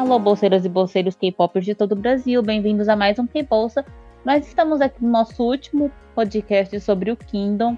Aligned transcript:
Alô, 0.00 0.18
bolseiras 0.18 0.64
e 0.64 0.68
bolseiros 0.70 1.14
K-popers 1.14 1.66
de 1.66 1.74
todo 1.74 1.92
o 1.92 1.94
Brasil, 1.94 2.42
bem-vindos 2.42 2.88
a 2.88 2.96
mais 2.96 3.18
um 3.18 3.26
K-Bolsa. 3.26 3.84
Nós 4.24 4.46
estamos 4.46 4.80
aqui 4.80 5.04
no 5.04 5.10
nosso 5.10 5.42
último 5.42 5.92
podcast 6.14 6.80
sobre 6.80 7.10
o 7.10 7.16
Kingdom. 7.18 7.76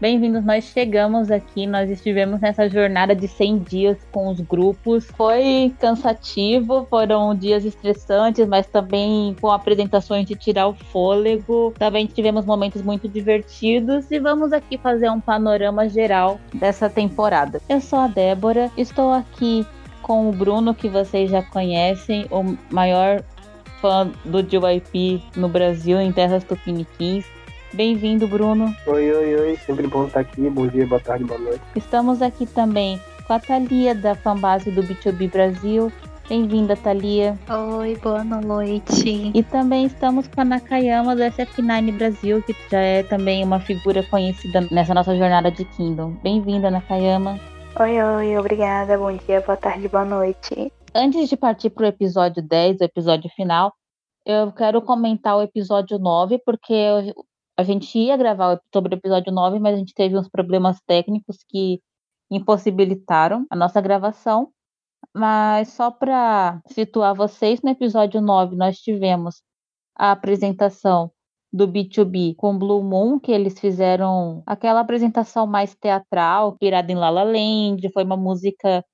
Bem-vindos, 0.00 0.44
nós 0.44 0.64
chegamos 0.64 1.30
aqui, 1.30 1.68
nós 1.68 1.88
estivemos 1.88 2.40
nessa 2.40 2.68
jornada 2.68 3.14
de 3.14 3.28
100 3.28 3.58
dias 3.60 3.98
com 4.10 4.26
os 4.30 4.40
grupos. 4.40 5.06
Foi 5.16 5.72
cansativo, 5.78 6.88
foram 6.90 7.36
dias 7.36 7.64
estressantes, 7.64 8.48
mas 8.48 8.66
também 8.66 9.36
com 9.40 9.48
apresentações 9.48 10.26
de 10.26 10.34
tirar 10.34 10.66
o 10.66 10.74
fôlego. 10.74 11.72
Também 11.78 12.04
tivemos 12.06 12.44
momentos 12.44 12.82
muito 12.82 13.08
divertidos 13.08 14.10
e 14.10 14.18
vamos 14.18 14.52
aqui 14.52 14.76
fazer 14.76 15.08
um 15.08 15.20
panorama 15.20 15.88
geral 15.88 16.40
dessa 16.52 16.90
temporada. 16.90 17.62
Eu 17.68 17.80
sou 17.80 18.00
a 18.00 18.08
Débora, 18.08 18.72
estou 18.76 19.12
aqui 19.12 19.64
com 20.02 20.28
o 20.28 20.32
Bruno, 20.32 20.74
que 20.74 20.88
vocês 20.88 21.30
já 21.30 21.42
conhecem, 21.42 22.26
o 22.30 22.56
maior 22.70 23.22
fã 23.80 24.10
do 24.24 24.42
JYP 24.42 25.22
no 25.36 25.48
Brasil, 25.48 26.00
em 26.00 26.12
terras 26.12 26.44
tupiniquins. 26.44 27.24
Bem-vindo, 27.72 28.26
Bruno. 28.26 28.74
Oi, 28.86 29.12
oi, 29.12 29.34
oi. 29.36 29.56
Sempre 29.64 29.86
bom 29.86 30.06
estar 30.06 30.20
aqui. 30.20 30.50
Bom 30.50 30.66
dia, 30.66 30.86
boa 30.86 31.00
tarde, 31.00 31.24
boa 31.24 31.38
noite. 31.38 31.62
Estamos 31.76 32.20
aqui 32.20 32.44
também 32.44 33.00
com 33.26 33.32
a 33.32 33.38
Thalia, 33.38 33.94
da 33.94 34.14
fanbase 34.14 34.70
do 34.72 34.82
B2B 34.82 35.30
Brasil. 35.30 35.92
Bem-vinda, 36.28 36.76
Thalia. 36.76 37.38
Oi, 37.78 37.96
boa 37.96 38.24
noite. 38.24 39.32
E 39.34 39.42
também 39.42 39.86
estamos 39.86 40.28
com 40.28 40.40
a 40.40 40.44
Nakayama 40.44 41.16
do 41.16 41.22
SF9 41.22 41.96
Brasil, 41.96 42.42
que 42.42 42.54
já 42.70 42.80
é 42.80 43.02
também 43.02 43.42
uma 43.42 43.60
figura 43.60 44.02
conhecida 44.04 44.66
nessa 44.70 44.94
nossa 44.94 45.16
jornada 45.16 45.50
de 45.50 45.64
Kingdom. 45.64 46.12
Bem-vinda, 46.22 46.70
Nakayama. 46.70 47.38
Oi, 47.78 48.02
oi, 48.02 48.36
obrigada. 48.36 48.98
Bom 48.98 49.16
dia, 49.16 49.40
boa 49.40 49.56
tarde, 49.56 49.88
boa 49.88 50.04
noite. 50.04 50.72
Antes 50.92 51.28
de 51.28 51.36
partir 51.36 51.70
para 51.70 51.84
o 51.84 51.86
episódio 51.86 52.42
10, 52.42 52.80
o 52.80 52.84
episódio 52.84 53.30
final, 53.30 53.72
eu 54.26 54.52
quero 54.52 54.82
comentar 54.82 55.36
o 55.36 55.42
episódio 55.42 55.98
9, 55.98 56.38
porque 56.44 56.74
a 57.56 57.62
gente 57.62 57.96
ia 57.96 58.16
gravar 58.16 58.60
sobre 58.74 58.94
o 58.94 58.98
episódio 58.98 59.32
9, 59.32 59.60
mas 59.60 59.74
a 59.74 59.78
gente 59.78 59.94
teve 59.94 60.18
uns 60.18 60.28
problemas 60.28 60.80
técnicos 60.84 61.38
que 61.48 61.80
impossibilitaram 62.30 63.46
a 63.48 63.56
nossa 63.56 63.80
gravação. 63.80 64.50
Mas 65.14 65.68
só 65.68 65.90
para 65.90 66.60
situar 66.66 67.14
vocês, 67.14 67.62
no 67.62 67.70
episódio 67.70 68.20
9 68.20 68.56
nós 68.56 68.78
tivemos 68.78 69.42
a 69.96 70.10
apresentação 70.10 71.10
do 71.52 71.66
B2B 71.66 72.34
com 72.36 72.58
Blue 72.58 72.82
Moon, 72.82 73.18
que 73.18 73.32
eles 73.32 73.58
fizeram 73.58 74.42
aquela 74.46 74.80
apresentação 74.80 75.46
mais 75.46 75.74
teatral, 75.74 76.56
virada 76.60 76.92
em 76.92 76.94
La 76.96 77.10
La 77.10 77.24
Land, 77.24 77.88
foi 77.92 78.04
uma 78.04 78.16
música 78.16 78.84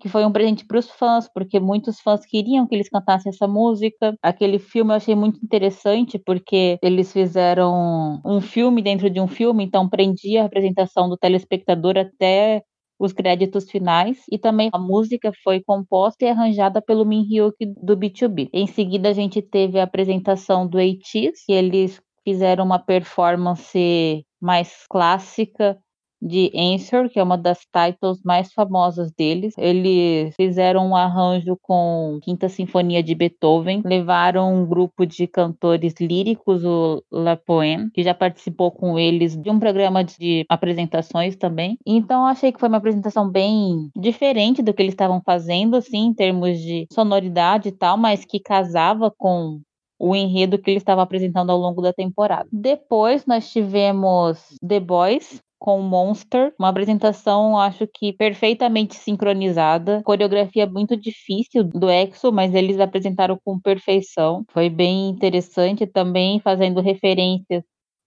que 0.00 0.08
foi 0.08 0.24
um 0.24 0.32
presente 0.32 0.66
para 0.66 0.78
os 0.78 0.90
fãs, 0.90 1.28
porque 1.32 1.60
muitos 1.60 2.00
fãs 2.00 2.24
queriam 2.24 2.66
que 2.66 2.74
eles 2.74 2.88
cantassem 2.88 3.30
essa 3.30 3.46
música. 3.46 4.14
Aquele 4.22 4.58
filme 4.58 4.92
eu 4.92 4.96
achei 4.96 5.14
muito 5.14 5.38
interessante, 5.44 6.18
porque 6.18 6.78
eles 6.82 7.12
fizeram 7.12 8.20
um 8.24 8.40
filme 8.40 8.80
dentro 8.82 9.10
de 9.10 9.20
um 9.20 9.28
filme, 9.28 9.62
então 9.64 9.88
prendia 9.88 10.42
a 10.42 10.46
apresentação 10.46 11.08
do 11.08 11.18
telespectador 11.18 11.98
até 11.98 12.62
os 13.00 13.14
créditos 13.14 13.70
finais 13.70 14.22
e 14.30 14.38
também 14.38 14.68
a 14.74 14.78
música 14.78 15.32
foi 15.42 15.62
composta 15.62 16.22
e 16.22 16.28
arranjada 16.28 16.82
pelo 16.82 17.06
Min 17.06 17.22
Hyuk 17.22 17.56
do 17.82 17.96
B2B. 17.96 18.50
Em 18.52 18.66
seguida 18.66 19.08
a 19.08 19.12
gente 19.14 19.40
teve 19.40 19.80
a 19.80 19.84
apresentação 19.84 20.68
do 20.68 20.76
ATEEZ, 20.76 21.44
que 21.46 21.52
eles 21.52 22.00
fizeram 22.22 22.66
uma 22.66 22.78
performance 22.78 24.26
mais 24.38 24.86
clássica 24.88 25.78
de 26.20 26.50
Answer, 26.54 27.08
que 27.08 27.18
é 27.18 27.22
uma 27.22 27.38
das 27.38 27.60
titles 27.60 28.22
mais 28.24 28.52
famosas 28.52 29.12
deles. 29.12 29.54
Eles 29.56 30.34
fizeram 30.36 30.88
um 30.88 30.96
arranjo 30.96 31.56
com 31.62 32.18
Quinta 32.22 32.48
Sinfonia 32.48 33.02
de 33.02 33.14
Beethoven, 33.14 33.82
levaram 33.84 34.54
um 34.54 34.66
grupo 34.66 35.06
de 35.06 35.26
cantores 35.26 35.94
líricos, 36.00 36.64
o 36.64 37.02
La 37.10 37.36
Poème, 37.36 37.90
que 37.92 38.02
já 38.02 38.14
participou 38.14 38.70
com 38.70 38.98
eles 38.98 39.36
de 39.36 39.50
um 39.50 39.58
programa 39.58 40.04
de 40.04 40.44
apresentações 40.48 41.36
também. 41.36 41.78
Então 41.86 42.26
achei 42.26 42.52
que 42.52 42.60
foi 42.60 42.68
uma 42.68 42.78
apresentação 42.78 43.28
bem 43.28 43.90
diferente 43.96 44.62
do 44.62 44.74
que 44.74 44.82
eles 44.82 44.92
estavam 44.92 45.22
fazendo, 45.24 45.76
assim, 45.76 46.06
em 46.06 46.14
termos 46.14 46.58
de 46.58 46.86
sonoridade 46.92 47.68
e 47.68 47.72
tal, 47.72 47.96
mas 47.96 48.24
que 48.24 48.40
casava 48.40 49.10
com 49.16 49.60
o 49.98 50.16
enredo 50.16 50.58
que 50.58 50.70
ele 50.70 50.78
estava 50.78 51.02
apresentando 51.02 51.50
ao 51.50 51.58
longo 51.58 51.82
da 51.82 51.92
temporada. 51.92 52.48
Depois 52.50 53.26
nós 53.26 53.52
tivemos 53.52 54.42
The 54.66 54.80
Boys, 54.80 55.42
com 55.60 55.80
Monster, 55.82 56.54
uma 56.58 56.70
apresentação 56.70 57.58
acho 57.58 57.86
que 57.86 58.12
perfeitamente 58.14 58.96
sincronizada, 58.96 60.02
coreografia 60.02 60.66
muito 60.66 60.96
difícil 60.96 61.62
do 61.62 61.90
EXO, 61.90 62.32
mas 62.32 62.54
eles 62.54 62.80
apresentaram 62.80 63.38
com 63.44 63.60
perfeição. 63.60 64.44
Foi 64.50 64.70
bem 64.70 65.10
interessante 65.10 65.86
também 65.86 66.40
fazendo 66.40 66.80
referências 66.80 67.62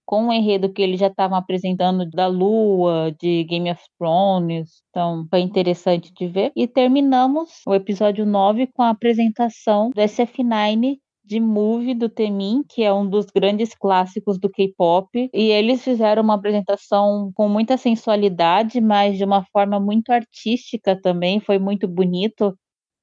com 0.05 0.27
o 0.27 0.33
enredo 0.33 0.71
que 0.71 0.81
eles 0.81 0.99
já 0.99 1.07
estavam 1.07 1.37
apresentando 1.37 2.09
da 2.09 2.27
Lua, 2.27 3.15
de 3.19 3.43
Game 3.45 3.71
of 3.71 3.81
Thrones. 3.97 4.81
Então, 4.89 5.25
foi 5.29 5.39
interessante 5.39 6.11
de 6.13 6.27
ver. 6.27 6.51
E 6.55 6.67
terminamos 6.67 7.61
o 7.65 7.73
episódio 7.73 8.25
9 8.25 8.67
com 8.73 8.81
a 8.83 8.89
apresentação 8.89 9.91
do 9.91 10.01
SF9 10.01 10.97
de 11.23 11.39
Movie 11.39 11.93
do 11.95 12.09
Temin, 12.09 12.63
que 12.67 12.83
é 12.83 12.93
um 12.93 13.07
dos 13.09 13.27
grandes 13.27 13.73
clássicos 13.73 14.37
do 14.37 14.49
K-pop, 14.49 15.29
e 15.33 15.43
eles 15.51 15.83
fizeram 15.83 16.21
uma 16.21 16.35
apresentação 16.35 17.31
com 17.33 17.47
muita 17.47 17.77
sensualidade, 17.77 18.81
mas 18.81 19.17
de 19.17 19.23
uma 19.23 19.45
forma 19.45 19.79
muito 19.79 20.11
artística 20.11 20.99
também, 21.01 21.39
foi 21.39 21.57
muito 21.59 21.87
bonito. 21.87 22.57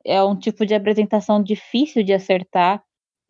É 0.04 0.22
um 0.22 0.36
tipo 0.36 0.66
de 0.66 0.74
apresentação 0.74 1.42
difícil 1.42 2.02
de 2.02 2.12
acertar, 2.12 2.82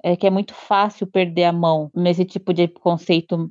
é, 0.02 0.16
que 0.16 0.26
é 0.26 0.30
muito 0.30 0.54
fácil 0.54 1.06
perder 1.06 1.44
a 1.44 1.52
mão 1.52 1.90
nesse 1.94 2.24
tipo 2.24 2.52
de 2.52 2.68
conceito 2.68 3.50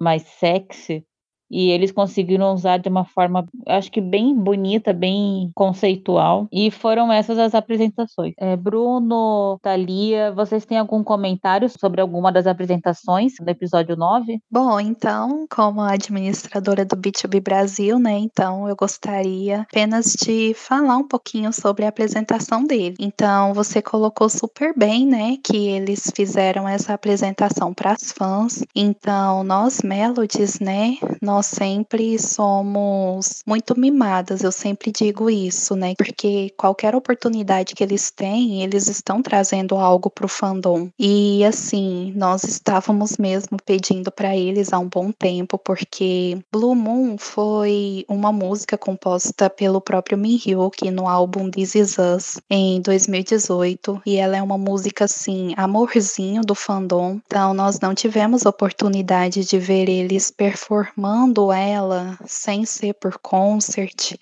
mais 0.00 0.22
sexy. 0.22 1.04
E 1.50 1.70
eles 1.70 1.92
conseguiram 1.92 2.52
usar 2.52 2.78
de 2.78 2.88
uma 2.88 3.04
forma, 3.04 3.46
acho 3.66 3.90
que 3.90 4.00
bem 4.00 4.34
bonita, 4.34 4.92
bem 4.92 5.50
conceitual. 5.54 6.48
E 6.52 6.70
foram 6.70 7.12
essas 7.12 7.38
as 7.38 7.54
apresentações. 7.54 8.34
É, 8.38 8.56
Bruno, 8.56 9.58
Thalia, 9.62 10.32
vocês 10.32 10.64
têm 10.64 10.78
algum 10.78 11.02
comentário 11.02 11.68
sobre 11.68 12.00
alguma 12.00 12.32
das 12.32 12.46
apresentações 12.46 13.34
do 13.40 13.48
episódio 13.48 13.96
9? 13.96 14.40
Bom, 14.50 14.80
então, 14.80 15.46
como 15.50 15.80
administradora 15.80 16.84
do 16.84 16.96
B2B 16.96 17.42
Brasil, 17.42 17.98
né, 17.98 18.18
então 18.18 18.68
eu 18.68 18.76
gostaria 18.76 19.60
apenas 19.60 20.14
de 20.14 20.54
falar 20.54 20.96
um 20.96 21.06
pouquinho 21.06 21.52
sobre 21.52 21.84
a 21.84 21.88
apresentação 21.88 22.64
dele. 22.64 22.96
Então, 22.98 23.54
você 23.54 23.80
colocou 23.80 24.28
super 24.28 24.74
bem, 24.76 25.06
né, 25.06 25.36
que 25.44 25.56
eles 25.68 26.10
fizeram 26.14 26.68
essa 26.68 26.94
apresentação 26.94 27.72
para 27.72 27.92
as 27.92 28.12
fãs. 28.12 28.64
Então, 28.74 29.44
nós 29.44 29.82
Melodies, 29.82 30.58
né, 30.60 30.96
nós 31.22 31.35
nós 31.36 31.46
sempre 31.46 32.18
somos 32.18 33.42
muito 33.46 33.78
mimadas, 33.78 34.42
eu 34.42 34.50
sempre 34.50 34.90
digo 34.90 35.28
isso, 35.28 35.76
né? 35.76 35.92
Porque 35.94 36.48
qualquer 36.56 36.96
oportunidade 36.96 37.74
que 37.74 37.84
eles 37.84 38.10
têm, 38.10 38.62
eles 38.62 38.88
estão 38.88 39.20
trazendo 39.20 39.74
algo 39.76 40.08
pro 40.08 40.28
fandom. 40.28 40.88
E 40.98 41.44
assim, 41.44 42.10
nós 42.16 42.42
estávamos 42.44 43.18
mesmo 43.18 43.58
pedindo 43.66 44.10
para 44.10 44.34
eles 44.34 44.72
há 44.72 44.78
um 44.78 44.88
bom 44.88 45.12
tempo, 45.12 45.58
porque 45.58 46.38
Blue 46.50 46.74
Moon 46.74 47.18
foi 47.18 48.06
uma 48.08 48.32
música 48.32 48.78
composta 48.78 49.50
pelo 49.50 49.78
próprio 49.78 50.16
Min 50.16 50.38
Hyuk 50.42 50.90
no 50.90 51.06
álbum 51.06 51.50
This 51.50 51.74
Is 51.74 51.96
Us 51.98 52.40
em 52.48 52.80
2018, 52.80 54.00
e 54.06 54.16
ela 54.16 54.38
é 54.38 54.42
uma 54.42 54.56
música 54.56 55.04
assim, 55.04 55.52
amorzinho 55.54 56.40
do 56.40 56.54
fandom. 56.54 57.20
Então 57.26 57.52
nós 57.52 57.78
não 57.78 57.94
tivemos 57.94 58.46
oportunidade 58.46 59.44
de 59.44 59.58
ver 59.58 59.86
eles 59.86 60.30
performando 60.30 61.25
ela 61.52 62.18
sem 62.26 62.64
ser 62.64 62.94
por 62.94 63.18
concert. 63.18 64.16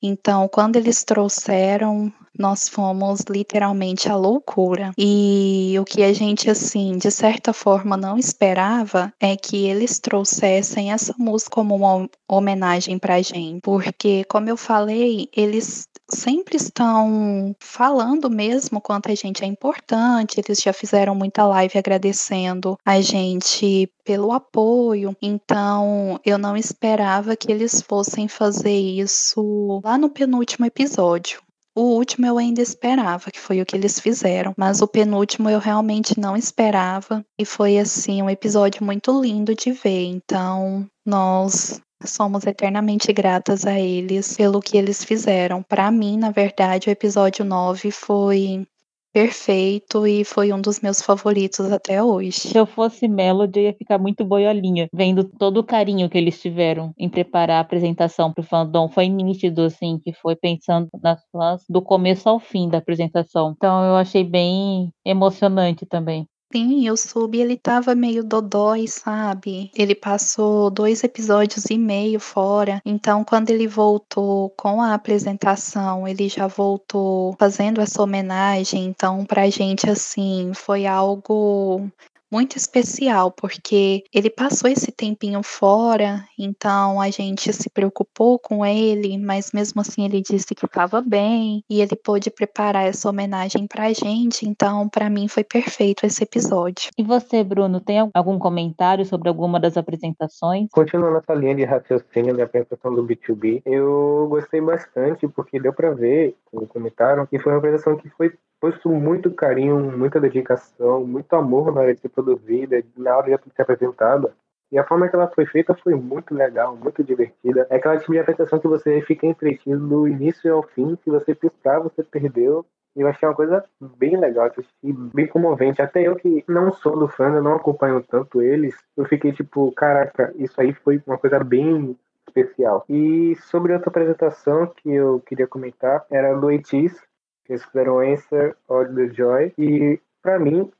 Então, 0.00 0.48
quando 0.48 0.76
eles 0.76 1.02
trouxeram, 1.02 2.12
nós 2.38 2.68
fomos 2.68 3.24
literalmente 3.28 4.08
à 4.08 4.14
loucura. 4.14 4.92
E 4.96 5.74
o 5.80 5.84
que 5.84 6.04
a 6.04 6.12
gente, 6.12 6.48
assim, 6.48 6.96
de 6.96 7.10
certa 7.10 7.52
forma 7.52 7.96
não 7.96 8.16
esperava 8.16 9.12
é 9.20 9.36
que 9.36 9.66
eles 9.66 9.98
trouxessem 9.98 10.92
essa 10.92 11.12
música 11.18 11.50
como 11.50 11.74
uma 11.74 12.08
homenagem 12.28 12.96
pra 12.96 13.20
gente. 13.20 13.60
Porque, 13.60 14.22
como 14.24 14.48
eu 14.48 14.56
falei, 14.56 15.28
eles 15.36 15.87
sempre 16.10 16.56
estão 16.56 17.54
falando 17.60 18.30
mesmo 18.30 18.80
quanto 18.80 19.10
a 19.10 19.14
gente 19.14 19.44
é 19.44 19.46
importante. 19.46 20.40
Eles 20.40 20.60
já 20.60 20.72
fizeram 20.72 21.14
muita 21.14 21.46
live 21.46 21.78
agradecendo 21.78 22.78
a 22.84 23.00
gente 23.00 23.90
pelo 24.04 24.32
apoio. 24.32 25.16
Então, 25.20 26.18
eu 26.24 26.38
não 26.38 26.56
esperava 26.56 27.36
que 27.36 27.50
eles 27.52 27.82
fossem 27.82 28.28
fazer 28.28 28.78
isso 28.78 29.80
lá 29.84 29.98
no 29.98 30.10
penúltimo 30.10 30.66
episódio. 30.66 31.40
O 31.78 31.94
último 31.94 32.26
eu 32.26 32.38
ainda 32.38 32.60
esperava, 32.60 33.30
que 33.30 33.38
foi 33.38 33.62
o 33.62 33.64
que 33.64 33.76
eles 33.76 34.00
fizeram, 34.00 34.52
mas 34.56 34.82
o 34.82 34.88
penúltimo 34.88 35.48
eu 35.48 35.60
realmente 35.60 36.18
não 36.18 36.36
esperava 36.36 37.24
e 37.38 37.44
foi 37.44 37.78
assim 37.78 38.20
um 38.20 38.28
episódio 38.28 38.84
muito 38.84 39.12
lindo 39.20 39.54
de 39.54 39.70
ver. 39.70 40.06
Então, 40.06 40.84
nós 41.06 41.80
Somos 42.04 42.46
eternamente 42.46 43.12
gratas 43.12 43.66
a 43.66 43.78
eles 43.78 44.36
pelo 44.36 44.60
que 44.60 44.76
eles 44.76 45.04
fizeram. 45.04 45.62
Para 45.62 45.90
mim, 45.90 46.16
na 46.16 46.30
verdade, 46.30 46.88
o 46.88 46.92
episódio 46.92 47.44
9 47.44 47.90
foi 47.90 48.66
perfeito 49.12 50.06
e 50.06 50.24
foi 50.24 50.52
um 50.52 50.60
dos 50.60 50.80
meus 50.80 51.02
favoritos 51.02 51.72
até 51.72 52.00
hoje. 52.02 52.38
Se 52.40 52.56
eu 52.56 52.66
fosse 52.66 53.08
Melody, 53.08 53.58
eu 53.58 53.64
ia 53.64 53.74
ficar 53.74 53.98
muito 53.98 54.24
boiolinha, 54.24 54.86
vendo 54.92 55.24
todo 55.24 55.58
o 55.58 55.64
carinho 55.64 56.08
que 56.08 56.16
eles 56.16 56.40
tiveram 56.40 56.92
em 56.96 57.08
preparar 57.08 57.56
a 57.56 57.60
apresentação 57.60 58.32
pro 58.32 58.44
fandom. 58.44 58.88
Foi 58.88 59.08
nítido, 59.08 59.62
assim, 59.62 59.98
que 59.98 60.12
foi 60.12 60.36
pensando 60.36 60.88
nas 61.02 61.20
fãs 61.32 61.64
do 61.68 61.82
começo 61.82 62.28
ao 62.28 62.38
fim 62.38 62.68
da 62.68 62.78
apresentação. 62.78 63.52
Então 63.56 63.84
eu 63.84 63.96
achei 63.96 64.22
bem 64.22 64.92
emocionante 65.04 65.84
também. 65.84 66.28
Sim, 66.50 66.88
o 66.88 66.96
Sub 66.96 67.38
ele 67.38 67.58
tava 67.58 67.94
meio 67.94 68.24
dodói, 68.24 68.86
sabe? 68.88 69.70
Ele 69.74 69.94
passou 69.94 70.70
dois 70.70 71.04
episódios 71.04 71.66
e 71.66 71.76
meio 71.76 72.18
fora. 72.18 72.80
Então, 72.86 73.22
quando 73.22 73.50
ele 73.50 73.66
voltou 73.66 74.48
com 74.50 74.80
a 74.80 74.94
apresentação, 74.94 76.08
ele 76.08 76.26
já 76.26 76.46
voltou 76.46 77.36
fazendo 77.38 77.82
essa 77.82 78.02
homenagem. 78.02 78.86
Então, 78.86 79.26
pra 79.26 79.50
gente, 79.50 79.90
assim, 79.90 80.52
foi 80.54 80.86
algo 80.86 81.86
muito 82.30 82.56
especial, 82.56 83.30
porque 83.30 84.04
ele 84.12 84.30
passou 84.30 84.70
esse 84.70 84.92
tempinho 84.92 85.42
fora, 85.42 86.24
então 86.38 87.00
a 87.00 87.10
gente 87.10 87.52
se 87.52 87.70
preocupou 87.70 88.38
com 88.38 88.64
ele, 88.64 89.18
mas 89.18 89.52
mesmo 89.52 89.80
assim 89.80 90.04
ele 90.04 90.20
disse 90.20 90.54
que 90.54 90.66
estava 90.66 91.00
bem 91.00 91.64
e 91.68 91.80
ele 91.80 91.96
pôde 91.96 92.30
preparar 92.30 92.86
essa 92.86 93.08
homenagem 93.08 93.66
pra 93.66 93.92
gente, 93.92 94.48
então 94.48 94.88
para 94.88 95.08
mim 95.08 95.28
foi 95.28 95.44
perfeito 95.44 96.04
esse 96.04 96.22
episódio. 96.22 96.90
E 96.96 97.02
você, 97.02 97.42
Bruno, 97.42 97.80
tem 97.80 98.10
algum 98.14 98.38
comentário 98.38 99.04
sobre 99.04 99.28
alguma 99.28 99.58
das 99.58 99.76
apresentações? 99.76 100.68
Continuando 100.70 101.18
essa 101.18 101.34
linha 101.34 101.54
de 101.54 101.64
raciocínio 101.64 102.36
da 102.36 102.44
apresentação 102.44 102.94
do 102.94 103.04
B2B, 103.04 103.62
eu 103.64 104.26
gostei 104.28 104.60
bastante 104.60 105.26
porque 105.28 105.60
deu 105.60 105.72
para 105.72 105.92
ver, 105.92 106.36
como 106.46 106.66
comentaram, 106.66 107.26
que 107.26 107.38
foi 107.38 107.52
uma 107.52 107.58
apresentação 107.58 107.96
que 107.96 108.08
foi 108.10 108.32
posto 108.60 108.88
muito 108.90 109.30
carinho, 109.30 109.78
muita 109.96 110.20
dedicação, 110.20 111.06
muito 111.06 111.34
amor 111.34 111.72
na 111.72 111.80
hora 111.80 111.94
de 111.94 112.00
ser 112.00 112.08
produzida, 112.08 112.82
na 112.96 113.16
hora 113.16 113.36
de 113.36 113.54
ser 113.54 113.62
apresentada. 113.62 114.32
E 114.70 114.78
a 114.78 114.84
forma 114.84 115.08
que 115.08 115.16
ela 115.16 115.28
foi 115.28 115.46
feita 115.46 115.74
foi 115.74 115.94
muito 115.94 116.34
legal, 116.34 116.76
muito 116.76 117.02
divertida. 117.02 117.66
É 117.70 117.76
aquela 117.76 117.98
tipo 117.98 118.12
de 118.12 118.18
apresentação 118.18 118.58
que 118.58 118.68
você 118.68 119.00
fica 119.02 119.26
entretido 119.26 119.86
do 119.86 120.06
início 120.06 120.52
ao 120.52 120.62
fim, 120.62 120.96
se 121.02 121.10
você 121.10 121.34
piscar, 121.34 121.80
você 121.80 122.02
perdeu. 122.02 122.66
E 122.94 123.00
eu 123.00 123.08
achei 123.08 123.28
uma 123.28 123.34
coisa 123.34 123.64
bem 123.80 124.18
legal, 124.18 124.46
assisti, 124.46 124.92
bem 125.14 125.26
comovente. 125.26 125.80
Até 125.80 126.06
eu 126.06 126.16
que 126.16 126.44
não 126.48 126.72
sou 126.72 126.98
do 126.98 127.08
fã, 127.08 127.28
eu 127.28 127.42
não 127.42 127.54
acompanho 127.54 128.02
tanto 128.02 128.42
eles, 128.42 128.74
eu 128.96 129.04
fiquei 129.04 129.32
tipo, 129.32 129.72
caraca, 129.72 130.34
isso 130.36 130.60
aí 130.60 130.74
foi 130.74 131.00
uma 131.06 131.16
coisa 131.16 131.38
bem 131.42 131.96
especial. 132.26 132.84
E 132.88 133.36
sobre 133.36 133.72
outra 133.72 133.88
apresentação 133.88 134.66
que 134.66 134.90
eu 134.90 135.20
queria 135.20 135.46
comentar, 135.46 136.04
era 136.10 136.34
do 136.34 136.50
Etis, 136.50 137.00
eles 137.48 137.64
fizeram 137.64 138.00
Answer 138.00 138.56
or 138.68 138.88
the 138.94 139.08
Joy. 139.08 139.52
E, 139.58 140.00
para 140.22 140.38
mim, 140.38 140.70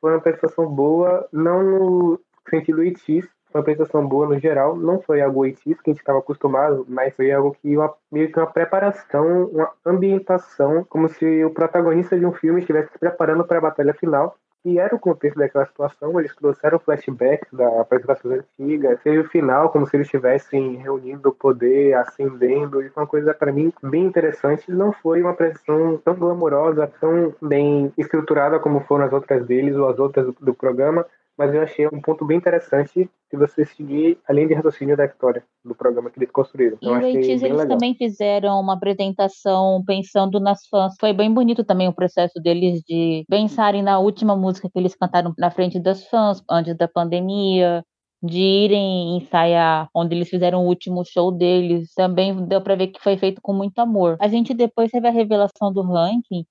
foi 0.00 0.12
uma 0.12 0.20
prestação 0.20 0.66
boa, 0.66 1.28
não 1.32 1.62
no 1.62 2.20
sentido 2.48 2.82
itis, 2.82 3.28
foi 3.50 3.60
uma 3.60 3.64
prestação 3.64 4.06
boa 4.06 4.26
no 4.26 4.38
geral. 4.38 4.76
Não 4.76 5.00
foi 5.00 5.20
algo 5.20 5.46
itis 5.46 5.80
que 5.80 5.90
a 5.90 5.92
gente 5.92 6.00
estava 6.00 6.18
acostumado, 6.18 6.84
mas 6.88 7.14
foi 7.14 7.30
algo 7.32 7.56
que 7.60 7.76
uma, 7.76 7.92
meio 8.10 8.30
que 8.32 8.38
uma 8.38 8.46
preparação, 8.46 9.46
uma 9.46 9.70
ambientação, 9.84 10.84
como 10.84 11.08
se 11.08 11.44
o 11.44 11.50
protagonista 11.50 12.18
de 12.18 12.24
um 12.24 12.32
filme 12.32 12.60
estivesse 12.60 12.92
se 12.92 12.98
preparando 12.98 13.44
para 13.44 13.58
a 13.58 13.62
batalha 13.62 13.94
final 13.94 14.36
que 14.62 14.78
era 14.78 14.94
o 14.94 14.98
contexto 14.98 15.38
daquela 15.38 15.66
situação. 15.66 16.18
Eles 16.18 16.34
trouxeram 16.34 16.78
flashbacks 16.78 17.52
da 17.52 17.80
apresentação 17.80 18.30
antiga, 18.30 18.98
teve 19.02 19.18
o 19.18 19.28
final 19.28 19.70
como 19.70 19.86
se 19.86 19.96
eles 19.96 20.06
estivessem 20.06 20.76
reunindo 20.76 21.28
o 21.28 21.34
poder, 21.34 21.94
ascendendo, 21.94 22.82
e 22.82 22.88
foi 22.88 23.02
uma 23.02 23.08
coisa 23.08 23.34
para 23.34 23.52
mim 23.52 23.72
bem 23.82 24.04
interessante. 24.04 24.70
Não 24.70 24.92
foi 24.92 25.20
uma 25.20 25.30
apresentação 25.30 26.00
tão 26.04 26.14
glamourosa, 26.14 26.90
tão 27.00 27.34
bem 27.42 27.92
estruturada 27.98 28.58
como 28.58 28.80
foram 28.80 29.04
as 29.04 29.12
outras 29.12 29.44
deles 29.46 29.74
ou 29.76 29.88
as 29.88 29.98
outras 29.98 30.32
do 30.40 30.54
programa, 30.54 31.04
mas 31.42 31.52
eu 31.52 31.62
achei 31.62 31.88
um 31.88 32.00
ponto 32.00 32.24
bem 32.24 32.38
interessante 32.38 33.10
se 33.28 33.36
você 33.36 33.66
seguir 33.66 34.16
a 34.28 34.32
linha 34.32 34.46
de 34.46 34.54
raciocínio 34.54 34.96
da 34.96 35.06
história 35.06 35.42
do 35.64 35.74
programa 35.74 36.08
que 36.08 36.16
eles 36.20 36.30
construíram. 36.30 36.76
Então, 36.80 37.00
e 37.00 37.16
eles 37.16 37.42
legal. 37.42 37.66
também 37.66 37.96
fizeram 37.96 38.60
uma 38.60 38.74
apresentação 38.74 39.82
pensando 39.84 40.38
nas 40.38 40.64
fãs. 40.68 40.94
Foi 41.00 41.12
bem 41.12 41.32
bonito 41.34 41.64
também 41.64 41.88
o 41.88 41.92
processo 41.92 42.40
deles 42.40 42.80
de 42.86 43.24
pensarem 43.28 43.82
na 43.82 43.98
última 43.98 44.36
música 44.36 44.70
que 44.72 44.78
eles 44.78 44.94
cantaram 44.94 45.34
na 45.36 45.50
frente 45.50 45.80
das 45.80 46.06
fãs 46.06 46.40
antes 46.48 46.76
da 46.76 46.86
pandemia, 46.86 47.82
de 48.22 48.40
irem 48.40 49.16
ensaiar 49.16 49.88
onde 49.92 50.14
eles 50.14 50.28
fizeram 50.28 50.64
o 50.64 50.68
último 50.68 51.02
show 51.04 51.32
deles. 51.32 51.92
Também 51.96 52.36
deu 52.46 52.60
para 52.60 52.76
ver 52.76 52.86
que 52.86 53.02
foi 53.02 53.16
feito 53.16 53.42
com 53.42 53.52
muito 53.52 53.80
amor. 53.80 54.16
A 54.20 54.28
gente 54.28 54.54
depois 54.54 54.92
teve 54.92 55.08
a 55.08 55.10
revelação 55.10 55.72
do 55.72 55.82
ranking 55.82 56.44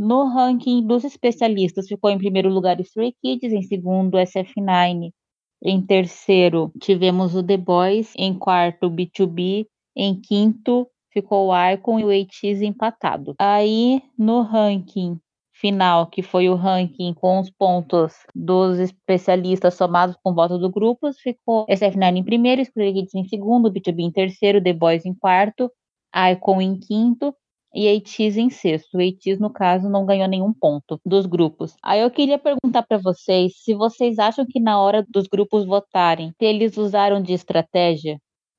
no 0.00 0.28
ranking 0.28 0.86
dos 0.86 1.04
especialistas, 1.04 1.86
ficou 1.86 2.08
em 2.08 2.16
primeiro 2.16 2.48
lugar 2.48 2.80
Stray 2.80 3.14
Kids, 3.22 3.52
em 3.52 3.60
segundo 3.60 4.16
SF9, 4.16 5.12
em 5.62 5.82
terceiro 5.82 6.72
tivemos 6.80 7.34
o 7.34 7.42
The 7.42 7.58
Boys, 7.58 8.14
em 8.16 8.32
quarto 8.32 8.86
o 8.86 8.90
B2B, 8.90 9.66
em 9.94 10.18
quinto 10.18 10.88
ficou 11.12 11.48
o 11.48 11.70
Icon 11.72 12.00
e 12.00 12.04
o 12.04 12.08
ATEEZ 12.08 12.62
empatado. 12.62 13.34
Aí 13.38 14.02
no 14.16 14.40
ranking 14.40 15.18
final, 15.52 16.06
que 16.06 16.22
foi 16.22 16.48
o 16.48 16.54
ranking 16.54 17.12
com 17.12 17.38
os 17.38 17.50
pontos 17.50 18.14
dos 18.34 18.78
especialistas 18.78 19.74
somados 19.74 20.16
com 20.22 20.30
o 20.30 20.34
voto 20.34 20.56
do 20.56 20.70
grupo, 20.70 21.12
ficou 21.12 21.66
SF9 21.66 22.16
em 22.16 22.24
primeiro, 22.24 22.62
Stray 22.62 22.94
Kids 22.94 23.14
em 23.14 23.28
segundo, 23.28 23.70
B2B 23.70 24.00
em 24.00 24.10
terceiro, 24.10 24.62
The 24.62 24.72
Boys 24.72 25.04
em 25.04 25.12
quarto, 25.12 25.70
Icon 26.32 26.62
em 26.62 26.80
quinto 26.80 27.34
e 27.74 27.86
Eitis 27.86 28.36
em 28.36 28.50
sexto. 28.50 28.98
O 28.98 29.40
no 29.40 29.50
caso, 29.50 29.88
não 29.88 30.04
ganhou 30.06 30.28
nenhum 30.28 30.52
ponto 30.52 31.00
dos 31.04 31.26
grupos. 31.26 31.74
Aí 31.82 32.00
eu 32.00 32.10
queria 32.10 32.38
perguntar 32.38 32.82
para 32.82 32.98
vocês 32.98 33.52
se 33.62 33.74
vocês 33.74 34.18
acham 34.18 34.46
que 34.46 34.60
na 34.60 34.80
hora 34.80 35.04
dos 35.08 35.26
grupos 35.26 35.64
votarem, 35.64 36.32
eles 36.40 36.76
usaram 36.76 37.22
de 37.22 37.32
estratégia, 37.32 38.18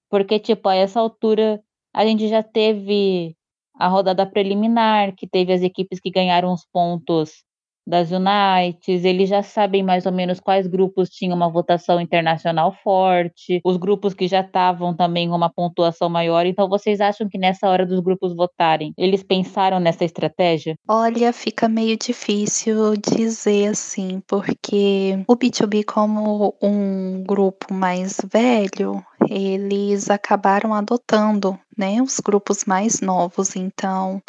porque, 0.10 0.40
tipo, 0.40 0.68
a 0.70 0.76
essa 0.76 1.00
altura 1.00 1.62
a 1.94 2.06
gente 2.06 2.28
já 2.28 2.42
teve 2.44 3.36
a 3.76 3.88
rodada 3.88 4.26
preliminar, 4.26 5.16
que 5.16 5.28
teve 5.28 5.54
as 5.54 5.62
equipes 5.62 6.00
que 6.00 6.12
ganharam 6.12 6.54
os 6.54 6.66
pontos 6.72 7.44
das 7.86 8.12
Unites, 8.12 9.04
eles 9.04 9.30
já 9.30 9.42
sabem 9.44 9.84
mais 9.84 10.06
ou 10.06 10.12
menos 10.12 10.40
quais 10.40 10.68
grupos 10.68 11.10
tinham 11.10 11.36
uma 11.36 11.50
votação 11.50 12.00
internacional 12.00 12.72
forte, 12.84 13.60
os 13.66 13.78
grupos 13.78 14.14
que 14.14 14.28
já 14.28 14.42
estavam 14.42 14.96
também 14.96 15.30
com 15.30 15.36
uma 15.36 15.52
pontuação 15.52 16.10
maior. 16.10 16.46
Então, 16.46 16.70
vocês 16.70 17.02
acham 17.02 17.28
que 17.28 17.38
nessa 17.38 17.68
hora 17.68 17.86
dos 17.86 18.00
grupos 18.00 18.36
votarem, 18.36 18.94
eles 18.98 19.24
pensaram 19.24 19.80
nessa 19.80 20.06
estratégia? 20.06 20.76
Olha, 20.88 21.34
fica 21.34 21.68
meio 21.68 21.98
difícil 21.98 22.94
dizer 22.98 23.70
assim, 23.70 24.22
porque 24.28 25.24
o 25.28 25.36
B2B, 25.36 25.84
como 25.84 26.56
um 26.62 27.24
grupo 27.24 27.74
mais 27.74 28.18
velho, 28.32 29.04
eles 29.30 30.10
acabaram 30.10 30.74
adotando 30.74 31.58
né, 31.78 32.02
os 32.02 32.20
grupos 32.20 32.66
mais 32.66 33.02
novos. 33.02 33.56
Então, 33.56 34.22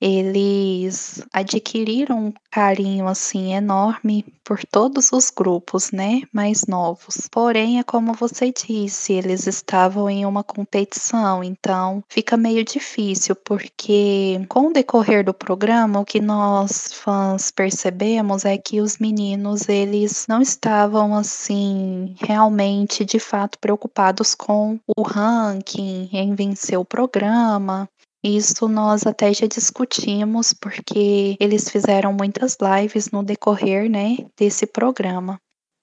eles 0.00 1.22
adquiriram 1.32 2.26
um 2.26 2.32
carinho 2.50 3.06
assim 3.06 3.52
enorme 3.54 4.24
por 4.44 4.64
todos 4.66 5.12
os 5.12 5.30
grupos, 5.30 5.92
né, 5.92 6.22
mais 6.32 6.66
novos. 6.66 7.28
Porém, 7.30 7.78
é 7.78 7.84
como 7.84 8.14
você 8.14 8.50
disse, 8.50 9.12
eles 9.12 9.46
estavam 9.46 10.10
em 10.10 10.26
uma 10.26 10.42
competição, 10.42 11.44
então 11.44 12.02
fica 12.08 12.36
meio 12.36 12.64
difícil 12.64 13.36
porque 13.36 14.44
com 14.48 14.68
o 14.68 14.72
decorrer 14.72 15.24
do 15.24 15.34
programa, 15.34 16.00
o 16.00 16.04
que 16.04 16.20
nós 16.20 16.92
fãs 16.92 17.50
percebemos 17.50 18.44
é 18.44 18.58
que 18.58 18.80
os 18.80 18.98
meninos 18.98 19.68
eles 19.68 20.26
não 20.28 20.40
estavam 20.42 21.14
assim 21.14 22.14
realmente 22.20 23.04
de 23.04 23.20
fato 23.20 23.58
preocupados 23.58 24.34
com 24.34 24.80
o 24.96 25.02
ranking, 25.02 26.08
em 26.12 26.34
vencer 26.34 26.78
o 26.78 26.84
programa. 26.84 27.88
Isso 28.24 28.68
nós 28.68 29.06
até 29.06 29.32
já 29.32 29.46
discutimos 29.46 30.52
porque 30.52 31.36
eles 31.40 31.70
fizeram 31.70 32.12
muitas 32.12 32.56
lives 32.60 33.10
no 33.10 33.22
decorrer, 33.22 33.90
né, 33.90 34.16
desse 34.36 34.66
programa. 34.66 35.40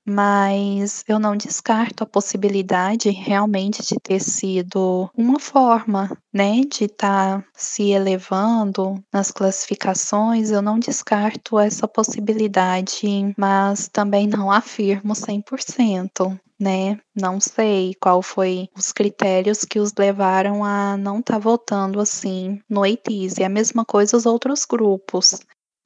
Mas 0.10 1.04
eu 1.08 1.20
não 1.20 1.36
descarto 1.36 2.04
a 2.04 2.08
possibilidade 2.08 3.10
realmente 3.10 3.84
de 3.84 4.00
ter 4.00 4.22
sido 4.22 5.10
uma 5.14 5.38
forma, 5.38 6.18
né, 6.34 6.62
de 6.62 6.86
estar 6.86 7.42
tá 7.42 7.48
se 7.54 7.92
elevando 7.92 9.04
nas 9.14 9.32
classificações. 9.32 10.50
Eu 10.50 10.62
não 10.62 10.80
descarto 10.80 11.60
essa 11.60 11.88
possibilidade, 11.88 13.34
mas 13.38 13.90
também 13.90 14.28
não 14.28 14.50
afirmo 14.50 15.14
100% 15.14 16.40
né? 16.60 17.00
Não 17.16 17.40
sei 17.40 17.94
qual 18.02 18.22
foi 18.22 18.68
os 18.76 18.92
critérios 18.92 19.64
que 19.64 19.80
os 19.80 19.94
levaram 19.98 20.64
a 20.64 20.98
não 20.98 21.20
estar 21.20 21.34
tá 21.34 21.40
votando 21.40 22.00
assim 22.00 22.60
no 22.70 22.86
EITIS. 22.86 23.38
E 23.38 23.44
a 23.44 23.50
mesma 23.50 23.86
coisa 23.86 24.18
os 24.18 24.26
outros 24.26 24.66
grupos, 24.66 25.40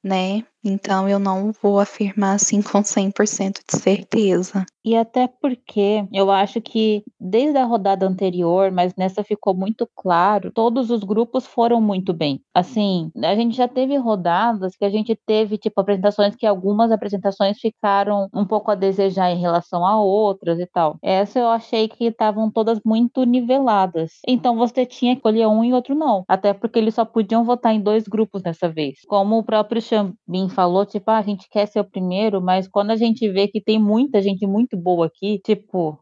né? 0.03 0.43
Então 0.63 1.09
eu 1.09 1.19
não 1.19 1.51
vou 1.61 1.79
afirmar 1.79 2.35
assim 2.35 2.61
com 2.61 2.83
100% 2.83 3.61
de 3.69 3.77
certeza. 3.79 4.65
E 4.83 4.95
até 4.95 5.27
porque 5.27 6.05
eu 6.11 6.31
acho 6.31 6.59
que 6.59 7.03
desde 7.19 7.57
a 7.57 7.65
rodada 7.65 8.05
anterior, 8.07 8.71
mas 8.71 8.95
nessa 8.95 9.23
ficou 9.23 9.53
muito 9.53 9.87
claro, 9.95 10.51
todos 10.51 10.89
os 10.89 11.03
grupos 11.03 11.45
foram 11.45 11.79
muito 11.79 12.13
bem. 12.13 12.41
Assim, 12.53 13.11
a 13.23 13.35
gente 13.35 13.55
já 13.55 13.67
teve 13.67 13.95
rodadas 13.97 14.75
que 14.75 14.83
a 14.83 14.89
gente 14.89 15.15
teve, 15.25 15.57
tipo, 15.57 15.79
apresentações 15.79 16.35
que 16.35 16.45
algumas 16.47 16.91
apresentações 16.91 17.59
ficaram 17.59 18.27
um 18.33 18.45
pouco 18.45 18.71
a 18.71 18.75
desejar 18.75 19.29
em 19.31 19.39
relação 19.39 19.85
a 19.85 20.01
outras 20.01 20.59
e 20.59 20.65
tal. 20.65 20.97
Essa 21.03 21.39
eu 21.39 21.47
achei 21.49 21.87
que 21.87 22.05
estavam 22.05 22.49
todas 22.51 22.79
muito 22.83 23.23
niveladas. 23.23 24.13
Então 24.27 24.55
você 24.55 24.85
tinha 24.85 25.13
que 25.13 25.19
escolher 25.19 25.47
um 25.47 25.63
e 25.63 25.73
outro 25.73 25.93
não. 25.93 26.23
Até 26.27 26.53
porque 26.53 26.79
eles 26.79 26.95
só 26.95 27.05
podiam 27.05 27.43
votar 27.43 27.73
em 27.73 27.81
dois 27.81 28.03
grupos 28.07 28.41
dessa 28.41 28.67
vez. 28.67 28.99
Como 29.07 29.37
o 29.37 29.43
próprio 29.43 29.81
Xambin 29.81 30.49
falou, 30.51 30.85
tipo, 30.85 31.09
ah, 31.11 31.17
a 31.17 31.21
gente 31.21 31.47
quer 31.49 31.67
ser 31.67 31.79
o 31.79 31.89
primeiro, 31.89 32.41
mas 32.41 32.67
quando 32.67 32.91
a 32.91 32.95
gente 32.95 33.27
vê 33.29 33.47
que 33.47 33.61
tem 33.61 33.79
muita 33.79 34.21
gente 34.21 34.45
muito 34.47 34.77
boa 34.77 35.07
aqui, 35.07 35.39
tipo, 35.45 35.99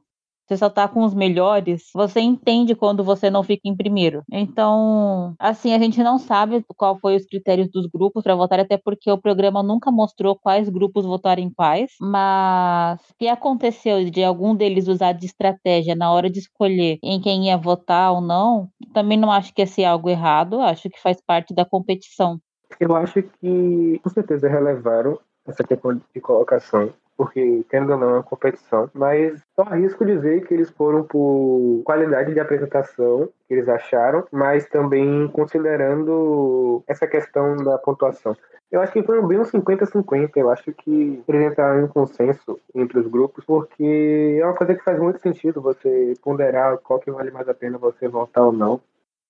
você 0.49 0.57
só 0.57 0.67
tá 0.69 0.87
com 0.87 1.03
os 1.03 1.13
melhores, 1.13 1.83
você 1.93 2.19
entende 2.21 2.73
quando 2.75 3.03
você 3.03 3.29
não 3.29 3.43
fica 3.43 3.69
em 3.69 3.75
primeiro. 3.75 4.23
Então, 4.31 5.35
assim, 5.37 5.73
a 5.73 5.77
gente 5.79 6.01
não 6.01 6.17
sabe 6.17 6.65
qual 6.75 6.97
foi 6.99 7.15
os 7.15 7.25
critérios 7.25 7.69
dos 7.69 7.85
grupos 7.85 8.23
para 8.23 8.35
votar, 8.35 8.59
até 8.59 8.75
porque 8.75 9.11
o 9.11 9.21
programa 9.21 9.61
nunca 9.61 9.91
mostrou 9.91 10.35
quais 10.35 10.67
grupos 10.67 11.05
votaram 11.05 11.43
em 11.43 11.53
quais, 11.53 11.91
mas 12.01 12.99
se 13.21 13.27
aconteceu 13.27 14.09
de 14.09 14.23
algum 14.23 14.55
deles 14.55 14.87
usar 14.87 15.13
de 15.13 15.27
estratégia 15.27 15.95
na 15.95 16.11
hora 16.11 16.29
de 16.29 16.39
escolher 16.39 16.97
em 17.03 17.21
quem 17.21 17.45
ia 17.45 17.57
votar 17.57 18.11
ou 18.11 18.19
não, 18.21 18.69
também 18.91 19.19
não 19.19 19.31
acho 19.31 19.53
que 19.53 19.61
ia 19.61 19.67
ser 19.67 19.85
algo 19.85 20.09
errado, 20.09 20.59
acho 20.61 20.89
que 20.89 20.99
faz 20.99 21.21
parte 21.21 21.53
da 21.53 21.63
competição. 21.63 22.39
Eu 22.79 22.95
acho 22.95 23.21
que 23.23 23.99
com 24.03 24.09
certeza 24.09 24.47
relevaram 24.47 25.19
essa 25.47 25.63
questão 25.63 25.93
de 25.95 26.21
colocação 26.21 26.93
porque, 27.19 27.65
tendo 27.69 27.91
ou 27.91 27.97
não, 27.97 28.09
é 28.11 28.13
uma 28.13 28.23
competição. 28.23 28.89
Mas 28.93 29.41
só 29.53 29.63
arrisco 29.63 30.05
dizer 30.05 30.47
que 30.47 30.53
eles 30.53 30.69
foram 30.69 31.03
por 31.03 31.81
qualidade 31.83 32.33
de 32.33 32.39
apresentação, 32.39 33.27
que 33.45 33.55
eles 33.55 33.67
acharam, 33.67 34.25
mas 34.31 34.65
também 34.69 35.27
considerando 35.27 36.81
essa 36.87 37.05
questão 37.05 37.57
da 37.57 37.77
pontuação. 37.77 38.37
Eu 38.71 38.79
acho 38.79 38.93
que 38.93 39.03
foi 39.03 39.21
bem 39.27 39.37
uns 39.37 39.51
50-50. 39.51 40.29
Eu 40.37 40.49
acho 40.49 40.71
que 40.71 41.21
eles 41.27 41.51
entraram 41.51 41.83
em 41.83 41.87
consenso 41.87 42.57
entre 42.73 42.99
os 42.99 43.07
grupos, 43.07 43.43
porque 43.43 44.37
é 44.39 44.45
uma 44.45 44.55
coisa 44.55 44.73
que 44.73 44.83
faz 44.85 44.97
muito 44.97 45.19
sentido 45.19 45.61
você 45.61 46.13
ponderar 46.21 46.77
qual 46.77 46.99
que 46.99 47.11
vale 47.11 47.31
mais 47.31 47.49
a 47.49 47.53
pena 47.53 47.77
você 47.77 48.07
votar 48.07 48.45
ou 48.45 48.53
não. 48.53 48.79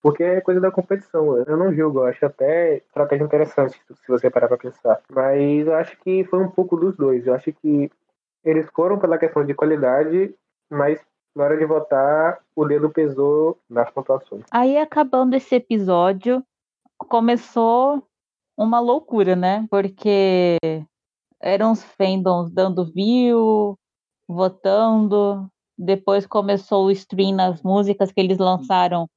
Porque 0.02 0.24
é 0.24 0.42
coisa 0.42 0.62
da 0.62 0.72
competição. 0.72 1.38
Eu 1.38 1.58
não 1.58 1.74
julgo, 1.74 2.00
eu 2.00 2.06
acho 2.06 2.26
até 2.26 2.78
estratégia 2.78 3.26
interessante 3.26 3.82
se 3.88 4.08
você 4.08 4.30
parar 4.30 4.48
pra 4.48 4.58
pensar. 4.58 5.02
Mas 5.12 5.68
eu 5.68 5.76
acho 5.76 5.98
que 6.00 6.24
foi 6.26 6.40
um 6.40 6.50
pouco 6.50 6.78
dos 6.78 6.96
dois. 6.96 7.28
Eu 7.28 7.34
acho 7.34 7.52
que 7.52 7.92
eles 8.44 8.70
foram 8.74 8.98
pela 8.98 9.18
questão 9.18 9.46
de 9.46 9.54
qualidade, 9.54 10.34
mas 10.70 11.00
na 11.36 11.44
hora 11.44 11.58
de 11.58 11.66
votar, 11.66 12.40
o 12.56 12.66
dedo 12.66 12.90
pesou 12.90 13.58
nas 13.70 13.90
pontuações. 13.92 14.44
Aí, 14.52 14.78
acabando 14.78 15.36
esse 15.36 15.56
episódio, 15.56 16.44
começou 16.98 18.04
uma 18.58 18.80
loucura, 18.80 19.36
né? 19.36 19.66
Porque 19.70 20.58
eram 21.42 21.72
os 21.72 21.84
fandoms 21.84 22.52
dando 22.52 22.92
view, 22.92 23.78
votando. 24.28 25.48
Depois 25.78 26.26
começou 26.26 26.86
o 26.86 26.92
stream 26.92 27.36
nas 27.36 27.62
músicas 27.62 28.12
que 28.12 28.20
eles 28.20 28.38
lançaram 28.38 29.08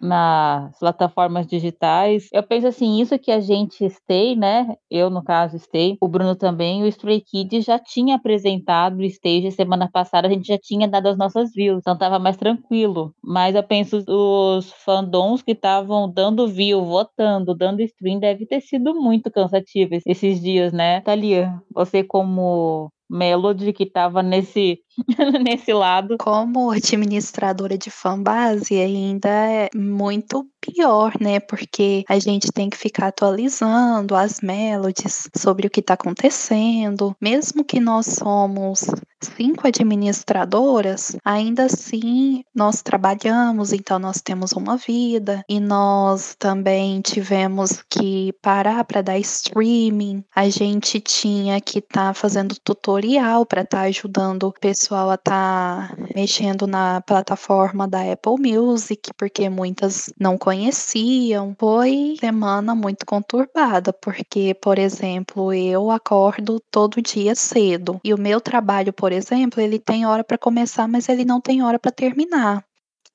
nas 0.00 0.78
plataformas 0.78 1.46
digitais. 1.46 2.28
Eu 2.32 2.42
penso 2.42 2.66
assim, 2.66 3.00
isso 3.00 3.18
que 3.18 3.30
a 3.30 3.40
gente 3.40 3.88
stay, 3.88 4.36
né? 4.36 4.76
Eu, 4.90 5.10
no 5.10 5.22
caso, 5.22 5.58
stay, 5.58 5.96
o 6.00 6.08
Bruno 6.08 6.34
também, 6.36 6.82
o 6.82 6.86
Stray 6.86 7.20
Kids 7.20 7.64
já 7.64 7.78
tinha 7.78 8.16
apresentado 8.16 8.98
o 8.98 9.04
stage 9.04 9.50
semana 9.50 9.88
passada, 9.90 10.28
a 10.28 10.30
gente 10.30 10.46
já 10.46 10.58
tinha 10.58 10.86
dado 10.88 11.08
as 11.08 11.16
nossas 11.16 11.52
views, 11.52 11.78
então 11.80 11.96
tava 11.96 12.18
mais 12.18 12.36
tranquilo. 12.36 13.14
Mas 13.22 13.54
eu 13.54 13.62
penso, 13.62 14.02
os 14.08 14.72
fandoms 14.84 15.42
que 15.42 15.52
estavam 15.52 16.10
dando 16.10 16.48
view, 16.48 16.84
votando, 16.84 17.54
dando 17.54 17.80
stream, 17.82 18.18
deve 18.18 18.46
ter 18.46 18.60
sido 18.60 18.94
muito 18.94 19.30
cansativo 19.30 19.94
esses 20.06 20.40
dias, 20.40 20.72
né? 20.72 21.00
Thalia, 21.00 21.60
você 21.72 22.02
como 22.04 22.90
Melody 23.08 23.72
que 23.72 23.84
estava 23.84 24.22
nesse 24.22 24.80
nesse 25.42 25.72
lado. 25.72 26.16
Como 26.18 26.70
administradora 26.70 27.76
de 27.76 27.90
fanbase, 27.90 28.74
ainda 28.74 29.28
é 29.28 29.68
muito 29.74 30.46
pior, 30.60 31.12
né? 31.20 31.40
Porque 31.40 32.04
a 32.08 32.18
gente 32.18 32.50
tem 32.52 32.68
que 32.68 32.76
ficar 32.76 33.08
atualizando 33.08 34.14
as 34.14 34.40
melodies 34.40 35.28
sobre 35.36 35.66
o 35.66 35.70
que 35.70 35.80
está 35.80 35.94
acontecendo. 35.94 37.14
Mesmo 37.20 37.64
que 37.64 37.78
nós 37.78 38.06
somos 38.06 38.84
cinco 39.22 39.66
administradoras, 39.66 41.16
ainda 41.24 41.64
assim 41.64 42.42
nós 42.54 42.82
trabalhamos, 42.82 43.72
então 43.72 43.98
nós 43.98 44.20
temos 44.20 44.52
uma 44.52 44.76
vida 44.76 45.42
e 45.48 45.58
nós 45.58 46.36
também 46.38 47.00
tivemos 47.00 47.82
que 47.88 48.32
parar 48.42 48.84
para 48.84 49.02
dar 49.02 49.18
streaming. 49.18 50.24
A 50.34 50.48
gente 50.48 51.00
tinha 51.00 51.60
que 51.60 51.78
estar 51.78 52.08
tá 52.08 52.14
fazendo 52.14 52.56
tutorial 52.62 53.46
para 53.46 53.62
estar 53.62 53.78
tá 53.78 53.84
ajudando 53.84 54.52
pessoas 54.60 54.85
pessoal 54.86 55.10
a 55.10 55.14
estar 55.14 55.88
tá 55.88 55.96
mexendo 56.14 56.64
na 56.64 57.00
plataforma 57.00 57.88
da 57.88 58.12
Apple 58.12 58.36
Music, 58.38 59.12
porque 59.16 59.48
muitas 59.48 60.12
não 60.18 60.38
conheciam. 60.38 61.56
Foi 61.58 62.14
semana 62.20 62.72
muito 62.72 63.04
conturbada, 63.04 63.92
porque, 63.92 64.54
por 64.54 64.78
exemplo, 64.78 65.52
eu 65.52 65.90
acordo 65.90 66.60
todo 66.70 67.02
dia 67.02 67.34
cedo 67.34 68.00
e 68.04 68.14
o 68.14 68.18
meu 68.18 68.40
trabalho, 68.40 68.92
por 68.92 69.10
exemplo, 69.10 69.60
ele 69.60 69.80
tem 69.80 70.06
hora 70.06 70.22
para 70.22 70.38
começar, 70.38 70.86
mas 70.86 71.08
ele 71.08 71.24
não 71.24 71.40
tem 71.40 71.64
hora 71.64 71.80
para 71.80 71.90
terminar. 71.90 72.64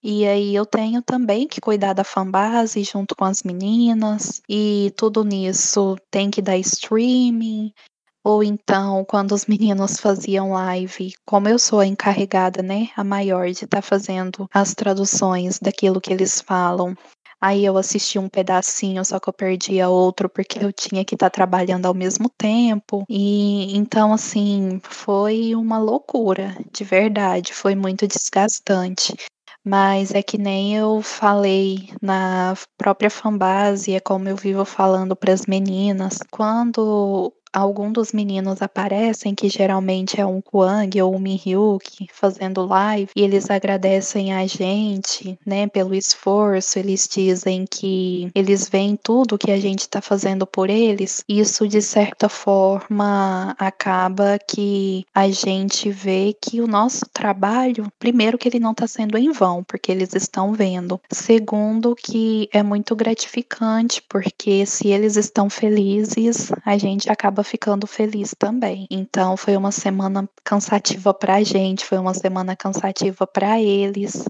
E 0.04 0.26
aí 0.26 0.56
eu 0.56 0.66
tenho 0.66 1.02
também 1.02 1.48
que 1.48 1.62
cuidar 1.62 1.94
da 1.94 2.04
fanbase 2.04 2.84
junto 2.84 3.16
com 3.16 3.24
as 3.24 3.44
meninas. 3.44 4.42
E 4.50 4.92
tudo 4.98 5.24
nisso 5.24 5.96
tem 6.10 6.32
que 6.32 6.42
dar 6.42 6.58
streaming. 6.58 7.72
Ou 8.24 8.44
então, 8.44 9.04
quando 9.06 9.32
os 9.34 9.46
meninos 9.46 10.00
faziam 10.00 10.52
live, 10.52 11.14
como 11.26 11.48
eu 11.48 11.58
sou 11.58 11.80
a 11.80 11.88
encarregada, 11.88 12.62
né, 12.62 12.90
a 12.96 13.04
maior 13.04 13.46
de 13.46 13.66
estar 13.66 13.68
tá 13.68 13.82
fazendo 13.82 14.48
as 14.54 14.74
traduções 14.74 15.60
daquilo 15.60 16.02
que 16.02 16.14
eles 16.14 16.40
falam, 16.42 16.96
Aí 17.44 17.66
eu 17.66 17.76
assisti 17.76 18.20
um 18.20 18.30
pedacinho, 18.30 19.04
só 19.04 19.20
que 19.20 19.28
eu 19.28 19.34
perdia 19.34 19.90
outro 19.90 20.30
porque 20.30 20.64
eu 20.64 20.72
tinha 20.72 21.04
que 21.04 21.16
estar 21.16 21.28
tá 21.28 21.34
trabalhando 21.34 21.88
ao 21.88 21.94
mesmo 21.94 22.30
tempo. 22.30 23.04
E 23.10 23.76
então, 23.76 24.14
assim, 24.14 24.80
foi 24.84 25.56
uma 25.56 25.80
loucura, 25.80 26.56
de 26.72 26.84
verdade, 26.84 27.52
foi 27.52 27.74
muito 27.74 28.08
desgastante. 28.08 29.16
Mas 29.66 30.14
é 30.14 30.22
que 30.22 30.38
nem 30.38 30.76
eu 30.76 31.02
falei 31.02 31.90
na 32.02 32.54
própria 32.78 33.10
fanbase, 33.10 33.94
é 33.96 34.00
como 34.00 34.30
eu 34.30 34.36
vivo 34.36 34.64
falando 34.64 35.16
para 35.16 35.34
as 35.34 35.48
meninas. 35.48 36.20
Quando 36.32 37.34
algum 37.54 37.92
dos 37.92 38.12
meninos 38.12 38.62
aparecem, 38.62 39.36
que 39.36 39.50
geralmente 39.50 40.20
é 40.20 40.26
um 40.26 40.42
Kwang 40.42 41.02
ou 41.02 41.16
um 41.16 41.20
Mihyuk 41.20 42.08
fazendo 42.12 42.66
live, 42.66 43.12
e 43.16 43.22
eles 43.22 43.50
agradecem 43.50 44.34
a 44.34 44.46
gente, 44.48 45.38
né, 45.46 45.68
pelo 45.68 45.94
esforço, 45.94 46.80
eles 46.80 47.08
dizem 47.12 47.66
que 47.70 48.30
eles 48.34 48.70
veem 48.70 48.96
tudo 48.96 49.38
que 49.38 49.52
a 49.52 49.60
gente 49.60 49.82
está 49.82 50.02
fazendo 50.02 50.46
por 50.46 50.70
eles. 50.70 51.24
Isso 51.28 51.68
de 51.68 51.82
certa 51.82 52.30
forma 52.30 53.56
acaba 53.60 54.38
que 54.40 55.06
a 55.14 55.30
gente 55.30 55.90
vê 55.90 56.36
que 56.40 56.62
o 56.62 56.68
nosso 56.68 57.06
trabalho, 57.12 57.92
primeiro 58.00 58.38
que 58.38 58.48
ele 58.48 58.60
não 58.60 58.72
está 58.72 58.88
sendo 58.88 59.18
em 59.18 59.32
vão, 59.32 59.64
porque 59.64 59.92
eles 59.92 60.14
estão 60.16 60.54
vendo. 60.54 61.00
Segundo 61.12 61.96
que 61.96 62.50
é 62.54 62.64
muito 62.64 62.96
gratificante, 62.96 64.02
porque 64.08 64.66
se 64.66 64.88
eles 64.88 65.16
estão 65.16 65.50
felizes, 65.50 66.52
a 66.66 66.78
gente 66.78 67.12
acaba 67.12 67.41
acaba 67.42 67.44
ficando 67.44 67.88
feliz 67.88 68.34
também. 68.38 68.88
Então 68.90 69.36
foi 69.36 69.58
uma 69.58 69.72
semana 69.72 70.30
cansativa 70.44 71.14
pra 71.14 71.44
gente, 71.44 71.86
foi 71.86 71.98
uma 71.98 72.14
semana 72.14 72.56
cansativa 72.56 73.28
para 73.28 73.60
eles. 73.60 74.24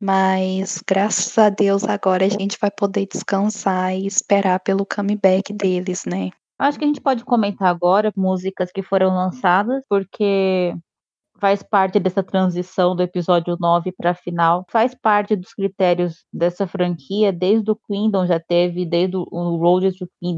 Mas 0.00 0.82
graças 0.86 1.36
a 1.38 1.48
Deus 1.48 1.84
agora 1.84 2.24
a 2.24 2.28
gente 2.28 2.58
vai 2.60 2.70
poder 2.70 3.06
descansar 3.06 3.94
e 3.94 4.06
esperar 4.06 4.60
pelo 4.60 4.84
comeback 4.84 5.52
deles, 5.52 6.04
né? 6.04 6.30
Acho 6.58 6.78
que 6.78 6.84
a 6.84 6.88
gente 6.88 7.00
pode 7.00 7.24
comentar 7.24 7.68
agora 7.68 8.12
músicas 8.16 8.70
que 8.72 8.82
foram 8.82 9.08
lançadas, 9.08 9.84
porque 9.88 10.74
faz 11.38 11.62
parte 11.62 11.98
dessa 11.98 12.22
transição 12.22 12.94
do 12.94 13.02
episódio 13.02 13.56
9 13.58 13.92
para 13.92 14.10
a 14.10 14.14
final, 14.14 14.64
faz 14.70 14.94
parte 14.94 15.36
dos 15.36 15.52
critérios 15.52 16.24
dessa 16.32 16.66
franquia, 16.66 17.32
desde 17.32 17.70
o 17.70 17.76
Kingdom 17.76 18.26
já 18.26 18.40
teve, 18.40 18.84
desde 18.84 19.16
o 19.16 19.56
Road 19.56 19.90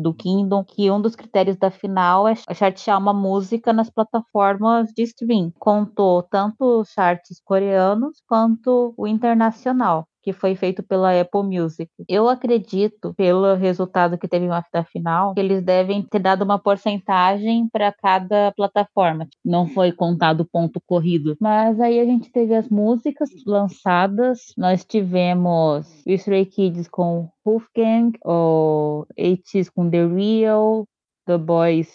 do 0.02 0.14
Kingdom, 0.14 0.64
que 0.64 0.90
um 0.90 1.00
dos 1.00 1.14
critérios 1.14 1.56
da 1.56 1.70
final 1.70 2.28
é 2.28 2.34
chartear 2.54 2.98
uma 2.98 3.12
música 3.12 3.72
nas 3.72 3.90
plataformas 3.90 4.90
de 4.92 5.02
stream. 5.02 5.52
Contou 5.58 6.22
tanto 6.22 6.84
charts 6.84 7.40
coreanos 7.44 8.22
quanto 8.26 8.94
o 8.96 9.06
internacional 9.06 10.06
que 10.28 10.32
foi 10.34 10.54
feito 10.54 10.82
pela 10.82 11.18
Apple 11.18 11.42
Music. 11.42 11.90
Eu 12.06 12.28
acredito, 12.28 13.14
pelo 13.14 13.54
resultado 13.54 14.18
que 14.18 14.28
teve 14.28 14.46
da 14.46 14.84
final, 14.84 15.32
que 15.32 15.40
eles 15.40 15.62
devem 15.62 16.02
ter 16.02 16.18
dado 16.18 16.42
uma 16.42 16.58
porcentagem 16.58 17.66
para 17.72 17.90
cada 17.92 18.52
plataforma. 18.52 19.26
Não 19.42 19.66
foi 19.66 19.90
contado 19.90 20.44
ponto 20.44 20.82
corrido. 20.86 21.34
Mas 21.40 21.80
aí 21.80 21.98
a 21.98 22.04
gente 22.04 22.30
teve 22.30 22.54
as 22.54 22.68
músicas 22.68 23.30
lançadas. 23.46 24.52
Nós 24.54 24.84
tivemos 24.84 25.86
o 26.06 26.10
Stray 26.10 26.44
Kids 26.44 26.88
com 26.88 27.30
Wolfgang, 27.42 28.12
o 28.22 29.06
ATEEZ 29.12 29.70
com 29.70 29.88
The 29.88 30.06
Real, 30.08 30.84
The 31.26 31.38
Boys 31.38 31.88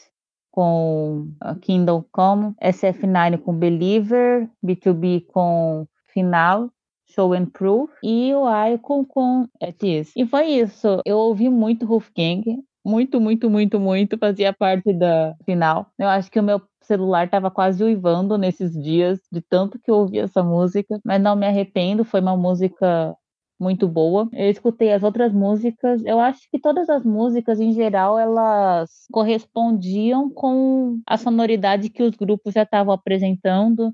com 0.49 1.27
Kingdom 1.61 2.03
Come, 2.11 2.55
SF9 2.63 3.37
com 3.43 3.53
Believer, 3.53 4.49
B2B 4.65 5.27
com 5.27 5.85
Final, 6.07 6.71
Show 7.13 7.33
and 7.33 7.45
Proof 7.47 7.91
e 8.03 8.33
o 8.33 8.45
Icon 8.73 9.05
com 9.05 9.47
It 9.61 10.11
E 10.15 10.25
foi 10.25 10.47
isso. 10.47 11.01
Eu 11.05 11.17
ouvi 11.17 11.49
muito 11.49 11.85
Wolfgang, 11.85 12.43
muito, 12.85 13.21
muito, 13.21 13.49
muito, 13.49 13.79
muito, 13.79 14.17
fazia 14.17 14.51
parte 14.51 14.93
da 14.93 15.35
final. 15.45 15.87
Eu 15.97 16.07
acho 16.09 16.29
que 16.29 16.39
o 16.39 16.43
meu 16.43 16.61
celular 16.81 17.25
estava 17.25 17.49
quase 17.49 17.83
uivando 17.83 18.37
nesses 18.37 18.73
dias, 18.73 19.19
de 19.31 19.41
tanto 19.41 19.79
que 19.79 19.89
eu 19.89 19.95
ouvi 19.95 20.19
essa 20.19 20.43
música, 20.43 20.99
mas 21.03 21.21
não 21.21 21.35
me 21.35 21.47
arrependo, 21.47 22.03
foi 22.03 22.19
uma 22.19 22.35
música 22.35 23.15
muito 23.59 23.87
boa. 23.87 24.27
Eu 24.33 24.49
escutei 24.49 24.91
as 24.91 25.03
outras 25.03 25.31
músicas, 25.31 26.03
eu 26.05 26.19
acho 26.19 26.41
que 26.51 26.59
todas 26.59 26.89
as 26.89 27.05
músicas 27.05 27.59
em 27.59 27.71
geral 27.71 28.19
elas 28.19 28.89
correspondiam 29.11 30.29
com 30.29 30.99
a 31.07 31.17
sonoridade 31.17 31.89
que 31.89 32.03
os 32.03 32.15
grupos 32.15 32.53
já 32.53 32.63
estavam 32.63 32.93
apresentando 32.93 33.93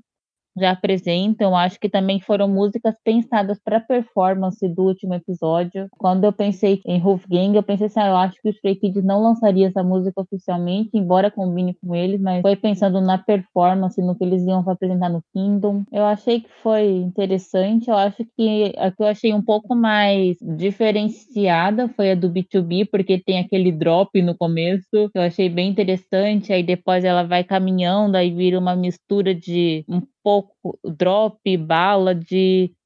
já 0.56 0.72
apresentam. 0.72 1.56
Acho 1.56 1.78
que 1.78 1.88
também 1.88 2.20
foram 2.20 2.48
músicas 2.48 2.94
pensadas 3.04 3.58
para 3.62 3.80
performance 3.80 4.66
do 4.68 4.82
último 4.82 5.14
episódio. 5.14 5.88
Quando 5.98 6.24
eu 6.24 6.32
pensei 6.32 6.80
em 6.86 7.00
Wolfgang, 7.00 7.56
eu 7.56 7.62
pensei 7.62 7.86
assim, 7.86 8.00
ah, 8.00 8.08
eu 8.08 8.16
acho 8.16 8.40
que 8.40 8.48
o 8.48 8.50
Stray 8.50 8.76
Kids 8.76 9.04
não 9.04 9.22
lançaria 9.22 9.68
essa 9.68 9.82
música 9.82 10.20
oficialmente, 10.20 10.90
embora 10.94 11.30
combine 11.30 11.74
com 11.74 11.94
eles, 11.94 12.20
mas 12.20 12.42
foi 12.42 12.56
pensando 12.56 13.00
na 13.00 13.18
performance, 13.18 14.00
no 14.00 14.16
que 14.16 14.24
eles 14.24 14.42
iam 14.44 14.64
apresentar 14.68 15.08
no 15.08 15.22
Kingdom. 15.32 15.84
Eu 15.92 16.04
achei 16.04 16.40
que 16.40 16.50
foi 16.62 16.96
interessante. 16.96 17.88
Eu 17.88 17.96
acho 17.96 18.24
que 18.36 18.72
a 18.76 18.90
que 18.90 19.02
eu 19.02 19.06
achei 19.06 19.32
um 19.32 19.42
pouco 19.42 19.74
mais 19.74 20.36
diferenciada 20.42 21.88
foi 21.88 22.12
a 22.12 22.14
do 22.14 22.30
B2B, 22.30 22.88
porque 22.90 23.18
tem 23.18 23.38
aquele 23.38 23.72
drop 23.72 24.20
no 24.20 24.36
começo, 24.36 24.84
que 24.90 25.18
eu 25.18 25.22
achei 25.22 25.48
bem 25.48 25.70
interessante. 25.70 26.52
Aí 26.52 26.62
depois 26.62 27.04
ela 27.04 27.22
vai 27.22 27.44
caminhando, 27.44 28.16
aí 28.16 28.30
vira 28.30 28.58
uma 28.58 28.76
mistura 28.76 29.34
de 29.34 29.84
um 29.88 30.00
pouco 30.22 30.78
drop, 30.98 31.56
ballad 31.56 32.26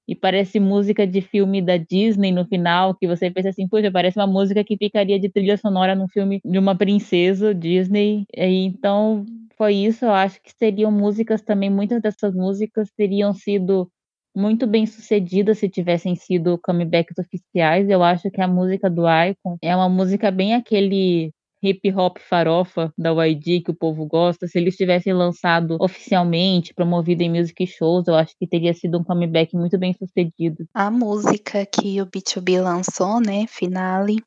e 0.06 0.14
parece 0.14 0.60
música 0.60 1.06
de 1.06 1.20
filme 1.22 1.62
da 1.62 1.76
Disney 1.76 2.30
no 2.30 2.44
final, 2.46 2.94
que 2.94 3.06
você 3.06 3.30
pensa 3.30 3.48
assim, 3.48 3.66
poxa, 3.68 3.90
parece 3.90 4.18
uma 4.18 4.26
música 4.26 4.62
que 4.62 4.76
ficaria 4.76 5.18
de 5.18 5.30
trilha 5.30 5.56
sonora 5.56 5.94
num 5.94 6.08
filme 6.08 6.40
de 6.44 6.58
uma 6.58 6.76
princesa 6.76 7.54
Disney. 7.54 8.24
E, 8.36 8.66
então 8.66 9.24
foi 9.56 9.74
isso, 9.74 10.04
eu 10.04 10.12
acho 10.12 10.42
que 10.42 10.52
seriam 10.58 10.90
músicas 10.90 11.40
também, 11.42 11.70
muitas 11.70 12.02
dessas 12.02 12.34
músicas 12.34 12.90
teriam 12.96 13.32
sido 13.32 13.90
muito 14.36 14.66
bem 14.66 14.84
sucedidas 14.84 15.58
se 15.58 15.68
tivessem 15.68 16.16
sido 16.16 16.58
comebacks 16.62 17.16
oficiais. 17.18 17.88
Eu 17.88 18.02
acho 18.02 18.30
que 18.30 18.40
a 18.40 18.48
música 18.48 18.90
do 18.90 19.04
Icon 19.08 19.56
é 19.62 19.74
uma 19.74 19.88
música 19.88 20.30
bem 20.30 20.54
aquele 20.54 21.32
hip 21.64 21.90
hop 21.92 22.18
farofa 22.18 22.92
da 22.96 23.10
YG 23.24 23.62
que 23.62 23.70
o 23.70 23.74
povo 23.74 24.06
gosta, 24.06 24.46
se 24.46 24.58
eles 24.58 24.76
tivessem 24.76 25.12
lançado 25.12 25.76
oficialmente, 25.80 26.74
promovido 26.74 27.22
em 27.22 27.30
music 27.30 27.66
shows, 27.66 28.06
eu 28.06 28.14
acho 28.14 28.34
que 28.38 28.46
teria 28.46 28.74
sido 28.74 28.98
um 28.98 29.04
comeback 29.04 29.56
muito 29.56 29.78
bem 29.78 29.94
sucedido. 29.94 30.66
A 30.74 30.90
música 30.90 31.64
que 31.66 32.00
o 32.00 32.06
B2B 32.06 32.60
lançou, 32.60 33.20
né, 33.20 33.46
Finale, 33.46 34.22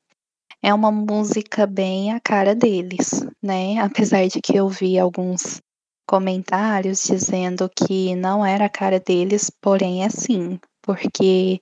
é 0.62 0.74
uma 0.74 0.92
música 0.92 1.68
bem 1.68 2.12
a 2.12 2.20
cara 2.20 2.56
deles, 2.56 3.26
né? 3.44 3.78
Apesar 3.80 4.28
de 4.28 4.42
que 4.42 4.56
eu 4.56 4.68
vi 4.68 4.98
alguns 4.98 5.62
comentários 6.08 7.04
dizendo 7.04 7.70
que 7.70 8.16
não 8.16 8.46
era 8.46 8.66
a 8.66 8.70
cara 8.70 9.00
deles, 9.00 9.52
porém 9.62 10.04
é 10.04 10.10
sim, 10.10 10.60
porque 10.82 11.60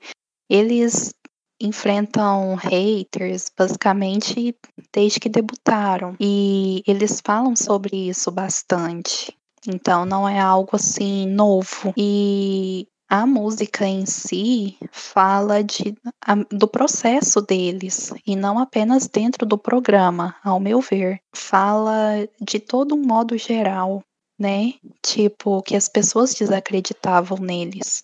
eles 0.50 1.14
enfrentam 1.60 2.56
haters 2.56 3.52
basicamente 3.58 4.56
desde 4.94 5.20
que 5.20 5.30
debutaram 5.30 6.16
e 6.20 6.84
eles 6.86 7.22
falam 7.24 7.56
sobre 7.56 8.10
isso 8.10 8.32
bastante. 8.32 9.36
Então 9.68 10.06
não 10.06 10.28
é 10.28 10.40
algo 10.40 10.72
assim 10.74 11.26
novo 11.28 11.94
e 11.98 12.88
a 13.08 13.26
música 13.26 13.86
em 13.86 14.06
si 14.06 14.78
fala 14.92 15.64
de, 15.64 15.96
a, 16.22 16.36
do 16.52 16.68
processo 16.68 17.42
deles 17.42 18.12
e 18.26 18.36
não 18.36 18.58
apenas 18.58 19.08
dentro 19.08 19.46
do 19.46 19.58
programa, 19.58 20.36
ao 20.44 20.60
meu 20.60 20.82
ver. 20.82 21.20
Fala 21.34 22.28
de 22.42 22.60
todo 22.60 22.96
um 22.96 23.02
modo 23.02 23.38
geral, 23.38 24.04
né? 24.40 24.74
Tipo, 25.04 25.62
que 25.62 25.76
as 25.76 25.88
pessoas 25.88 26.34
desacreditavam 26.34 27.38
neles. 27.38 28.04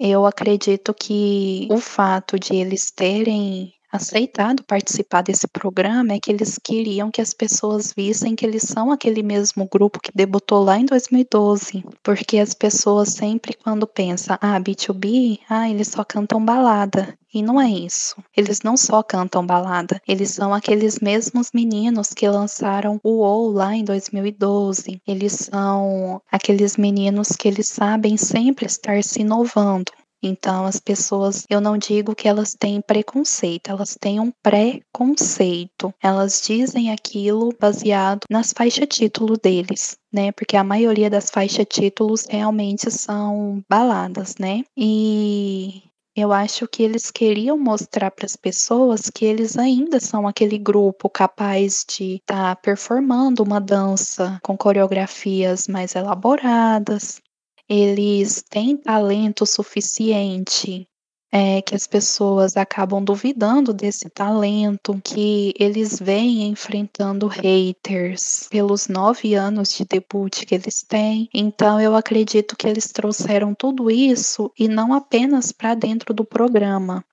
Eu 0.00 0.26
acredito 0.26 0.94
que 0.94 1.68
o 1.70 1.78
fato 1.78 2.38
de 2.38 2.54
eles 2.54 2.90
terem 2.90 3.72
aceitado 3.90 4.62
participar 4.64 5.22
desse 5.22 5.46
programa 5.48 6.14
é 6.14 6.20
que 6.20 6.30
eles 6.30 6.58
queriam 6.62 7.10
que 7.10 7.20
as 7.20 7.32
pessoas 7.32 7.92
vissem 7.96 8.36
que 8.36 8.44
eles 8.44 8.62
são 8.62 8.92
aquele 8.92 9.22
mesmo 9.22 9.68
grupo 9.70 10.00
que 10.00 10.12
debutou 10.14 10.62
lá 10.62 10.78
em 10.78 10.84
2012, 10.84 11.84
porque 12.02 12.38
as 12.38 12.54
pessoas 12.54 13.10
sempre 13.10 13.54
quando 13.54 13.86
pensam, 13.86 14.36
ah, 14.40 14.60
B2B, 14.60 15.40
ah, 15.48 15.68
eles 15.68 15.88
só 15.88 16.04
cantam 16.04 16.44
balada. 16.44 17.18
E 17.32 17.42
não 17.42 17.60
é 17.60 17.68
isso. 17.68 18.16
Eles 18.34 18.62
não 18.62 18.74
só 18.74 19.02
cantam 19.02 19.44
balada, 19.44 20.00
eles 20.08 20.30
são 20.30 20.54
aqueles 20.54 20.98
mesmos 20.98 21.50
meninos 21.52 22.14
que 22.14 22.26
lançaram 22.26 22.98
o 23.04 23.20
OU 23.20 23.52
lá 23.52 23.74
em 23.74 23.84
2012. 23.84 25.02
Eles 25.06 25.32
são 25.34 26.22
aqueles 26.32 26.78
meninos 26.78 27.28
que 27.28 27.46
eles 27.46 27.68
sabem 27.68 28.16
sempre 28.16 28.64
estar 28.64 29.04
se 29.04 29.20
inovando. 29.20 29.92
Então, 30.22 30.64
as 30.64 30.80
pessoas, 30.80 31.44
eu 31.48 31.60
não 31.60 31.78
digo 31.78 32.14
que 32.14 32.28
elas 32.28 32.54
têm 32.58 32.80
preconceito, 32.80 33.70
elas 33.70 33.96
têm 33.98 34.18
um 34.18 34.32
pré-conceito. 34.42 35.94
Elas 36.02 36.42
dizem 36.44 36.90
aquilo 36.90 37.54
baseado 37.58 38.24
nas 38.30 38.52
faixas 38.52 38.88
título 38.88 39.36
deles, 39.36 39.96
né? 40.12 40.32
Porque 40.32 40.56
a 40.56 40.64
maioria 40.64 41.08
das 41.08 41.30
faixas 41.30 41.66
títulos 41.68 42.26
realmente 42.28 42.90
são 42.90 43.62
baladas, 43.68 44.34
né? 44.38 44.64
E 44.76 45.82
eu 46.16 46.32
acho 46.32 46.66
que 46.66 46.82
eles 46.82 47.12
queriam 47.12 47.56
mostrar 47.56 48.10
para 48.10 48.26
as 48.26 48.34
pessoas 48.34 49.08
que 49.08 49.24
eles 49.24 49.56
ainda 49.56 50.00
são 50.00 50.26
aquele 50.26 50.58
grupo 50.58 51.08
capaz 51.08 51.84
de 51.88 52.16
estar 52.16 52.56
tá 52.56 52.56
performando 52.56 53.44
uma 53.44 53.60
dança 53.60 54.40
com 54.42 54.56
coreografias 54.56 55.68
mais 55.68 55.94
elaboradas. 55.94 57.20
Eles 57.68 58.42
têm 58.48 58.76
talento 58.76 59.44
suficiente 59.44 60.88
é, 61.30 61.60
que 61.60 61.74
as 61.74 61.86
pessoas 61.86 62.56
acabam 62.56 63.04
duvidando 63.04 63.72
desse 63.72 64.08
talento, 64.08 64.98
que 65.04 65.52
eles 65.58 65.98
vêm 65.98 66.48
enfrentando 66.48 67.26
haters 67.26 68.48
pelos 68.50 68.88
nove 68.88 69.34
anos 69.34 69.74
de 69.74 69.84
debut 69.84 70.46
que 70.46 70.54
eles 70.54 70.82
têm. 70.82 71.28
Então, 71.34 71.80
eu 71.80 71.94
acredito 71.94 72.56
que 72.56 72.66
eles 72.66 72.90
trouxeram 72.90 73.54
tudo 73.54 73.90
isso 73.90 74.50
e 74.58 74.66
não 74.68 74.94
apenas 74.94 75.52
para 75.52 75.74
dentro 75.74 76.14
do 76.14 76.24
programa, 76.24 77.04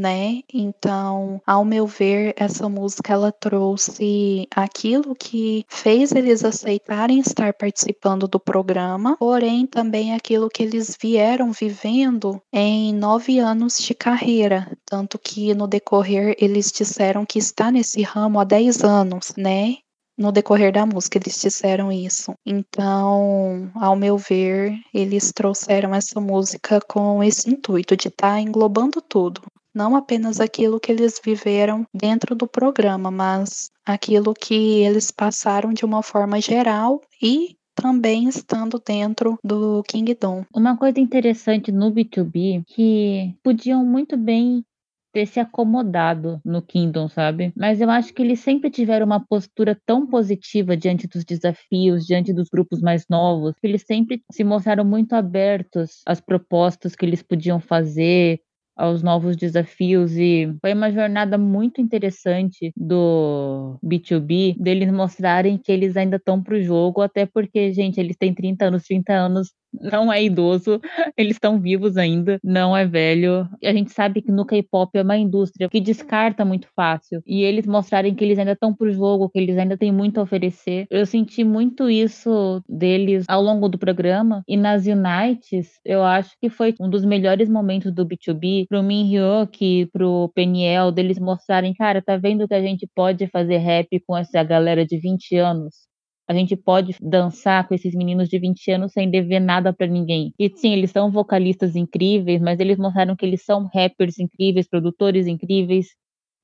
né? 0.00 0.40
Então, 0.52 1.40
ao 1.46 1.64
meu 1.64 1.86
ver, 1.86 2.34
essa 2.36 2.68
música 2.68 3.12
ela 3.12 3.30
trouxe 3.30 4.48
aquilo 4.50 5.14
que 5.14 5.64
fez 5.68 6.10
eles 6.12 6.42
aceitarem 6.42 7.20
estar 7.20 7.52
participando 7.52 8.26
do 8.26 8.40
programa, 8.40 9.16
porém 9.18 9.66
também 9.66 10.14
aquilo 10.14 10.48
que 10.48 10.62
eles 10.62 10.96
vieram 11.00 11.52
vivendo 11.52 12.40
em 12.50 12.94
nove 12.94 13.38
anos 13.38 13.78
de 13.78 13.94
carreira, 13.94 14.74
tanto 14.86 15.18
que 15.18 15.52
no 15.54 15.66
decorrer 15.66 16.34
eles 16.40 16.72
disseram 16.72 17.26
que 17.26 17.38
está 17.38 17.70
nesse 17.70 18.02
ramo 18.02 18.40
há 18.40 18.44
dez 18.44 18.82
anos, 18.82 19.34
né? 19.36 19.76
no 20.18 20.30
decorrer 20.30 20.70
da 20.70 20.84
música, 20.84 21.16
eles 21.16 21.40
disseram 21.40 21.90
isso. 21.90 22.34
Então, 22.44 23.70
ao 23.74 23.96
meu 23.96 24.18
ver, 24.18 24.74
eles 24.92 25.32
trouxeram 25.32 25.94
essa 25.94 26.20
música 26.20 26.78
com 26.78 27.24
esse 27.24 27.48
intuito 27.48 27.96
de 27.96 28.08
estar 28.08 28.32
tá 28.32 28.40
englobando 28.40 29.00
tudo 29.00 29.40
não 29.74 29.96
apenas 29.96 30.40
aquilo 30.40 30.80
que 30.80 30.92
eles 30.92 31.20
viveram 31.24 31.86
dentro 31.94 32.34
do 32.34 32.46
programa, 32.46 33.10
mas 33.10 33.70
aquilo 33.84 34.34
que 34.34 34.82
eles 34.82 35.10
passaram 35.10 35.72
de 35.72 35.84
uma 35.84 36.02
forma 36.02 36.40
geral 36.40 37.00
e 37.22 37.56
também 37.74 38.28
estando 38.28 38.82
dentro 38.84 39.38
do 39.42 39.82
Kingdom. 39.84 40.44
Uma 40.54 40.76
coisa 40.76 41.00
interessante 41.00 41.72
no 41.72 41.90
B2B 41.90 42.64
que 42.66 43.34
podiam 43.42 43.84
muito 43.84 44.16
bem 44.16 44.64
ter 45.12 45.26
se 45.26 45.40
acomodado 45.40 46.40
no 46.44 46.62
Kingdom, 46.62 47.08
sabe? 47.08 47.52
Mas 47.56 47.80
eu 47.80 47.90
acho 47.90 48.14
que 48.14 48.22
eles 48.22 48.40
sempre 48.40 48.70
tiveram 48.70 49.06
uma 49.06 49.18
postura 49.18 49.76
tão 49.84 50.06
positiva 50.06 50.76
diante 50.76 51.08
dos 51.08 51.24
desafios, 51.24 52.06
diante 52.06 52.32
dos 52.32 52.48
grupos 52.48 52.80
mais 52.80 53.04
novos, 53.08 53.54
que 53.60 53.66
eles 53.66 53.82
sempre 53.86 54.22
se 54.30 54.44
mostraram 54.44 54.84
muito 54.84 55.14
abertos 55.14 56.02
às 56.06 56.20
propostas 56.20 56.94
que 56.94 57.04
eles 57.04 57.22
podiam 57.22 57.58
fazer, 57.58 58.40
aos 58.80 59.02
novos 59.02 59.36
desafios 59.36 60.16
e 60.16 60.52
foi 60.60 60.72
uma 60.74 60.90
jornada 60.90 61.36
muito 61.38 61.80
interessante 61.80 62.72
do 62.76 63.78
B2B 63.82 64.56
deles 64.58 64.90
mostrarem 64.92 65.58
que 65.58 65.70
eles 65.70 65.96
ainda 65.96 66.16
estão 66.16 66.42
pro 66.42 66.62
jogo, 66.62 67.02
até 67.02 67.26
porque, 67.26 67.72
gente, 67.72 68.00
eles 68.00 68.16
têm 68.16 68.34
30 68.34 68.66
anos, 68.66 68.84
30 68.84 69.12
anos 69.12 69.48
não 69.72 70.12
é 70.12 70.22
idoso, 70.22 70.80
eles 71.16 71.36
estão 71.36 71.60
vivos 71.60 71.96
ainda, 71.96 72.38
não 72.42 72.76
é 72.76 72.86
velho. 72.86 73.48
A 73.64 73.72
gente 73.72 73.92
sabe 73.92 74.22
que 74.22 74.32
no 74.32 74.44
K-pop 74.44 74.90
é 74.98 75.02
uma 75.02 75.16
indústria 75.16 75.68
que 75.68 75.80
descarta 75.80 76.44
muito 76.44 76.68
fácil. 76.74 77.22
E 77.26 77.42
eles 77.42 77.66
mostrarem 77.66 78.14
que 78.14 78.24
eles 78.24 78.38
ainda 78.38 78.52
estão 78.52 78.74
pro 78.74 78.92
jogo, 78.92 79.28
que 79.28 79.38
eles 79.38 79.56
ainda 79.58 79.76
têm 79.76 79.92
muito 79.92 80.18
a 80.18 80.22
oferecer. 80.22 80.86
Eu 80.90 81.06
senti 81.06 81.44
muito 81.44 81.88
isso 81.88 82.62
deles 82.68 83.24
ao 83.28 83.42
longo 83.42 83.68
do 83.68 83.78
programa. 83.78 84.42
E 84.48 84.56
nas 84.56 84.86
Unites, 84.86 85.78
eu 85.84 86.02
acho 86.02 86.34
que 86.40 86.50
foi 86.50 86.74
um 86.80 86.88
dos 86.88 87.04
melhores 87.04 87.48
momentos 87.48 87.92
do 87.92 88.06
B2B 88.06 88.66
pro 88.68 88.82
Min 88.82 89.14
Hyuk, 89.14 89.86
pro 89.92 90.30
Peniel, 90.34 90.92
deles 90.92 91.18
mostrarem, 91.18 91.74
cara, 91.74 92.02
tá 92.02 92.16
vendo 92.16 92.46
que 92.48 92.54
a 92.54 92.62
gente 92.62 92.88
pode 92.94 93.26
fazer 93.28 93.58
rap 93.58 93.88
com 94.06 94.16
essa 94.16 94.42
galera 94.42 94.84
de 94.86 94.98
20 94.98 95.36
anos? 95.36 95.89
A 96.30 96.32
gente 96.32 96.54
pode 96.54 96.94
dançar 97.02 97.66
com 97.66 97.74
esses 97.74 97.92
meninos 97.92 98.28
de 98.28 98.38
20 98.38 98.70
anos 98.70 98.92
sem 98.92 99.10
dever 99.10 99.40
nada 99.40 99.72
para 99.72 99.88
ninguém. 99.88 100.32
E 100.38 100.48
sim, 100.54 100.72
eles 100.72 100.92
são 100.92 101.10
vocalistas 101.10 101.74
incríveis, 101.74 102.40
mas 102.40 102.60
eles 102.60 102.78
mostraram 102.78 103.16
que 103.16 103.26
eles 103.26 103.44
são 103.44 103.68
rappers 103.74 104.16
incríveis, 104.16 104.68
produtores 104.68 105.26
incríveis, 105.26 105.88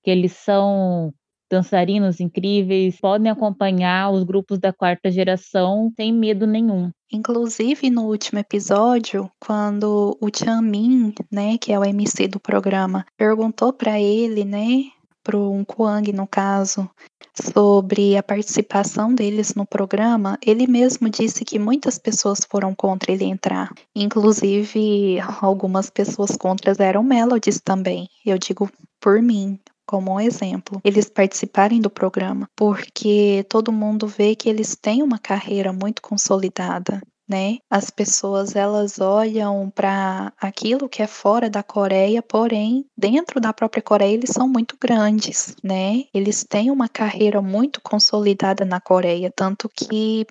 que 0.03 0.11
eles 0.11 0.33
são 0.33 1.15
dançarinos 1.49 2.19
incríveis, 2.19 2.99
podem 3.01 3.31
acompanhar 3.31 4.11
os 4.11 4.25
grupos 4.25 4.59
da 4.59 4.73
quarta 4.73 5.09
geração 5.09 5.93
sem 5.95 6.13
medo 6.13 6.49
nenhum. 6.49 6.91
Inclusive, 7.13 7.89
no 7.89 8.09
último 8.09 8.41
episódio, 8.41 9.31
quando 9.39 10.19
o 10.21 10.29
Chamin, 10.37 11.15
né, 11.31 11.57
que 11.59 11.73
é 11.73 11.79
o 11.79 11.85
MC 11.85 12.27
do 12.27 12.41
programa, 12.41 13.07
perguntou 13.17 13.73
para 13.73 14.01
ele, 14.01 14.45
né, 14.45 14.83
pro 15.27 15.51
um 15.51 15.65
Kwang 15.65 16.13
no 16.13 16.25
caso, 16.25 16.89
sobre 17.35 18.17
a 18.17 18.23
participação 18.23 19.13
deles 19.13 19.57
no 19.57 19.67
programa, 19.67 20.39
ele 20.41 20.69
mesmo 20.69 21.11
disse 21.11 21.45
que 21.45 21.59
muitas 21.59 21.99
pessoas 21.99 22.47
foram 22.49 22.73
contra 22.73 23.11
ele 23.11 23.25
entrar. 23.25 23.73
Inclusive, 23.93 25.19
algumas 25.43 25.91
pessoas 25.91 26.37
contra 26.37 26.73
eram 26.79 27.03
Melodies 27.03 27.61
também. 27.61 28.09
Eu 28.25 28.39
digo 28.39 28.71
por 29.01 29.21
mim, 29.21 29.59
como 29.85 30.13
um 30.13 30.21
exemplo, 30.21 30.81
eles 30.85 31.11
participarem 31.11 31.81
do 31.81 31.91
programa, 31.91 32.49
porque 32.55 33.45
todo 33.49 33.73
mundo 33.73 34.07
vê 34.07 34.37
que 34.37 34.49
eles 34.49 34.77
têm 34.77 35.03
uma 35.03 35.19
carreira 35.19 35.73
muito 35.73 36.01
consolidada 36.01 37.03
né? 37.29 37.59
As 37.71 37.91
pessoas 37.91 38.55
elas 38.55 38.99
olham 39.01 39.71
para 39.71 40.33
aquilo 40.41 40.89
que 40.89 41.03
é 41.03 41.07
fora 41.07 41.51
da 41.51 41.63
Coreia, 41.63 42.23
porém, 42.23 42.87
dentro 42.97 43.41
da 43.41 43.53
própria 43.53 43.83
Coreia 43.83 44.15
eles 44.15 44.31
são 44.31 44.49
muito 44.49 44.77
grandes, 44.81 45.57
né? 45.63 46.05
Eles 46.15 46.45
têm 46.45 46.71
uma 46.71 46.89
carreira 46.89 47.43
muito 47.43 47.81
consolidada 47.81 48.65
na 48.65 48.81
Coreia, 48.81 49.33
tanto 49.35 49.69
que 49.69 50.27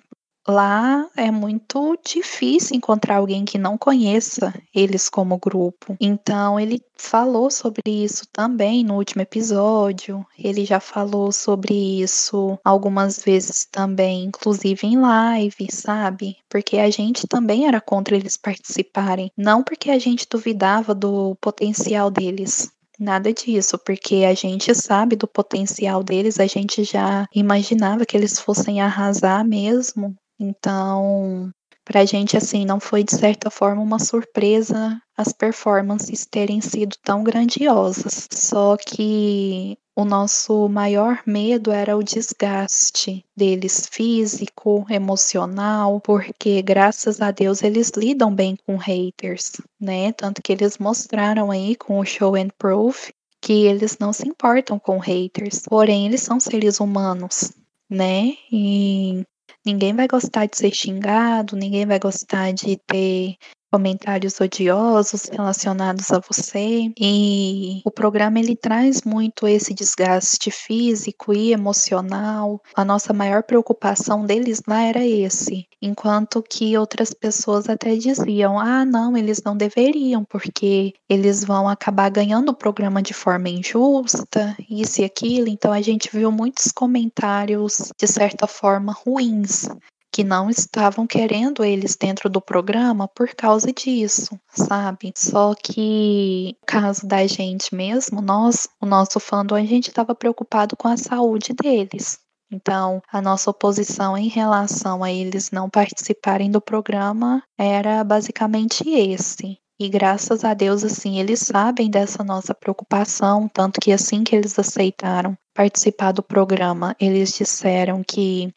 Lá 0.48 1.08
é 1.16 1.28
muito 1.28 1.98
difícil 2.06 2.76
encontrar 2.76 3.16
alguém 3.16 3.44
que 3.44 3.58
não 3.58 3.76
conheça 3.76 4.54
eles 4.72 5.08
como 5.08 5.38
grupo. 5.38 5.96
Então, 6.00 6.60
ele 6.60 6.80
falou 6.96 7.50
sobre 7.50 7.82
isso 7.86 8.24
também 8.32 8.84
no 8.84 8.94
último 8.94 9.22
episódio. 9.22 10.24
Ele 10.38 10.64
já 10.64 10.78
falou 10.78 11.32
sobre 11.32 11.74
isso 12.00 12.56
algumas 12.64 13.24
vezes 13.24 13.66
também, 13.70 14.26
inclusive 14.26 14.86
em 14.86 15.00
live, 15.00 15.66
sabe? 15.68 16.36
Porque 16.48 16.78
a 16.78 16.90
gente 16.90 17.26
também 17.26 17.66
era 17.66 17.80
contra 17.80 18.14
eles 18.14 18.36
participarem. 18.36 19.32
Não 19.36 19.64
porque 19.64 19.90
a 19.90 19.98
gente 19.98 20.28
duvidava 20.30 20.94
do 20.94 21.36
potencial 21.40 22.10
deles, 22.10 22.70
Nada 22.98 23.30
disso, 23.30 23.76
porque 23.76 24.24
a 24.24 24.32
gente 24.32 24.74
sabe 24.74 25.16
do 25.16 25.28
potencial 25.28 26.02
deles, 26.02 26.40
a 26.40 26.46
gente 26.46 26.82
já 26.82 27.26
imaginava 27.34 28.06
que 28.06 28.16
eles 28.16 28.40
fossem 28.40 28.80
arrasar 28.80 29.46
mesmo 29.46 30.16
então, 30.38 31.50
pra 31.84 32.04
gente, 32.04 32.36
assim, 32.36 32.64
não 32.64 32.80
foi 32.80 33.04
de 33.04 33.14
certa 33.14 33.50
forma 33.50 33.82
uma 33.82 33.98
surpresa 33.98 35.00
as 35.16 35.32
performances 35.32 36.26
terem 36.26 36.60
sido 36.60 36.96
tão 37.02 37.24
grandiosas. 37.24 38.28
Só 38.30 38.76
que 38.76 39.78
o 39.94 40.04
nosso 40.04 40.68
maior 40.68 41.22
medo 41.26 41.72
era 41.72 41.96
o 41.96 42.02
desgaste 42.02 43.24
deles 43.34 43.88
físico, 43.90 44.84
emocional, 44.90 45.98
porque 46.00 46.60
graças 46.60 47.20
a 47.22 47.30
Deus 47.30 47.62
eles 47.62 47.90
lidam 47.96 48.34
bem 48.34 48.56
com 48.66 48.76
haters, 48.76 49.52
né? 49.80 50.12
Tanto 50.12 50.42
que 50.42 50.52
eles 50.52 50.76
mostraram 50.76 51.50
aí 51.50 51.74
com 51.74 51.98
o 51.98 52.04
show 52.04 52.34
and 52.36 52.50
proof 52.58 53.10
que 53.40 53.64
eles 53.64 53.96
não 53.98 54.12
se 54.12 54.28
importam 54.28 54.78
com 54.78 54.98
haters, 54.98 55.60
porém 55.60 56.06
eles 56.06 56.20
são 56.20 56.40
seres 56.40 56.80
humanos, 56.80 57.52
né? 57.88 58.32
E 58.50 59.24
Ninguém 59.66 59.92
vai 59.94 60.06
gostar 60.06 60.46
de 60.46 60.56
ser 60.56 60.72
xingado, 60.72 61.56
ninguém 61.56 61.84
vai 61.84 61.98
gostar 61.98 62.52
de 62.52 62.76
ter 62.86 63.36
comentários 63.70 64.40
odiosos 64.40 65.24
relacionados 65.30 66.10
a 66.10 66.20
você 66.20 66.90
e 66.98 67.80
o 67.84 67.90
programa 67.90 68.38
ele 68.38 68.56
traz 68.56 69.02
muito 69.02 69.46
esse 69.46 69.74
desgaste 69.74 70.50
físico 70.50 71.32
e 71.34 71.52
emocional. 71.52 72.60
A 72.74 72.84
nossa 72.84 73.12
maior 73.12 73.42
preocupação 73.42 74.24
deles 74.24 74.60
lá 74.66 74.82
era 74.82 75.04
esse, 75.04 75.66
enquanto 75.82 76.42
que 76.42 76.76
outras 76.78 77.12
pessoas 77.12 77.68
até 77.68 77.96
diziam: 77.96 78.58
"Ah, 78.58 78.84
não, 78.84 79.16
eles 79.16 79.42
não 79.44 79.56
deveriam, 79.56 80.24
porque 80.24 80.92
eles 81.08 81.44
vão 81.44 81.68
acabar 81.68 82.10
ganhando 82.10 82.50
o 82.50 82.56
programa 82.56 83.02
de 83.02 83.14
forma 83.14 83.48
injusta, 83.48 84.56
isso 84.70 85.00
e 85.00 85.04
aquilo". 85.04 85.48
Então 85.48 85.72
a 85.72 85.80
gente 85.82 86.08
viu 86.12 86.30
muitos 86.30 86.72
comentários 86.72 87.92
de 87.98 88.06
certa 88.06 88.46
forma 88.46 88.92
ruins 88.92 89.68
que 90.16 90.24
não 90.24 90.48
estavam 90.48 91.06
querendo 91.06 91.62
eles 91.62 91.94
dentro 91.94 92.30
do 92.30 92.40
programa 92.40 93.06
por 93.06 93.34
causa 93.34 93.70
disso, 93.70 94.40
sabe? 94.48 95.12
Só 95.14 95.54
que 95.54 96.56
caso 96.66 97.06
da 97.06 97.26
gente 97.26 97.74
mesmo, 97.74 98.22
nós, 98.22 98.66
o 98.80 98.86
nosso 98.86 99.20
fandom, 99.20 99.54
a 99.54 99.62
gente 99.66 99.88
estava 99.88 100.14
preocupado 100.14 100.74
com 100.74 100.88
a 100.88 100.96
saúde 100.96 101.52
deles. 101.52 102.18
Então, 102.50 103.02
a 103.12 103.20
nossa 103.20 103.50
oposição 103.50 104.16
em 104.16 104.28
relação 104.28 105.04
a 105.04 105.12
eles 105.12 105.50
não 105.50 105.68
participarem 105.68 106.50
do 106.50 106.62
programa 106.62 107.42
era 107.58 108.02
basicamente 108.02 108.88
esse. 108.88 109.58
E 109.78 109.86
graças 109.86 110.46
a 110.46 110.54
Deus, 110.54 110.82
assim, 110.82 111.20
eles 111.20 111.40
sabem 111.40 111.90
dessa 111.90 112.24
nossa 112.24 112.54
preocupação, 112.54 113.50
tanto 113.52 113.78
que 113.82 113.92
assim 113.92 114.24
que 114.24 114.34
eles 114.34 114.58
aceitaram 114.58 115.36
participar 115.54 116.12
do 116.12 116.22
programa, 116.22 116.96
eles 116.98 117.34
disseram 117.34 118.02
que 118.02 118.50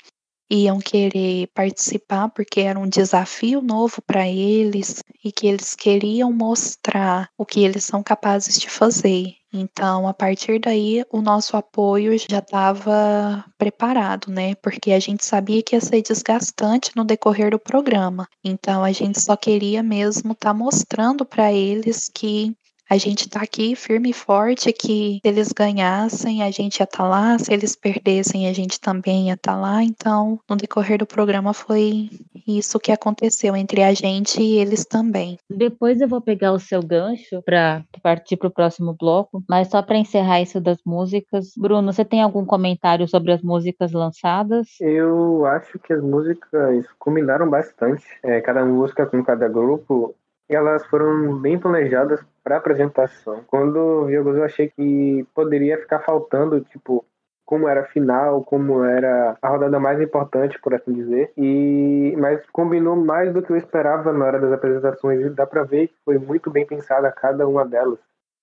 iam 0.49 0.79
querer 0.79 1.47
participar 1.53 2.29
porque 2.29 2.61
era 2.61 2.79
um 2.79 2.87
desafio 2.87 3.61
novo 3.61 4.01
para 4.01 4.27
eles 4.27 5.03
e 5.23 5.31
que 5.31 5.47
eles 5.47 5.75
queriam 5.75 6.31
mostrar 6.31 7.29
o 7.37 7.45
que 7.45 7.63
eles 7.63 7.83
são 7.83 8.01
capazes 8.01 8.59
de 8.59 8.69
fazer. 8.69 9.35
Então, 9.51 10.07
a 10.07 10.13
partir 10.13 10.59
daí, 10.59 11.03
o 11.11 11.21
nosso 11.21 11.57
apoio 11.57 12.15
já 12.17 12.37
estava 12.37 13.43
preparado, 13.57 14.31
né? 14.31 14.53
Porque 14.55 14.91
a 14.91 14.99
gente 14.99 15.25
sabia 15.25 15.63
que 15.63 15.75
ia 15.75 15.81
ser 15.81 16.03
desgastante 16.03 16.91
no 16.95 17.03
decorrer 17.03 17.49
do 17.49 17.57
programa. 17.57 18.27
Então, 18.43 18.83
a 18.83 18.91
gente 18.91 19.19
só 19.19 19.35
queria 19.35 19.81
mesmo 19.81 20.33
estar 20.33 20.49
tá 20.49 20.53
mostrando 20.53 21.25
para 21.25 21.51
eles 21.51 22.11
que 22.13 22.55
a 22.89 22.97
gente 22.97 23.27
está 23.27 23.41
aqui 23.41 23.75
firme 23.75 24.09
e 24.09 24.13
forte 24.13 24.73
que 24.73 25.19
se 25.21 25.27
eles 25.27 25.51
ganhassem, 25.51 26.41
a 26.41 26.49
gente 26.49 26.79
ia 26.79 26.85
estar 26.85 27.03
tá 27.03 27.07
lá, 27.07 27.37
se 27.37 27.53
eles 27.53 27.75
perdessem, 27.75 28.47
a 28.47 28.53
gente 28.53 28.81
também 28.81 29.27
ia 29.27 29.35
estar 29.35 29.53
tá 29.53 29.59
lá. 29.59 29.83
Então, 29.83 30.39
no 30.49 30.55
decorrer 30.55 30.97
do 30.97 31.05
programa 31.05 31.53
foi 31.53 32.09
isso 32.47 32.79
que 32.79 32.91
aconteceu 32.91 33.55
entre 33.55 33.83
a 33.83 33.93
gente 33.93 34.41
e 34.41 34.57
eles 34.57 34.85
também. 34.85 35.37
Depois 35.49 36.01
eu 36.01 36.07
vou 36.07 36.19
pegar 36.19 36.51
o 36.51 36.59
seu 36.59 36.81
gancho 36.81 37.41
para 37.43 37.83
partir 38.01 38.37
para 38.37 38.47
o 38.47 38.51
próximo 38.51 38.95
bloco, 38.99 39.43
mas 39.47 39.69
só 39.69 39.83
para 39.83 39.97
encerrar 39.97 40.41
isso 40.41 40.59
das 40.59 40.79
músicas, 40.83 41.51
Bruno, 41.55 41.93
você 41.93 42.03
tem 42.03 42.23
algum 42.23 42.43
comentário 42.43 43.07
sobre 43.07 43.31
as 43.31 43.41
músicas 43.43 43.91
lançadas? 43.91 44.67
Eu 44.81 45.45
acho 45.45 45.77
que 45.77 45.93
as 45.93 46.01
músicas 46.01 46.85
combinaram 46.97 47.47
bastante. 47.47 48.03
É, 48.23 48.41
cada 48.41 48.65
música 48.65 49.05
com 49.05 49.23
cada 49.23 49.47
grupo 49.47 50.15
elas 50.55 50.85
foram 50.87 51.37
bem 51.37 51.59
planejadas 51.59 52.25
para 52.43 52.57
apresentação. 52.57 53.43
Quando 53.47 54.05
vi 54.05 54.15
eu 54.15 54.43
achei 54.43 54.69
que 54.69 55.25
poderia 55.33 55.77
ficar 55.77 55.99
faltando, 55.99 56.61
tipo, 56.61 57.05
como 57.45 57.67
era 57.67 57.81
a 57.81 57.85
final, 57.85 58.43
como 58.43 58.83
era 58.83 59.35
a 59.41 59.49
rodada 59.49 59.79
mais 59.79 59.99
importante, 59.99 60.59
por 60.61 60.73
assim 60.73 60.93
dizer. 60.93 61.31
E 61.37 62.15
mas 62.17 62.45
combinou 62.51 62.95
mais 62.95 63.33
do 63.33 63.41
que 63.41 63.51
eu 63.51 63.57
esperava 63.57 64.13
na 64.13 64.25
hora 64.25 64.39
das 64.39 64.51
apresentações. 64.51 65.21
E 65.21 65.29
dá 65.29 65.47
para 65.47 65.63
ver 65.63 65.87
que 65.87 65.95
foi 66.05 66.17
muito 66.17 66.51
bem 66.51 66.65
pensada 66.65 67.11
cada 67.11 67.47
uma 67.47 67.65
delas. 67.65 67.99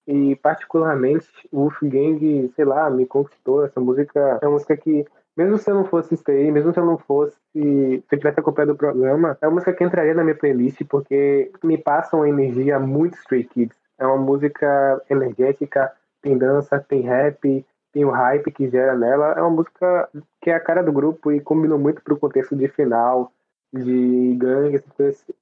E 0.06 0.36
particularmente 0.36 1.28
o 1.52 1.60
Wolfgang, 1.60 2.52
sei 2.54 2.64
lá, 2.64 2.90
me 2.90 3.06
conquistou. 3.06 3.64
Essa 3.64 3.80
música 3.80 4.38
é 4.40 4.46
uma 4.46 4.54
música 4.54 4.76
que 4.76 5.04
mesmo 5.36 5.58
se 5.58 5.70
eu 5.70 5.74
não 5.74 5.84
fosse 5.84 6.16
stay, 6.16 6.50
mesmo 6.50 6.72
se 6.72 6.80
eu 6.80 6.86
não 6.86 6.96
fosse, 6.96 7.36
se 7.52 8.04
eu 8.10 8.18
tivesse 8.18 8.40
acompanhado 8.40 8.72
o 8.72 8.76
programa, 8.76 9.36
é 9.40 9.46
uma 9.46 9.54
música 9.54 9.72
que 9.72 9.84
entraria 9.84 10.14
na 10.14 10.24
minha 10.24 10.34
playlist 10.34 10.80
porque 10.88 11.52
me 11.62 11.76
passa 11.76 12.16
uma 12.16 12.28
energia 12.28 12.78
muito 12.78 13.18
Stray 13.18 13.44
Kids. 13.44 13.76
É 13.98 14.06
uma 14.06 14.16
música 14.16 15.02
energética, 15.10 15.92
tem 16.22 16.36
dança, 16.36 16.78
tem 16.80 17.02
rap, 17.02 17.64
tem 17.92 18.04
o 18.04 18.10
hype 18.10 18.50
que 18.50 18.68
gera 18.68 18.96
nela. 18.96 19.32
É 19.32 19.40
uma 19.40 19.50
música 19.50 20.08
que 20.40 20.50
é 20.50 20.54
a 20.54 20.60
cara 20.60 20.82
do 20.82 20.92
grupo 20.92 21.30
e 21.30 21.40
combinou 21.40 21.78
muito 21.78 22.02
pro 22.02 22.18
contexto 22.18 22.56
de 22.56 22.68
final, 22.68 23.32
de 23.72 24.36
gangue 24.38 24.82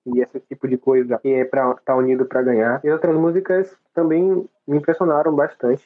e 0.06 0.20
esse 0.20 0.40
tipo 0.48 0.68
de 0.68 0.76
coisa 0.76 1.18
que 1.18 1.28
é 1.28 1.44
para 1.44 1.70
estar 1.70 1.82
tá 1.84 1.96
unido 1.96 2.26
para 2.26 2.42
ganhar. 2.42 2.80
E 2.84 2.90
outras 2.90 3.16
músicas 3.16 3.76
também 3.92 4.48
me 4.66 4.78
impressionaram 4.78 5.34
bastante. 5.34 5.84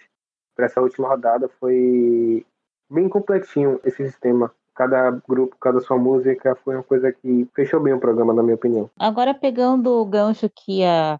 Para 0.54 0.66
essa 0.66 0.80
última 0.80 1.08
rodada 1.08 1.48
foi 1.60 2.44
bem 2.90 3.08
completinho 3.08 3.80
esse 3.84 4.04
sistema. 4.04 4.52
Cada 4.74 5.10
grupo, 5.28 5.56
cada 5.60 5.80
sua 5.80 5.98
música 5.98 6.56
foi 6.64 6.76
uma 6.76 6.84
coisa 6.84 7.12
que 7.12 7.48
fechou 7.54 7.80
bem 7.80 7.92
o 7.92 8.00
programa, 8.00 8.32
na 8.32 8.42
minha 8.42 8.54
opinião. 8.54 8.88
Agora 8.98 9.34
pegando 9.34 10.00
o 10.00 10.04
gancho 10.04 10.48
que 10.48 10.84
a 10.84 11.18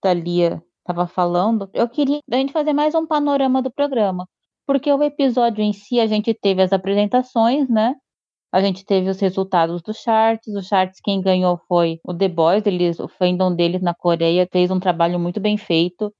Thalia 0.00 0.62
estava 0.78 1.06
falando, 1.06 1.68
eu 1.74 1.88
queria 1.88 2.20
a 2.30 2.36
gente 2.36 2.52
fazer 2.52 2.72
mais 2.72 2.94
um 2.94 3.06
panorama 3.06 3.60
do 3.60 3.70
programa. 3.70 4.26
Porque 4.66 4.92
o 4.92 5.02
episódio 5.02 5.62
em 5.62 5.72
si 5.72 5.98
a 5.98 6.06
gente 6.06 6.32
teve 6.32 6.62
as 6.62 6.72
apresentações, 6.72 7.68
né? 7.68 7.96
A 8.52 8.60
gente 8.60 8.84
teve 8.84 9.08
os 9.08 9.20
resultados 9.20 9.82
dos 9.82 9.98
charts. 9.98 10.54
Os 10.54 10.66
charts 10.66 11.00
quem 11.02 11.20
ganhou 11.20 11.58
foi 11.68 11.98
o 12.04 12.14
The 12.14 12.28
Boys, 12.28 12.66
eles, 12.66 12.98
o 12.98 13.08
fandom 13.08 13.54
deles 13.54 13.82
na 13.82 13.94
Coreia 13.94 14.48
fez 14.50 14.70
um 14.70 14.80
trabalho 14.80 15.18
muito 15.18 15.40
bem 15.40 15.56
feito. 15.56 16.12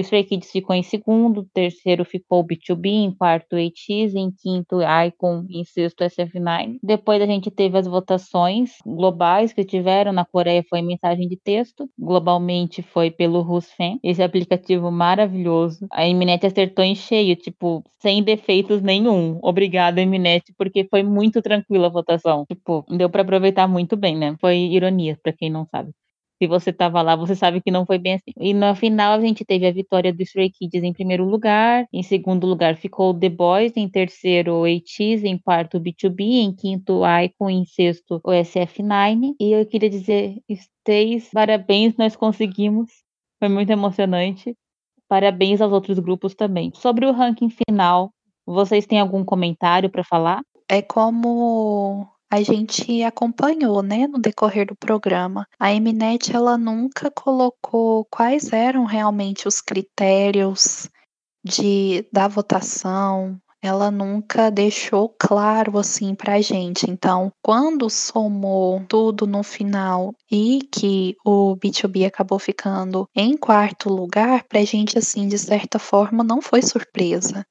O 0.00 0.02
Stray 0.02 0.24
Kids 0.24 0.50
ficou 0.50 0.74
em 0.74 0.82
segundo, 0.82 1.46
terceiro 1.52 2.06
ficou 2.06 2.40
o 2.40 2.46
B2B, 2.46 2.86
em 2.86 3.12
quarto 3.12 3.54
ATEEZ, 3.54 4.14
em 4.14 4.30
quinto 4.30 4.78
Icon, 4.80 5.44
em 5.50 5.62
sexto 5.62 6.02
SF9. 6.02 6.78
Depois 6.82 7.20
a 7.20 7.26
gente 7.26 7.50
teve 7.50 7.76
as 7.76 7.86
votações 7.86 8.78
globais 8.86 9.52
que 9.52 9.62
tiveram 9.62 10.10
na 10.10 10.24
Coreia 10.24 10.64
foi 10.66 10.80
mensagem 10.80 11.28
de 11.28 11.36
texto, 11.36 11.86
globalmente 11.98 12.80
foi 12.80 13.10
pelo 13.10 13.42
Rusfen, 13.42 14.00
esse 14.02 14.22
aplicativo 14.22 14.90
maravilhoso. 14.90 15.86
A 15.92 16.06
Mnet 16.06 16.46
acertou 16.46 16.82
em 16.82 16.94
cheio, 16.94 17.36
tipo, 17.36 17.84
sem 17.98 18.22
defeitos 18.22 18.80
nenhum. 18.80 19.38
Obrigada, 19.42 20.00
Mnet, 20.00 20.54
porque 20.56 20.88
foi 20.88 21.02
muito 21.02 21.42
tranquila 21.42 21.88
a 21.88 21.90
votação. 21.90 22.46
Tipo, 22.46 22.86
deu 22.88 23.10
para 23.10 23.20
aproveitar 23.20 23.68
muito 23.68 23.98
bem, 23.98 24.16
né? 24.16 24.34
Foi 24.40 24.56
ironia, 24.56 25.18
para 25.22 25.34
quem 25.34 25.50
não 25.50 25.66
sabe 25.66 25.92
se 26.40 26.46
você 26.46 26.70
estava 26.70 27.02
lá, 27.02 27.14
você 27.14 27.36
sabe 27.36 27.60
que 27.60 27.70
não 27.70 27.84
foi 27.84 27.98
bem 27.98 28.14
assim. 28.14 28.32
E 28.38 28.54
na 28.54 28.74
final 28.74 29.12
a 29.12 29.20
gente 29.20 29.44
teve 29.44 29.66
a 29.66 29.72
vitória 29.72 30.10
do 30.10 30.22
Stray 30.22 30.50
Kids 30.50 30.82
em 30.82 30.92
primeiro 30.92 31.24
lugar, 31.26 31.86
em 31.92 32.02
segundo 32.02 32.46
lugar 32.46 32.76
ficou 32.76 33.12
The 33.12 33.28
Boys, 33.28 33.76
em 33.76 33.86
terceiro 33.86 34.54
o 34.54 34.64
ATEEZ, 34.64 35.24
em 35.24 35.36
quarto 35.36 35.76
o 35.76 35.80
B2B, 35.80 36.20
em 36.20 36.54
quinto 36.54 37.00
o 37.00 37.20
Icon, 37.20 37.50
em 37.50 37.66
sexto 37.66 38.20
o 38.24 38.30
SF9. 38.30 39.34
E 39.38 39.52
eu 39.52 39.66
queria 39.66 39.90
dizer, 39.90 40.36
Stays, 40.48 41.28
parabéns, 41.30 41.94
nós 41.98 42.16
conseguimos. 42.16 42.88
Foi 43.38 43.48
muito 43.50 43.70
emocionante. 43.70 44.56
Parabéns 45.06 45.60
aos 45.60 45.72
outros 45.72 45.98
grupos 45.98 46.34
também. 46.34 46.72
Sobre 46.74 47.04
o 47.04 47.12
ranking 47.12 47.50
final, 47.50 48.12
vocês 48.46 48.86
têm 48.86 48.98
algum 48.98 49.24
comentário 49.24 49.90
para 49.90 50.04
falar? 50.04 50.40
É 50.66 50.80
como 50.80 52.08
a 52.30 52.42
gente 52.42 53.02
acompanhou, 53.02 53.82
né, 53.82 54.06
no 54.06 54.18
decorrer 54.18 54.66
do 54.66 54.76
programa. 54.76 55.46
A 55.58 55.72
Mnet 55.72 56.34
ela 56.34 56.56
nunca 56.56 57.10
colocou 57.10 58.06
quais 58.10 58.52
eram 58.52 58.84
realmente 58.84 59.48
os 59.48 59.60
critérios 59.60 60.88
de 61.44 62.06
da 62.12 62.28
votação. 62.28 63.38
Ela 63.62 63.90
nunca 63.90 64.50
deixou 64.50 65.14
claro 65.18 65.78
assim 65.78 66.14
pra 66.14 66.40
gente. 66.40 66.90
Então, 66.90 67.30
quando 67.42 67.90
somou 67.90 68.82
tudo 68.88 69.26
no 69.26 69.42
final 69.42 70.14
e 70.30 70.60
que 70.72 71.14
o 71.26 71.54
B2B 71.56 72.06
acabou 72.06 72.38
ficando 72.38 73.06
em 73.14 73.36
quarto 73.36 73.90
lugar, 73.90 74.44
pra 74.44 74.64
gente 74.64 74.96
assim, 74.98 75.28
de 75.28 75.36
certa 75.38 75.78
forma, 75.78 76.24
não 76.24 76.40
foi 76.40 76.62
surpresa. 76.62 77.44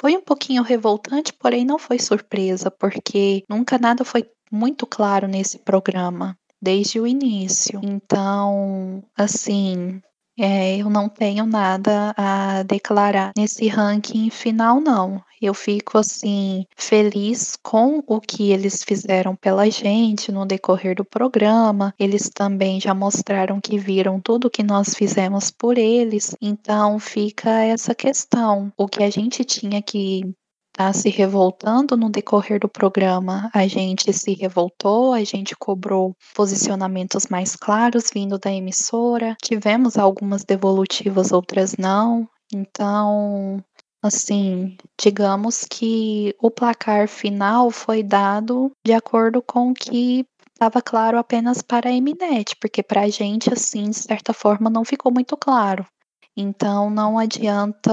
Foi 0.00 0.16
um 0.16 0.22
pouquinho 0.22 0.62
revoltante, 0.62 1.30
porém 1.30 1.62
não 1.62 1.78
foi 1.78 1.98
surpresa, 1.98 2.70
porque 2.70 3.44
nunca 3.46 3.76
nada 3.78 4.02
foi 4.02 4.24
muito 4.50 4.86
claro 4.86 5.28
nesse 5.28 5.58
programa, 5.58 6.38
desde 6.60 6.98
o 6.98 7.06
início. 7.06 7.78
Então, 7.84 9.04
assim, 9.14 10.00
é, 10.40 10.78
eu 10.78 10.88
não 10.88 11.08
tenho 11.08 11.44
nada 11.44 12.14
a 12.16 12.62
declarar 12.62 13.32
nesse 13.36 13.68
ranking 13.68 14.30
final, 14.30 14.80
não. 14.80 15.22
Eu 15.40 15.54
fico 15.54 15.96
assim 15.96 16.66
feliz 16.76 17.56
com 17.62 18.02
o 18.06 18.20
que 18.20 18.50
eles 18.52 18.82
fizeram 18.84 19.34
pela 19.34 19.70
gente 19.70 20.30
no 20.30 20.44
decorrer 20.44 20.94
do 20.94 21.04
programa. 21.04 21.94
Eles 21.98 22.28
também 22.28 22.80
já 22.80 22.92
mostraram 22.94 23.60
que 23.60 23.78
viram 23.78 24.20
tudo 24.20 24.50
que 24.50 24.62
nós 24.62 24.94
fizemos 24.94 25.50
por 25.50 25.78
eles. 25.78 26.34
Então 26.40 26.98
fica 26.98 27.62
essa 27.64 27.94
questão. 27.94 28.70
O 28.76 28.86
que 28.86 29.02
a 29.02 29.10
gente 29.10 29.44
tinha 29.44 29.80
que 29.80 30.22
tá 30.80 30.94
se 30.94 31.10
revoltando 31.10 31.94
no 31.94 32.08
decorrer 32.08 32.58
do 32.58 32.66
programa. 32.66 33.50
A 33.52 33.66
gente 33.66 34.10
se 34.14 34.32
revoltou, 34.32 35.12
a 35.12 35.22
gente 35.22 35.54
cobrou 35.54 36.16
posicionamentos 36.34 37.26
mais 37.26 37.54
claros 37.54 38.10
vindo 38.10 38.38
da 38.38 38.50
emissora. 38.50 39.36
Tivemos 39.42 39.98
algumas 39.98 40.42
devolutivas, 40.42 41.32
outras 41.32 41.76
não. 41.76 42.26
Então, 42.50 43.62
assim, 44.02 44.74
digamos 44.98 45.66
que 45.70 46.34
o 46.40 46.50
placar 46.50 47.06
final 47.08 47.70
foi 47.70 48.02
dado 48.02 48.72
de 48.82 48.94
acordo 48.94 49.42
com 49.42 49.72
o 49.72 49.74
que 49.74 50.24
estava 50.54 50.80
claro 50.80 51.18
apenas 51.18 51.60
para 51.60 51.90
a 51.90 51.92
Mnet, 51.92 52.56
porque 52.58 52.82
para 52.82 53.02
a 53.02 53.08
gente, 53.10 53.52
assim, 53.52 53.90
de 53.90 53.96
certa 53.96 54.32
forma, 54.32 54.70
não 54.70 54.86
ficou 54.86 55.12
muito 55.12 55.36
claro. 55.36 55.84
Então 56.36 56.88
não 56.88 57.18
adianta 57.18 57.90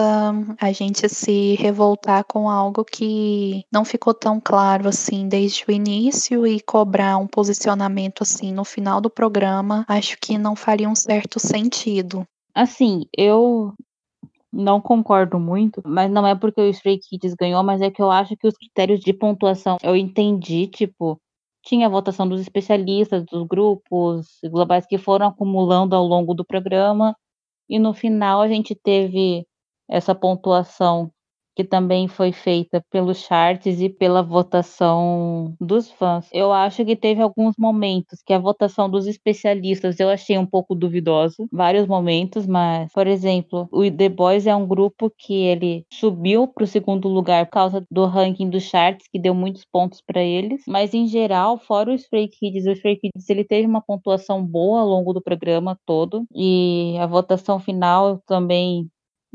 a 0.60 0.72
gente 0.72 1.10
se 1.10 1.56
revoltar 1.56 2.24
com 2.24 2.50
algo 2.50 2.86
que 2.86 3.64
não 3.72 3.84
ficou 3.84 4.14
tão 4.14 4.40
claro 4.40 4.88
assim 4.88 5.28
desde 5.28 5.66
o 5.68 5.72
início 5.72 6.46
e 6.46 6.62
cobrar 6.62 7.18
um 7.18 7.28
posicionamento 7.28 8.22
assim 8.22 8.54
no 8.54 8.64
final 8.64 9.02
do 9.02 9.10
programa, 9.10 9.86
acho 9.88 10.18
que 10.22 10.38
não 10.38 10.56
faria 10.56 10.88
um 10.88 10.96
certo 10.96 11.40
sentido. 11.40 12.26
Assim, 12.54 13.06
eu 13.16 13.74
não 14.52 14.80
concordo 14.80 15.40
muito, 15.40 15.82
mas 15.86 16.10
não 16.10 16.26
é 16.26 16.34
porque 16.34 16.62
o 16.62 16.70
Stray 16.70 17.00
Kids 17.00 17.34
ganhou, 17.34 17.64
mas 17.64 17.82
é 17.82 17.92
que 17.92 18.02
eu 18.02 18.10
acho 18.10 18.36
que 18.38 18.48
os 18.48 18.56
critérios 18.56 19.00
de 19.02 19.14
pontuação 19.14 19.78
eu 19.84 19.96
entendi, 19.96 20.68
tipo, 20.68 21.20
tinha 21.64 21.88
a 21.88 21.90
votação 21.90 22.28
dos 22.28 22.40
especialistas, 22.40 23.26
dos 23.26 23.46
grupos 23.46 24.28
globais 24.46 24.86
que 24.88 24.98
foram 24.98 25.28
acumulando 25.28 25.96
ao 25.96 26.06
longo 26.06 26.34
do 26.34 26.46
programa, 26.46 27.14
e 27.70 27.80
no 27.80 27.94
final 27.94 28.42
a 28.42 28.48
gente 28.48 28.76
teve 28.76 29.46
essa 29.90 30.16
pontuação 30.16 31.12
que 31.58 31.64
também 31.64 32.08
foi 32.08 32.32
feita 32.32 32.86
pelos 32.92 33.18
charts 33.18 33.82
e 33.82 33.90
pela 33.90 34.22
votação 34.22 35.56
dos 35.60 35.90
fãs. 35.90 36.30
Eu 36.32 36.54
acho 36.54 36.86
que 36.86 36.96
teve 36.96 37.20
alguns 37.20 37.56
momentos 37.58 38.22
que 38.24 38.32
a 38.32 38.38
votação 38.38 38.88
dos 38.88 39.08
especialistas 39.08 40.00
eu 40.00 40.08
achei 40.08 40.38
um 40.38 40.46
pouco 40.46 40.76
duvidosa, 40.76 41.48
vários 41.52 41.88
momentos, 41.88 42.46
mas, 42.46 42.92
por 42.94 43.08
exemplo, 43.08 43.68
o 43.72 43.90
The 43.90 44.08
Boys 44.08 44.46
é 44.46 44.56
um 44.56 44.68
grupo 44.68 45.12
que 45.18 45.34
ele 45.34 45.84
subiu 45.92 46.48
para 46.48 46.64
o 46.64 46.68
segundo 46.68 47.08
lugar 47.08 47.48
por 47.48 47.54
causa 47.54 47.84
do 47.90 48.06
ranking 48.06 48.52
dos 48.52 48.62
charts, 48.62 49.08
que 49.12 49.18
deu 49.18 49.34
muitos 49.34 49.66
pontos 49.66 50.00
para 50.00 50.22
eles, 50.22 50.62
mas 50.68 50.94
em 50.94 51.08
geral, 51.08 51.58
fora 51.58 51.90
o 51.90 51.96
Stray 51.96 52.28
Kids, 52.28 52.68
o 52.68 52.72
Stray 52.74 52.98
Kids 52.98 53.28
ele 53.32 53.44
teve 53.44 53.68
uma 53.68 53.82
pontuação 53.82 54.46
boa 54.46 54.82
ao 54.82 54.88
longo 54.88 55.12
do 55.12 55.24
programa 55.24 55.76
todo 55.88 56.24
e 56.36 56.96
a 57.00 57.08
votação 57.08 57.60
final 57.60 58.22
também 58.28 58.88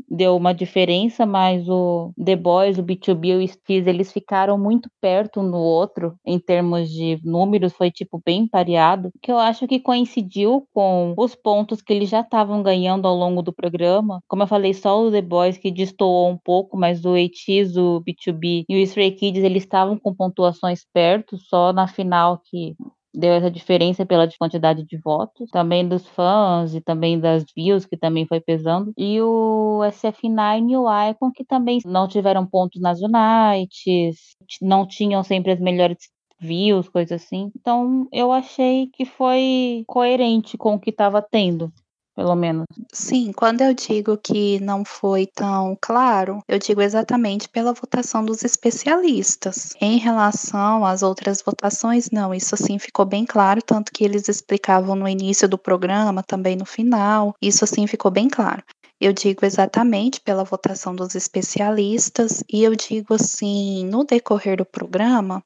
deu 0.09 0.35
uma 0.35 0.53
diferença, 0.53 1.25
mas 1.25 1.67
o 1.67 2.11
The 2.23 2.35
Boys, 2.35 2.77
o 2.77 2.83
B2B 2.83 3.25
e 3.25 3.35
o 3.43 3.47
Steez, 3.47 3.87
eles 3.87 4.11
ficaram 4.11 4.57
muito 4.57 4.89
perto 5.01 5.39
um 5.39 5.43
no 5.43 5.57
outro 5.57 6.15
em 6.25 6.39
termos 6.39 6.89
de 6.89 7.19
números, 7.23 7.73
foi 7.73 7.91
tipo 7.91 8.21
bem 8.25 8.47
pareado, 8.47 9.11
que 9.21 9.31
eu 9.31 9.37
acho 9.37 9.67
que 9.67 9.79
coincidiu 9.79 10.67
com 10.73 11.13
os 11.17 11.35
pontos 11.35 11.81
que 11.81 11.93
eles 11.93 12.09
já 12.09 12.21
estavam 12.21 12.61
ganhando 12.61 13.07
ao 13.07 13.15
longo 13.15 13.41
do 13.41 13.53
programa. 13.53 14.21
Como 14.27 14.43
eu 14.43 14.47
falei, 14.47 14.73
só 14.73 15.01
o 15.01 15.11
The 15.11 15.21
Boys 15.21 15.57
que 15.57 15.71
destoou 15.71 16.29
um 16.29 16.37
pouco, 16.37 16.77
mas 16.77 17.05
o 17.05 17.13
ATEEZ, 17.15 17.77
o 17.77 18.01
B2B 18.01 18.65
e 18.69 18.75
o 18.75 18.79
Stray 18.79 19.11
Kids, 19.11 19.43
eles 19.43 19.63
estavam 19.63 19.97
com 19.97 20.13
pontuações 20.13 20.81
perto, 20.93 21.37
só 21.37 21.73
na 21.73 21.87
final 21.87 22.39
que 22.49 22.75
deu 23.13 23.33
essa 23.33 23.51
diferença 23.51 24.05
pela 24.05 24.27
quantidade 24.37 24.83
de 24.83 24.97
votos, 24.97 25.49
também 25.51 25.87
dos 25.87 26.07
fãs 26.07 26.73
e 26.73 26.81
também 26.81 27.19
das 27.19 27.45
views, 27.55 27.85
que 27.85 27.97
também 27.97 28.25
foi 28.25 28.39
pesando. 28.39 28.93
E 28.97 29.21
o 29.21 29.81
SF9 29.83 30.71
e 30.71 30.77
o 30.77 31.09
Icon, 31.09 31.31
que 31.31 31.45
também 31.45 31.79
não 31.85 32.07
tiveram 32.07 32.45
pontos 32.45 32.81
nas 32.81 32.99
Unites, 33.01 34.35
não 34.61 34.87
tinham 34.87 35.23
sempre 35.23 35.51
as 35.51 35.59
melhores 35.59 35.97
views, 36.39 36.89
coisas 36.89 37.21
assim. 37.23 37.51
Então, 37.55 38.07
eu 38.11 38.31
achei 38.31 38.87
que 38.93 39.05
foi 39.05 39.83
coerente 39.87 40.57
com 40.57 40.75
o 40.75 40.79
que 40.79 40.89
estava 40.89 41.21
tendo 41.21 41.71
pelo 42.15 42.35
menos. 42.35 42.65
Sim, 42.91 43.31
quando 43.31 43.61
eu 43.61 43.73
digo 43.73 44.17
que 44.17 44.59
não 44.59 44.85
foi 44.85 45.25
tão 45.27 45.77
claro, 45.81 46.39
eu 46.47 46.59
digo 46.59 46.81
exatamente 46.81 47.49
pela 47.49 47.73
votação 47.73 48.23
dos 48.23 48.43
especialistas. 48.43 49.75
Em 49.81 49.97
relação 49.97 50.85
às 50.85 51.03
outras 51.03 51.41
votações, 51.41 52.09
não, 52.11 52.33
isso 52.33 52.55
assim 52.55 52.77
ficou 52.77 53.05
bem 53.05 53.25
claro, 53.25 53.61
tanto 53.61 53.91
que 53.91 54.03
eles 54.03 54.27
explicavam 54.27 54.95
no 54.95 55.07
início 55.07 55.47
do 55.47 55.57
programa, 55.57 56.23
também 56.23 56.55
no 56.55 56.65
final, 56.65 57.35
isso 57.41 57.63
assim 57.63 57.87
ficou 57.87 58.11
bem 58.11 58.27
claro. 58.27 58.63
Eu 59.01 59.11
digo 59.11 59.45
exatamente 59.45 60.21
pela 60.21 60.45
votação 60.45 60.95
dos 60.95 61.13
especialistas 61.13 62.41
e 62.49 62.63
eu 62.63 62.73
digo 62.73 63.15
assim, 63.15 63.85
no 63.85 64.05
decorrer 64.05 64.57
do 64.57 64.65
programa, 64.65 65.43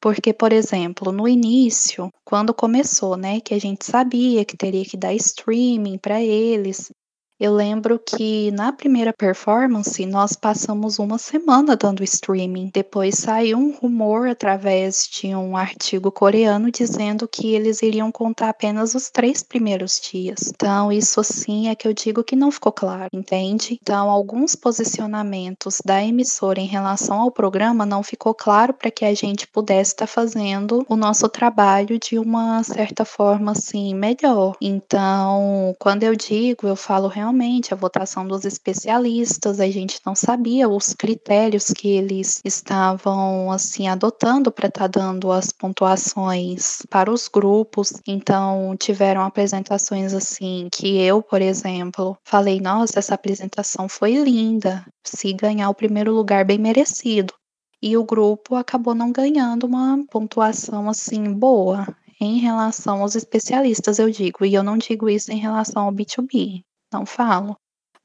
porque, 0.00 0.32
por 0.32 0.52
exemplo, 0.52 1.12
no 1.12 1.26
início, 1.28 2.10
quando 2.24 2.54
começou, 2.54 3.16
né, 3.16 3.40
que 3.40 3.54
a 3.54 3.58
gente 3.60 3.84
sabia 3.84 4.44
que 4.44 4.56
teria 4.56 4.84
que 4.84 4.96
dar 4.96 5.14
streaming 5.14 5.98
para 5.98 6.20
eles, 6.22 6.90
eu 7.40 7.54
lembro 7.54 8.00
que 8.00 8.50
na 8.50 8.72
primeira 8.72 9.12
performance 9.12 10.04
nós 10.04 10.32
passamos 10.32 10.98
uma 10.98 11.18
semana 11.18 11.76
dando 11.76 12.02
streaming. 12.02 12.70
Depois 12.74 13.16
saiu 13.16 13.58
um 13.58 13.70
rumor 13.70 14.28
através 14.28 15.08
de 15.08 15.28
um 15.34 15.56
artigo 15.56 16.10
coreano 16.10 16.70
dizendo 16.70 17.28
que 17.28 17.54
eles 17.54 17.80
iriam 17.80 18.10
contar 18.10 18.48
apenas 18.48 18.94
os 18.94 19.08
três 19.08 19.42
primeiros 19.42 20.00
dias. 20.00 20.50
Então, 20.52 20.90
isso 20.90 21.22
sim 21.22 21.68
é 21.68 21.76
que 21.76 21.86
eu 21.86 21.92
digo 21.92 22.24
que 22.24 22.34
não 22.34 22.50
ficou 22.50 22.72
claro, 22.72 23.08
entende? 23.12 23.78
Então, 23.80 24.10
alguns 24.10 24.56
posicionamentos 24.56 25.78
da 25.84 26.02
emissora 26.02 26.60
em 26.60 26.66
relação 26.66 27.20
ao 27.20 27.30
programa 27.30 27.86
não 27.86 28.02
ficou 28.02 28.34
claro 28.34 28.74
para 28.74 28.90
que 28.90 29.04
a 29.04 29.14
gente 29.14 29.46
pudesse 29.46 29.92
estar 29.92 30.06
tá 30.06 30.12
fazendo 30.12 30.84
o 30.88 30.96
nosso 30.96 31.28
trabalho 31.28 31.98
de 32.00 32.18
uma 32.18 32.64
certa 32.64 33.04
forma 33.04 33.52
assim 33.52 33.94
melhor. 33.94 34.56
Então, 34.60 35.76
quando 35.78 36.02
eu 36.02 36.16
digo, 36.16 36.66
eu 36.66 36.74
falo 36.74 37.06
realmente 37.06 37.27
realmente 37.28 37.74
a 37.74 37.76
votação 37.76 38.26
dos 38.26 38.46
especialistas, 38.46 39.60
a 39.60 39.70
gente 39.70 40.00
não 40.04 40.14
sabia 40.14 40.66
os 40.66 40.94
critérios 40.94 41.66
que 41.66 41.88
eles 41.88 42.40
estavam 42.42 43.52
assim 43.52 43.86
adotando 43.86 44.50
para 44.50 44.68
estar 44.68 44.88
tá 44.88 45.00
dando 45.00 45.30
as 45.30 45.52
pontuações 45.52 46.78
para 46.88 47.12
os 47.12 47.28
grupos. 47.28 47.92
Então, 48.06 48.74
tiveram 48.78 49.22
apresentações 49.22 50.14
assim 50.14 50.68
que 50.72 50.98
eu, 50.98 51.22
por 51.22 51.42
exemplo, 51.42 52.16
falei: 52.24 52.60
"Nossa, 52.60 52.98
essa 52.98 53.14
apresentação 53.14 53.88
foi 53.88 54.14
linda. 54.14 54.86
Se 55.04 55.32
ganhar 55.34 55.68
o 55.68 55.74
primeiro 55.74 56.14
lugar 56.14 56.46
bem 56.46 56.58
merecido". 56.58 57.34
E 57.82 57.96
o 57.96 58.04
grupo 58.04 58.54
acabou 58.56 58.94
não 58.94 59.12
ganhando 59.12 59.64
uma 59.66 60.02
pontuação 60.10 60.88
assim 60.88 61.32
boa 61.32 61.86
em 62.20 62.38
relação 62.38 63.02
aos 63.02 63.14
especialistas, 63.14 63.98
eu 63.98 64.10
digo, 64.10 64.44
e 64.44 64.54
eu 64.54 64.62
não 64.64 64.76
digo 64.76 65.08
isso 65.08 65.30
em 65.30 65.38
relação 65.38 65.84
ao 65.84 65.92
B2B 65.92 66.64
não 66.92 67.04
falo, 67.06 67.56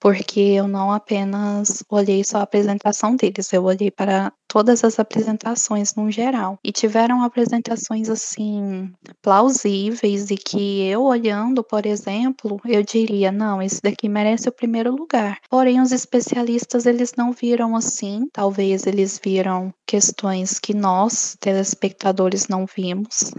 porque 0.04 0.42
eu 0.42 0.68
não 0.68 0.92
apenas 0.92 1.82
olhei 1.90 2.26
só 2.26 2.40
a 2.40 2.44
apresentação 2.44 3.16
deles, 3.16 3.54
eu 3.54 3.64
olhei 3.64 3.90
para 3.90 4.34
todas 4.50 4.84
as 4.84 5.00
apresentações 5.00 5.96
no 5.96 6.12
geral. 6.12 6.60
E 6.62 6.74
tiveram 6.74 7.24
apresentações 7.24 8.10
assim 8.10 8.92
plausíveis 9.22 10.30
e 10.30 10.36
que 10.36 10.84
eu 10.84 11.04
olhando, 11.04 11.64
por 11.64 11.86
exemplo, 11.86 12.60
eu 12.66 12.84
diria, 12.84 13.32
não, 13.32 13.62
esse 13.62 13.82
daqui 13.82 14.10
merece 14.10 14.50
o 14.50 14.52
primeiro 14.54 14.94
lugar. 14.94 15.40
Porém, 15.50 15.80
os 15.80 15.94
especialistas 15.94 16.86
eles 16.86 17.14
não 17.18 17.32
viram 17.32 17.74
assim, 17.74 18.28
talvez 18.34 18.86
eles 18.86 19.18
viram 19.24 19.74
questões 19.88 20.60
que 20.60 20.74
nós, 20.74 21.38
telespectadores, 21.40 22.50
não 22.50 22.66
vimos 22.66 23.32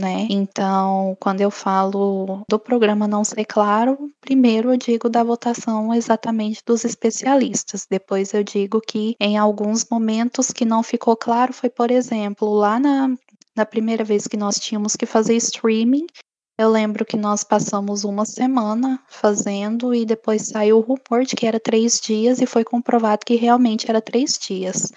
né? 0.00 0.26
Então, 0.30 1.16
quando 1.20 1.42
eu 1.42 1.50
falo 1.50 2.42
do 2.48 2.58
programa 2.58 3.06
não 3.06 3.22
ser 3.22 3.44
claro, 3.44 4.10
primeiro 4.20 4.72
eu 4.72 4.76
digo 4.76 5.08
da 5.08 5.22
votação 5.22 5.94
exatamente 5.94 6.62
dos 6.66 6.84
especialistas. 6.84 7.86
Depois 7.88 8.32
eu 8.32 8.42
digo 8.42 8.80
que 8.80 9.14
em 9.20 9.36
alguns 9.36 9.86
momentos 9.88 10.50
que 10.50 10.64
não 10.64 10.82
ficou 10.82 11.16
claro 11.16 11.52
foi, 11.52 11.68
por 11.68 11.90
exemplo, 11.90 12.50
lá 12.52 12.80
na, 12.80 13.14
na 13.54 13.66
primeira 13.66 14.02
vez 14.02 14.26
que 14.26 14.36
nós 14.36 14.58
tínhamos 14.58 14.96
que 14.96 15.04
fazer 15.04 15.36
streaming, 15.36 16.06
eu 16.58 16.70
lembro 16.70 17.06
que 17.06 17.16
nós 17.16 17.42
passamos 17.42 18.04
uma 18.04 18.24
semana 18.26 19.00
fazendo 19.08 19.94
e 19.94 20.04
depois 20.04 20.48
saiu 20.48 20.78
o 20.78 20.80
rumor 20.80 21.24
de 21.24 21.34
que 21.34 21.46
era 21.46 21.58
três 21.58 21.98
dias 21.98 22.40
e 22.40 22.46
foi 22.46 22.64
comprovado 22.64 23.24
que 23.24 23.34
realmente 23.34 23.88
era 23.88 24.00
três 24.00 24.38
dias. 24.38 24.92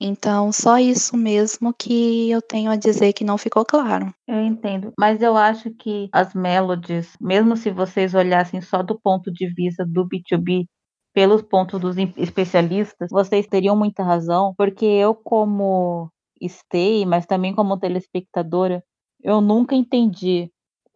Então, 0.00 0.52
só 0.52 0.78
isso 0.78 1.16
mesmo 1.16 1.74
que 1.74 2.30
eu 2.30 2.40
tenho 2.40 2.70
a 2.70 2.76
dizer 2.76 3.12
que 3.12 3.24
não 3.24 3.36
ficou 3.36 3.64
claro. 3.64 4.14
Eu 4.28 4.40
entendo, 4.40 4.92
mas 4.98 5.20
eu 5.20 5.36
acho 5.36 5.70
que 5.74 6.08
as 6.12 6.34
melodies, 6.34 7.16
mesmo 7.20 7.56
se 7.56 7.70
vocês 7.70 8.14
olhassem 8.14 8.60
só 8.60 8.82
do 8.82 8.98
ponto 8.98 9.32
de 9.32 9.52
vista 9.52 9.84
do 9.84 10.06
B2B, 10.06 10.66
pelos 11.12 11.42
pontos 11.42 11.80
dos 11.80 11.96
especialistas, 12.16 13.08
vocês 13.10 13.46
teriam 13.46 13.76
muita 13.76 14.04
razão, 14.04 14.54
porque 14.56 14.84
eu 14.84 15.14
como 15.14 16.08
stay, 16.46 17.04
mas 17.04 17.26
também 17.26 17.52
como 17.52 17.78
telespectadora, 17.78 18.84
eu 19.22 19.40
nunca 19.40 19.74
entendi 19.74 20.48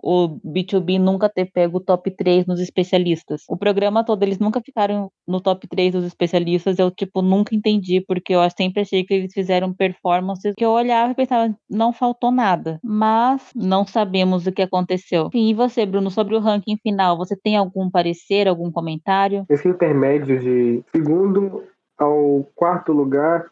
o 0.03 0.41
B2B 0.45 0.99
nunca 0.99 1.29
ter 1.29 1.47
pego 1.47 1.79
o 1.79 1.81
top 1.81 2.11
3 2.11 2.47
nos 2.47 2.61
especialistas. 2.61 3.45
O 3.49 3.57
programa 3.57 4.05
todo, 4.05 4.23
eles 4.23 4.39
nunca 4.39 4.61
ficaram 4.61 5.11
no 5.27 5.41
top 5.41 5.69
3 5.69 5.93
dos 5.93 6.05
especialistas. 6.05 6.79
Eu, 6.79 6.91
tipo, 6.91 7.23
nunca 7.23 7.55
entendi, 7.55 8.05
porque 8.07 8.35
eu 8.35 8.41
sempre 8.51 8.83
achei 8.83 9.05
que 9.05 9.15
eles 9.15 9.33
fizeram 9.33 9.73
performances 9.73 10.55
que 10.57 10.65
eu 10.65 10.71
olhava 10.71 11.13
e 11.13 11.15
pensava, 11.15 11.55
não 11.71 11.93
faltou 11.93 12.33
nada. 12.33 12.81
Mas 12.83 13.51
não 13.55 13.87
sabemos 13.87 14.47
o 14.47 14.53
que 14.53 14.63
aconteceu. 14.63 15.31
E 15.33 15.55
você, 15.55 15.87
Bruno, 15.87 16.11
sobre 16.11 16.35
o 16.35 16.41
ranking 16.41 16.77
final, 16.83 17.17
você 17.17 17.37
tem 17.37 17.57
algum 17.57 17.89
parecer, 17.89 18.49
algum 18.49 18.71
comentário? 18.71 19.47
Esse 19.49 19.69
intermédio 19.69 20.41
de 20.41 20.83
segundo 20.95 21.63
ao 21.97 22.45
quarto 22.57 22.93
lugar 22.93 23.47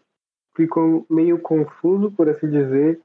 ficou 0.57 1.07
meio 1.09 1.39
confuso, 1.39 2.11
por 2.11 2.29
assim 2.29 2.51
dizer. 2.51 3.01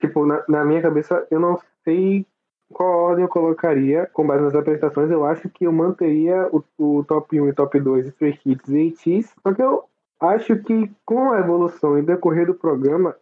Tipo, 0.00 0.26
na, 0.26 0.42
na 0.48 0.64
minha 0.64 0.80
cabeça, 0.80 1.26
eu 1.30 1.38
não 1.38 1.58
sei 1.84 2.26
qual 2.72 2.90
ordem 2.90 3.24
eu 3.24 3.28
colocaria 3.28 4.08
com 4.12 4.26
base 4.26 4.42
nas 4.42 4.54
apresentações? 4.54 5.10
Eu 5.10 5.24
acho 5.24 5.48
que 5.48 5.66
eu 5.66 5.72
manteria 5.72 6.48
o, 6.52 6.62
o 6.78 7.04
top 7.04 7.40
1 7.40 7.48
e 7.48 7.52
top 7.52 7.80
2 7.80 8.06
Stray 8.08 8.36
Kids 8.36 8.68
e 8.68 8.88
ATEEZ, 8.88 9.34
só 9.42 9.52
que 9.52 9.62
eu 9.62 9.84
acho 10.20 10.56
que 10.62 10.90
com 11.04 11.32
a 11.32 11.40
evolução 11.40 11.98
e 11.98 12.02
decorrer 12.02 12.46
do 12.46 12.54
programa, 12.54 13.16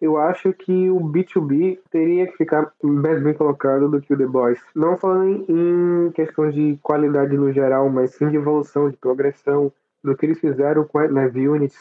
eu 0.00 0.16
acho 0.16 0.52
que 0.52 0.90
o 0.90 0.98
B2B 0.98 1.78
teria 1.90 2.26
que 2.26 2.36
ficar 2.36 2.72
mais 2.82 3.22
bem 3.22 3.34
colocado 3.34 3.88
do 3.88 4.00
que 4.00 4.12
o 4.12 4.18
The 4.18 4.26
Boys. 4.26 4.60
Não 4.74 4.96
falando 4.96 5.44
em 5.48 6.10
questões 6.10 6.52
de 6.54 6.76
qualidade 6.82 7.36
no 7.36 7.52
geral, 7.52 7.88
mas 7.88 8.14
sim 8.14 8.28
de 8.28 8.36
evolução, 8.36 8.90
de 8.90 8.96
progressão, 8.96 9.72
do 10.02 10.16
que 10.16 10.26
eles 10.26 10.40
fizeram 10.40 10.84
com 10.84 10.98
a 10.98 11.06
Live 11.06 11.48
Units, 11.48 11.78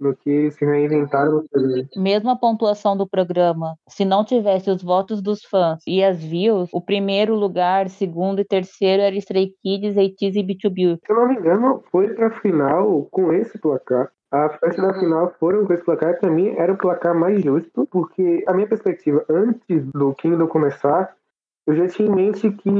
no 0.00 0.16
que 0.16 0.50
se 0.50 0.64
reinventaram 0.64 1.44
Mesmo 1.96 2.30
a 2.30 2.36
pontuação 2.36 2.96
do 2.96 3.06
programa, 3.06 3.76
se 3.88 4.04
não 4.04 4.24
tivesse 4.24 4.70
os 4.70 4.82
votos 4.82 5.20
dos 5.20 5.44
fãs 5.44 5.82
e 5.86 6.02
as 6.02 6.22
views, 6.22 6.70
o 6.72 6.80
primeiro 6.80 7.34
lugar, 7.34 7.88
segundo 7.88 8.40
e 8.40 8.44
terceiro 8.44 9.02
era 9.02 9.14
Stray 9.16 9.52
Kids, 9.62 9.96
ATEEZ 9.96 10.36
e 10.36 10.42
B2B. 10.42 10.98
Se 11.04 11.12
eu 11.12 11.16
não 11.16 11.28
me 11.28 11.36
engano, 11.36 11.82
foi 11.90 12.08
pra 12.14 12.30
final 12.30 13.06
com 13.10 13.32
esse 13.32 13.58
placar. 13.58 14.10
A 14.30 14.48
festa 14.48 14.80
da 14.80 14.94
final 14.94 15.34
foram 15.40 15.66
com 15.66 15.72
esse 15.72 15.84
placar, 15.84 16.18
para 16.18 16.30
mim 16.30 16.54
era 16.56 16.72
o 16.72 16.78
placar 16.78 17.14
mais 17.14 17.42
justo, 17.42 17.86
porque 17.90 18.44
a 18.46 18.54
minha 18.54 18.68
perspectiva 18.68 19.24
antes 19.28 19.84
do 19.92 20.14
Kingdom 20.14 20.46
começar, 20.46 21.14
eu 21.66 21.74
já 21.74 21.88
tinha 21.88 22.08
em 22.08 22.14
mente 22.14 22.50
que 22.50 22.70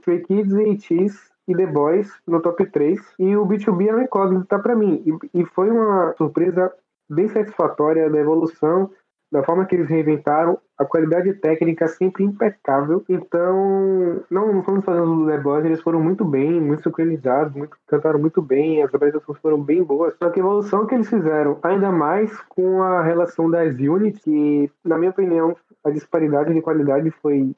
Stray 0.00 0.22
Kids 0.22 0.52
e 0.52 0.70
ATEEZ 0.70 1.33
e 1.46 1.54
The 1.54 1.66
Boys 1.66 2.10
no 2.26 2.40
top 2.40 2.66
3. 2.66 3.00
E 3.18 3.36
o 3.36 3.46
B2B 3.46 3.88
é 3.88 3.92
uma 3.92 4.04
incógnita 4.04 4.58
para 4.58 4.74
mim. 4.74 5.02
E, 5.32 5.40
e 5.40 5.44
foi 5.46 5.70
uma 5.70 6.14
surpresa 6.16 6.72
bem 7.08 7.28
satisfatória 7.28 8.08
da 8.08 8.18
evolução, 8.18 8.90
da 9.30 9.42
forma 9.42 9.66
que 9.66 9.74
eles 9.74 9.88
reinventaram, 9.88 10.58
a 10.78 10.84
qualidade 10.84 11.32
técnica 11.34 11.88
sempre 11.88 12.24
impecável. 12.24 13.04
Então, 13.08 14.22
não, 14.30 14.52
não 14.52 14.60
estamos 14.60 14.84
falando 14.84 15.24
do 15.24 15.26
The 15.26 15.38
Boys, 15.38 15.64
eles 15.64 15.80
foram 15.80 16.00
muito 16.00 16.24
bem, 16.24 16.60
muito 16.60 16.84
sincronizados, 16.84 17.52
muito, 17.54 17.76
cantaram 17.86 18.18
muito 18.18 18.40
bem, 18.40 18.82
as 18.82 18.94
apresentações 18.94 19.38
foram 19.38 19.60
bem 19.60 19.82
boas. 19.82 20.14
Só 20.22 20.30
que 20.30 20.40
a 20.40 20.42
evolução 20.42 20.86
que 20.86 20.94
eles 20.94 21.08
fizeram, 21.08 21.58
ainda 21.62 21.90
mais 21.90 22.40
com 22.42 22.82
a 22.82 23.02
relação 23.02 23.50
das 23.50 23.74
units, 23.74 24.22
que, 24.22 24.70
na 24.84 24.96
minha 24.96 25.10
opinião, 25.10 25.56
a 25.84 25.90
disparidade 25.90 26.54
de 26.54 26.62
qualidade 26.62 27.10
foi 27.10 27.54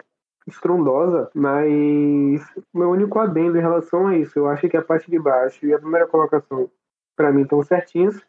estrondosa, 0.46 1.30
mas 1.34 2.40
meu 2.72 2.90
único 2.90 3.18
adendo 3.18 3.58
em 3.58 3.60
relação 3.60 4.06
a 4.06 4.16
isso, 4.16 4.38
eu 4.38 4.46
acho 4.46 4.68
que 4.68 4.76
a 4.76 4.82
parte 4.82 5.10
de 5.10 5.18
baixo 5.18 5.66
e 5.66 5.74
a 5.74 5.78
primeira 5.78 6.06
colocação, 6.06 6.70
para 7.16 7.32
mim, 7.32 7.42
estão 7.42 7.62
certinhos, 7.62 8.20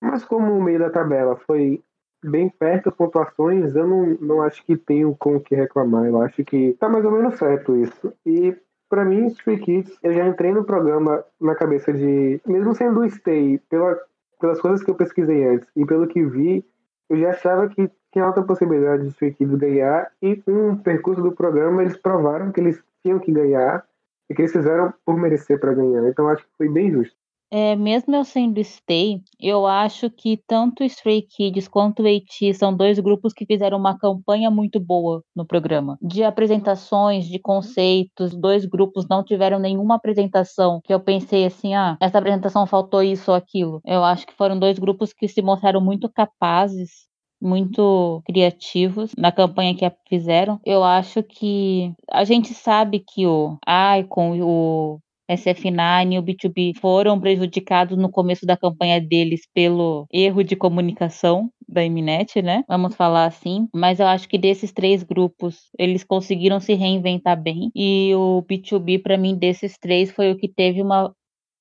mas 0.00 0.24
como 0.24 0.56
o 0.56 0.62
meio 0.62 0.78
da 0.78 0.90
tabela 0.90 1.36
foi 1.36 1.82
bem 2.24 2.48
perto 2.48 2.90
pontuações, 2.90 3.74
eu 3.74 3.86
não, 3.86 4.06
não 4.20 4.42
acho 4.42 4.64
que 4.64 4.76
tenho 4.76 5.14
com 5.16 5.36
o 5.36 5.40
que 5.40 5.54
reclamar, 5.54 6.06
eu 6.06 6.20
acho 6.22 6.44
que 6.44 6.74
tá 6.74 6.88
mais 6.88 7.04
ou 7.04 7.12
menos 7.12 7.38
certo 7.38 7.76
isso. 7.76 8.12
E 8.24 8.56
para 8.88 9.04
mim, 9.04 9.26
Stray 9.26 9.58
Kids, 9.58 9.98
eu 10.02 10.12
já 10.12 10.26
entrei 10.26 10.52
no 10.52 10.64
programa 10.64 11.24
na 11.40 11.54
cabeça 11.54 11.92
de, 11.92 12.40
mesmo 12.46 12.74
sendo 12.74 13.00
o 13.00 13.10
Stay, 13.10 13.58
pela, 13.68 13.98
pelas 14.40 14.60
coisas 14.60 14.82
que 14.82 14.90
eu 14.90 14.94
pesquisei 14.94 15.44
antes 15.46 15.68
e 15.76 15.84
pelo 15.84 16.06
que 16.06 16.24
vi, 16.24 16.64
eu 17.08 17.16
já 17.18 17.30
achava 17.30 17.68
que 17.68 17.90
tinha 18.12 18.24
alta 18.24 18.42
possibilidade 18.42 19.04
de 19.04 19.12
sua 19.12 19.28
equipe 19.28 19.56
ganhar 19.56 20.10
e 20.22 20.36
com 20.36 20.72
o 20.72 20.78
percurso 20.78 21.22
do 21.22 21.32
programa 21.32 21.82
eles 21.82 21.96
provaram 21.96 22.50
que 22.50 22.60
eles 22.60 22.82
tinham 23.02 23.18
que 23.18 23.32
ganhar 23.32 23.84
e 24.28 24.34
que 24.34 24.42
eles 24.42 24.52
fizeram 24.52 24.92
por 25.04 25.16
merecer 25.16 25.60
para 25.60 25.74
ganhar. 25.74 26.08
Então 26.08 26.28
acho 26.28 26.42
que 26.44 26.56
foi 26.56 26.68
bem 26.68 26.90
justo. 26.90 27.16
É, 27.50 27.76
mesmo 27.76 28.14
eu 28.14 28.24
sendo 28.24 28.62
Stay, 28.62 29.20
eu 29.40 29.66
acho 29.66 30.10
que 30.10 30.36
tanto 30.48 30.82
Stray 30.82 31.22
Kids 31.22 31.68
quanto 31.68 32.02
AT 32.02 32.52
são 32.54 32.76
dois 32.76 32.98
grupos 32.98 33.32
que 33.32 33.46
fizeram 33.46 33.78
uma 33.78 33.96
campanha 33.96 34.50
muito 34.50 34.80
boa 34.80 35.22
no 35.34 35.46
programa. 35.46 35.96
De 36.02 36.24
apresentações, 36.24 37.26
de 37.26 37.38
conceitos, 37.38 38.34
dois 38.34 38.66
grupos 38.66 39.06
não 39.08 39.22
tiveram 39.22 39.60
nenhuma 39.60 39.94
apresentação 39.94 40.80
que 40.84 40.92
eu 40.92 40.98
pensei 40.98 41.46
assim, 41.46 41.74
ah, 41.74 41.96
essa 42.00 42.18
apresentação 42.18 42.66
faltou 42.66 43.02
isso 43.02 43.30
ou 43.30 43.36
aquilo. 43.36 43.80
Eu 43.84 44.02
acho 44.02 44.26
que 44.26 44.34
foram 44.34 44.58
dois 44.58 44.78
grupos 44.78 45.12
que 45.12 45.28
se 45.28 45.40
mostraram 45.40 45.80
muito 45.80 46.10
capazes 46.10 47.06
muito 47.40 48.22
criativos 48.24 49.12
na 49.16 49.30
campanha 49.30 49.74
que 49.74 49.90
fizeram. 50.08 50.58
Eu 50.64 50.82
acho 50.82 51.22
que 51.22 51.92
a 52.10 52.24
gente 52.24 52.54
sabe 52.54 53.04
que 53.06 53.26
o 53.26 53.58
Icon, 54.00 54.40
o 54.42 54.98
SF9 55.28 56.14
e 56.14 56.18
o 56.18 56.22
B2B 56.22 56.74
foram 56.80 57.18
prejudicados 57.20 57.96
no 57.98 58.10
começo 58.10 58.46
da 58.46 58.56
campanha 58.56 59.00
deles 59.00 59.42
pelo 59.52 60.06
erro 60.12 60.42
de 60.44 60.56
comunicação 60.56 61.50
da 61.68 61.82
Mnet, 61.82 62.40
né? 62.42 62.62
Vamos 62.68 62.94
falar 62.94 63.26
assim. 63.26 63.68
Mas 63.74 64.00
eu 64.00 64.06
acho 64.06 64.28
que 64.28 64.38
desses 64.38 64.72
três 64.72 65.02
grupos, 65.02 65.70
eles 65.78 66.04
conseguiram 66.04 66.60
se 66.60 66.74
reinventar 66.74 67.40
bem. 67.40 67.70
E 67.74 68.14
o 68.14 68.42
B2B, 68.42 69.02
para 69.02 69.18
mim, 69.18 69.36
desses 69.36 69.76
três, 69.78 70.10
foi 70.10 70.30
o 70.32 70.36
que 70.36 70.48
teve 70.48 70.80
uma 70.82 71.12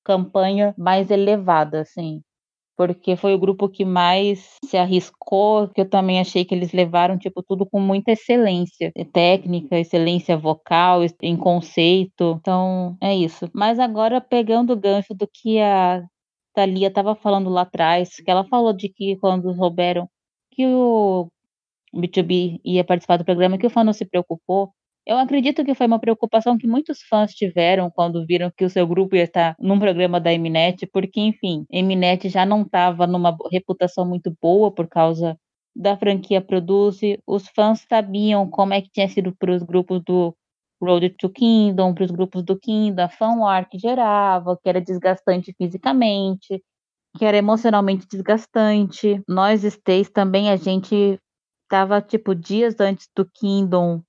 campanha 0.04 0.74
mais 0.78 1.10
elevada, 1.12 1.82
assim 1.82 2.22
porque 2.78 3.16
foi 3.16 3.34
o 3.34 3.40
grupo 3.40 3.70
que 3.70 3.86
mais 3.86 4.56
se 4.66 4.78
arriscou, 4.78 5.70
que 5.70 5.82
eu 5.82 5.90
também 5.90 6.20
achei 6.20 6.46
que 6.46 6.54
eles 6.54 6.74
levaram 6.74 7.18
tipo 7.18 7.42
tudo 7.44 7.66
com 7.66 7.80
muita 7.80 8.12
excelência 8.12 8.92
técnica, 9.14 9.78
excelência 9.80 10.38
vocal, 10.38 11.02
em 11.22 11.38
conceito. 11.38 12.38
Então, 12.40 12.98
é 13.02 13.16
isso. 13.16 13.50
Mas 13.54 13.80
agora 13.80 14.20
pegando 14.22 14.74
o 14.74 14.80
gancho 14.80 15.14
do 15.14 15.28
que 15.28 15.60
a 15.60 16.04
Thalia 16.54 16.88
estava 16.88 17.16
falando 17.16 17.50
lá 17.50 17.62
atrás, 17.62 18.16
que 18.16 18.30
ela 18.32 18.46
falou 18.46 18.74
de 18.74 18.90
que 18.90 19.18
quando 19.18 19.54
souberam 19.56 20.10
que 20.52 20.66
o 20.68 21.28
B2B 21.96 22.60
ia 22.66 22.84
participar 22.84 23.18
do 23.18 23.26
programa, 23.26 23.58
que 23.58 23.68
o 23.68 23.70
fã 23.70 23.84
não 23.84 23.94
se 23.94 24.06
preocupou, 24.06 24.72
eu 25.06 25.18
acredito 25.18 25.64
que 25.64 25.76
foi 25.76 25.86
uma 25.88 26.00
preocupação 26.00 26.58
que 26.58 26.68
muitos 26.68 27.02
fãs 27.04 27.34
tiveram 27.34 27.92
quando 27.92 28.26
viram 28.26 28.52
que 28.56 28.66
o 28.66 28.70
seu 28.70 28.88
grupo 28.88 29.16
ia 29.16 29.24
estar 29.24 29.56
num 29.60 29.80
programa 29.80 30.20
da 30.20 30.32
Mnet, 30.32 30.88
porque, 30.88 31.20
enfim, 31.22 31.66
Mnet 31.72 32.28
já 32.30 32.46
não 32.46 32.64
estava 32.64 33.06
numa 33.06 33.36
reputação 33.52 34.06
muito 34.06 34.36
boa 34.42 34.72
por 34.72 34.88
causa 34.88 35.38
da 35.76 35.96
franquia 35.96 36.42
Produce. 36.42 37.20
Os 37.28 37.48
fãs 37.50 37.86
sabiam 37.88 38.50
como 38.50 38.74
é 38.74 38.82
que 38.82 38.90
tinha 38.92 39.08
sido 39.08 39.36
para 39.36 39.52
os 39.52 39.62
grupos 39.62 40.02
do 40.04 40.36
Road 40.82 41.10
to 41.20 41.30
Kingdom, 41.30 41.94
para 41.94 42.06
os 42.06 42.12
grupos 42.12 42.44
do 42.44 42.58
Kingdom, 42.60 43.04
a 43.04 43.10
fanwar 43.10 43.70
que 43.70 43.78
gerava, 43.78 44.58
que 44.62 44.68
era 44.68 44.82
desgastante 44.82 45.54
fisicamente, 45.58 46.64
que 47.18 47.26
era 47.26 47.38
emocionalmente 47.38 48.08
desgastante. 48.08 49.22
Nós, 49.28 49.64
Stays, 49.64 50.10
também 50.10 50.50
a 50.50 50.56
gente 50.56 51.20
estava 51.64 52.02
tipo 52.02 52.34
dias 52.36 52.80
antes 52.80 53.08
do 53.16 53.26
Kingdom 53.26 54.02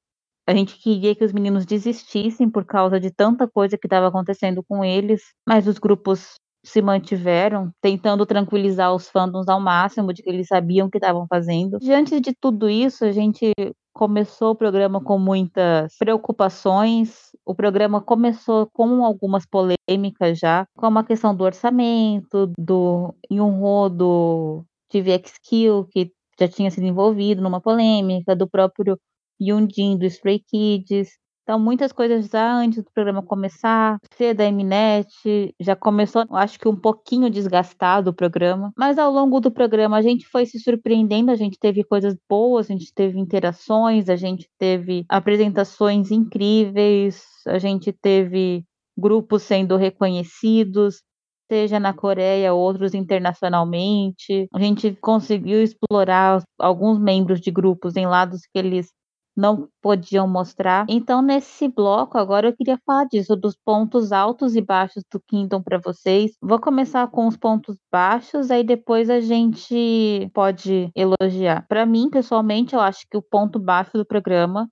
a 0.47 0.55
gente 0.55 0.78
queria 0.78 1.14
que 1.14 1.24
os 1.24 1.32
meninos 1.32 1.66
desistissem 1.66 2.49
por 2.49 2.64
causa 2.64 3.01
de 3.01 3.11
tanta 3.11 3.49
coisa 3.49 3.76
que 3.76 3.86
estava 3.86 4.09
acontecendo 4.09 4.62
com 4.62 4.84
eles, 4.84 5.22
mas 5.47 5.66
os 5.66 5.78
grupos 5.78 6.34
se 6.64 6.82
mantiveram, 6.82 7.70
tentando 7.80 8.26
tranquilizar 8.26 8.92
os 8.94 9.09
fandoms 9.09 9.49
ao 9.49 9.61
máximo 9.61 10.12
de 10.12 10.22
que 10.22 10.28
eles 10.28 10.49
sabiam 10.49 10.88
o 10.88 10.90
que 10.90 10.99
estavam 10.99 11.26
fazendo. 11.28 11.78
Diante 11.78 12.20
de 12.20 12.34
tudo 12.34 12.68
isso, 12.68 13.05
a 13.05 13.12
gente 13.12 13.53
começou 13.92 14.51
o 14.51 14.57
programa 14.57 15.01
com 15.01 15.18
muitas 15.18 15.97
preocupações. 15.97 17.30
O 17.44 17.55
programa 17.55 18.01
começou 18.01 18.68
com 18.72 19.05
algumas 19.05 19.47
polêmicas 19.47 20.38
já, 20.38 20.66
como 20.76 20.99
a 20.99 21.05
questão 21.05 21.34
do 21.34 21.44
orçamento, 21.44 22.53
do 22.59 23.14
Yunho 23.30 23.88
do 23.88 24.64
TVX 24.90 25.34
Kill, 25.42 25.86
que 25.90 26.11
já 26.38 26.49
tinha 26.49 26.70
sido 26.70 26.84
envolvido 26.84 27.40
numa 27.40 27.61
polêmica, 27.61 28.36
do 28.36 28.49
próprio 28.49 28.99
Yundin 29.41 29.99
do 29.99 30.07
Stray 30.07 30.41
Kids. 30.41 31.11
Então, 31.43 31.61
muitas 31.61 31.93
coisas 31.93 32.26
já 32.26 32.57
antes 32.57 32.82
do 32.82 32.91
programa 32.93 33.22
começar, 33.22 33.99
ser 34.16 34.34
da 34.34 34.51
Mnet, 34.51 35.55
já 35.61 35.76
começou, 35.76 36.24
acho 36.30 36.59
que 36.59 36.66
um 36.66 36.74
pouquinho 36.74 37.30
desgastado 37.30 38.11
o 38.11 38.12
programa. 38.12 38.72
Mas 38.76 38.99
ao 38.99 39.12
longo 39.12 39.39
do 39.39 39.49
programa 39.49 39.97
a 39.97 40.03
gente 40.03 40.26
foi 40.26 40.45
se 40.45 40.59
surpreendendo, 40.59 41.30
a 41.30 41.37
gente 41.37 41.57
teve 41.57 41.84
coisas 41.84 42.16
boas, 42.28 42.68
a 42.68 42.72
gente 42.72 42.93
teve 42.93 43.20
interações, 43.20 44.09
a 44.09 44.16
gente 44.16 44.49
teve 44.59 45.05
apresentações 45.09 46.11
incríveis, 46.11 47.22
a 47.47 47.59
gente 47.61 47.93
teve 47.93 48.64
grupos 48.99 49.45
sendo 49.45 49.76
reconhecidos, 49.76 51.01
seja 51.49 51.78
na 51.78 51.93
Coreia, 51.93 52.53
outros 52.55 52.93
internacionalmente. 52.95 54.49
A 54.53 54.61
gente 54.61 54.97
conseguiu 55.01 55.62
explorar 55.62 56.43
alguns 56.59 56.99
membros 56.99 57.41
de 57.41 57.51
grupos 57.51 57.97
em 57.97 58.07
lados 58.07 58.41
que 58.43 58.59
eles 58.59 58.89
não 59.37 59.68
podiam 59.82 60.26
mostrar. 60.26 60.87
Então, 60.89 61.20
nesse 61.20 61.68
bloco, 61.68 62.16
agora 62.18 62.49
eu 62.49 62.57
queria 62.57 62.78
falar 62.87 63.05
disso, 63.05 63.37
dos 63.37 63.57
pontos 63.64 64.12
altos 64.12 64.57
e 64.57 64.61
baixos 64.61 65.05
do 65.12 65.20
Kingdom 65.20 65.62
para 65.62 65.78
vocês. 65.78 66.32
Vou 66.41 66.59
começar 66.61 67.07
com 67.09 67.26
os 67.26 67.37
pontos 67.37 67.76
baixos, 67.93 68.51
aí 68.51 68.64
depois 68.64 69.11
a 69.11 69.20
gente 69.20 70.30
pode 70.32 70.91
elogiar. 70.95 71.66
Para 71.68 71.84
mim, 71.84 72.09
pessoalmente, 72.11 72.74
eu 72.74 72.80
acho 72.80 73.07
que 73.11 73.16
o 73.16 73.22
ponto 73.22 73.59
baixo 73.59 73.93
do 73.95 74.07
programa 74.07 74.68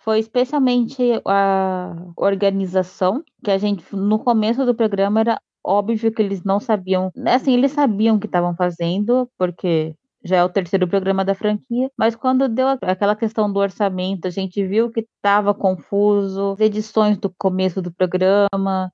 foi 0.00 0.18
especialmente 0.20 1.02
a 1.26 1.94
organização, 2.16 3.22
que 3.44 3.50
a 3.50 3.58
gente, 3.58 3.84
no 3.94 4.18
começo 4.18 4.64
do 4.64 4.74
programa, 4.74 5.20
era 5.20 5.40
óbvio 5.64 6.12
que 6.12 6.22
eles 6.22 6.42
não 6.44 6.58
sabiam, 6.60 7.10
assim, 7.26 7.52
eles 7.52 7.72
sabiam 7.72 8.16
o 8.16 8.20
que 8.20 8.26
estavam 8.26 8.54
fazendo, 8.56 9.28
porque 9.38 9.94
já 10.24 10.38
é 10.38 10.44
o 10.44 10.48
terceiro 10.48 10.88
programa 10.88 11.24
da 11.24 11.34
franquia, 11.34 11.90
mas 11.96 12.16
quando 12.16 12.48
deu 12.48 12.66
aquela 12.82 13.14
questão 13.16 13.52
do 13.52 13.60
orçamento, 13.60 14.26
a 14.26 14.30
gente 14.30 14.66
viu 14.66 14.90
que 14.90 15.00
estava 15.00 15.54
confuso, 15.54 16.56
edições 16.58 17.18
do 17.18 17.32
começo 17.38 17.80
do 17.80 17.92
programa, 17.92 18.92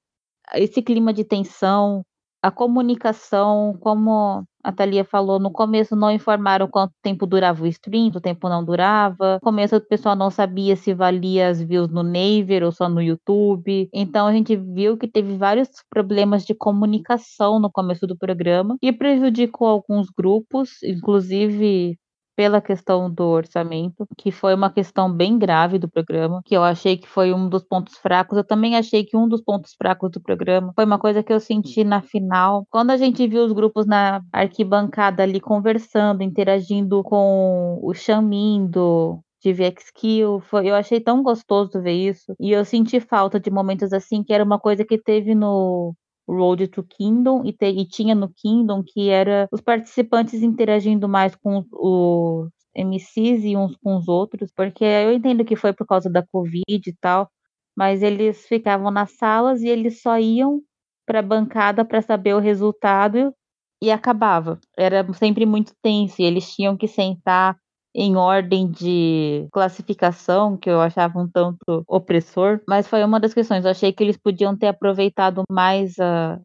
esse 0.54 0.82
clima 0.82 1.12
de 1.12 1.24
tensão, 1.24 2.04
a 2.44 2.50
comunicação, 2.50 3.74
como 3.80 4.44
a 4.62 4.70
Thalia 4.70 5.02
falou, 5.02 5.38
no 5.38 5.50
começo 5.50 5.96
não 5.96 6.10
informaram 6.10 6.68
quanto 6.68 6.92
tempo 7.02 7.24
durava 7.26 7.62
o 7.64 7.66
stream, 7.66 8.08
o 8.14 8.20
tempo 8.20 8.50
não 8.50 8.62
durava. 8.62 9.36
No 9.36 9.40
começo 9.40 9.76
o 9.76 9.80
pessoal 9.80 10.14
não 10.14 10.30
sabia 10.30 10.76
se 10.76 10.92
valia 10.92 11.48
as 11.48 11.62
views 11.62 11.88
no 11.88 12.02
Naver 12.02 12.62
ou 12.62 12.70
só 12.70 12.86
no 12.86 13.00
YouTube. 13.00 13.88
Então 13.94 14.26
a 14.26 14.32
gente 14.32 14.54
viu 14.56 14.98
que 14.98 15.08
teve 15.08 15.38
vários 15.38 15.70
problemas 15.88 16.44
de 16.44 16.54
comunicação 16.54 17.58
no 17.58 17.70
começo 17.72 18.06
do 18.06 18.16
programa 18.16 18.76
e 18.82 18.92
prejudicou 18.92 19.66
alguns 19.66 20.08
grupos, 20.10 20.82
inclusive 20.82 21.98
pela 22.36 22.60
questão 22.60 23.10
do 23.10 23.24
orçamento, 23.24 24.06
que 24.18 24.30
foi 24.30 24.54
uma 24.54 24.70
questão 24.70 25.12
bem 25.12 25.38
grave 25.38 25.78
do 25.78 25.88
programa, 25.88 26.40
que 26.44 26.56
eu 26.56 26.62
achei 26.62 26.96
que 26.96 27.08
foi 27.08 27.32
um 27.32 27.48
dos 27.48 27.64
pontos 27.64 27.96
fracos. 27.96 28.36
Eu 28.36 28.44
também 28.44 28.76
achei 28.76 29.04
que 29.04 29.16
um 29.16 29.28
dos 29.28 29.40
pontos 29.42 29.74
fracos 29.76 30.10
do 30.10 30.20
programa 30.20 30.72
foi 30.74 30.84
uma 30.84 30.98
coisa 30.98 31.22
que 31.22 31.32
eu 31.32 31.40
senti 31.40 31.84
na 31.84 32.02
final, 32.02 32.66
quando 32.70 32.90
a 32.90 32.96
gente 32.96 33.26
viu 33.26 33.44
os 33.44 33.52
grupos 33.52 33.86
na 33.86 34.22
arquibancada 34.32 35.22
ali 35.22 35.40
conversando, 35.40 36.22
interagindo 36.22 37.02
com 37.02 37.78
o 37.82 37.94
Xamin 37.94 38.66
do 38.66 39.20
de 39.42 39.52
VX 39.52 39.90
Kill, 39.94 40.40
foi, 40.40 40.70
eu 40.70 40.74
achei 40.74 40.98
tão 41.00 41.22
gostoso 41.22 41.80
ver 41.82 41.92
isso, 41.92 42.34
e 42.40 42.50
eu 42.52 42.64
senti 42.64 42.98
falta 42.98 43.38
de 43.38 43.50
momentos 43.50 43.92
assim, 43.92 44.24
que 44.24 44.32
era 44.32 44.42
uma 44.42 44.58
coisa 44.58 44.86
que 44.86 44.96
teve 44.98 45.34
no 45.34 45.94
Road 46.28 46.68
to 46.68 46.82
Kingdom 46.82 47.44
e, 47.44 47.52
te, 47.52 47.66
e, 47.66 47.86
tinha 47.86 48.14
no 48.14 48.32
Kingdom 48.32 48.82
que 48.82 49.08
era 49.10 49.48
os 49.52 49.60
participantes 49.60 50.42
interagindo 50.42 51.08
mais 51.08 51.34
com 51.36 51.58
os, 51.58 51.66
os 51.72 52.50
MCs 52.76 53.44
e 53.44 53.56
uns 53.56 53.76
com 53.76 53.96
os 53.96 54.08
outros, 54.08 54.50
porque 54.54 54.84
eu 54.84 55.12
entendo 55.12 55.44
que 55.44 55.56
foi 55.56 55.72
por 55.72 55.86
causa 55.86 56.10
da 56.10 56.26
Covid 56.26 56.64
e 56.68 56.96
tal, 57.00 57.30
mas 57.76 58.02
eles 58.02 58.46
ficavam 58.46 58.90
nas 58.90 59.12
salas 59.16 59.62
e 59.62 59.68
eles 59.68 60.00
só 60.02 60.18
iam 60.18 60.60
para 61.06 61.20
a 61.20 61.22
bancada 61.22 61.84
para 61.84 62.02
saber 62.02 62.34
o 62.34 62.40
resultado 62.40 63.34
e 63.82 63.90
acabava. 63.90 64.58
Era 64.76 65.06
sempre 65.14 65.44
muito 65.46 65.74
tenso 65.82 66.20
e 66.20 66.24
eles 66.24 66.54
tinham 66.54 66.76
que 66.76 66.88
sentar 66.88 67.56
em 67.94 68.16
ordem 68.16 68.68
de 68.68 69.46
classificação, 69.52 70.56
que 70.56 70.68
eu 70.68 70.80
achava 70.80 71.18
um 71.18 71.28
tanto 71.28 71.84
opressor, 71.86 72.60
mas 72.68 72.88
foi 72.88 73.04
uma 73.04 73.20
das 73.20 73.32
questões. 73.32 73.64
Eu 73.64 73.70
achei 73.70 73.92
que 73.92 74.02
eles 74.02 74.16
podiam 74.16 74.56
ter 74.56 74.66
aproveitado 74.66 75.42
mais 75.48 75.98
as 76.00 76.40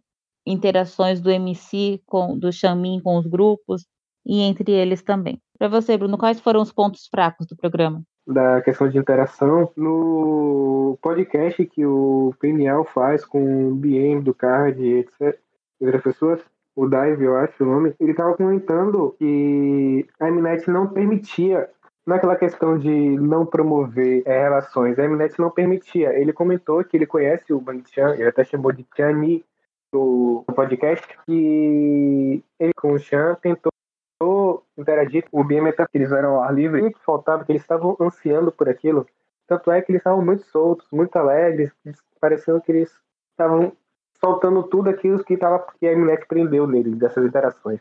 interações 0.45 1.19
do 1.19 1.31
MC 1.31 2.01
com 2.05 2.37
do 2.37 2.51
Xamin 2.51 3.01
com 3.01 3.17
os 3.17 3.25
grupos 3.25 3.85
e 4.25 4.41
entre 4.41 4.71
eles 4.71 5.01
também. 5.01 5.41
Para 5.57 5.67
você, 5.67 5.97
Bruno, 5.97 6.17
quais 6.17 6.39
foram 6.39 6.61
os 6.61 6.71
pontos 6.71 7.07
fracos 7.07 7.47
do 7.47 7.55
programa? 7.55 8.03
Da 8.27 8.61
questão 8.61 8.87
de 8.87 8.97
interação, 8.97 9.71
no 9.75 10.97
podcast 11.01 11.65
que 11.65 11.83
o 11.85 12.33
PNL 12.39 12.85
faz 12.85 13.25
com 13.25 13.69
o 13.69 13.75
BM 13.75 14.21
do 14.21 14.33
Card, 14.35 14.81
etc., 14.85 15.39
outras 15.81 16.03
pessoas, 16.03 16.39
o 16.79 16.87
Dive, 16.87 17.25
eu 17.25 17.35
acho 17.35 17.61
o 17.61 17.67
nome, 17.67 17.93
ele 17.99 18.11
estava 18.11 18.37
comentando 18.37 19.13
que 19.19 20.07
a 20.17 20.31
Mnet 20.31 20.69
não 20.69 20.87
permitia 20.87 21.69
naquela 22.07 22.37
questão 22.37 22.77
de 22.79 22.89
não 22.89 23.45
promover 23.45 24.23
é, 24.25 24.43
relações, 24.43 24.97
a 24.97 25.05
Mnet 25.05 25.37
não 25.37 25.51
permitia. 25.51 26.17
Ele 26.17 26.31
comentou 26.31 26.81
que 26.85 26.95
ele 26.95 27.05
conhece 27.05 27.51
o 27.51 27.59
Bang 27.59 27.83
Chan, 27.85 28.15
ele 28.15 28.29
até 28.29 28.45
chamou 28.45 28.71
de 28.71 28.83
Tiani, 28.95 29.43
do 29.91 30.45
podcast 30.55 31.05
que 31.25 32.41
ele 32.57 32.73
com 32.73 32.93
o 32.93 32.99
Chan 32.99 33.35
tentou 33.41 34.63
interagir 34.77 35.29
com 35.29 35.41
o 35.41 35.43
Biemetar, 35.43 35.89
que 35.89 35.97
eles 35.97 36.13
eram 36.13 36.35
ao 36.35 36.43
ar 36.43 36.53
livre, 36.53 36.85
e 36.85 36.93
que 36.93 37.03
faltava, 37.03 37.43
que 37.43 37.51
eles 37.51 37.61
estavam 37.61 37.97
ansiando 37.99 38.53
por 38.53 38.69
aquilo. 38.69 39.05
Tanto 39.49 39.69
é 39.69 39.81
que 39.81 39.91
eles 39.91 39.99
estavam 39.99 40.23
muito 40.23 40.43
soltos, 40.45 40.87
muito 40.93 41.13
alegres, 41.17 41.73
parecendo 42.21 42.61
que 42.61 42.71
eles 42.71 42.97
estavam 43.31 43.73
soltando 44.19 44.63
tudo 44.63 44.89
aquilo 44.89 45.23
que, 45.23 45.37
tava, 45.37 45.65
que 45.79 45.87
a 45.87 45.95
Mnet 45.95 46.25
prendeu 46.27 46.67
neles, 46.67 46.97
dessas 46.97 47.25
interações. 47.25 47.79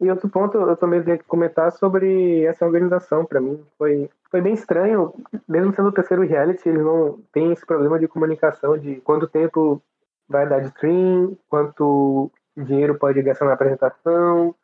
E 0.00 0.10
outro 0.10 0.28
ponto, 0.28 0.58
eu 0.58 0.76
também 0.76 1.02
tenho 1.02 1.18
que 1.18 1.24
comentar 1.24 1.70
sobre 1.72 2.44
essa 2.44 2.66
organização. 2.66 3.24
Para 3.24 3.40
mim, 3.40 3.64
foi, 3.78 4.10
foi 4.30 4.40
bem 4.40 4.54
estranho. 4.54 5.14
Mesmo 5.48 5.72
sendo 5.74 5.88
o 5.88 5.92
terceiro 5.92 6.24
reality, 6.24 6.68
eles 6.68 6.82
não 6.82 7.18
têm 7.32 7.52
esse 7.52 7.64
problema 7.64 7.98
de 7.98 8.08
comunicação 8.08 8.76
de 8.76 8.96
quanto 8.96 9.28
tempo 9.28 9.80
vai 10.28 10.48
dar 10.48 10.60
de 10.60 10.68
stream, 10.68 11.36
quanto 11.48 12.30
dinheiro 12.56 12.96
pode 12.96 13.22
gastar 13.22 13.44
na 13.46 13.52
apresentação, 13.52 14.54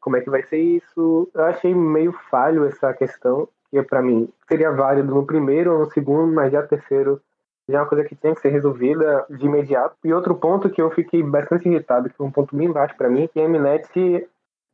como 0.00 0.16
é 0.16 0.20
que 0.20 0.30
vai 0.30 0.42
ser 0.44 0.58
isso. 0.58 1.28
Eu 1.34 1.44
achei 1.44 1.74
meio 1.74 2.12
falho 2.30 2.64
essa 2.64 2.92
questão, 2.94 3.48
que 3.70 3.82
para 3.82 4.02
mim 4.02 4.28
seria 4.48 4.70
válido 4.70 5.14
no 5.14 5.26
primeiro 5.26 5.72
ou 5.72 5.78
no 5.80 5.90
segundo, 5.90 6.32
mas 6.32 6.52
já 6.52 6.62
terceiro 6.62 7.20
já 7.68 7.78
é 7.78 7.80
uma 7.80 7.88
coisa 7.88 8.04
que 8.04 8.14
tinha 8.14 8.34
que 8.34 8.40
ser 8.40 8.50
resolvida 8.50 9.26
de 9.28 9.44
imediato. 9.44 9.96
E 10.04 10.12
outro 10.12 10.34
ponto 10.36 10.70
que 10.70 10.80
eu 10.80 10.90
fiquei 10.90 11.22
bastante 11.22 11.68
irritado, 11.68 12.08
que 12.08 12.16
foi 12.16 12.26
um 12.26 12.30
ponto 12.30 12.54
bem 12.56 12.70
baixo 12.70 12.96
para 12.96 13.10
mim, 13.10 13.28
que 13.32 13.40
a 13.40 13.48
Mnet 13.48 14.28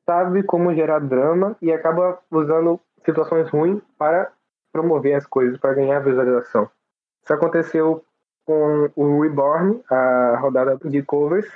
sabe 0.07 0.43
como 0.43 0.75
gerar 0.75 0.99
drama 0.99 1.57
e 1.63 1.73
acaba 1.73 2.19
usando 2.31 2.79
situações 3.05 3.49
ruins 3.49 3.81
para 3.97 4.31
promover 4.73 5.15
as 5.15 5.27
coisas, 5.27 5.59
para 5.59 5.75
ganhar 5.75 6.01
visualização. 6.01 6.69
Isso 7.23 7.33
aconteceu 7.33 8.05
com 8.45 8.91
o 8.97 9.21
Reborn, 9.23 9.81
a 9.89 10.37
rodada 10.41 10.77
de 10.85 11.03
covers, 11.03 11.49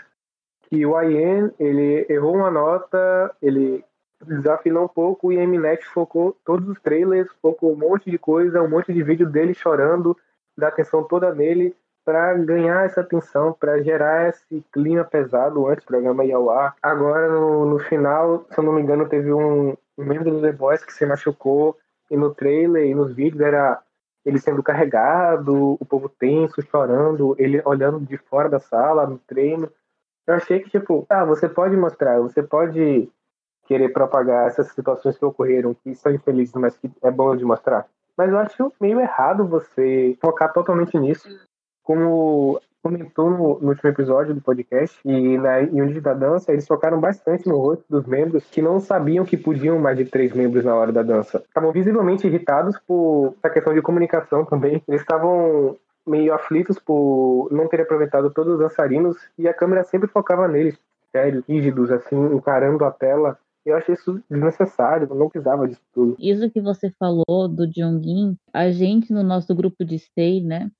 que 0.63 0.87
o 0.87 1.01
IN, 1.03 1.51
ele 1.59 2.07
errou 2.09 2.35
uma 2.35 2.51
nota, 2.51 3.35
ele 3.43 3.85
desafinou 4.25 4.85
um 4.85 4.89
pouco 4.89 5.33
e 5.33 5.39
a 5.39 5.47
Mnet 5.47 5.85
focou 5.87 6.37
todos 6.45 6.69
os 6.69 6.81
trailers, 6.81 7.29
focou 7.43 7.73
um 7.73 7.77
monte 7.77 8.11
de 8.11 8.19
coisa, 8.19 8.63
um 8.63 8.69
monte 8.69 8.93
de 8.93 9.03
vídeo 9.03 9.29
dele 9.29 9.55
chorando, 9.55 10.17
da 10.57 10.69
atenção 10.69 11.05
toda 11.05 11.35
nele 11.35 11.77
para 12.05 12.35
ganhar 12.35 12.87
essa 12.87 13.01
atenção, 13.01 13.53
para 13.53 13.83
gerar 13.83 14.29
esse 14.29 14.65
clima 14.73 15.05
pesado 15.05 15.67
antes 15.67 15.85
do 15.85 15.89
programa 15.89 16.25
ir 16.25 16.33
ao 16.33 16.49
ar. 16.49 16.77
Agora, 16.81 17.29
no, 17.29 17.67
no 17.67 17.79
final, 17.81 18.47
se 18.51 18.59
eu 18.59 18.65
não 18.65 18.73
me 18.73 18.81
engano, 18.81 19.09
teve 19.09 19.33
um, 19.33 19.77
membro 19.99 20.31
do 20.31 20.41
The 20.41 20.53
Boys 20.53 20.85
que 20.85 20.93
se 20.93 21.05
machucou 21.05 21.77
e 22.09 22.17
no 22.17 22.33
trailer 22.33 22.87
e 22.87 22.95
nos 22.95 23.13
vídeos 23.13 23.41
era 23.41 23.83
ele 24.25 24.39
sendo 24.39 24.63
carregado, 24.63 25.77
o 25.81 25.85
povo 25.85 26.09
tenso, 26.09 26.63
chorando, 26.63 27.35
ele 27.39 27.61
olhando 27.65 28.01
de 28.01 28.17
fora 28.17 28.49
da 28.49 28.61
sala, 28.61 29.07
no 29.07 29.19
treino. 29.19 29.71
Eu 30.27 30.35
achei 30.35 30.61
que, 30.61 30.71
tipo, 30.71 31.07
ah, 31.09 31.25
você 31.25 31.49
pode 31.49 31.77
mostrar, 31.77 32.21
você 32.21 32.43
pode 32.43 33.09
querer 33.67 33.89
propagar 33.91 34.47
essas 34.47 34.69
situações 34.69 35.17
que 35.19 35.25
ocorreram, 35.25 35.75
que 35.75 35.95
são 35.95 36.13
infelizes, 36.13 36.55
mas 36.55 36.77
que 36.77 36.91
é 37.03 37.11
bom 37.11 37.37
de 37.37 37.45
mostrar. 37.45 37.87
Mas 38.17 38.31
eu 38.31 38.39
acho 38.39 38.73
meio 38.81 39.01
errado 39.01 39.47
você 39.47 40.17
focar 40.21 40.53
totalmente 40.53 40.99
nisso. 40.99 41.29
Como 41.83 42.61
comentou 42.83 43.31
no, 43.31 43.59
no, 43.59 43.69
último 43.69 43.91
episódio 43.91 44.35
do 44.35 44.41
podcast 44.41 44.97
e 45.05 45.37
na 45.39 45.59
Unidade 45.59 46.01
da 46.01 46.15
Dança, 46.15 46.53
eles 46.53 46.67
focaram 46.67 47.01
bastante 47.01 47.49
no 47.49 47.59
rosto 47.59 47.85
dos 47.89 48.07
membros 48.07 48.45
que 48.45 48.63
não 48.63 48.79
sabiam 48.79 49.25
que 49.25 49.37
podiam 49.37 49.79
mais 49.79 49.99
de 49.99 50.05
três 50.05 50.33
membros 50.33 50.65
na 50.65 50.75
hora 50.75 50.93
da 50.93 51.03
dança. 51.03 51.43
Estavam 51.47 51.73
visivelmente 51.73 52.27
irritados 52.27 52.79
por 52.87 53.35
essa 53.43 53.53
questão 53.53 53.75
de 53.75 53.83
comunicação 53.83 54.45
também. 54.45 54.83
Eles 54.87 55.01
estavam 55.01 55.77
meio 56.07 56.33
aflitos 56.33 56.79
por 56.79 57.49
não 57.51 57.67
ter 57.67 57.81
aproveitado 57.81 58.31
todos 58.31 58.55
os 58.55 58.59
dançarinos 58.61 59.17
e 59.37 59.49
a 59.49 59.55
câmera 59.55 59.83
sempre 59.83 60.09
focava 60.09 60.47
neles, 60.47 60.79
sérios, 61.11 61.45
rígidos, 61.49 61.91
assim, 61.91 62.17
encarando 62.35 62.85
a 62.85 62.93
tela. 62.93 63.37
Eu 63.67 63.77
achei 63.77 63.95
isso 63.95 64.23
desnecessário, 64.31 65.13
não 65.13 65.29
precisava 65.29 65.67
disso 65.67 65.83
tudo. 65.93 66.17
Isso 66.21 66.49
que 66.51 66.61
você 66.61 66.89
falou 66.99 67.49
do 67.49 67.69
Jongin, 67.71 68.37
a 68.53 68.71
gente 68.71 69.13
no 69.13 69.25
nosso 69.25 69.53
grupo 69.57 69.85
de 69.85 69.99
stay, 69.99 70.41
né? 70.41 70.71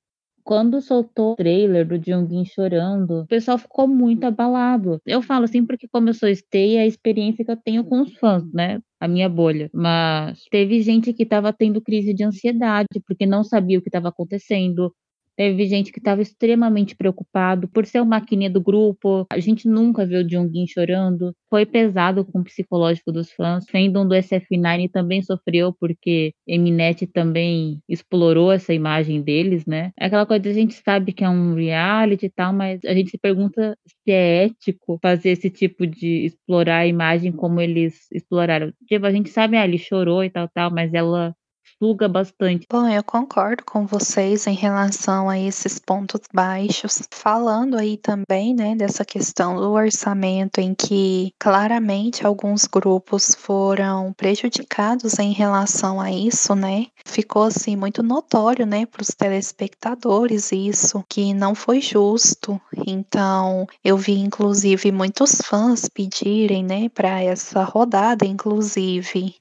Quando 0.45 0.81
soltou 0.81 1.33
o 1.33 1.37
trailer 1.37 1.85
do 1.85 2.01
Jongin 2.01 2.45
chorando, 2.45 3.23
o 3.23 3.27
pessoal 3.27 3.59
ficou 3.59 3.89
muito 3.89 4.23
abalado. 4.23 5.01
Eu 5.05 5.21
falo 5.21 5.45
assim 5.45 5.67
porque 5.67 5.89
como 5.89 6.09
eu 6.09 6.15
sou 6.15 6.33
stay, 6.33 6.77
é 6.77 6.83
a 6.83 6.87
experiência 6.87 7.45
que 7.45 7.51
eu 7.51 7.57
tenho 7.57 7.83
com 7.83 8.03
os 8.03 8.15
fãs, 8.19 8.45
né? 8.53 8.79
A 9.01 9.09
minha 9.09 9.29
bolha. 9.29 9.69
Mas 9.75 10.45
teve 10.49 10.81
gente 10.81 11.13
que 11.13 11.25
estava 11.25 11.53
tendo 11.53 11.81
crise 11.81 12.15
de 12.15 12.23
ansiedade 12.23 13.03
porque 13.05 13.27
não 13.27 13.43
sabia 13.43 13.81
o 13.81 13.83
que 13.83 13.89
estava 13.89 14.11
acontecendo, 14.11 14.95
Teve 15.37 15.67
gente 15.67 15.93
que 15.93 15.99
estava 15.99 16.23
extremamente 16.23 16.97
preocupado 16.97 17.69
por 17.69 17.85
ser 17.87 18.01
o 18.01 18.07
maquininha 18.07 18.51
do 18.51 18.61
grupo. 18.61 19.27
A 19.31 19.39
gente 19.39 19.69
nunca 19.69 20.07
viu 20.07 20.21
o 20.21 20.29
Jungin 20.29 20.67
chorando. 20.67 21.33
Foi 21.51 21.67
pesado 21.67 22.25
com 22.25 22.41
o 22.41 22.45
psicológico 22.45 23.13
dos 23.13 23.31
fãs. 23.33 23.67
Fandom 23.71 24.07
do 24.07 24.15
SF9 24.15 24.91
também 24.91 25.23
sofreu 25.23 25.75
porque 25.79 26.33
Eminet 26.47 27.07
também 27.07 27.81
explorou 27.89 28.51
essa 28.51 28.73
imagem 28.73 29.23
deles, 29.23 29.67
né? 29.67 29.93
É 29.99 30.07
aquela 30.07 30.27
coisa, 30.27 30.49
a 30.49 30.53
gente 30.53 30.75
sabe 30.75 31.13
que 31.13 31.25
é 31.25 31.29
um 31.29 31.55
reality 31.55 32.27
e 32.27 32.31
tal, 32.31 32.53
mas 32.53 32.81
a 32.85 32.95
gente 32.95 33.11
se 33.11 33.19
pergunta 33.19 33.77
se 33.87 34.11
é 34.11 34.45
ético 34.47 34.99
fazer 35.03 35.31
esse 35.31 35.51
tipo 35.51 35.87
de 35.87 36.27
explorar 36.27 36.79
a 36.79 36.87
imagem 36.87 37.33
como 37.33 37.61
eles 37.61 38.07
exploraram. 38.13 38.73
Tipo, 38.87 39.07
a 39.07 39.11
gente 39.11 39.29
sabe, 39.31 39.57
ah, 39.57 39.65
ele 39.65 39.79
chorou 39.79 40.25
e 40.25 40.31
tal, 40.31 40.49
tal, 40.49 40.71
mas 40.71 40.93
ela 40.95 41.35
suga 41.83 42.09
bastante. 42.09 42.67
Bom, 42.71 42.89
eu 42.89 43.03
concordo 43.03 43.65
com 43.65 43.87
vocês 43.87 44.47
em 44.47 44.55
relação 44.55 45.29
a 45.29 45.39
esses 45.39 45.79
pontos 45.79 46.21
baixos. 46.33 47.03
Falando 47.11 47.77
aí 47.77 47.97
também, 47.97 48.55
né, 48.55 48.75
dessa 48.75 49.05
questão 49.05 49.57
do 49.57 49.73
orçamento, 49.73 50.61
em 50.61 50.75
que 50.75 51.33
claramente 51.39 52.27
alguns 52.27 52.65
grupos 52.67 53.35
foram 53.35 54.13
prejudicados 54.13 55.19
em 55.19 55.33
relação 55.33 56.01
a 56.01 56.11
isso, 56.11 56.55
né? 56.55 56.87
Ficou 57.07 57.45
assim 57.45 57.77
muito 57.77 58.03
notório, 58.03 58.67
né, 58.67 58.87
para 58.87 59.03
os 59.03 59.09
telespectadores 59.09 60.53
isso, 60.53 61.05
que 61.09 61.33
não 61.35 61.55
foi 61.55 61.81
justo. 61.81 62.61
Então, 62.87 63.67
eu 63.85 63.97
vi 63.97 64.19
inclusive 64.19 64.91
muitos 64.93 65.41
fãs 65.45 65.89
pedirem, 65.89 66.65
né, 66.65 66.89
para 66.89 67.23
essa 67.23 67.63
rodada, 67.63 68.25
inclusive, 68.27 69.35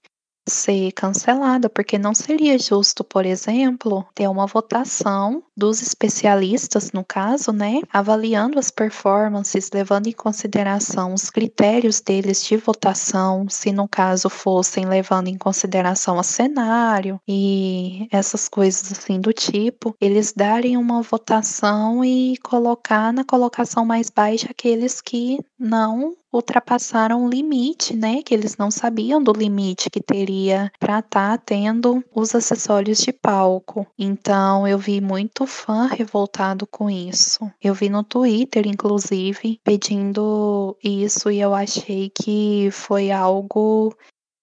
ser 0.47 0.91
cancelada, 0.91 1.69
porque 1.69 1.97
não 1.97 2.13
seria 2.13 2.57
justo, 2.57 3.03
por 3.03 3.25
exemplo, 3.25 4.05
ter 4.13 4.27
uma 4.27 4.45
votação 4.45 5.43
dos 5.57 5.81
especialistas, 5.81 6.91
no 6.91 7.03
caso, 7.03 7.51
né, 7.51 7.79
avaliando 7.91 8.59
as 8.59 8.69
performances, 8.69 9.69
levando 9.73 10.07
em 10.07 10.11
consideração 10.11 11.13
os 11.13 11.29
critérios 11.29 12.01
deles 12.01 12.43
de 12.43 12.57
votação, 12.57 13.47
se 13.49 13.71
no 13.71 13.87
caso 13.87 14.29
fossem 14.29 14.85
levando 14.85 15.27
em 15.27 15.37
consideração 15.37 16.17
o 16.17 16.23
cenário 16.23 17.19
e 17.27 18.07
essas 18.11 18.47
coisas 18.47 18.91
assim 18.91 19.19
do 19.19 19.33
tipo, 19.33 19.95
eles 19.99 20.33
darem 20.33 20.77
uma 20.77 21.01
votação 21.01 22.03
e 22.03 22.37
colocar 22.43 23.13
na 23.13 23.23
colocação 23.23 23.85
mais 23.85 24.09
baixa 24.09 24.47
aqueles 24.49 25.01
que 25.01 25.39
não 25.57 26.13
ultrapassaram 26.35 27.25
o 27.25 27.29
limite, 27.29 27.95
né? 27.95 28.21
Que 28.21 28.33
eles 28.33 28.57
não 28.57 28.69
sabiam 28.69 29.21
do 29.21 29.31
limite 29.31 29.89
que 29.89 30.01
teria 30.01 30.71
para 30.79 30.99
estar 30.99 31.37
tá 31.37 31.43
tendo 31.43 32.03
os 32.13 32.35
acessórios 32.35 32.99
de 32.99 33.11
palco. 33.11 33.87
Então 33.97 34.67
eu 34.67 34.77
vi 34.77 35.01
muito 35.01 35.47
fã 35.47 35.87
revoltado 35.87 36.67
com 36.67 36.89
isso. 36.89 37.49
Eu 37.61 37.73
vi 37.73 37.89
no 37.89 38.03
Twitter, 38.03 38.67
inclusive, 38.67 39.59
pedindo 39.63 40.77
isso 40.83 41.31
e 41.31 41.39
eu 41.39 41.53
achei 41.53 42.09
que 42.09 42.69
foi 42.71 43.11
algo 43.11 43.95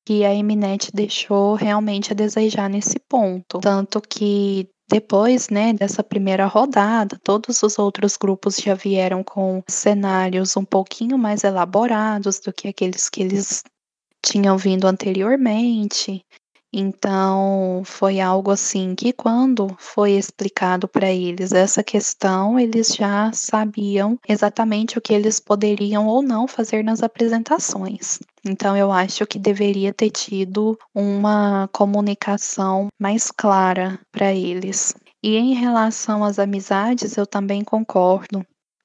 que 0.05 0.24
a 0.24 0.34
Eminet 0.34 0.90
deixou 0.93 1.55
realmente 1.55 2.12
a 2.12 2.16
desejar 2.16 2.68
nesse 2.68 2.99
ponto. 2.99 3.61
Tanto 3.61 4.01
que 4.01 4.68
depois, 4.93 5.49
né, 5.49 5.72
dessa 5.72 6.05
primeira 6.05 6.45
rodada, 6.45 7.18
todos 7.24 7.62
os 7.62 7.78
outros 7.78 8.18
grupos 8.18 8.57
já 8.57 8.74
vieram 8.74 9.24
com 9.24 9.62
cenários 9.66 10.55
um 10.55 10.66
pouquinho 10.66 11.16
mais 11.16 11.45
elaborados 11.45 12.38
do 12.38 12.53
que 12.53 12.68
aqueles 12.68 13.09
que 13.09 13.22
eles 13.22 13.62
tinham 14.22 14.59
vindo 14.59 14.86
anteriormente. 14.86 16.22
Então, 16.75 17.83
foi 17.85 18.18
algo 18.18 18.51
assim 18.51 18.95
que, 18.95 19.12
quando 19.12 19.77
foi 19.79 20.12
explicado 20.12 20.89
para 20.89 21.11
eles 21.11 21.53
essa 21.53 21.83
questão, 21.83 22.59
eles 22.59 22.95
já 22.95 23.31
sabiam 23.35 24.18
exatamente 24.27 24.97
o 24.97 25.01
que 25.01 25.12
eles 25.12 25.39
poderiam 25.39 26.07
ou 26.07 26.23
não 26.23 26.49
fazer 26.49 26.83
nas 26.83 27.03
apresentações. 27.03 28.18
Então, 28.43 28.75
eu 28.75 28.91
acho 28.91 29.27
que 29.27 29.39
deveria 29.39 29.93
ter 29.93 30.11
tido 30.11 30.79
uma 30.95 31.68
comunicação 31.73 32.89
mais 32.99 33.31
clara 33.31 34.01
para 34.11 34.33
eles. 34.33 34.95
E 35.23 35.37
em 35.37 35.55
relação 35.55 36.25
às 36.25 36.39
amizades, 36.39 37.16
eu 37.16 37.27
também 37.27 37.62
concordo 37.62 38.45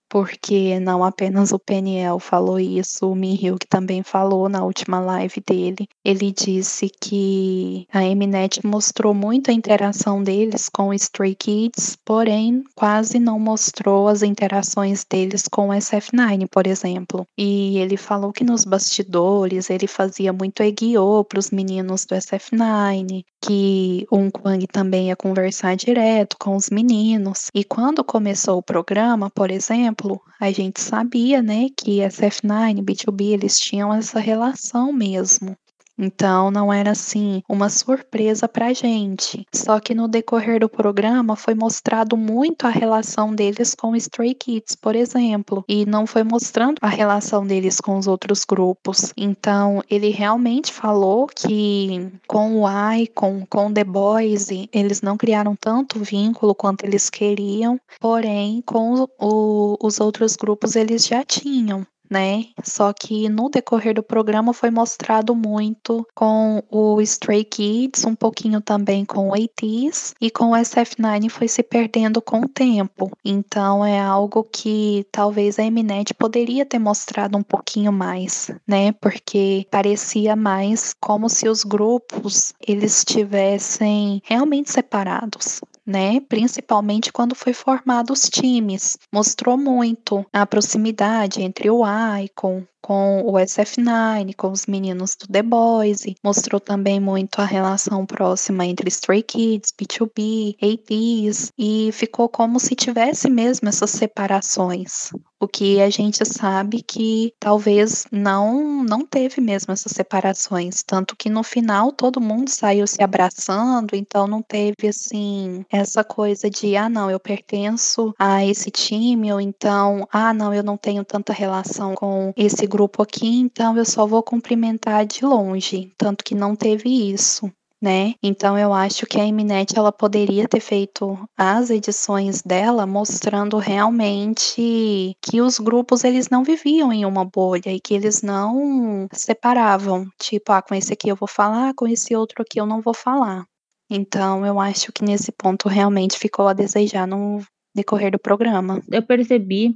porque 0.09 0.79
não 0.79 1.03
apenas 1.03 1.51
o 1.51 1.59
Peniel 1.59 2.19
falou 2.19 2.59
isso, 2.59 3.11
o 3.11 3.15
Minhyuk 3.15 3.67
também 3.67 4.03
falou 4.03 4.47
na 4.47 4.63
última 4.63 4.99
live 4.99 5.41
dele. 5.45 5.87
Ele 6.03 6.31
disse 6.31 6.89
que 7.01 7.85
a 7.91 8.01
Mnet 8.01 8.65
mostrou 8.65 9.13
muito 9.13 9.51
a 9.51 9.53
interação 9.53 10.23
deles 10.23 10.69
com 10.69 10.93
Stray 10.93 11.35
Kids, 11.35 11.97
porém 12.05 12.63
quase 12.75 13.19
não 13.19 13.39
mostrou 13.39 14.07
as 14.07 14.23
interações 14.23 15.05
deles 15.09 15.43
com 15.49 15.69
o 15.69 15.71
SF9, 15.71 16.47
por 16.49 16.67
exemplo. 16.67 17.25
E 17.37 17.77
ele 17.77 17.97
falou 17.97 18.31
que 18.31 18.43
nos 18.43 18.63
bastidores 18.65 19.69
ele 19.69 19.87
fazia 19.87 20.31
muito 20.31 20.61
egyo 20.61 21.23
para 21.25 21.39
os 21.39 21.51
meninos 21.51 22.05
do 22.05 22.15
SF9, 22.15 23.23
que 23.41 24.05
o 24.11 24.31
Kwang 24.31 24.65
também 24.67 25.07
ia 25.07 25.15
conversar 25.15 25.75
direto 25.75 26.37
com 26.39 26.55
os 26.55 26.69
meninos. 26.69 27.49
E 27.53 27.63
quando 27.63 28.03
começou 28.03 28.57
o 28.57 28.63
programa, 28.63 29.29
por 29.29 29.51
exemplo, 29.51 29.96
a 30.39 30.51
gente 30.51 30.79
sabia, 30.79 31.41
né, 31.41 31.69
que 31.75 31.99
SF9 31.99 32.79
e 32.79 32.81
B2B 32.81 33.33
eles 33.33 33.59
tinham 33.59 33.93
essa 33.93 34.19
relação 34.19 34.93
mesmo. 34.93 35.57
Então 35.97 36.51
não 36.51 36.71
era 36.71 36.91
assim 36.91 37.41
uma 37.49 37.69
surpresa 37.69 38.47
para 38.47 38.67
a 38.67 38.73
gente. 38.73 39.45
Só 39.53 39.79
que 39.79 39.95
no 39.95 40.07
decorrer 40.07 40.59
do 40.59 40.69
programa 40.69 41.35
foi 41.35 41.55
mostrado 41.55 42.15
muito 42.15 42.65
a 42.65 42.69
relação 42.69 43.33
deles 43.33 43.73
com 43.73 43.95
Stray 43.95 44.35
Kids, 44.35 44.75
por 44.75 44.95
exemplo, 44.95 45.63
e 45.67 45.85
não 45.85 46.05
foi 46.05 46.23
mostrando 46.23 46.77
a 46.81 46.87
relação 46.87 47.45
deles 47.45 47.81
com 47.81 47.97
os 47.97 48.07
outros 48.07 48.45
grupos. 48.45 49.11
Então 49.17 49.81
ele 49.89 50.09
realmente 50.09 50.71
falou 50.71 51.27
que 51.27 52.11
com 52.27 52.61
o 52.61 52.93
Icon, 52.93 53.45
com 53.49 53.73
The 53.73 53.83
Boys, 53.83 54.47
eles 54.71 55.01
não 55.01 55.17
criaram 55.17 55.55
tanto 55.55 55.99
vínculo 55.99 56.53
quanto 56.53 56.85
eles 56.85 57.09
queriam, 57.09 57.79
porém 57.99 58.61
com 58.65 59.07
o, 59.19 59.77
os 59.81 59.99
outros 59.99 60.35
grupos 60.35 60.75
eles 60.75 61.05
já 61.05 61.23
tinham 61.23 61.85
né? 62.09 62.45
Só 62.63 62.93
que 62.93 63.29
no 63.29 63.49
decorrer 63.49 63.93
do 63.93 64.03
programa 64.03 64.53
foi 64.53 64.69
mostrado 64.69 65.35
muito 65.35 66.07
com 66.13 66.63
o 66.69 67.01
Stray 67.01 67.43
Kids, 67.43 68.05
um 68.05 68.15
pouquinho 68.15 68.61
também 68.61 69.05
com 69.05 69.29
o 69.29 69.33
ATEEZ 69.33 70.15
e 70.19 70.29
com 70.29 70.51
o 70.51 70.55
SF9 70.55 71.29
foi 71.29 71.47
se 71.47 71.63
perdendo 71.63 72.21
com 72.21 72.41
o 72.41 72.47
tempo. 72.47 73.11
Então 73.23 73.85
é 73.85 73.99
algo 73.99 74.43
que 74.43 75.05
talvez 75.11 75.59
a 75.59 75.63
Mnet 75.63 76.13
poderia 76.13 76.65
ter 76.65 76.79
mostrado 76.79 77.37
um 77.37 77.43
pouquinho 77.43 77.91
mais, 77.91 78.51
né? 78.67 78.91
Porque 78.93 79.65
parecia 79.69 80.35
mais 80.35 80.93
como 80.99 81.29
se 81.29 81.47
os 81.47 81.63
grupos 81.63 82.53
eles 82.65 82.99
estivessem 82.99 84.21
realmente 84.23 84.71
separados, 84.71 85.61
né? 85.87 86.19
Principalmente 86.19 87.13
quando 87.13 87.33
foi 87.33 87.53
formado 87.53 88.11
os 88.11 88.23
times. 88.29 88.97
Mostrou 89.11 89.57
muito 89.57 90.25
a 90.33 90.45
proximidade 90.45 91.41
entre 91.41 91.69
o 91.69 91.83
Icon, 92.21 92.63
com 92.81 93.21
o 93.21 93.33
SF9, 93.33 94.33
com 94.35 94.51
os 94.51 94.65
meninos 94.65 95.15
do 95.15 95.27
The 95.27 95.41
Boys, 95.41 96.03
mostrou 96.23 96.59
também 96.59 96.99
muito 96.99 97.39
a 97.39 97.45
relação 97.45 98.05
próxima 98.05 98.65
entre 98.65 98.87
Stray 98.87 99.23
Kids, 99.23 99.73
B2B, 99.73 100.55
APs, 100.61 101.51
e 101.57 101.89
ficou 101.91 102.29
como 102.29 102.59
se 102.59 102.75
tivesse 102.75 103.29
mesmo 103.29 103.67
essas 103.67 103.89
separações. 103.89 105.11
O 105.39 105.47
que 105.47 105.79
a 105.81 105.89
gente 105.89 106.25
sabe 106.25 106.81
que 106.81 107.31
talvez 107.39 108.05
não 108.11 108.83
não 108.83 109.05
teve 109.05 109.39
mesmo 109.39 109.71
essas 109.71 109.91
separações, 109.91 110.81
tanto 110.81 111.15
que 111.15 111.29
no 111.29 111.43
final 111.43 111.91
todo 111.91 112.19
mundo 112.19 112.49
saiu 112.49 112.87
se 112.87 113.03
abraçando, 113.03 113.95
então 113.95 114.25
não 114.25 114.41
teve 114.41 114.87
assim 114.87 115.63
essa 115.71 116.03
coisa 116.03 116.49
de 116.49 116.75
ah 116.75 116.89
não, 116.89 117.11
eu 117.11 117.19
pertenço 117.19 118.13
a 118.17 118.43
esse 118.43 118.71
time 118.71 119.31
ou 119.31 119.39
então 119.39 120.07
ah 120.11 120.33
não, 120.33 120.51
eu 120.51 120.63
não 120.63 120.75
tenho 120.75 121.05
tanta 121.05 121.31
relação 121.33 121.93
com 121.93 122.33
esse 122.35 122.65
grupo 122.65 123.03
aqui, 123.03 123.27
então 123.39 123.77
eu 123.77 123.85
só 123.85 124.07
vou 124.07 124.23
cumprimentar 124.23 125.05
de 125.05 125.23
longe, 125.23 125.93
tanto 125.99 126.23
que 126.23 126.33
não 126.33 126.55
teve 126.55 126.89
isso. 127.11 127.51
Né? 127.79 128.15
Então 128.23 128.57
eu 128.57 128.73
acho 128.73 129.05
que 129.05 129.19
a 129.19 129.31
Mnet 129.31 129.77
ela 129.77 129.91
poderia 129.91 130.47
ter 130.47 130.59
feito 130.59 131.15
as 131.37 131.69
edições 131.69 132.41
dela 132.41 132.87
mostrando 132.87 133.59
realmente 133.59 135.15
que 135.21 135.41
os 135.41 135.59
grupos 135.59 136.03
eles 136.03 136.27
não 136.27 136.43
viviam 136.43 136.91
em 136.91 137.05
uma 137.05 137.23
bolha 137.23 137.69
e 137.71 137.79
que 137.79 137.93
eles 137.93 138.23
não 138.23 139.07
separavam, 139.13 140.07
tipo, 140.19 140.51
ah, 140.51 140.61
com 140.63 140.73
esse 140.73 140.91
aqui 140.91 141.07
eu 141.07 141.15
vou 141.15 141.27
falar, 141.27 141.75
com 141.75 141.87
esse 141.87 142.15
outro 142.15 142.41
aqui 142.41 142.59
eu 142.59 142.65
não 142.65 142.81
vou 142.81 142.95
falar. 142.95 143.45
Então 143.91 144.43
eu 144.43 144.59
acho 144.59 144.91
que 144.91 145.03
nesse 145.03 145.31
ponto 145.31 145.69
realmente 145.69 146.17
ficou 146.17 146.47
a 146.47 146.53
desejar 146.53 147.05
no 147.05 147.41
decorrer 147.75 148.11
do 148.11 148.19
programa. 148.19 148.81
Eu 148.91 149.03
percebi 149.03 149.75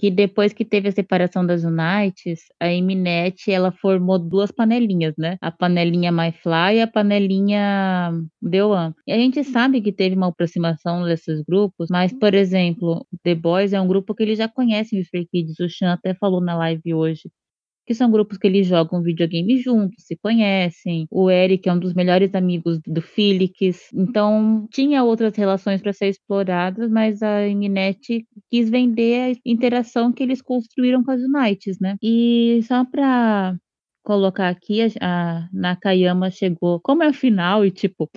que 0.00 0.10
depois 0.10 0.54
que 0.54 0.64
teve 0.64 0.88
a 0.88 0.92
separação 0.92 1.44
das 1.44 1.62
Unites, 1.62 2.44
a 2.58 2.68
Mnet 2.68 3.52
ela 3.52 3.70
formou 3.70 4.18
duas 4.18 4.50
panelinhas, 4.50 5.14
né? 5.18 5.36
A 5.42 5.52
panelinha 5.52 6.10
MyFly 6.10 6.76
e 6.76 6.80
a 6.80 6.86
panelinha 6.86 8.10
One. 8.42 8.94
E 9.06 9.12
a 9.12 9.16
gente 9.16 9.44
sabe 9.44 9.82
que 9.82 9.92
teve 9.92 10.16
uma 10.16 10.28
aproximação 10.28 11.04
desses 11.04 11.42
grupos, 11.42 11.88
mas, 11.90 12.14
por 12.18 12.32
exemplo, 12.32 13.06
The 13.22 13.34
Boys 13.34 13.74
é 13.74 13.80
um 13.80 13.86
grupo 13.86 14.14
que 14.14 14.22
eles 14.22 14.38
já 14.38 14.48
conhecem 14.48 14.98
os 14.98 15.08
Free 15.08 15.28
Kids, 15.30 15.60
o 15.60 15.68
Chan 15.68 15.92
até 15.92 16.14
falou 16.14 16.40
na 16.40 16.56
live 16.56 16.94
hoje 16.94 17.30
que 17.90 17.94
são 17.96 18.08
grupos 18.08 18.38
que 18.38 18.46
eles 18.46 18.68
jogam 18.68 19.02
videogame 19.02 19.58
juntos, 19.58 20.04
se 20.06 20.16
conhecem. 20.16 21.08
O 21.10 21.28
Eric 21.28 21.68
é 21.68 21.72
um 21.72 21.78
dos 21.78 21.92
melhores 21.92 22.32
amigos 22.36 22.78
do 22.86 23.02
Felix. 23.02 23.92
Então, 23.92 24.68
tinha 24.70 25.02
outras 25.02 25.34
relações 25.34 25.82
para 25.82 25.92
ser 25.92 26.06
exploradas, 26.06 26.88
mas 26.88 27.20
a 27.20 27.40
Mnet 27.48 28.24
quis 28.48 28.70
vender 28.70 29.32
a 29.34 29.40
interação 29.44 30.12
que 30.12 30.22
eles 30.22 30.40
construíram 30.40 31.02
com 31.02 31.10
as 31.10 31.20
Unites, 31.20 31.80
né? 31.80 31.96
E 32.00 32.60
só 32.62 32.84
para 32.84 33.56
colocar 34.04 34.50
aqui, 34.50 34.82
a, 35.00 35.48
Nakayama 35.52 36.30
chegou, 36.30 36.78
como 36.80 37.02
é 37.02 37.08
o 37.08 37.12
final 37.12 37.66
e 37.66 37.72
tipo, 37.72 38.08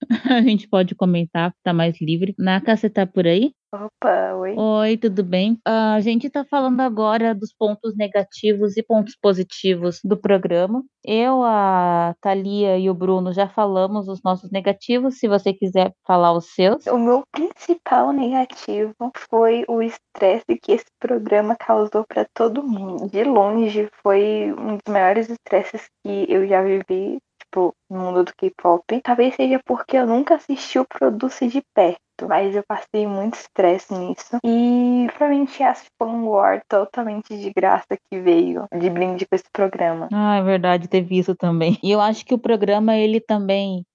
a 0.28 0.42
gente 0.42 0.66
pode 0.68 0.96
comentar, 0.96 1.54
tá 1.62 1.72
mais 1.72 2.00
livre. 2.00 2.34
Naka, 2.36 2.76
você 2.76 2.90
tá 2.90 3.06
por 3.06 3.28
aí? 3.28 3.52
Opa, 3.72 4.34
oi. 4.34 4.54
Oi, 4.56 4.96
tudo 4.96 5.22
bem? 5.22 5.56
A 5.64 6.00
gente 6.00 6.26
está 6.26 6.44
falando 6.44 6.80
agora 6.80 7.32
dos 7.32 7.52
pontos 7.52 7.96
negativos 7.96 8.76
e 8.76 8.82
pontos 8.82 9.14
positivos 9.14 10.00
do 10.02 10.16
programa. 10.16 10.82
Eu, 11.04 11.44
a 11.44 12.12
Thalia 12.20 12.76
e 12.78 12.90
o 12.90 12.94
Bruno 12.94 13.32
já 13.32 13.48
falamos 13.48 14.08
os 14.08 14.20
nossos 14.24 14.50
negativos, 14.50 15.20
se 15.20 15.28
você 15.28 15.52
quiser 15.52 15.94
falar 16.04 16.32
os 16.32 16.52
seus. 16.52 16.84
O 16.88 16.98
meu 16.98 17.22
principal 17.30 18.12
negativo 18.12 18.92
foi 19.30 19.64
o 19.68 19.80
estresse 19.80 20.58
que 20.60 20.72
esse 20.72 20.90
programa 20.98 21.54
causou 21.54 22.04
para 22.04 22.26
todo 22.34 22.66
mundo. 22.66 23.08
De 23.08 23.22
longe, 23.22 23.88
foi 24.02 24.52
um 24.52 24.78
dos 24.78 24.92
maiores 24.92 25.28
estresses 25.30 25.88
que 26.04 26.26
eu 26.28 26.44
já 26.48 26.60
vivi 26.60 27.20
tipo, 27.50 27.74
no 27.90 27.98
mundo 27.98 28.24
do 28.24 28.32
K-pop. 28.36 29.00
Talvez 29.02 29.34
seja 29.34 29.60
porque 29.64 29.96
eu 29.96 30.06
nunca 30.06 30.36
assisti 30.36 30.78
o 30.78 30.86
Produce 30.86 31.48
de 31.48 31.62
perto 31.74 31.98
mas 32.28 32.54
eu 32.54 32.62
passei 32.68 33.06
muito 33.06 33.32
estresse 33.32 33.94
nisso. 33.94 34.36
E 34.44 35.06
provavelmente 35.08 35.62
a 35.62 35.74
Fan 35.74 36.22
War 36.24 36.62
totalmente 36.68 37.34
de 37.34 37.50
graça 37.50 37.96
que 38.10 38.20
veio 38.20 38.66
de 38.78 38.90
brinde 38.90 39.24
com 39.24 39.34
esse 39.34 39.50
programa. 39.50 40.06
Ah, 40.12 40.36
é 40.36 40.42
verdade, 40.42 40.86
teve 40.86 41.18
isso 41.18 41.34
também. 41.34 41.78
E 41.82 41.90
eu 41.90 41.98
acho 41.98 42.26
que 42.26 42.34
o 42.34 42.38
programa, 42.38 42.94
ele 42.94 43.20
também 43.20 43.86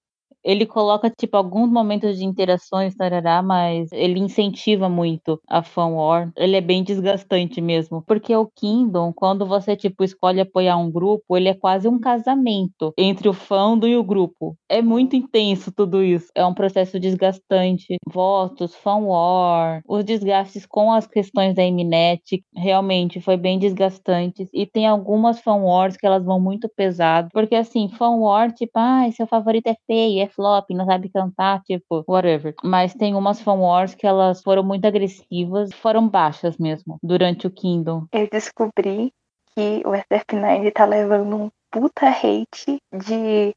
ele 0.46 0.64
coloca, 0.64 1.10
tipo, 1.10 1.36
alguns 1.36 1.70
momentos 1.70 2.16
de 2.16 2.24
interações, 2.24 2.94
tarará, 2.94 3.42
mas 3.42 3.90
ele 3.92 4.20
incentiva 4.20 4.88
muito 4.88 5.40
a 5.48 5.62
fan 5.62 5.88
war. 5.88 6.30
Ele 6.36 6.56
é 6.56 6.60
bem 6.60 6.84
desgastante 6.84 7.60
mesmo. 7.60 8.02
Porque 8.06 8.34
o 8.36 8.46
Kingdom, 8.54 9.12
quando 9.12 9.44
você, 9.44 9.74
tipo, 9.76 10.04
escolhe 10.04 10.40
apoiar 10.40 10.76
um 10.76 10.90
grupo, 10.90 11.36
ele 11.36 11.48
é 11.48 11.54
quase 11.54 11.88
um 11.88 11.98
casamento 11.98 12.94
entre 12.96 13.28
o 13.28 13.32
fandom 13.32 13.88
e 13.88 13.96
o 13.96 14.04
grupo. 14.04 14.56
É 14.68 14.80
muito 14.80 15.16
intenso 15.16 15.72
tudo 15.72 16.02
isso. 16.02 16.28
É 16.34 16.46
um 16.46 16.54
processo 16.54 17.00
desgastante. 17.00 17.96
Votos, 18.08 18.74
fan 18.74 18.98
war, 19.00 19.82
os 19.88 20.04
desgastes 20.04 20.64
com 20.66 20.92
as 20.92 21.06
questões 21.08 21.54
da 21.56 21.62
Mnet, 21.64 22.44
realmente 22.54 23.20
foi 23.20 23.36
bem 23.36 23.58
desgastante. 23.58 24.48
E 24.52 24.64
tem 24.66 24.86
algumas 24.86 25.40
fan 25.40 25.56
wars 25.56 25.96
que 25.96 26.06
elas 26.06 26.24
vão 26.24 26.40
muito 26.40 26.68
pesado. 26.76 27.28
Porque, 27.32 27.54
assim, 27.56 27.88
fan 27.88 28.16
war, 28.18 28.52
tipo, 28.52 28.72
ah, 28.76 29.10
seu 29.12 29.26
favorito 29.26 29.66
é 29.66 29.76
feio, 29.86 30.20
é 30.22 30.28
flop, 30.36 30.70
não 30.70 30.84
sabe 30.84 31.08
cantar, 31.08 31.62
tipo, 31.62 32.04
whatever. 32.06 32.54
Mas 32.62 32.94
tem 32.94 33.14
umas 33.14 33.40
fan 33.40 33.54
wars 33.54 33.94
que 33.94 34.06
elas 34.06 34.42
foram 34.42 34.62
muito 34.62 34.86
agressivas, 34.86 35.72
foram 35.72 36.06
baixas 36.08 36.58
mesmo, 36.58 36.98
durante 37.02 37.46
o 37.46 37.50
Kingdom. 37.50 38.06
Eu 38.12 38.28
descobri 38.30 39.12
que 39.54 39.82
o 39.86 39.90
SF9 39.90 40.72
tá 40.72 40.84
levando 40.84 41.36
um 41.36 41.50
puta 41.70 42.08
hate 42.08 42.78
de 42.92 43.54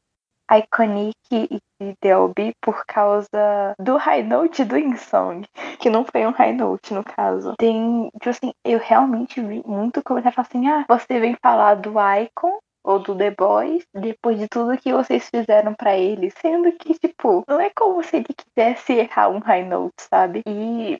Iconic 0.50 1.14
e 1.32 1.60
de 1.80 1.94
Delby 2.02 2.52
por 2.60 2.84
causa 2.84 3.74
do 3.78 3.96
high 3.96 4.22
note 4.22 4.64
do 4.64 4.76
Insong, 4.76 5.46
que 5.78 5.88
não 5.88 6.04
foi 6.04 6.26
um 6.26 6.32
high 6.32 6.52
note 6.52 6.92
no 6.92 7.04
caso. 7.04 7.54
Tem, 7.56 8.10
tipo 8.14 8.30
assim, 8.30 8.52
eu 8.64 8.80
realmente 8.80 9.40
vi 9.40 9.62
muito 9.64 10.02
comentário 10.02 10.40
assim: 10.40 10.66
ah, 10.66 10.84
você 10.88 11.20
vem 11.20 11.36
falar 11.40 11.74
do 11.76 11.92
Icon 11.92 12.58
ou 12.90 12.98
do 12.98 13.16
The 13.16 13.30
Boys 13.30 13.84
depois 13.94 14.38
de 14.38 14.48
tudo 14.48 14.76
que 14.76 14.92
vocês 14.92 15.28
fizeram 15.28 15.74
para 15.74 15.96
ele, 15.96 16.30
sendo 16.30 16.72
que 16.72 16.98
tipo, 16.98 17.44
não 17.48 17.60
é 17.60 17.70
como 17.70 18.02
se 18.02 18.16
ele 18.16 18.28
quisesse 18.34 18.92
errar 18.92 19.28
um 19.28 19.38
high 19.38 19.64
note, 19.64 19.94
sabe? 19.98 20.42
E 20.46 20.98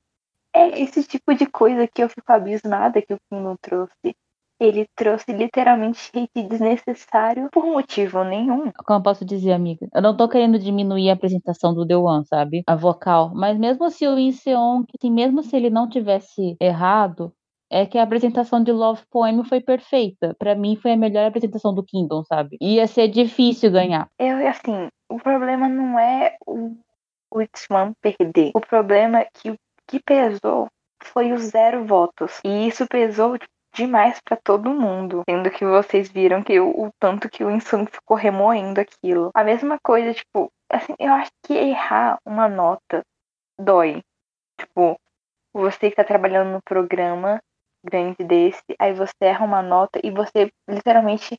é 0.55 0.81
esse 0.81 1.05
tipo 1.05 1.35
de 1.35 1.47
coisa 1.47 1.87
que 1.87 2.03
eu 2.03 2.09
fico 2.09 2.33
abismada 2.33 3.03
que 3.03 3.15
o 3.15 3.19
Kingdom 3.31 3.57
trouxe. 3.61 4.15
Ele 4.61 4.87
trouxe 4.95 5.33
literalmente 5.33 6.11
hate 6.15 6.47
desnecessário 6.47 7.49
por 7.51 7.65
motivo 7.65 8.23
nenhum. 8.23 8.71
Como 8.85 8.99
eu 8.99 9.03
posso 9.03 9.25
dizer, 9.25 9.53
amiga? 9.53 9.89
Eu 9.95 10.03
não 10.03 10.15
tô 10.15 10.29
querendo 10.29 10.59
diminuir 10.59 11.09
a 11.09 11.15
apresentação 11.15 11.73
do 11.73 11.87
The 11.87 11.97
One, 11.97 12.27
sabe? 12.27 12.63
A 12.67 12.77
vocal. 12.77 13.33
Mas 13.35 13.59
mesmo 13.59 13.89
se 13.89 14.07
o 14.07 14.19
Inseon, 14.19 14.85
que 14.85 14.99
assim, 15.01 15.11
mesmo 15.11 15.43
se 15.43 15.57
ele 15.57 15.71
não 15.71 15.89
tivesse 15.89 16.57
errado, 16.61 17.33
é 17.71 17.87
que 17.87 17.97
a 17.97 18.03
apresentação 18.03 18.63
de 18.63 18.73
Love 18.73 19.03
Poem 19.11 19.45
foi 19.45 19.61
perfeita. 19.61 20.35
Para 20.39 20.55
mim 20.55 20.77
foi 20.77 20.93
a 20.93 20.97
melhor 20.97 21.27
apresentação 21.27 21.73
do 21.73 21.85
Kingdom, 21.85 22.25
sabe? 22.25 22.59
Ia 22.61 22.87
ser 22.87 23.09
difícil 23.09 23.71
ganhar. 23.71 24.09
Eu, 24.19 24.47
assim, 24.49 24.89
o 25.09 25.19
problema 25.19 25.69
não 25.69 25.99
é 25.99 26.37
o, 26.47 26.77
o 27.31 27.41
Itzman 27.41 27.93
perder. 28.03 28.51
O 28.55 28.61
problema 28.61 29.21
é 29.21 29.29
que 29.33 29.51
o 29.51 29.57
que 29.87 30.01
pesou 30.01 30.69
foi 31.03 31.33
os 31.33 31.43
zero 31.43 31.85
votos. 31.85 32.41
E 32.45 32.69
isso 32.69 32.87
pesou 32.89 33.39
demais 33.73 34.21
para 34.21 34.37
todo 34.37 34.75
mundo. 34.75 35.23
Sendo 35.29 35.51
que 35.51 35.65
vocês 35.65 36.11
viram 36.11 36.43
que 36.43 36.59
o, 36.59 36.69
o 36.69 36.91
tanto 36.99 37.29
que 37.29 37.45
o 37.45 37.51
Insung 37.51 37.87
ficou 37.87 38.17
remoendo 38.17 38.81
aquilo. 38.81 39.31
A 39.35 39.45
mesma 39.45 39.79
coisa, 39.83 40.13
tipo, 40.13 40.51
assim, 40.69 40.95
eu 40.99 41.13
acho 41.13 41.31
que 41.45 41.55
errar 41.55 42.19
uma 42.27 42.49
nota 42.49 43.05
dói. 43.59 44.03
Tipo, 44.59 44.99
você 45.53 45.91
que 45.91 45.97
tá 45.97 46.05
trabalhando 46.05 46.53
no 46.53 46.63
programa 46.63 47.41
grande 47.85 48.23
desse, 48.25 48.63
aí 48.79 48.93
você 48.93 49.15
erra 49.23 49.45
uma 49.45 49.63
nota 49.63 50.01
e 50.03 50.11
você 50.11 50.51
literalmente 50.69 51.39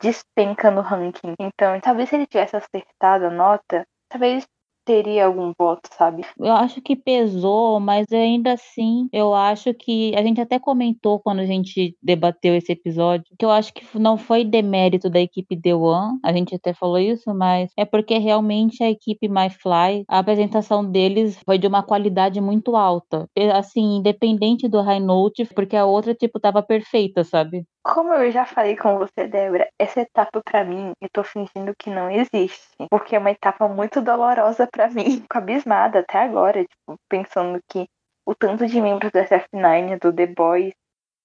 despenca 0.00 0.70
no 0.70 0.82
ranking. 0.82 1.34
Então, 1.40 1.80
talvez 1.80 2.08
se 2.08 2.16
ele 2.16 2.26
tivesse 2.26 2.56
acertado 2.56 3.26
a 3.26 3.30
nota, 3.30 3.86
talvez 4.08 4.46
teria 4.86 5.26
algum 5.26 5.52
voto, 5.58 5.90
sabe? 5.92 6.22
Eu 6.38 6.52
acho 6.52 6.80
que 6.80 6.94
pesou, 6.94 7.80
mas 7.80 8.06
ainda 8.12 8.52
assim, 8.52 9.08
eu 9.12 9.34
acho 9.34 9.74
que 9.74 10.14
a 10.16 10.22
gente 10.22 10.40
até 10.40 10.58
comentou 10.58 11.18
quando 11.20 11.40
a 11.40 11.46
gente 11.46 11.96
debateu 12.00 12.54
esse 12.54 12.72
episódio, 12.72 13.34
que 13.36 13.44
eu 13.44 13.50
acho 13.50 13.74
que 13.74 13.84
não 13.98 14.16
foi 14.16 14.44
demérito 14.44 15.10
da 15.10 15.20
equipe 15.20 15.60
The 15.60 15.74
One, 15.74 16.18
a 16.24 16.32
gente 16.32 16.54
até 16.54 16.72
falou 16.72 16.98
isso, 16.98 17.34
mas 17.34 17.70
é 17.76 17.84
porque 17.84 18.16
realmente 18.18 18.82
a 18.82 18.90
equipe 18.90 19.28
MyFly, 19.28 20.04
a 20.08 20.18
apresentação 20.18 20.88
deles 20.88 21.38
foi 21.44 21.58
de 21.58 21.66
uma 21.66 21.82
qualidade 21.82 22.40
muito 22.40 22.76
alta. 22.76 23.28
Assim, 23.52 23.96
independente 23.96 24.68
do 24.68 24.80
High 24.80 25.00
Note, 25.00 25.44
porque 25.46 25.74
a 25.76 25.84
outra, 25.84 26.14
tipo, 26.14 26.38
tava 26.38 26.62
perfeita, 26.62 27.24
sabe? 27.24 27.64
Como 27.94 28.12
eu 28.14 28.32
já 28.32 28.44
falei 28.44 28.76
com 28.76 28.98
você, 28.98 29.28
Débora, 29.28 29.68
essa 29.78 30.00
etapa 30.00 30.42
para 30.44 30.64
mim, 30.64 30.92
eu 31.00 31.08
tô 31.08 31.22
fingindo 31.22 31.72
que 31.78 31.88
não 31.88 32.10
existe. 32.10 32.66
Porque 32.90 33.14
é 33.14 33.18
uma 33.18 33.30
etapa 33.30 33.68
muito 33.68 34.02
dolorosa 34.02 34.66
para 34.66 34.88
mim. 34.90 35.20
Fico 35.20 35.38
abismada 35.38 36.00
até 36.00 36.18
agora, 36.18 36.64
tipo, 36.64 36.98
pensando 37.08 37.60
que 37.70 37.86
o 38.26 38.34
tanto 38.34 38.66
de 38.66 38.80
membros 38.80 39.12
do 39.12 39.18
SF9, 39.20 40.00
do 40.00 40.12
The 40.12 40.26
Boys, 40.26 40.74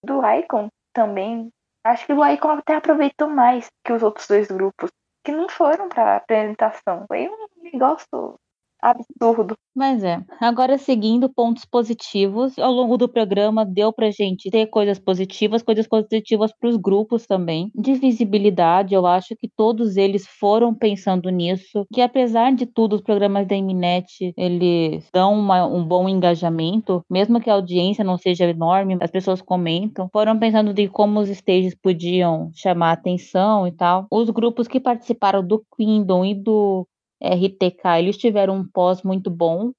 do 0.06 0.22
Icon 0.24 0.70
também. 0.94 1.50
Acho 1.84 2.06
que 2.06 2.14
o 2.14 2.24
Icon 2.24 2.52
até 2.52 2.76
aproveitou 2.76 3.28
mais 3.28 3.68
que 3.84 3.92
os 3.92 4.04
outros 4.04 4.28
dois 4.28 4.48
grupos, 4.48 4.92
que 5.26 5.32
não 5.32 5.50
foram 5.50 5.90
pra 5.90 6.18
apresentação. 6.18 7.06
Foi 7.08 7.28
um 7.28 7.48
negócio 7.64 8.36
absurdo. 8.82 9.56
Mas 9.74 10.04
é. 10.04 10.22
Agora, 10.40 10.78
seguindo 10.78 11.30
pontos 11.34 11.64
positivos, 11.64 12.60
ao 12.60 12.72
longo 12.74 12.98
do 12.98 13.08
programa 13.08 13.66
deu 13.66 13.94
pra 13.94 14.12
gente 14.12 14.50
ter 14.52 14.68
coisas 14.68 15.00
positivas, 15.00 15.64
coisas 15.64 15.88
positivas 15.88 16.52
para 16.60 16.70
os 16.70 16.76
grupos 16.76 17.26
também. 17.26 17.72
De 17.74 17.94
visibilidade, 17.94 18.94
eu 18.94 19.06
acho 19.06 19.34
que 19.38 19.50
todos 19.56 19.96
eles 19.96 20.28
foram 20.28 20.74
pensando 20.74 21.30
nisso, 21.30 21.86
que 21.94 22.02
apesar 22.02 22.54
de 22.54 22.66
tudo, 22.66 22.96
os 22.98 23.02
programas 23.02 23.48
da 23.48 23.56
Eminet, 23.56 24.34
eles 24.36 25.08
dão 25.14 25.34
uma, 25.40 25.66
um 25.66 25.86
bom 25.86 26.10
engajamento, 26.10 27.02
mesmo 27.10 27.40
que 27.40 27.50
a 27.50 27.54
audiência 27.54 28.04
não 28.04 28.18
seja 28.18 28.46
enorme, 28.46 28.98
as 29.00 29.12
pessoas 29.12 29.42
comentam, 29.42 30.10
foram 30.12 30.38
pensando 30.38 30.74
de 30.74 30.90
como 30.90 31.20
os 31.22 31.30
stages 31.30 31.76
podiam 31.76 32.50
chamar 32.54 32.92
atenção 32.92 33.66
e 33.68 33.72
tal. 33.72 34.06
Os 34.12 34.30
grupos 34.30 34.68
que 34.68 34.80
participaram 34.82 35.46
do 35.46 35.64
Kingdom 35.78 36.26
e 36.26 36.34
do 36.36 36.86
RTK, 37.22 38.00
eles 38.00 38.18
tiveram 38.18 38.56
um 38.58 38.68
pós 38.68 39.04
muito 39.04 39.30
bom 39.30 39.72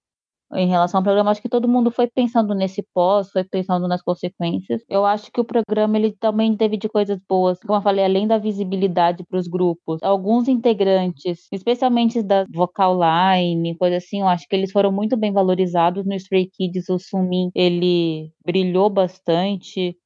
em 0.54 0.68
relação 0.68 0.98
ao 0.98 1.04
programa. 1.04 1.30
Acho 1.30 1.42
que 1.42 1.48
todo 1.48 1.68
mundo 1.68 1.90
foi 1.90 2.08
pensando 2.08 2.54
nesse 2.54 2.84
pós, 2.94 3.30
foi 3.30 3.44
pensando 3.44 3.88
nas 3.88 4.02
consequências. 4.02 4.82
Eu 4.88 5.04
acho 5.04 5.30
que 5.32 5.40
o 5.40 5.44
programa 5.44 5.96
ele 5.96 6.12
também 6.12 6.56
teve 6.56 6.76
de 6.76 6.88
coisas 6.88 7.18
boas, 7.28 7.58
como 7.60 7.78
eu 7.78 7.82
falei, 7.82 8.04
além 8.04 8.26
da 8.26 8.38
visibilidade 8.38 9.24
para 9.24 9.38
os 9.38 9.48
grupos. 9.48 10.00
Alguns 10.02 10.48
integrantes, 10.48 11.46
especialmente 11.52 12.22
da 12.22 12.44
vocal 12.52 12.98
line, 12.98 13.76
coisa 13.76 13.96
assim, 13.96 14.20
eu 14.20 14.28
acho 14.28 14.46
que 14.48 14.54
eles 14.54 14.72
foram 14.72 14.92
muito 14.92 15.16
bem 15.16 15.32
valorizados 15.32 16.04
no 16.04 16.14
Stray 16.14 16.48
Kids. 16.50 16.88
O 16.88 16.98
Sumin, 16.98 17.50
ele 17.54 18.30
brilhou 18.44 18.90
bastante. 18.90 19.96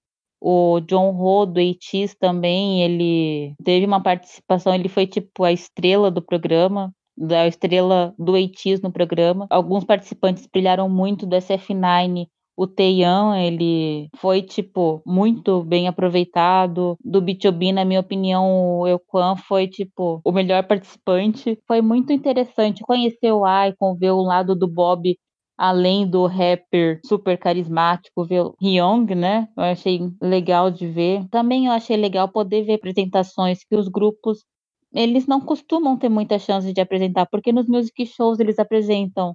O 0.40 0.80
John 0.80 1.16
Ho 1.18 1.46
do 1.46 1.58
ATEEZ 1.60 2.14
também, 2.14 2.82
ele 2.82 3.54
teve 3.64 3.86
uma 3.86 4.02
participação, 4.02 4.74
ele 4.74 4.88
foi 4.88 5.06
tipo 5.06 5.42
a 5.44 5.50
estrela 5.50 6.10
do 6.10 6.22
programa 6.22 6.92
da 7.16 7.46
estrela 7.46 8.14
do 8.18 8.36
Eitis 8.36 8.80
no 8.80 8.92
programa. 8.92 9.46
Alguns 9.50 9.84
participantes 9.84 10.46
brilharam 10.46 10.88
muito 10.88 11.26
do 11.26 11.36
SF9. 11.36 12.26
O 12.58 12.66
Teian, 12.66 13.38
ele 13.38 14.08
foi, 14.16 14.40
tipo, 14.42 15.02
muito 15.06 15.62
bem 15.62 15.88
aproveitado. 15.88 16.96
Do 17.04 17.20
B2B, 17.20 17.72
na 17.72 17.84
minha 17.84 18.00
opinião, 18.00 18.80
o 18.80 18.86
Euquan 18.86 19.36
foi, 19.36 19.68
tipo, 19.68 20.20
o 20.24 20.32
melhor 20.32 20.66
participante. 20.66 21.58
Foi 21.68 21.82
muito 21.82 22.12
interessante 22.12 22.82
conhecer 22.82 23.30
o 23.32 23.44
Icon, 23.46 23.96
ver 23.98 24.12
o 24.12 24.22
lado 24.22 24.54
do 24.56 24.66
Bob 24.66 25.14
além 25.58 26.08
do 26.08 26.26
rapper 26.26 27.00
super 27.04 27.38
carismático, 27.38 28.24
ver 28.26 28.42
o 28.42 28.54
Hyung, 28.62 29.06
né? 29.14 29.48
Eu 29.56 29.64
achei 29.64 30.00
legal 30.20 30.70
de 30.70 30.86
ver. 30.86 31.26
Também 31.30 31.66
eu 31.66 31.72
achei 31.72 31.96
legal 31.96 32.28
poder 32.30 32.64
ver 32.64 32.74
apresentações 32.74 33.60
que 33.64 33.74
os 33.76 33.88
grupos 33.88 34.44
eles 34.92 35.26
não 35.26 35.40
costumam 35.40 35.96
ter 35.98 36.08
muita 36.08 36.38
chance 36.38 36.72
de 36.72 36.80
apresentar, 36.80 37.26
porque 37.26 37.52
nos 37.52 37.66
music 37.68 38.06
shows 38.06 38.40
eles 38.40 38.58
apresentam 38.58 39.34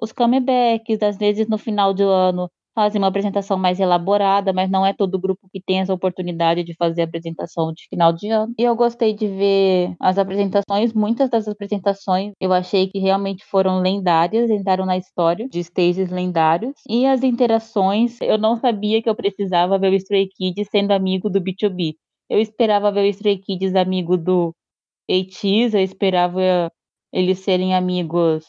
os 0.00 0.12
comebacks, 0.12 1.02
às 1.02 1.16
vezes 1.16 1.48
no 1.48 1.58
final 1.58 1.94
do 1.94 2.08
ano 2.08 2.48
fazem 2.74 3.00
uma 3.00 3.08
apresentação 3.08 3.56
mais 3.56 3.78
elaborada, 3.78 4.52
mas 4.52 4.70
não 4.70 4.84
é 4.84 4.92
todo 4.92 5.20
grupo 5.20 5.48
que 5.52 5.60
tem 5.60 5.80
essa 5.80 5.92
oportunidade 5.92 6.64
de 6.64 6.74
fazer 6.74 7.02
a 7.02 7.04
apresentação 7.04 7.72
de 7.72 7.86
final 7.88 8.12
de 8.12 8.28
ano. 8.28 8.54
E 8.58 8.62
eu 8.62 8.74
gostei 8.74 9.12
de 9.14 9.28
ver 9.28 9.94
as 10.00 10.18
apresentações, 10.18 10.92
muitas 10.92 11.28
das 11.30 11.46
apresentações 11.46 12.32
eu 12.40 12.52
achei 12.52 12.88
que 12.88 12.98
realmente 12.98 13.44
foram 13.44 13.80
lendárias, 13.80 14.50
entraram 14.50 14.86
na 14.86 14.96
história 14.96 15.48
de 15.48 15.60
stages 15.60 16.10
lendários. 16.10 16.74
E 16.88 17.06
as 17.06 17.22
interações, 17.22 18.18
eu 18.20 18.38
não 18.38 18.56
sabia 18.56 19.02
que 19.02 19.08
eu 19.08 19.14
precisava 19.14 19.78
ver 19.78 19.92
o 19.92 19.96
Stray 19.96 20.28
Kids 20.28 20.68
sendo 20.70 20.92
amigo 20.92 21.28
do 21.28 21.40
B2B. 21.40 21.94
Eu 22.28 22.40
esperava 22.40 22.90
ver 22.90 23.02
o 23.02 23.06
Stray 23.06 23.38
Kids 23.38 23.74
amigo 23.74 24.16
do 24.16 24.54
ATEEZ, 25.10 25.74
eu 25.74 25.80
esperava 25.82 26.70
eles 27.12 27.40
serem 27.40 27.74
amigos 27.74 28.44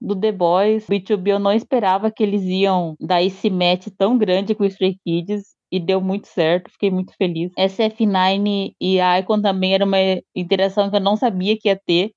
do 0.00 0.18
The 0.18 0.32
Boys. 0.32 0.86
B2B 0.86 1.28
eu 1.32 1.38
não 1.38 1.52
esperava 1.52 2.10
que 2.10 2.22
eles 2.22 2.42
iam 2.44 2.96
dar 3.00 3.22
esse 3.22 3.50
match 3.50 3.88
tão 3.96 4.16
grande 4.18 4.54
com 4.54 4.64
os 4.64 4.72
Stray 4.72 4.96
Kids. 5.04 5.56
E 5.70 5.78
deu 5.78 6.00
muito 6.00 6.26
certo, 6.28 6.70
fiquei 6.70 6.90
muito 6.90 7.14
feliz. 7.18 7.52
SF9 7.58 8.72
e 8.80 8.98
Icon 9.20 9.42
também 9.42 9.74
era 9.74 9.84
uma 9.84 9.98
interação 10.34 10.88
que 10.90 10.96
eu 10.96 11.00
não 11.00 11.14
sabia 11.16 11.58
que 11.58 11.68
ia 11.68 11.76
ter. 11.76 12.12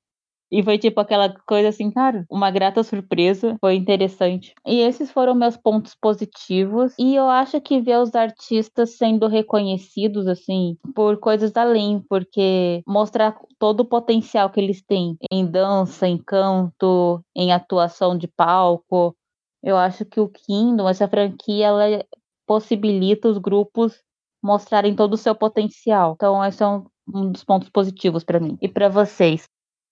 E 0.51 0.61
foi 0.61 0.77
tipo 0.77 0.99
aquela 0.99 1.33
coisa 1.47 1.69
assim, 1.69 1.89
cara, 1.89 2.25
uma 2.29 2.51
grata 2.51 2.83
surpresa, 2.83 3.55
foi 3.61 3.75
interessante. 3.75 4.53
E 4.65 4.81
esses 4.81 5.09
foram 5.09 5.33
meus 5.33 5.55
pontos 5.55 5.95
positivos. 5.95 6.93
E 6.99 7.15
eu 7.15 7.29
acho 7.29 7.61
que 7.61 7.79
ver 7.79 7.99
os 7.99 8.13
artistas 8.13 8.97
sendo 8.97 9.27
reconhecidos, 9.27 10.27
assim, 10.27 10.77
por 10.93 11.17
coisas 11.17 11.55
além, 11.55 12.03
porque 12.09 12.83
mostrar 12.85 13.39
todo 13.57 13.81
o 13.81 13.85
potencial 13.85 14.49
que 14.49 14.59
eles 14.59 14.83
têm 14.83 15.15
em 15.31 15.45
dança, 15.45 16.05
em 16.07 16.17
canto, 16.17 17.23
em 17.33 17.53
atuação 17.53 18.17
de 18.17 18.27
palco. 18.27 19.15
Eu 19.63 19.77
acho 19.77 20.03
que 20.05 20.19
o 20.19 20.27
Kingdom, 20.27 20.89
essa 20.89 21.07
franquia, 21.07 21.67
ela 21.67 22.05
possibilita 22.45 23.29
os 23.29 23.37
grupos 23.37 24.03
mostrarem 24.43 24.95
todo 24.95 25.13
o 25.13 25.17
seu 25.17 25.35
potencial. 25.35 26.13
Então, 26.15 26.43
esse 26.43 26.61
é 26.61 26.67
um, 26.67 26.83
um 27.13 27.31
dos 27.31 27.43
pontos 27.43 27.69
positivos 27.69 28.23
para 28.23 28.39
mim. 28.39 28.57
E 28.61 28.67
para 28.67 28.89
vocês? 28.89 29.43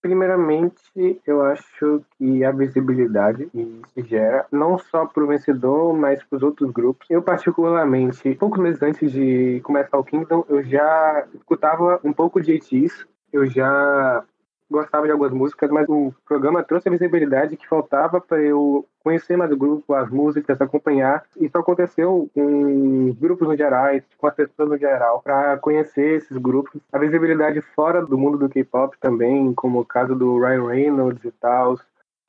Primeiramente, 0.02 1.22
eu 1.28 1.42
acho 1.42 2.02
que 2.18 2.44
a 2.44 2.52
visibilidade 2.52 3.48
que 3.48 3.82
se 3.94 4.02
gera, 4.04 4.46
não 4.50 4.78
só 4.78 5.06
para 5.06 5.24
o 5.24 5.28
vencedor, 5.28 5.94
mas 5.94 6.24
para 6.24 6.38
os 6.38 6.44
outros 6.44 6.72
grupos. 6.72 7.06
Eu, 7.10 7.22
particularmente, 7.22 8.34
poucos 8.36 8.60
meses 8.60 8.82
antes 8.82 9.12
de 9.12 9.60
começar 9.62 9.98
o 9.98 10.04
Kingdom, 10.04 10.46
eu 10.48 10.64
já 10.64 11.28
escutava 11.34 12.00
um 12.04 12.14
pouco 12.14 12.42
de 12.42 12.56
ATEEZ, 12.56 13.06
eu 13.34 13.46
já 13.46 14.24
gostava 14.70 15.06
de 15.06 15.12
algumas 15.12 15.32
músicas, 15.32 15.70
mas 15.72 15.88
o 15.90 16.14
programa 16.26 16.64
trouxe 16.64 16.88
a 16.88 16.92
visibilidade 16.92 17.58
que 17.58 17.68
faltava 17.68 18.22
para 18.22 18.40
eu 18.40 18.86
conhecer 19.04 19.36
mais 19.36 19.52
o 19.52 19.58
grupo, 19.58 19.94
as 19.94 20.10
músicas, 20.10 20.62
acompanhar. 20.62 21.24
Isso 21.40 21.58
aconteceu 21.58 22.30
com 22.34 23.10
os 23.10 23.18
grupos 23.18 23.48
no 23.48 23.58
geral, 23.58 23.88
com 24.18 24.28
as 24.28 24.36
pessoas 24.36 24.70
no 24.70 24.78
geral, 24.78 25.22
para 25.22 25.58
conhecer 25.58 26.18
esses 26.18 26.38
grupos. 26.38 26.80
A 26.92 27.00
visibilidade 27.00 27.62
fora 27.62 28.06
do 28.06 28.18
mundo 28.18 28.38
do 28.38 28.50
K-pop 28.50 28.96
também, 29.00 29.54
como 29.54 29.80
o 29.80 29.86
caso 29.86 30.16
do 30.16 30.40
Ryan 30.40 30.68
Reynolds 30.68 31.24
e 31.24 31.32
tal. 31.32 31.80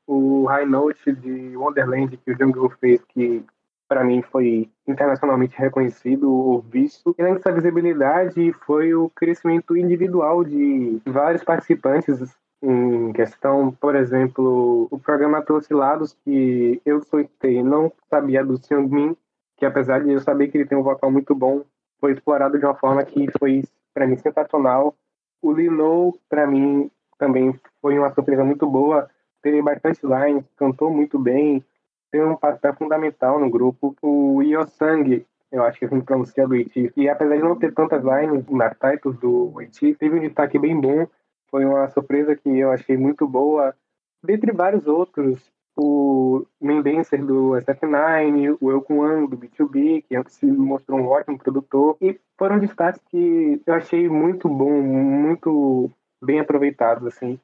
O 0.06 0.46
High 0.46 0.66
Note 0.66 1.12
de 1.12 1.56
Wonderland 1.56 2.16
que 2.16 2.32
o 2.32 2.36
Jungkook 2.36 2.76
fez, 2.80 3.00
que 3.04 3.44
para 3.90 4.04
mim 4.04 4.22
foi 4.22 4.70
internacionalmente 4.86 5.58
reconhecido 5.58 6.32
ou 6.32 6.60
visto. 6.60 7.12
E 7.18 7.22
além 7.22 7.34
dessa 7.34 7.50
visibilidade, 7.50 8.52
foi 8.64 8.94
o 8.94 9.10
crescimento 9.10 9.76
individual 9.76 10.44
de 10.44 11.02
vários 11.04 11.42
participantes 11.42 12.38
em 12.62 13.12
questão, 13.12 13.72
por 13.72 13.96
exemplo, 13.96 14.86
o 14.90 14.98
programa 14.98 15.42
trouxe 15.42 15.72
lados 15.74 16.16
que 16.24 16.80
eu 16.84 17.02
soltei, 17.02 17.62
não 17.62 17.90
sabia 18.08 18.44
do 18.44 18.58
Seung-min, 18.58 19.16
que 19.56 19.66
apesar 19.66 20.04
de 20.04 20.12
eu 20.12 20.20
saber 20.20 20.48
que 20.48 20.58
ele 20.58 20.66
tem 20.66 20.78
um 20.78 20.82
vocal 20.82 21.10
muito 21.10 21.34
bom, 21.34 21.64
foi 21.98 22.12
explorado 22.12 22.58
de 22.58 22.64
uma 22.64 22.74
forma 22.74 23.02
que 23.02 23.26
foi 23.38 23.64
para 23.92 24.06
mim 24.06 24.16
sensacional. 24.18 24.94
O 25.42 25.52
Lino, 25.52 26.16
para 26.28 26.46
mim, 26.46 26.90
também 27.18 27.58
foi 27.80 27.98
uma 27.98 28.12
surpresa 28.12 28.44
muito 28.44 28.66
boa. 28.66 29.08
Teve 29.42 29.62
bastante 29.62 30.00
lines, 30.04 30.44
cantou 30.56 30.90
muito 30.90 31.18
bem, 31.18 31.64
tem 32.10 32.22
um 32.22 32.36
papel 32.36 32.74
fundamental 32.74 33.38
no 33.38 33.50
grupo. 33.50 33.94
O 34.02 34.42
Yosang, 34.42 35.24
eu 35.50 35.62
acho 35.62 35.78
que 35.78 35.84
assim 35.84 36.00
pronuncia 36.00 36.46
do 36.46 36.56
Iti, 36.56 36.92
e 36.96 37.08
apesar 37.08 37.36
de 37.36 37.42
não 37.42 37.56
ter 37.56 37.72
tantas 37.72 38.02
lines 38.02 38.44
nas 38.48 38.76
titles 38.78 39.18
do 39.18 39.60
Iti, 39.60 39.94
teve 39.94 40.16
um 40.16 40.20
destaque 40.20 40.58
bem 40.58 40.80
bom. 40.80 41.06
Foi 41.50 41.64
uma 41.64 41.88
surpresa 41.88 42.36
que 42.36 42.48
eu 42.48 42.70
achei 42.70 42.96
muito 42.96 43.26
boa. 43.26 43.74
Dentre 44.22 44.52
vários 44.52 44.86
outros, 44.86 45.50
o 45.76 46.44
Mendencer 46.60 47.24
do 47.24 47.52
SF9, 47.52 48.58
o 48.60 48.70
Eu 48.70 48.80
do 49.26 49.36
B2B, 49.36 50.04
que 50.06 50.30
se 50.30 50.46
mostrou 50.46 51.00
um 51.00 51.08
ótimo 51.08 51.38
produtor. 51.38 51.96
E 52.00 52.20
foram 52.38 52.58
destaques 52.58 53.00
que 53.10 53.60
eu 53.66 53.74
achei 53.74 54.08
muito 54.08 54.48
bom, 54.48 54.80
muito 54.82 55.90
bem 56.22 56.38
aproveitados, 56.38 57.06
assim. 57.06 57.40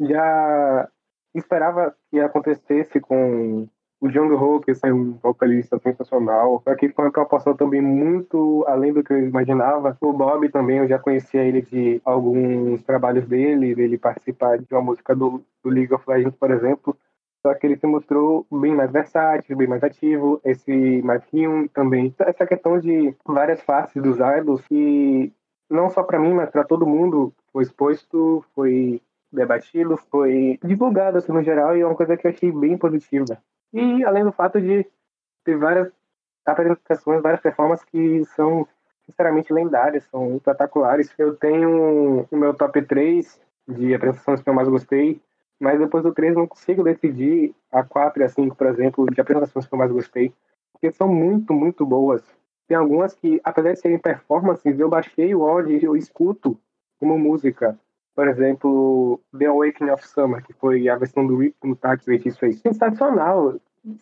Já 0.00 0.88
esperava 1.34 1.94
que 2.10 2.20
acontecesse 2.20 3.00
com 3.00 3.66
o 4.02 4.10
Jung 4.10 4.34
Ho, 4.34 4.60
que 4.60 4.72
é 4.84 4.92
um 4.92 5.12
vocalista 5.22 5.78
sensacional. 5.78 6.60
Aqui 6.66 6.88
foi 6.88 7.04
uma 7.04 7.12
proposta 7.12 7.54
também 7.54 7.80
muito 7.80 8.64
além 8.66 8.92
do 8.92 9.04
que 9.04 9.12
eu 9.12 9.28
imaginava. 9.28 9.96
O 10.00 10.12
Bob 10.12 10.48
também, 10.48 10.78
eu 10.78 10.88
já 10.88 10.98
conhecia 10.98 11.44
ele 11.44 11.62
de 11.62 12.02
alguns 12.04 12.82
trabalhos 12.82 13.24
dele, 13.28 13.76
dele 13.76 13.96
participar 13.96 14.58
de 14.58 14.66
uma 14.72 14.82
música 14.82 15.14
do, 15.14 15.40
do 15.62 15.70
League 15.70 15.94
of 15.94 16.04
Legends, 16.10 16.34
por 16.34 16.50
exemplo. 16.50 16.96
Só 17.46 17.54
que 17.54 17.64
ele 17.64 17.76
se 17.76 17.86
mostrou 17.86 18.44
bem 18.50 18.74
mais 18.74 18.90
versátil, 18.90 19.56
bem 19.56 19.68
mais 19.68 19.84
ativo, 19.84 20.40
esse 20.44 21.00
Hyun 21.32 21.68
também. 21.68 22.12
Essa 22.18 22.44
questão 22.44 22.80
de 22.80 23.14
várias 23.24 23.62
faces 23.62 24.02
dos 24.02 24.16
idols 24.18 24.62
que 24.62 25.32
não 25.70 25.88
só 25.88 26.02
para 26.02 26.18
mim, 26.18 26.34
mas 26.34 26.50
para 26.50 26.64
todo 26.64 26.86
mundo 26.86 27.32
foi 27.52 27.62
exposto, 27.62 28.44
foi 28.52 29.00
debatido, 29.32 29.96
foi 30.10 30.58
divulgado 30.62 31.18
assim, 31.18 31.32
no 31.32 31.42
geral 31.42 31.76
e 31.76 31.80
é 31.80 31.86
uma 31.86 31.94
coisa 31.94 32.16
que 32.16 32.26
eu 32.26 32.32
achei 32.32 32.50
bem 32.50 32.76
positiva. 32.76 33.40
E 33.72 34.04
além 34.04 34.24
do 34.24 34.32
fato 34.32 34.60
de 34.60 34.86
ter 35.44 35.56
várias 35.56 35.90
apresentações, 36.44 37.22
várias 37.22 37.40
performances 37.40 37.84
que 37.84 38.24
são 38.36 38.66
sinceramente 39.06 39.52
lendárias, 39.52 40.04
são 40.04 40.36
espetaculares. 40.36 41.12
Eu 41.18 41.34
tenho 41.36 42.26
o 42.30 42.36
meu 42.36 42.54
top 42.54 42.82
3 42.82 43.40
de 43.68 43.94
apresentações 43.94 44.42
que 44.42 44.48
eu 44.48 44.54
mais 44.54 44.68
gostei, 44.68 45.20
mas 45.58 45.78
depois 45.78 46.02
do 46.02 46.12
3 46.12 46.34
não 46.34 46.46
consigo 46.46 46.82
decidir 46.82 47.54
a 47.70 47.82
4 47.82 48.22
e 48.22 48.24
a 48.24 48.28
5, 48.28 48.56
por 48.56 48.66
exemplo, 48.66 49.06
de 49.06 49.20
apresentações 49.20 49.66
que 49.66 49.72
eu 49.72 49.78
mais 49.78 49.92
gostei, 49.92 50.32
porque 50.72 50.90
são 50.92 51.08
muito, 51.08 51.52
muito 51.52 51.86
boas. 51.86 52.22
Tem 52.66 52.76
algumas 52.76 53.14
que, 53.14 53.40
apesar 53.44 53.72
de 53.72 53.80
serem 53.80 53.98
performances, 53.98 54.78
eu 54.78 54.88
baixei 54.88 55.34
o 55.34 55.46
áudio 55.46 55.78
e 55.78 55.84
eu 55.84 55.96
escuto 55.96 56.58
como 56.98 57.18
música. 57.18 57.78
Por 58.14 58.28
exemplo, 58.28 59.20
The 59.36 59.46
Awakening 59.46 59.90
of 59.90 60.06
Summer, 60.06 60.42
que 60.44 60.52
foi 60.52 60.88
a 60.88 60.96
versão 60.96 61.26
do 61.26 61.36
Rick 61.36 61.56
no 61.64 61.76
Tax 61.76 62.04
fez. 62.04 62.60
Sensacional. 62.60 63.54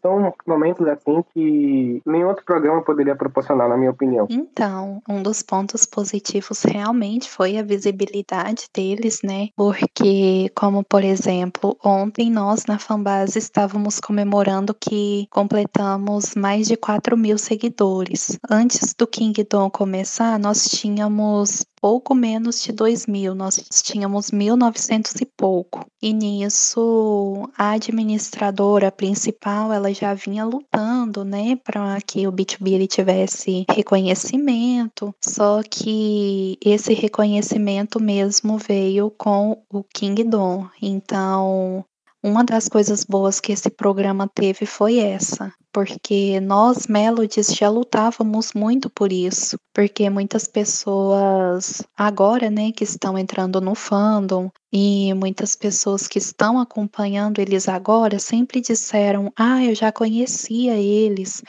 São 0.02 0.34
momentos 0.46 0.86
assim 0.86 1.24
que 1.32 2.02
nenhum 2.04 2.28
outro 2.28 2.44
programa 2.44 2.84
poderia 2.84 3.16
proporcionar, 3.16 3.66
na 3.66 3.78
minha 3.78 3.90
opinião. 3.90 4.26
Então, 4.28 5.00
um 5.08 5.22
dos 5.22 5.42
pontos 5.42 5.86
positivos 5.86 6.62
realmente 6.62 7.30
foi 7.30 7.56
a 7.56 7.62
visibilidade 7.62 8.66
deles, 8.74 9.20
né? 9.24 9.48
Porque, 9.56 10.50
como 10.54 10.84
por 10.84 11.02
exemplo, 11.02 11.78
ontem 11.82 12.30
nós 12.30 12.66
na 12.66 12.78
fanbase 12.78 13.38
estávamos 13.38 13.98
comemorando 14.00 14.74
que 14.74 15.26
completamos 15.30 16.34
mais 16.34 16.68
de 16.68 16.76
4 16.76 17.16
mil 17.16 17.38
seguidores. 17.38 18.38
Antes 18.50 18.92
do 18.92 19.06
Kingdom 19.06 19.70
começar, 19.70 20.38
nós 20.38 20.64
tínhamos 20.64 21.64
pouco 21.80 22.14
menos 22.14 22.62
de 22.62 22.72
2 22.72 23.06
mil, 23.06 23.34
nós 23.34 23.56
tínhamos 23.82 24.30
1.900 24.30 25.20
e 25.20 25.26
pouco. 25.26 25.86
E 26.02 26.12
nisso, 26.12 27.48
a 27.56 27.72
administradora 27.72 28.90
principal, 28.90 29.72
ela 29.72 29.92
já 29.92 30.14
vinha 30.14 30.44
lutando, 30.44 31.24
né, 31.24 31.56
para 31.56 32.00
que 32.00 32.26
o 32.26 32.32
B2B 32.32 32.72
ele 32.72 32.86
tivesse 32.86 33.64
reconhecimento, 33.70 35.14
só 35.22 35.62
que 35.62 36.58
esse 36.64 36.94
reconhecimento 36.94 38.00
mesmo 38.00 38.58
veio 38.58 39.10
com 39.10 39.62
o 39.70 39.82
Kingdom. 39.82 40.68
Então, 40.80 41.84
uma 42.22 42.44
das 42.44 42.68
coisas 42.68 43.04
boas 43.04 43.40
que 43.40 43.52
esse 43.52 43.70
programa 43.70 44.28
teve 44.28 44.66
foi 44.66 44.98
essa, 44.98 45.52
porque 45.72 46.38
nós, 46.40 46.86
Melodies, 46.86 47.54
já 47.54 47.68
lutávamos 47.70 48.52
muito 48.54 48.90
por 48.90 49.10
isso, 49.12 49.56
porque 49.74 50.10
muitas 50.10 50.46
pessoas 50.46 51.82
agora, 51.96 52.50
né, 52.50 52.72
que 52.72 52.84
estão 52.84 53.16
entrando 53.16 53.60
no 53.60 53.74
fandom 53.74 54.50
e 54.72 55.14
muitas 55.14 55.56
pessoas 55.56 56.06
que 56.06 56.18
estão 56.18 56.58
acompanhando 56.58 57.40
eles 57.40 57.68
agora 57.68 58.18
sempre 58.18 58.60
disseram: 58.60 59.32
"Ah, 59.36 59.64
eu 59.64 59.74
já 59.74 59.90
conhecia 59.90 60.74
eles, 60.76 61.42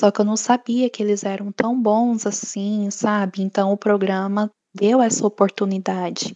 só 0.00 0.10
que 0.10 0.20
eu 0.20 0.24
não 0.24 0.36
sabia 0.36 0.88
que 0.88 1.02
eles 1.02 1.22
eram 1.24 1.52
tão 1.52 1.80
bons 1.80 2.26
assim, 2.26 2.90
sabe?". 2.90 3.42
Então 3.42 3.72
o 3.72 3.76
programa 3.76 4.50
deu 4.74 5.02
essa 5.02 5.26
oportunidade. 5.26 6.34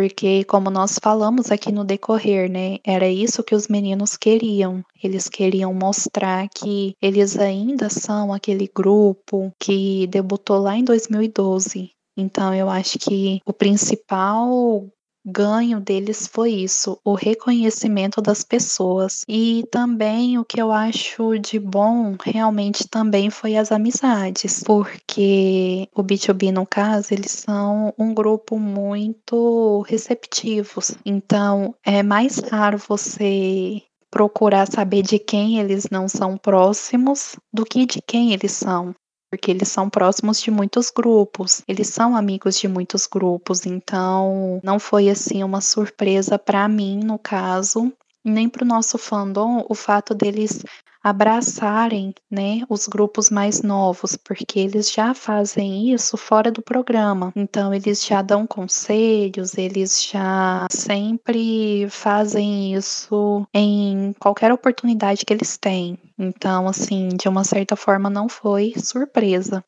Porque, 0.00 0.44
como 0.44 0.70
nós 0.70 0.98
falamos 0.98 1.50
aqui 1.50 1.70
no 1.70 1.84
decorrer, 1.84 2.50
né, 2.50 2.78
era 2.82 3.06
isso 3.06 3.42
que 3.42 3.54
os 3.54 3.68
meninos 3.68 4.16
queriam. 4.16 4.82
Eles 5.04 5.28
queriam 5.28 5.74
mostrar 5.74 6.48
que 6.48 6.94
eles 7.02 7.38
ainda 7.38 7.90
são 7.90 8.32
aquele 8.32 8.66
grupo 8.74 9.52
que 9.60 10.06
debutou 10.06 10.58
lá 10.58 10.74
em 10.74 10.84
2012. 10.84 11.90
Então, 12.16 12.54
eu 12.54 12.70
acho 12.70 12.98
que 12.98 13.42
o 13.44 13.52
principal 13.52 14.88
ganho 15.24 15.80
deles 15.80 16.26
foi 16.26 16.52
isso, 16.52 16.98
o 17.04 17.14
reconhecimento 17.14 18.20
das 18.20 18.42
pessoas. 18.42 19.24
E 19.28 19.64
também 19.70 20.38
o 20.38 20.44
que 20.44 20.60
eu 20.60 20.72
acho 20.72 21.38
de 21.38 21.58
bom 21.58 22.16
realmente 22.22 22.88
também 22.88 23.30
foi 23.30 23.56
as 23.56 23.72
amizades, 23.72 24.62
porque 24.62 25.88
o 25.94 26.02
B2B 26.02 26.52
no 26.52 26.66
caso, 26.66 27.12
eles 27.12 27.32
são 27.32 27.92
um 27.98 28.14
grupo 28.14 28.58
muito 28.58 29.84
receptivos. 29.88 30.92
Então, 31.04 31.74
é 31.84 32.02
mais 32.02 32.38
raro 32.38 32.78
você 32.78 33.82
procurar 34.10 34.66
saber 34.66 35.02
de 35.02 35.18
quem 35.18 35.58
eles 35.58 35.88
não 35.90 36.08
são 36.08 36.36
próximos 36.36 37.36
do 37.52 37.64
que 37.64 37.86
de 37.86 38.02
quem 38.02 38.32
eles 38.32 38.52
são 38.52 38.94
porque 39.30 39.50
eles 39.50 39.68
são 39.68 39.88
próximos 39.88 40.40
de 40.40 40.50
muitos 40.50 40.90
grupos, 40.90 41.62
eles 41.68 41.88
são 41.88 42.16
amigos 42.16 42.58
de 42.58 42.66
muitos 42.66 43.06
grupos, 43.06 43.64
então 43.64 44.60
não 44.62 44.80
foi 44.80 45.08
assim 45.08 45.44
uma 45.44 45.60
surpresa 45.60 46.36
para 46.36 46.66
mim, 46.66 46.98
no 47.04 47.18
caso, 47.18 47.92
nem 48.24 48.48
para 48.48 48.64
o 48.64 48.68
nosso 48.68 48.98
fandom 48.98 49.64
o 49.68 49.74
fato 49.74 50.14
deles 50.14 50.64
abraçarem 51.02 52.14
né, 52.30 52.60
os 52.68 52.86
grupos 52.86 53.30
mais 53.30 53.62
novos, 53.62 54.16
porque 54.16 54.60
eles 54.60 54.92
já 54.92 55.14
fazem 55.14 55.92
isso 55.92 56.16
fora 56.16 56.50
do 56.50 56.62
programa. 56.62 57.32
Então, 57.34 57.72
eles 57.72 58.04
já 58.04 58.22
dão 58.22 58.46
conselhos, 58.46 59.56
eles 59.56 60.04
já 60.04 60.66
sempre 60.70 61.88
fazem 61.88 62.74
isso 62.74 63.46
em 63.54 64.12
qualquer 64.18 64.52
oportunidade 64.52 65.24
que 65.24 65.32
eles 65.32 65.56
têm. 65.56 65.98
Então, 66.18 66.68
assim, 66.68 67.08
de 67.08 67.28
uma 67.28 67.44
certa 67.44 67.76
forma, 67.76 68.10
não 68.10 68.28
foi 68.28 68.74
surpresa. 68.76 69.64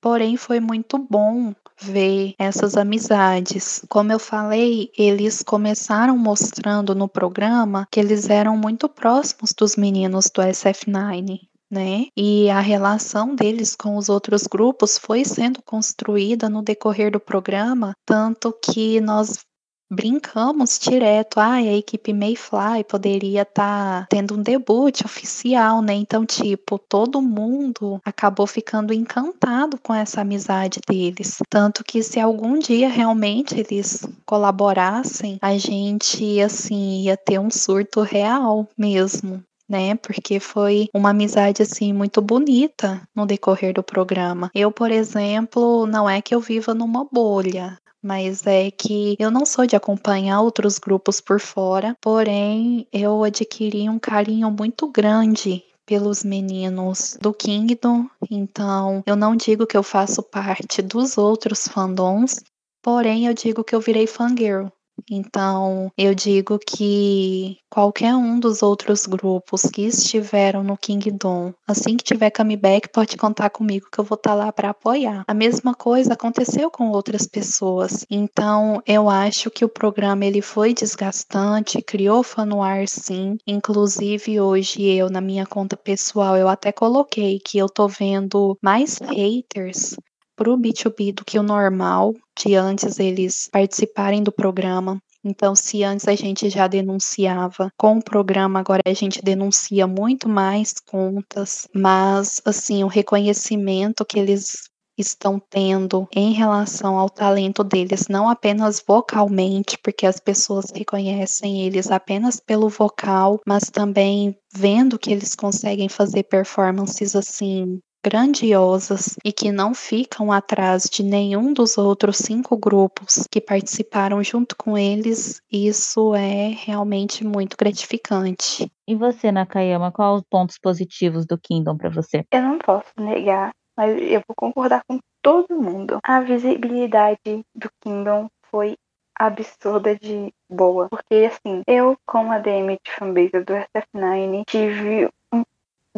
Porém, 0.00 0.36
foi 0.36 0.60
muito 0.60 0.98
bom 0.98 1.54
ver 1.80 2.34
essas 2.38 2.76
amizades. 2.76 3.84
Como 3.88 4.12
eu 4.12 4.18
falei, 4.18 4.90
eles 4.96 5.42
começaram 5.42 6.16
mostrando 6.16 6.94
no 6.94 7.08
programa 7.08 7.86
que 7.90 8.00
eles 8.00 8.28
eram 8.28 8.56
muito 8.56 8.88
próximos 8.88 9.52
dos 9.52 9.76
meninos 9.76 10.30
do 10.34 10.42
SF9. 10.42 11.40
Né? 11.68 12.06
E 12.16 12.48
a 12.48 12.60
relação 12.60 13.34
deles 13.34 13.74
com 13.74 13.96
os 13.96 14.08
outros 14.08 14.44
grupos 14.44 14.96
foi 14.98 15.24
sendo 15.24 15.60
construída 15.62 16.48
no 16.48 16.62
decorrer 16.62 17.10
do 17.10 17.18
programa, 17.18 17.92
tanto 18.06 18.52
que 18.52 19.00
nós 19.00 19.44
brincamos 19.90 20.78
direto, 20.78 21.38
ah, 21.38 21.54
a 21.54 21.62
equipe 21.62 22.12
Mayfly 22.12 22.84
poderia 22.88 23.42
estar 23.42 24.02
tá 24.02 24.06
tendo 24.08 24.34
um 24.34 24.42
debut 24.42 25.04
oficial, 25.04 25.80
né? 25.82 25.94
Então, 25.94 26.24
tipo, 26.24 26.78
todo 26.78 27.22
mundo 27.22 28.00
acabou 28.04 28.46
ficando 28.46 28.92
encantado 28.92 29.78
com 29.82 29.94
essa 29.94 30.20
amizade 30.20 30.80
deles. 30.86 31.38
Tanto 31.48 31.84
que 31.84 32.02
se 32.02 32.18
algum 32.18 32.58
dia 32.58 32.88
realmente 32.88 33.58
eles 33.58 34.06
colaborassem, 34.24 35.38
a 35.40 35.56
gente, 35.56 36.40
assim, 36.40 37.02
ia 37.02 37.16
ter 37.16 37.38
um 37.38 37.50
surto 37.50 38.02
real 38.02 38.68
mesmo 38.76 39.42
né? 39.68 39.96
Porque 39.96 40.38
foi 40.38 40.88
uma 40.94 41.10
amizade 41.10 41.62
assim 41.62 41.92
muito 41.92 42.22
bonita 42.22 43.02
no 43.14 43.26
decorrer 43.26 43.74
do 43.74 43.82
programa. 43.82 44.50
Eu, 44.54 44.70
por 44.70 44.90
exemplo, 44.90 45.86
não 45.86 46.08
é 46.08 46.22
que 46.22 46.34
eu 46.34 46.40
viva 46.40 46.74
numa 46.74 47.04
bolha, 47.04 47.76
mas 48.06 48.46
é 48.46 48.70
que 48.70 49.16
eu 49.18 49.32
não 49.32 49.44
sou 49.44 49.66
de 49.66 49.74
acompanhar 49.74 50.40
outros 50.40 50.78
grupos 50.78 51.20
por 51.20 51.40
fora, 51.40 51.96
porém 52.00 52.86
eu 52.92 53.24
adquiri 53.24 53.88
um 53.88 53.98
carinho 53.98 54.48
muito 54.48 54.88
grande 54.88 55.64
pelos 55.84 56.22
meninos 56.22 57.18
do 57.20 57.34
Kingdom, 57.34 58.08
então 58.30 59.02
eu 59.04 59.16
não 59.16 59.34
digo 59.34 59.66
que 59.66 59.76
eu 59.76 59.82
faço 59.82 60.22
parte 60.22 60.80
dos 60.82 61.18
outros 61.18 61.66
fandoms, 61.66 62.44
porém 62.80 63.26
eu 63.26 63.34
digo 63.34 63.64
que 63.64 63.74
eu 63.74 63.80
virei 63.80 64.06
fangirl. 64.06 64.68
Então, 65.10 65.90
eu 65.96 66.14
digo 66.14 66.58
que 66.58 67.58
qualquer 67.70 68.14
um 68.14 68.40
dos 68.40 68.62
outros 68.62 69.06
grupos 69.06 69.62
que 69.62 69.82
estiveram 69.82 70.64
no 70.64 70.76
Kingdom, 70.76 71.52
assim 71.66 71.96
que 71.96 72.04
tiver 72.04 72.30
comeback, 72.30 72.88
pode 72.88 73.16
contar 73.16 73.50
comigo 73.50 73.88
que 73.90 73.98
eu 73.98 74.04
vou 74.04 74.16
estar 74.16 74.30
tá 74.30 74.34
lá 74.34 74.52
para 74.52 74.70
apoiar. 74.70 75.24
A 75.26 75.34
mesma 75.34 75.74
coisa 75.74 76.14
aconteceu 76.14 76.70
com 76.70 76.90
outras 76.90 77.26
pessoas. 77.26 78.04
Então, 78.10 78.82
eu 78.86 79.08
acho 79.08 79.50
que 79.50 79.64
o 79.64 79.68
programa 79.68 80.24
ele 80.24 80.42
foi 80.42 80.74
desgastante, 80.74 81.82
criou 81.82 82.22
fanuar 82.22 82.88
sim. 82.88 83.36
Inclusive, 83.46 84.40
hoje 84.40 84.82
eu 84.82 85.08
na 85.08 85.20
minha 85.20 85.46
conta 85.46 85.76
pessoal, 85.76 86.36
eu 86.36 86.48
até 86.48 86.72
coloquei 86.72 87.38
que 87.38 87.58
eu 87.58 87.68
tô 87.68 87.86
vendo 87.86 88.58
mais 88.62 88.98
haters 88.98 89.94
para 90.36 90.52
o 90.52 90.58
B2B 90.58 91.14
do 91.14 91.24
que 91.24 91.38
o 91.38 91.42
normal, 91.42 92.14
de 92.38 92.54
antes 92.54 93.00
eles 93.00 93.48
participarem 93.50 94.22
do 94.22 94.30
programa. 94.30 95.00
Então, 95.24 95.56
se 95.56 95.82
antes 95.82 96.06
a 96.06 96.14
gente 96.14 96.48
já 96.48 96.68
denunciava 96.68 97.68
com 97.76 97.98
o 97.98 98.04
programa, 98.04 98.60
agora 98.60 98.82
a 98.86 98.92
gente 98.92 99.20
denuncia 99.20 99.86
muito 99.86 100.28
mais 100.28 100.74
contas, 100.74 101.66
mas 101.74 102.40
assim, 102.44 102.84
o 102.84 102.86
reconhecimento 102.86 104.04
que 104.04 104.20
eles 104.20 104.70
estão 104.98 105.38
tendo 105.50 106.08
em 106.14 106.32
relação 106.32 106.98
ao 106.98 107.10
talento 107.10 107.62
deles, 107.62 108.08
não 108.08 108.28
apenas 108.28 108.82
vocalmente, 108.86 109.76
porque 109.82 110.06
as 110.06 110.18
pessoas 110.18 110.70
reconhecem 110.74 111.66
eles 111.66 111.90
apenas 111.90 112.40
pelo 112.40 112.68
vocal, 112.68 113.40
mas 113.46 113.64
também 113.70 114.34
vendo 114.54 114.98
que 114.98 115.12
eles 115.12 115.34
conseguem 115.34 115.88
fazer 115.88 116.22
performances 116.22 117.14
assim 117.14 117.78
grandiosas 118.06 119.16
e 119.24 119.32
que 119.32 119.50
não 119.50 119.74
ficam 119.74 120.30
atrás 120.30 120.84
de 120.84 121.02
nenhum 121.02 121.52
dos 121.52 121.76
outros 121.76 122.18
cinco 122.18 122.56
grupos 122.56 123.26
que 123.28 123.40
participaram 123.40 124.22
junto 124.22 124.54
com 124.56 124.78
eles, 124.78 125.42
isso 125.50 126.14
é 126.14 126.54
realmente 126.56 127.24
muito 127.24 127.56
gratificante. 127.56 128.70
E 128.86 128.94
você, 128.94 129.32
Nakayama, 129.32 129.90
quais 129.90 130.20
os 130.20 130.24
pontos 130.30 130.56
positivos 130.56 131.26
do 131.26 131.36
Kingdom 131.36 131.76
para 131.76 131.90
você? 131.90 132.24
Eu 132.32 132.42
não 132.42 132.58
posso 132.58 132.92
negar, 132.96 133.50
mas 133.76 134.00
eu 134.00 134.22
vou 134.28 134.36
concordar 134.36 134.82
com 134.88 135.00
todo 135.20 135.60
mundo. 135.60 135.98
A 136.04 136.20
visibilidade 136.20 137.18
do 137.52 137.68
Kingdom 137.82 138.28
foi 138.52 138.76
absurda 139.18 139.96
de 139.96 140.32
boa. 140.48 140.88
Porque, 140.88 141.28
assim, 141.28 141.62
eu, 141.66 141.96
como 142.06 142.30
ADM 142.30 142.78
de 142.84 142.92
fanbase 142.92 143.32
do 143.44 143.52
SF9, 143.52 144.44
tive 144.46 145.08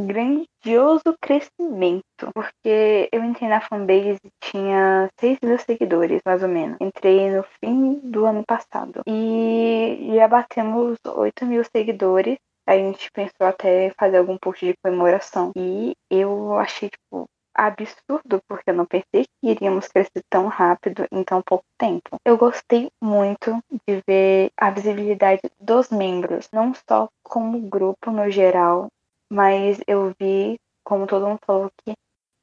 grandioso 0.06 1.16
crescimento, 1.20 2.30
porque 2.34 3.08
eu 3.12 3.24
entrei 3.24 3.48
na 3.48 3.60
fanbase 3.60 4.18
e 4.24 4.30
tinha 4.40 5.08
6 5.18 5.38
mil 5.42 5.58
seguidores, 5.58 6.20
mais 6.24 6.42
ou 6.42 6.48
menos. 6.48 6.76
Entrei 6.80 7.30
no 7.30 7.42
fim 7.60 8.00
do 8.02 8.24
ano 8.24 8.44
passado. 8.46 9.02
E 9.06 10.12
já 10.14 10.28
batemos 10.28 10.98
8 11.04 11.46
mil 11.46 11.62
seguidores. 11.64 12.38
A 12.66 12.76
gente 12.76 13.10
pensou 13.12 13.46
até 13.46 13.92
fazer 13.98 14.18
algum 14.18 14.36
post 14.36 14.66
de 14.66 14.74
comemoração. 14.84 15.52
E 15.56 15.94
eu 16.10 16.54
achei, 16.58 16.90
tipo, 16.90 17.26
absurdo, 17.58 18.40
porque 18.46 18.70
eu 18.70 18.74
não 18.74 18.86
pensei 18.86 19.24
que 19.24 19.50
iríamos 19.50 19.88
crescer 19.88 20.22
tão 20.30 20.46
rápido 20.46 21.04
em 21.10 21.24
tão 21.24 21.42
pouco 21.42 21.64
tempo. 21.76 22.16
Eu 22.24 22.38
gostei 22.38 22.88
muito 23.02 23.58
de 23.86 24.00
ver 24.06 24.50
a 24.56 24.70
visibilidade 24.70 25.42
dos 25.58 25.90
membros, 25.90 26.48
não 26.52 26.72
só 26.88 27.08
como 27.22 27.58
grupo 27.68 28.12
no 28.12 28.30
geral, 28.30 28.88
mas 29.30 29.80
eu 29.86 30.12
vi, 30.20 30.58
como 30.84 31.06
todo 31.06 31.26
mundo 31.26 31.40
falou, 31.44 31.70
que 31.84 31.94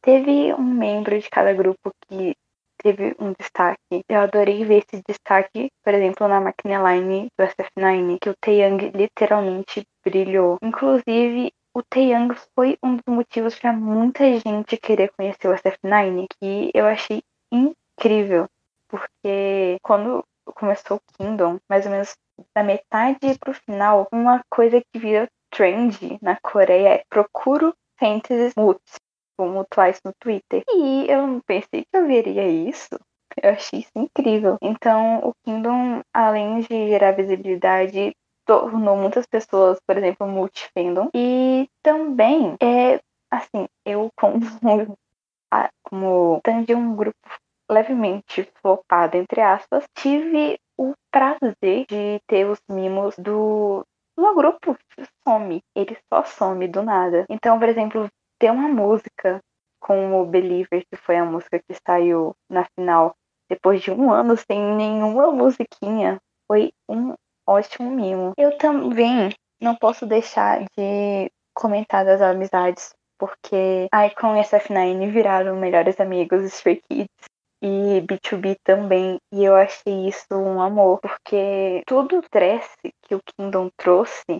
teve 0.01 0.53
um 0.53 0.63
membro 0.63 1.19
de 1.19 1.29
cada 1.29 1.53
grupo 1.53 1.91
que 2.07 2.35
teve 2.77 3.15
um 3.19 3.33
destaque. 3.33 4.03
Eu 4.07 4.19
adorei 4.21 4.63
ver 4.63 4.83
esse 4.87 5.01
destaque, 5.07 5.69
por 5.83 5.93
exemplo, 5.93 6.27
na 6.27 6.39
Line 6.39 7.27
do 7.37 7.43
SF9, 7.43 8.17
que 8.21 8.29
o 8.29 8.35
Taeyang 8.39 8.91
literalmente 8.91 9.83
brilhou. 10.03 10.57
Inclusive, 10.61 11.51
o 11.73 11.81
Taeyang 11.81 12.35
foi 12.53 12.77
um 12.83 12.95
dos 12.95 13.05
motivos 13.07 13.57
para 13.57 13.73
muita 13.73 14.23
gente 14.39 14.77
querer 14.77 15.11
conhecer 15.17 15.47
o 15.47 15.53
SF9, 15.53 16.27
que 16.39 16.71
eu 16.73 16.85
achei 16.85 17.23
incrível, 17.51 18.45
porque 18.87 19.77
quando 19.81 20.23
começou 20.45 20.97
o 20.97 21.17
Kingdom, 21.17 21.57
mais 21.67 21.85
ou 21.85 21.91
menos 21.91 22.15
da 22.55 22.63
metade 22.63 23.37
pro 23.39 23.53
final, 23.53 24.07
uma 24.11 24.41
coisa 24.49 24.79
que 24.79 24.99
vira 24.99 25.27
trend 25.55 26.19
na 26.21 26.37
Coreia 26.41 26.95
é 26.95 27.03
procuro 27.09 27.73
fantasy 27.97 28.53
moods, 28.57 28.99
como 29.37 29.65
Twice 29.65 30.01
no 30.03 30.11
Twitter. 30.19 30.63
E 30.69 31.09
eu 31.09 31.25
não 31.25 31.39
pensei 31.39 31.83
que 31.83 31.97
eu 31.97 32.05
veria 32.05 32.47
isso. 32.47 32.99
Eu 33.41 33.51
achei 33.51 33.79
isso 33.79 33.91
incrível. 33.95 34.57
Então, 34.61 35.19
o 35.19 35.33
Kingdom, 35.43 36.01
além 36.13 36.61
de 36.61 36.89
gerar 36.89 37.13
visibilidade, 37.13 38.13
tornou 38.45 38.95
muitas 38.97 39.25
pessoas, 39.25 39.79
por 39.87 39.97
exemplo, 39.97 40.27
multifandom. 40.27 41.09
E 41.13 41.67
também, 41.81 42.55
é 42.61 42.99
assim, 43.31 43.67
eu 43.85 44.09
como, 44.17 44.39
como 45.83 46.41
de 46.65 46.75
um 46.75 46.95
grupo 46.95 47.17
levemente 47.69 48.47
flopado, 48.61 49.17
entre 49.17 49.41
aspas, 49.41 49.85
tive 49.97 50.57
o 50.77 50.93
prazer 51.11 51.85
de 51.87 52.19
ter 52.27 52.45
os 52.45 52.59
mimos 52.69 53.15
do 53.17 53.85
o 54.17 54.35
grupo 54.35 54.77
some, 55.27 55.61
ele 55.75 55.97
só 56.11 56.23
some 56.23 56.67
do 56.67 56.81
nada. 56.81 57.25
Então, 57.29 57.59
por 57.59 57.67
exemplo, 57.67 58.09
ter 58.39 58.51
uma 58.51 58.67
música 58.67 59.39
com 59.79 60.21
o 60.21 60.25
Believer, 60.25 60.83
que 60.89 60.97
foi 60.97 61.17
a 61.17 61.25
música 61.25 61.59
que 61.59 61.75
saiu 61.85 62.35
na 62.49 62.65
final, 62.75 63.15
depois 63.49 63.81
de 63.81 63.91
um 63.91 64.11
ano 64.11 64.35
sem 64.35 64.59
nenhuma 64.75 65.31
musiquinha, 65.31 66.19
foi 66.47 66.71
um 66.89 67.13
ótimo 67.47 67.91
mimo. 67.91 68.33
Eu 68.37 68.57
também 68.57 69.29
não 69.61 69.75
posso 69.75 70.05
deixar 70.05 70.63
de 70.77 71.31
comentar 71.53 72.03
das 72.03 72.21
amizades, 72.21 72.95
porque 73.17 73.87
Icon 74.07 74.35
e 74.35 74.41
SF9 74.41 75.11
viraram 75.11 75.55
melhores 75.55 75.99
amigos, 75.99 76.41
Stray 76.43 76.81
Kids 76.89 77.34
e 77.65 78.01
B2B 78.01 78.57
também. 78.63 79.19
E 79.33 79.43
eu 79.43 79.55
achei 79.55 80.07
isso 80.07 80.27
um 80.31 80.61
amor, 80.61 80.99
porque 80.99 81.81
todo 81.87 82.15
o 82.15 82.19
stress 82.19 82.69
que 83.01 83.15
o 83.15 83.21
Kingdom 83.25 83.69
trouxe 83.75 84.39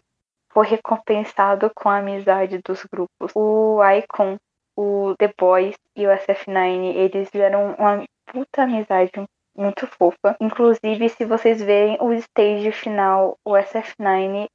foi 0.53 0.67
recompensado 0.67 1.71
com 1.75 1.89
a 1.89 1.97
amizade 1.97 2.61
dos 2.63 2.85
grupos. 2.85 3.31
O 3.35 3.81
Icon, 3.83 4.37
o 4.77 5.15
The 5.17 5.33
Boys 5.37 5.75
e 5.95 6.05
o 6.05 6.09
SF9, 6.11 6.95
eles 6.95 7.29
fizeram 7.29 7.75
uma 7.79 8.05
puta 8.27 8.63
amizade 8.63 9.11
muito 9.57 9.87
fofa. 9.87 10.37
Inclusive, 10.39 11.09
se 11.09 11.25
vocês 11.25 11.61
verem 11.61 11.97
o 11.99 12.13
stage 12.13 12.71
final, 12.71 13.37
o 13.43 13.53
SF9 13.53 14.47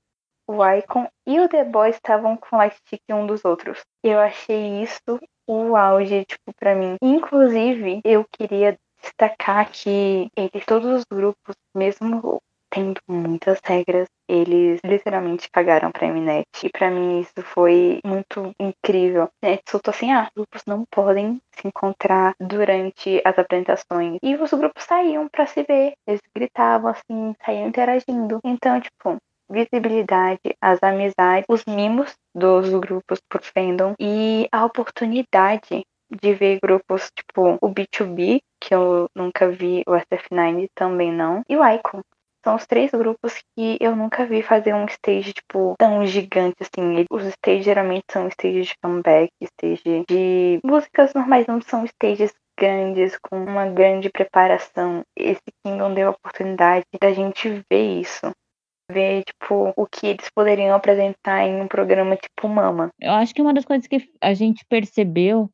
o 0.50 0.68
Icon 0.68 1.08
e 1.28 1.38
o 1.38 1.48
The 1.48 1.64
Boys 1.64 1.94
estavam 1.94 2.36
com 2.36 2.56
lightstick 2.56 3.02
um 3.10 3.24
dos 3.24 3.44
outros. 3.44 3.84
Eu 4.02 4.18
achei 4.18 4.82
isso 4.82 5.20
o 5.52 5.76
auge, 5.76 6.24
tipo, 6.24 6.52
para 6.58 6.74
mim. 6.74 6.96
Inclusive, 7.02 8.00
eu 8.04 8.24
queria 8.30 8.76
destacar 9.02 9.70
que 9.70 10.30
entre 10.36 10.60
todos 10.64 10.98
os 10.98 11.04
grupos, 11.10 11.54
mesmo 11.74 12.40
tendo 12.72 13.00
muitas 13.08 13.58
regras, 13.64 14.06
eles 14.28 14.80
literalmente 14.84 15.50
cagaram 15.50 15.90
pra 15.90 16.06
Mnet. 16.06 16.46
E 16.62 16.70
para 16.70 16.90
mim 16.90 17.20
isso 17.20 17.42
foi 17.42 17.98
muito 18.04 18.54
incrível. 18.60 19.28
Mnet 19.42 19.62
soltou 19.68 19.92
assim, 19.92 20.12
ah, 20.12 20.30
grupos 20.34 20.62
não 20.66 20.84
podem 20.88 21.40
se 21.52 21.66
encontrar 21.66 22.34
durante 22.38 23.20
as 23.24 23.36
apresentações. 23.36 24.18
E 24.22 24.36
os 24.36 24.52
grupos 24.52 24.84
saíam 24.84 25.28
para 25.28 25.46
se 25.46 25.64
ver. 25.64 25.94
Eles 26.06 26.20
gritavam 26.34 26.90
assim, 26.92 27.34
saíam 27.44 27.66
interagindo. 27.66 28.38
Então, 28.44 28.80
tipo, 28.80 29.18
visibilidade, 29.50 30.56
as 30.60 30.82
amizades, 30.82 31.44
os 31.48 31.64
mimos 31.66 32.14
dos 32.34 32.70
grupos 32.70 33.20
por 33.28 33.42
fandom 33.42 33.94
e 33.98 34.48
a 34.52 34.64
oportunidade 34.64 35.84
de 36.10 36.34
ver 36.34 36.58
grupos 36.62 37.10
tipo 37.14 37.58
o 37.60 37.68
B2B, 37.68 38.40
que 38.60 38.74
eu 38.74 39.08
nunca 39.14 39.48
vi, 39.50 39.82
o 39.86 39.92
SF9 39.92 40.68
também 40.74 41.12
não, 41.12 41.42
e 41.48 41.56
o 41.56 41.64
Icon. 41.64 42.00
São 42.42 42.56
os 42.56 42.66
três 42.66 42.90
grupos 42.90 43.34
que 43.54 43.76
eu 43.80 43.94
nunca 43.94 44.24
vi 44.24 44.42
fazer 44.42 44.74
um 44.74 44.86
stage, 44.86 45.34
tipo, 45.34 45.74
tão 45.78 46.06
gigante 46.06 46.56
assim. 46.62 47.04
Os 47.10 47.22
stages 47.24 47.64
geralmente 47.66 48.04
são 48.10 48.28
stages 48.28 48.68
de 48.68 48.74
comeback, 48.82 49.30
stage 49.42 50.04
de 50.08 50.58
músicas 50.64 51.12
normais, 51.12 51.46
não 51.46 51.60
são 51.60 51.84
stages 51.84 52.32
grandes, 52.58 53.18
com 53.18 53.42
uma 53.44 53.66
grande 53.66 54.08
preparação. 54.08 55.02
Esse 55.14 55.42
Kingdom 55.62 55.92
deu 55.92 56.08
a 56.08 56.12
oportunidade 56.12 56.84
da 56.98 57.12
gente 57.12 57.62
ver 57.70 58.00
isso 58.00 58.32
ver, 58.90 59.24
tipo, 59.24 59.72
o 59.76 59.86
que 59.86 60.08
eles 60.08 60.28
poderiam 60.34 60.74
apresentar 60.74 61.46
em 61.46 61.60
um 61.60 61.68
programa 61.68 62.16
tipo 62.16 62.48
Mama. 62.48 62.90
Eu 63.00 63.12
acho 63.12 63.34
que 63.34 63.42
uma 63.42 63.54
das 63.54 63.64
coisas 63.64 63.86
que 63.86 64.08
a 64.20 64.34
gente 64.34 64.64
percebeu, 64.68 65.50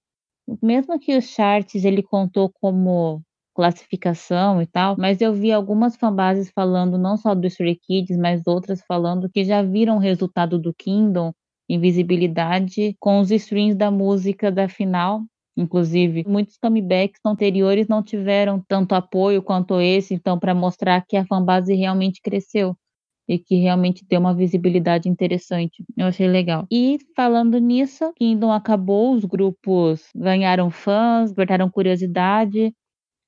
mesmo 0.62 0.98
que 0.98 1.16
os 1.16 1.24
charts 1.26 1.84
ele 1.84 2.02
contou 2.02 2.50
como 2.60 3.22
classificação 3.54 4.60
e 4.60 4.66
tal, 4.66 4.96
mas 4.98 5.20
eu 5.20 5.32
vi 5.32 5.50
algumas 5.50 5.96
fanbases 5.96 6.50
falando 6.50 6.98
não 6.98 7.16
só 7.16 7.34
do 7.34 7.46
Stray 7.46 7.76
Kids, 7.76 8.16
mas 8.18 8.42
outras 8.46 8.82
falando 8.86 9.30
que 9.30 9.44
já 9.44 9.62
viram 9.62 9.96
o 9.96 10.00
resultado 10.00 10.58
do 10.58 10.74
Kingdom 10.74 11.32
em 11.68 11.80
visibilidade 11.80 12.94
com 13.00 13.18
os 13.18 13.30
streams 13.30 13.74
da 13.74 13.90
música 13.90 14.52
da 14.52 14.68
final. 14.68 15.22
Inclusive, 15.56 16.22
muitos 16.28 16.58
comebacks 16.58 17.18
anteriores 17.24 17.88
não 17.88 18.02
tiveram 18.02 18.62
tanto 18.68 18.94
apoio 18.94 19.42
quanto 19.42 19.80
esse, 19.80 20.12
então, 20.12 20.38
para 20.38 20.54
mostrar 20.54 21.02
que 21.08 21.16
a 21.16 21.24
fanbase 21.24 21.74
realmente 21.74 22.20
cresceu 22.22 22.76
e 23.28 23.38
que 23.38 23.56
realmente 23.56 24.04
deu 24.08 24.20
uma 24.20 24.34
visibilidade 24.34 25.08
interessante. 25.08 25.84
Eu 25.96 26.06
achei 26.06 26.28
legal. 26.28 26.66
E 26.70 26.98
falando 27.14 27.58
nisso, 27.58 28.12
Kingdom 28.14 28.52
acabou, 28.52 29.14
os 29.14 29.24
grupos 29.24 30.08
ganharam 30.14 30.70
fãs, 30.70 31.30
despertaram 31.30 31.70
curiosidade. 31.70 32.72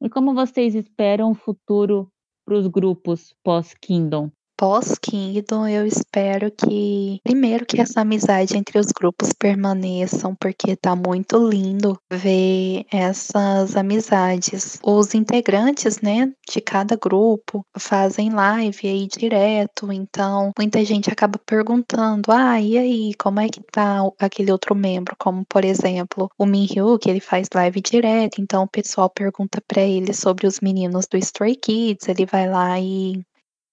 E 0.03 0.11
como 0.11 0.35
vocês 0.35 0.75
esperam 0.75 1.31
o 1.33 1.35
futuro 1.35 2.11
para 2.47 2.57
os 2.57 2.67
grupos 2.69 3.35
pós-Kingdom? 3.45 4.31
pós-Kingdom, 4.59 5.69
eu 5.69 5.87
espero 5.87 6.51
que, 6.51 7.21
primeiro, 7.23 7.65
que 7.65 7.81
essa 7.81 8.01
amizade 8.01 8.57
entre 8.57 8.77
os 8.77 8.89
grupos 8.89 9.33
permaneçam, 9.33 10.35
porque 10.35 10.75
tá 10.75 10.97
muito 10.97 11.39
lindo 11.49 11.97
ver 12.11 12.85
essas 12.93 13.77
amizades. 13.77 14.81
Os 14.83 15.15
integrantes, 15.15 16.01
né, 16.01 16.33
de 16.51 16.61
cada 16.61 16.97
grupo 16.97 17.65
fazem 17.79 18.31
live 18.31 18.89
aí 18.89 19.07
direto, 19.07 19.93
então 19.93 20.51
muita 20.59 20.85
gente 20.85 21.09
acaba 21.09 21.39
perguntando: 21.39 22.33
ah, 22.33 22.61
e 22.61 22.77
aí, 22.77 23.15
como 23.15 23.39
é 23.39 23.49
que 23.49 23.63
tá 23.71 24.01
aquele 24.19 24.51
outro 24.51 24.75
membro? 24.75 25.15
Como, 25.17 25.45
por 25.49 25.65
exemplo, 25.65 26.29
o 26.37 26.45
Minhyu, 26.45 26.99
que 26.99 27.09
ele 27.09 27.21
faz 27.21 27.49
live 27.55 27.81
direto, 27.81 28.41
então 28.41 28.65
o 28.65 28.69
pessoal 28.69 29.09
pergunta 29.09 29.63
para 29.69 29.83
ele 29.83 30.13
sobre 30.13 30.49
os 30.49 30.59
meninos 30.61 31.07
do 31.07 31.17
Stray 31.17 31.55
Kids, 31.55 32.09
ele 32.09 32.27
vai 32.27 32.49
lá 32.49 32.81
e 32.81 33.23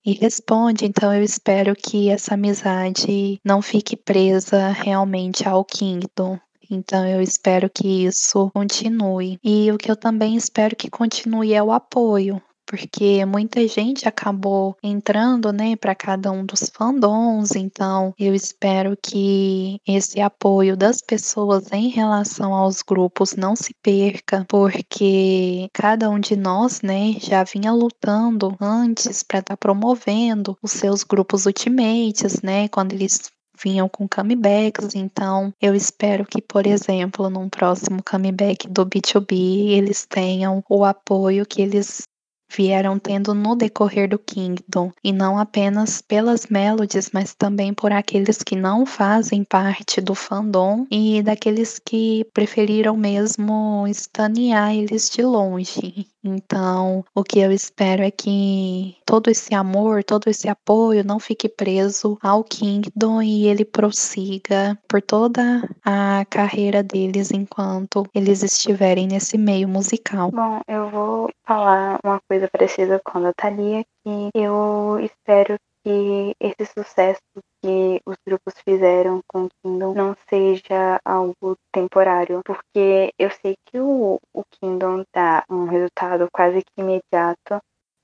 e 0.05 0.13
responde. 0.13 0.85
Então 0.85 1.13
eu 1.13 1.23
espero 1.23 1.75
que 1.75 2.09
essa 2.09 2.35
amizade 2.35 3.39
não 3.43 3.61
fique 3.61 3.97
presa 3.97 4.69
realmente 4.69 5.47
ao 5.47 5.65
Kingdom. 5.65 6.37
Então 6.69 7.07
eu 7.07 7.21
espero 7.21 7.69
que 7.69 8.05
isso 8.05 8.49
continue. 8.53 9.39
E 9.43 9.71
o 9.71 9.77
que 9.77 9.89
eu 9.89 9.95
também 9.95 10.35
espero 10.35 10.75
que 10.75 10.89
continue 10.89 11.53
é 11.53 11.61
o 11.61 11.71
apoio 11.71 12.41
porque 12.66 13.26
muita 13.26 13.68
gente 13.68 14.07
acabou 14.07 14.76
entrando, 14.82 15.51
né, 15.53 15.76
para 15.76 15.95
cada 15.95 16.32
um 16.32 16.45
dos 16.45 16.70
fandoms, 16.74 17.55
então 17.55 18.13
eu 18.18 18.34
espero 18.34 18.97
que 19.01 19.80
esse 19.88 20.20
apoio 20.20 20.76
das 20.76 21.01
pessoas 21.01 21.72
em 21.72 21.89
relação 21.89 22.53
aos 22.53 22.82
grupos 22.82 23.36
não 23.36 23.55
se 23.55 23.74
perca, 23.82 24.45
porque 24.47 25.70
cada 25.74 26.09
um 26.09 26.20
de 26.20 26.36
nós, 26.36 26.82
né, 26.82 27.13
já 27.20 27.43
vinha 27.43 27.72
lutando 27.72 28.55
antes 28.59 29.24
para 29.24 29.39
estar 29.39 29.55
tá 29.55 29.57
promovendo 29.57 30.57
os 30.61 30.72
seus 30.72 31.03
grupos 31.03 31.45
ultimates, 31.45 32.41
né, 32.41 32.68
quando 32.68 32.93
eles 32.93 33.32
vinham 33.63 33.88
com 33.88 34.07
comebacks, 34.07 34.95
então 34.95 35.53
eu 35.61 35.74
espero 35.74 36.26
que, 36.26 36.41
por 36.41 36.68
exemplo, 36.68 37.30
num 37.30 37.49
próximo 37.49 38.01
comeback 38.03 38.68
do 38.68 38.86
B2B, 38.86 39.70
eles 39.70 40.05
tenham 40.05 40.63
o 40.70 40.84
apoio 40.84 41.45
que 41.45 41.61
eles 41.61 42.03
vieram 42.49 42.97
tendo 42.99 43.33
no 43.33 43.55
decorrer 43.55 44.09
do 44.09 44.19
Kingdom, 44.19 44.91
e 45.03 45.11
não 45.11 45.37
apenas 45.37 46.01
pelas 46.01 46.47
melodies, 46.47 47.09
mas 47.13 47.33
também 47.33 47.73
por 47.73 47.91
aqueles 47.91 48.43
que 48.43 48.55
não 48.55 48.85
fazem 48.85 49.43
parte 49.43 50.01
do 50.01 50.15
fandom 50.15 50.85
e 50.89 51.21
daqueles 51.21 51.79
que 51.79 52.25
preferiram 52.33 52.95
mesmo 52.95 53.85
estanear 53.87 54.73
eles 54.73 55.09
de 55.09 55.23
longe. 55.23 56.07
Então, 56.26 57.05
o 57.13 57.23
que 57.23 57.39
eu 57.39 57.51
espero 57.51 58.01
é 58.01 58.09
que 58.09 58.97
todo 59.05 59.30
esse 59.30 59.53
amor, 59.53 60.03
todo 60.03 60.28
esse 60.28 60.49
apoio 60.49 61.03
não 61.05 61.19
fique 61.19 61.47
preso 61.47 62.17
ao 62.19 62.43
Kingdom 62.43 63.21
e 63.21 63.47
ele 63.47 63.63
prossiga 63.63 64.76
por 64.88 65.03
toda 65.03 65.61
a 65.86 66.26
carreira 66.28 66.82
deles 66.82 67.30
enquanto 67.30 68.07
eles 68.13 68.41
estiverem 68.41 69.07
nesse 69.07 69.38
meio 69.38 69.67
musical. 69.67 70.32
Bom, 70.32 70.61
eu 70.67 70.89
vou 70.89 71.30
falar 71.45 71.99
uma 72.03 72.19
coisa 72.28 72.49
parecida 72.51 72.99
com 73.05 73.19
a 73.19 73.32
Thalia, 73.34 73.86
que 74.03 74.30
eu 74.34 74.99
espero 74.99 75.59
que 75.86 76.36
esse 76.39 76.65
sucesso 76.65 77.21
que 77.61 78.01
os 78.07 78.17
grupos 78.25 78.55
fizeram 78.67 79.21
com 79.27 79.45
o 79.45 79.49
Kingdom 79.61 79.93
não 79.93 80.15
seja 80.27 80.99
algo 81.05 81.55
temporário, 81.71 82.41
porque 82.43 83.13
eu 83.19 83.29
sei 83.29 83.55
que 83.65 83.79
o, 83.79 84.19
o 84.33 84.43
Kingdom 84.45 85.03
dá 85.13 85.45
um 85.47 85.65
resultado 85.65 86.27
quase 86.33 86.63
que 86.63 86.81
imediato, 86.81 87.61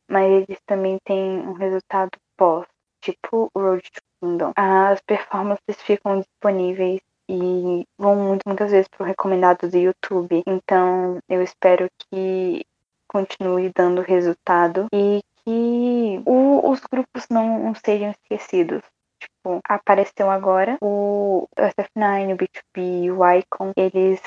mas 0.08 0.32
eles 0.32 0.60
também 0.68 1.00
têm 1.04 1.40
um 1.40 1.54
resultado 1.54 2.12
pós, 2.38 2.68
tipo 3.02 3.50
o 3.52 3.60
Road 3.60 3.82
to 3.92 4.02
Kingdom. 4.22 4.52
As 4.56 5.02
performances 5.02 5.82
ficam 5.82 6.20
disponíveis 6.20 7.02
e 7.28 7.84
vão 7.98 8.40
muitas 8.46 8.70
vezes 8.70 8.88
para 8.90 9.04
o 9.04 9.08
recomendado 9.08 9.68
do 9.68 9.78
YouTube. 9.78 10.44
Então 10.46 11.18
eu 11.28 11.42
espero 11.42 11.90
que 11.98 12.64
continue 13.08 13.72
dando 13.76 14.02
resultado 14.02 14.86
e 14.94 15.22
que 15.44 15.91
o, 16.26 16.70
os 16.70 16.80
grupos 16.82 17.28
não, 17.30 17.60
não 17.60 17.76
sejam 17.76 18.12
esquecidos. 18.12 18.82
Tipo, 19.20 19.60
apareceu 19.68 20.30
agora 20.30 20.78
o 20.82 21.48
SF9, 21.56 22.34
o 22.34 22.38
B2B, 22.38 23.12
o 23.16 23.38
Icon, 23.38 23.72
eles 23.76 24.22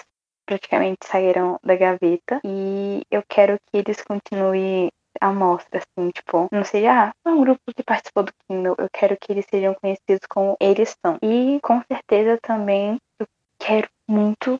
praticamente 0.47 1.07
saíram 1.07 1.59
da 1.64 1.74
gaveta 1.74 2.41
e 2.45 3.03
eu 3.11 3.22
quero 3.28 3.59
que 3.66 3.78
eles 3.78 4.03
continuem 4.03 4.91
a 5.20 5.32
mostra, 5.32 5.78
assim, 5.80 6.11
tipo, 6.11 6.49
não 6.53 6.64
seja, 6.64 7.14
ah, 7.24 7.30
um 7.30 7.41
grupo 7.41 7.61
que 7.74 7.82
participou 7.82 8.24
do 8.24 8.32
Kindle, 8.47 8.74
eu 8.78 8.89
quero 8.93 9.16
que 9.16 9.32
eles 9.32 9.47
sejam 9.49 9.74
conhecidos 9.74 10.26
como 10.28 10.57
eles 10.61 10.97
são. 11.05 11.18
E 11.22 11.61
com 11.62 11.80
certeza 11.82 12.39
também 12.43 12.99
eu 13.18 13.26
quero 13.59 13.89
muito 14.09 14.59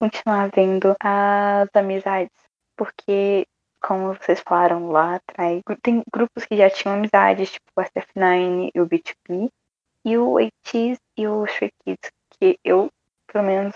continuar 0.00 0.50
vendo 0.54 0.96
as 1.00 1.68
amizades, 1.74 2.32
porque 2.76 3.46
como 3.80 4.14
vocês 4.14 4.40
falaram 4.40 4.90
lá 4.90 5.16
atrás, 5.16 5.62
tem 5.82 6.02
grupos 6.12 6.44
que 6.44 6.56
já 6.56 6.70
tinham 6.70 6.96
amizades, 6.96 7.52
tipo 7.52 7.66
o 7.76 7.80
SF9 7.80 8.70
e 8.74 8.80
o 8.80 8.86
B2B, 8.86 9.50
e 10.04 10.18
o 10.18 10.38
ATEEZ 10.38 10.98
e 11.16 11.26
o 11.26 11.44
Stray 11.44 11.72
Kids, 11.84 12.10
que 12.38 12.58
eu, 12.64 12.90
pelo 13.26 13.44
menos, 13.44 13.74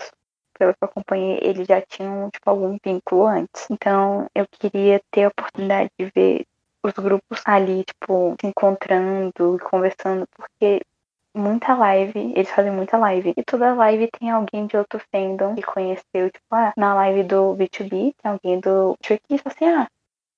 pelo 0.57 0.73
que 0.73 0.83
eu 0.83 0.87
acompanhei, 0.87 1.39
eles 1.41 1.67
já 1.67 1.81
tinham, 1.81 2.29
tipo, 2.29 2.49
algum 2.49 2.77
vínculo 2.83 3.27
antes. 3.27 3.67
Então, 3.69 4.27
eu 4.33 4.45
queria 4.47 5.01
ter 5.11 5.25
a 5.25 5.27
oportunidade 5.27 5.89
de 5.99 6.11
ver 6.15 6.45
os 6.83 6.93
grupos 6.93 7.41
ali, 7.45 7.83
tipo, 7.83 8.35
se 8.39 8.47
encontrando 8.47 9.55
e 9.55 9.59
conversando, 9.59 10.27
porque 10.35 10.81
muita 11.35 11.75
live, 11.75 12.33
eles 12.35 12.49
fazem 12.49 12.71
muita 12.71 12.97
live. 12.97 13.33
E 13.35 13.43
toda 13.43 13.73
live 13.73 14.09
tem 14.19 14.31
alguém 14.31 14.65
de 14.65 14.77
outro 14.77 14.99
fandom 15.11 15.55
que 15.55 15.63
conheceu, 15.63 16.31
tipo, 16.31 16.45
ah, 16.51 16.73
na 16.77 16.93
live 16.95 17.23
do 17.23 17.55
B2B 17.55 17.89
tem 18.21 18.31
alguém 18.31 18.59
do 18.59 18.95
Tricky, 19.01 19.41
assim, 19.43 19.65
ah, 19.65 19.87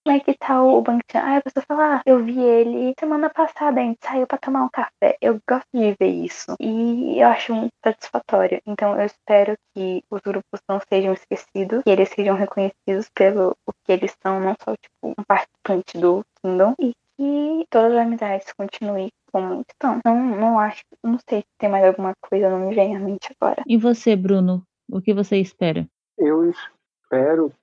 como 0.08 0.16
é 0.16 0.22
que 0.22 0.38
tá 0.38 0.64
o 0.64 0.82
Bangchan? 0.82 1.22
Aí 1.22 1.36
a 1.36 1.42
pessoa 1.42 1.66
fala, 1.68 1.98
ah, 1.98 2.02
eu 2.06 2.24
vi 2.24 2.40
ele 2.40 2.94
semana 2.98 3.30
passada, 3.30 3.82
a 3.82 3.84
gente 3.84 4.00
saiu 4.02 4.26
pra 4.26 4.38
tomar 4.38 4.64
um 4.64 4.70
café. 4.70 5.18
Eu 5.20 5.38
gosto 5.46 5.68
de 5.74 5.98
ver 6.00 6.08
isso. 6.08 6.56
E 6.62 7.20
eu 7.20 7.28
acho 7.28 7.54
muito 7.54 7.74
satisfatório. 7.84 8.62
Então 8.66 8.98
eu 8.98 9.06
espero 9.06 9.58
que 9.76 10.02
os 10.10 10.22
grupos 10.22 10.62
não 10.70 10.80
sejam 10.88 11.12
esquecidos, 11.12 11.84
que 11.84 11.90
eles 11.90 12.08
sejam 12.08 12.38
reconhecidos 12.38 13.10
pelo 13.14 13.54
o 13.68 13.74
que 13.84 13.92
eles 13.92 14.16
são, 14.24 14.40
não 14.40 14.56
só 14.64 14.76
tipo 14.78 15.14
um 15.20 15.24
participante 15.28 15.98
do 15.98 16.24
Kingdom. 16.42 16.74
E 16.80 16.94
que 17.18 17.68
todas 17.70 17.92
as 17.92 18.00
amizades 18.00 18.54
continuem 18.54 19.10
como 19.30 19.62
estão. 19.70 20.00
Não, 20.06 20.24
não 20.38 20.58
acho, 20.58 20.84
não 21.04 21.20
sei 21.30 21.42
se 21.42 21.48
tem 21.58 21.68
mais 21.70 21.84
alguma 21.84 22.14
coisa, 22.22 22.50
não 22.50 22.60
me 22.60 22.74
vem 22.74 22.96
à 22.96 23.00
mente 23.00 23.36
agora. 23.42 23.62
E 23.68 23.76
você, 23.76 24.16
Bruno? 24.16 24.64
O 24.90 25.02
que 25.02 25.14
você 25.14 25.36
espera? 25.36 25.86
Eu 26.18 26.50
espero 26.50 26.77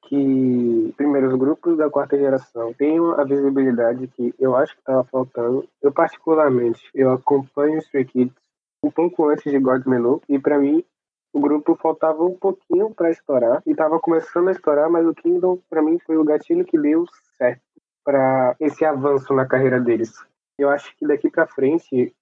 que, 0.02 0.94
primeiro, 0.96 1.28
os 1.28 1.34
grupos 1.34 1.76
da 1.76 1.90
quarta 1.90 2.16
geração 2.16 2.72
tenham 2.74 3.12
a 3.12 3.24
visibilidade 3.24 4.06
que 4.08 4.34
eu 4.38 4.56
acho 4.56 4.74
que 4.74 4.80
estava 4.80 5.04
faltando. 5.04 5.68
Eu, 5.82 5.92
particularmente, 5.92 6.82
eu 6.94 7.12
acompanho 7.12 7.74
o 7.74 7.78
Stray 7.78 8.04
Kids 8.04 8.34
um 8.82 8.90
pouco 8.90 9.28
antes 9.28 9.50
de 9.50 9.58
God 9.58 9.86
Menu, 9.86 10.20
e 10.28 10.38
para 10.38 10.58
mim, 10.58 10.84
o 11.32 11.40
grupo 11.40 11.74
faltava 11.74 12.22
um 12.22 12.36
pouquinho 12.36 12.94
para 12.94 13.10
estourar, 13.10 13.62
e 13.66 13.70
estava 13.70 13.98
começando 13.98 14.48
a 14.48 14.52
estourar, 14.52 14.90
mas 14.90 15.06
o 15.06 15.14
Kingdom, 15.14 15.58
para 15.68 15.82
mim, 15.82 15.98
foi 15.98 16.16
o 16.16 16.24
gatilho 16.24 16.64
que 16.64 16.78
deu 16.78 17.04
certo 17.38 17.62
para 18.04 18.54
esse 18.60 18.84
avanço 18.84 19.32
na 19.32 19.46
carreira 19.46 19.80
deles. 19.80 20.12
Eu 20.58 20.68
acho 20.68 20.94
que 20.96 21.06
daqui 21.06 21.30
para 21.30 21.46
frente, 21.46 22.14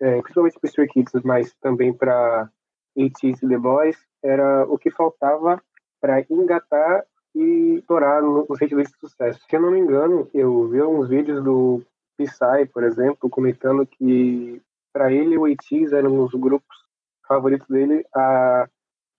é, 0.00 0.20
principalmente 0.20 0.58
para 0.58 0.68
Stray 0.68 0.88
Kids, 0.88 1.22
mas 1.22 1.54
também 1.60 1.92
para 1.92 2.50
ATEEZ 2.96 3.42
e 3.42 3.48
The 3.48 3.58
Boys, 3.58 3.96
era 4.22 4.66
o 4.66 4.76
que 4.76 4.90
faltava 4.90 5.62
para 6.00 6.24
engatar 6.30 7.04
e 7.34 7.76
estourar 7.78 8.22
nos 8.22 8.58
sentidos 8.58 8.88
de 8.88 8.98
sucesso. 8.98 9.40
Se 9.48 9.56
eu 9.56 9.60
não 9.60 9.70
me 9.70 9.78
engano, 9.78 10.28
eu 10.34 10.68
vi 10.68 10.82
uns 10.82 11.08
vídeos 11.08 11.42
do 11.42 11.82
Psy, 12.16 12.66
por 12.72 12.82
exemplo, 12.82 13.30
comentando 13.30 13.86
que 13.86 14.60
para 14.92 15.12
ele 15.12 15.36
o 15.38 15.44
ATEEZ 15.44 15.92
eram 15.92 16.18
os 16.24 16.32
grupos 16.32 16.76
favoritos 17.26 17.68
dele 17.68 18.04
a 18.14 18.68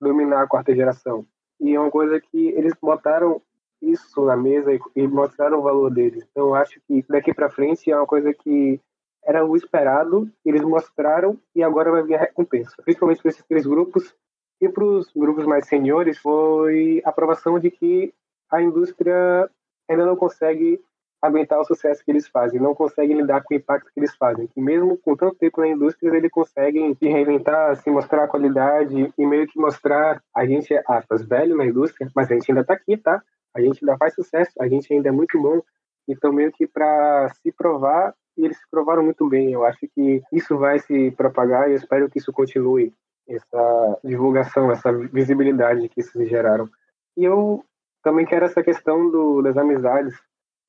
dominar 0.01 0.41
a 0.41 0.47
quarta 0.47 0.75
geração. 0.75 1.25
E 1.59 1.75
é 1.75 1.79
uma 1.79 1.91
coisa 1.91 2.19
que 2.19 2.49
eles 2.49 2.73
botaram 2.81 3.41
isso 3.81 4.25
na 4.25 4.35
mesa 4.35 4.71
e, 4.95 5.07
mostraram 5.07 5.59
o 5.59 5.63
valor 5.63 5.89
deles. 5.93 6.25
Então 6.29 6.47
eu 6.47 6.55
acho 6.55 6.81
que 6.87 7.05
daqui 7.07 7.33
para 7.33 7.49
frente 7.49 7.89
é 7.89 7.95
uma 7.95 8.07
coisa 8.07 8.33
que 8.33 8.79
era 9.23 9.45
o 9.45 9.55
esperado, 9.55 10.29
eles 10.43 10.61
mostraram 10.61 11.37
e 11.55 11.61
agora 11.61 11.91
vai 11.91 12.03
vir 12.03 12.15
a 12.15 12.19
recompensa. 12.19 12.75
Principalmente 12.83 13.21
para 13.21 13.29
esses 13.29 13.45
três 13.45 13.65
grupos 13.65 14.13
e 14.61 14.67
para 14.67 14.83
os 14.83 15.11
grupos 15.15 15.45
mais 15.45 15.67
seniores 15.67 16.17
foi 16.17 17.01
a 17.05 17.09
aprovação 17.09 17.59
de 17.59 17.71
que 17.71 18.13
a 18.51 18.61
indústria 18.61 19.49
ainda 19.89 20.05
não 20.05 20.15
consegue 20.15 20.79
aguentar 21.21 21.59
o 21.59 21.65
sucesso 21.65 22.03
que 22.03 22.11
eles 22.11 22.27
fazem, 22.27 22.61
não 22.61 22.73
conseguem 22.73 23.17
lidar 23.17 23.43
com 23.43 23.53
o 23.53 23.57
impacto 23.57 23.91
que 23.93 23.99
eles 23.99 24.15
fazem. 24.15 24.47
Que 24.47 24.61
mesmo 24.61 24.97
com 24.97 25.15
tanto 25.15 25.35
tempo 25.35 25.59
na 25.59 25.67
indústria, 25.67 26.15
eles 26.15 26.31
conseguem 26.31 26.95
se 26.95 27.07
reinventar, 27.07 27.75
se 27.75 27.89
mostrar 27.89 28.23
a 28.23 28.27
qualidade 28.27 29.13
e 29.17 29.25
meio 29.25 29.47
que 29.47 29.59
mostrar 29.59 30.21
a 30.33 30.45
gente 30.45 30.73
é, 30.73 30.81
aspas, 30.87 31.25
velho 31.25 31.57
na 31.57 31.65
indústria, 31.65 32.09
mas 32.15 32.31
a 32.31 32.33
gente 32.33 32.49
ainda 32.49 32.61
está 32.61 32.73
aqui, 32.73 32.95
tá? 32.95 33.21
A 33.53 33.61
gente 33.61 33.83
ainda 33.83 33.97
faz 33.97 34.13
sucesso, 34.13 34.51
a 34.59 34.67
gente 34.67 34.93
ainda 34.93 35.09
é 35.09 35.11
muito 35.11 35.41
bom. 35.41 35.61
Então, 36.07 36.31
meio 36.31 36.51
que 36.51 36.65
para 36.65 37.29
se 37.41 37.51
provar, 37.51 38.15
e 38.37 38.45
eles 38.45 38.57
se 38.57 38.63
provaram 38.71 39.03
muito 39.03 39.27
bem. 39.27 39.51
Eu 39.51 39.65
acho 39.65 39.79
que 39.93 40.21
isso 40.31 40.57
vai 40.57 40.79
se 40.79 41.11
propagar 41.11 41.67
e 41.67 41.73
eu 41.73 41.75
espero 41.75 42.09
que 42.09 42.19
isso 42.19 42.31
continue, 42.31 42.93
essa 43.29 43.99
divulgação, 44.03 44.71
essa 44.71 44.91
visibilidade 44.91 45.87
que 45.89 46.01
se 46.01 46.25
geraram. 46.25 46.67
E 47.15 47.23
eu 47.23 47.63
também 48.03 48.25
quero 48.25 48.45
essa 48.45 48.63
questão 48.63 49.09
do, 49.09 49.41
das 49.41 49.55
amizades, 49.55 50.17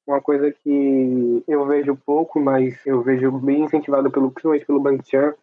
uma 0.07 0.20
coisa 0.20 0.53
que 0.53 1.43
eu 1.47 1.66
vejo 1.66 1.97
pouco, 1.97 2.41
mas 2.41 2.85
eu 2.85 3.03
vejo 3.03 3.31
bem 3.32 3.65
incentivado 3.65 4.11
pelo, 4.11 4.31
principalmente 4.31 4.66
pelo 4.66 4.81
Bang 4.81 5.01
Chan 5.05 5.35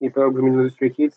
e 0.00 0.10
pelos 0.10 0.34
meninos 0.34 0.64
do 0.64 0.68
Stray 0.68 0.90
Kids, 0.90 1.16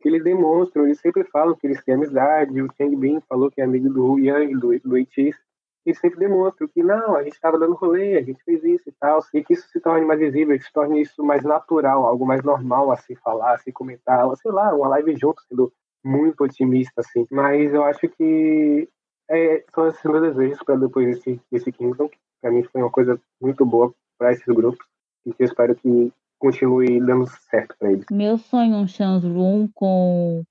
que 0.00 0.08
eles 0.08 0.22
demonstram, 0.22 0.84
eles 0.84 1.00
sempre 1.00 1.24
falam 1.24 1.54
que 1.54 1.66
eles 1.66 1.82
têm 1.84 1.94
amizade, 1.94 2.62
o 2.62 2.68
Chang 2.76 2.96
Bin 2.96 3.20
falou 3.28 3.50
que 3.50 3.60
é 3.60 3.64
amigo 3.64 3.88
do 3.88 4.18
Yang, 4.18 4.54
do, 4.54 4.78
do 4.80 4.98
Itis, 4.98 5.36
eles 5.84 5.98
sempre 5.98 6.18
demonstram 6.18 6.68
que 6.68 6.82
não, 6.82 7.16
a 7.16 7.22
gente 7.22 7.34
estava 7.34 7.58
dando 7.58 7.74
rolê, 7.74 8.18
a 8.18 8.22
gente 8.22 8.42
fez 8.44 8.62
isso 8.62 8.88
e 8.88 8.92
tal, 8.92 9.20
e 9.32 9.42
que 9.42 9.54
isso 9.54 9.66
se 9.68 9.80
torne 9.80 10.04
mais 10.04 10.20
visível, 10.20 10.56
que 10.56 10.64
se 10.64 10.72
torne 10.72 11.00
isso 11.00 11.24
mais 11.24 11.42
natural, 11.42 12.04
algo 12.04 12.26
mais 12.26 12.42
normal 12.42 12.90
a 12.90 12.96
se 12.96 13.14
falar, 13.16 13.54
a 13.54 13.58
se 13.58 13.72
comentar, 13.72 14.24
sei 14.36 14.52
lá, 14.52 14.74
uma 14.74 14.88
live 14.88 15.16
junto, 15.16 15.42
sendo 15.48 15.72
muito 16.04 16.44
otimista, 16.44 17.00
assim. 17.00 17.26
Mas 17.30 17.72
eu 17.72 17.82
acho 17.84 18.08
que 18.08 18.88
é, 19.30 19.64
são 19.74 19.86
esses 19.86 20.04
meus 20.04 20.22
desejos 20.22 20.62
para 20.62 20.76
depois 20.76 21.16
desse, 21.16 21.40
desse 21.50 21.72
Kingdom, 21.72 22.08
que 22.08 22.18
para 22.42 22.50
mim 22.50 22.62
foi 22.64 22.82
uma 22.82 22.90
coisa 22.90 23.20
muito 23.40 23.64
boa 23.64 23.92
para 24.18 24.32
esses 24.32 24.46
grupos, 24.46 24.84
e 25.24 25.32
que 25.32 25.42
eu 25.42 25.46
espero 25.46 25.74
que 25.74 26.12
continue 26.38 27.00
dando 27.00 27.26
certo 27.50 27.74
para 27.78 27.92
eles. 27.92 28.04
Meu 28.10 28.36
sonho 28.38 28.74
é 28.74 28.78
um 28.78 28.86
Chance 28.86 29.26
Room 29.26 29.68
com 29.74 30.42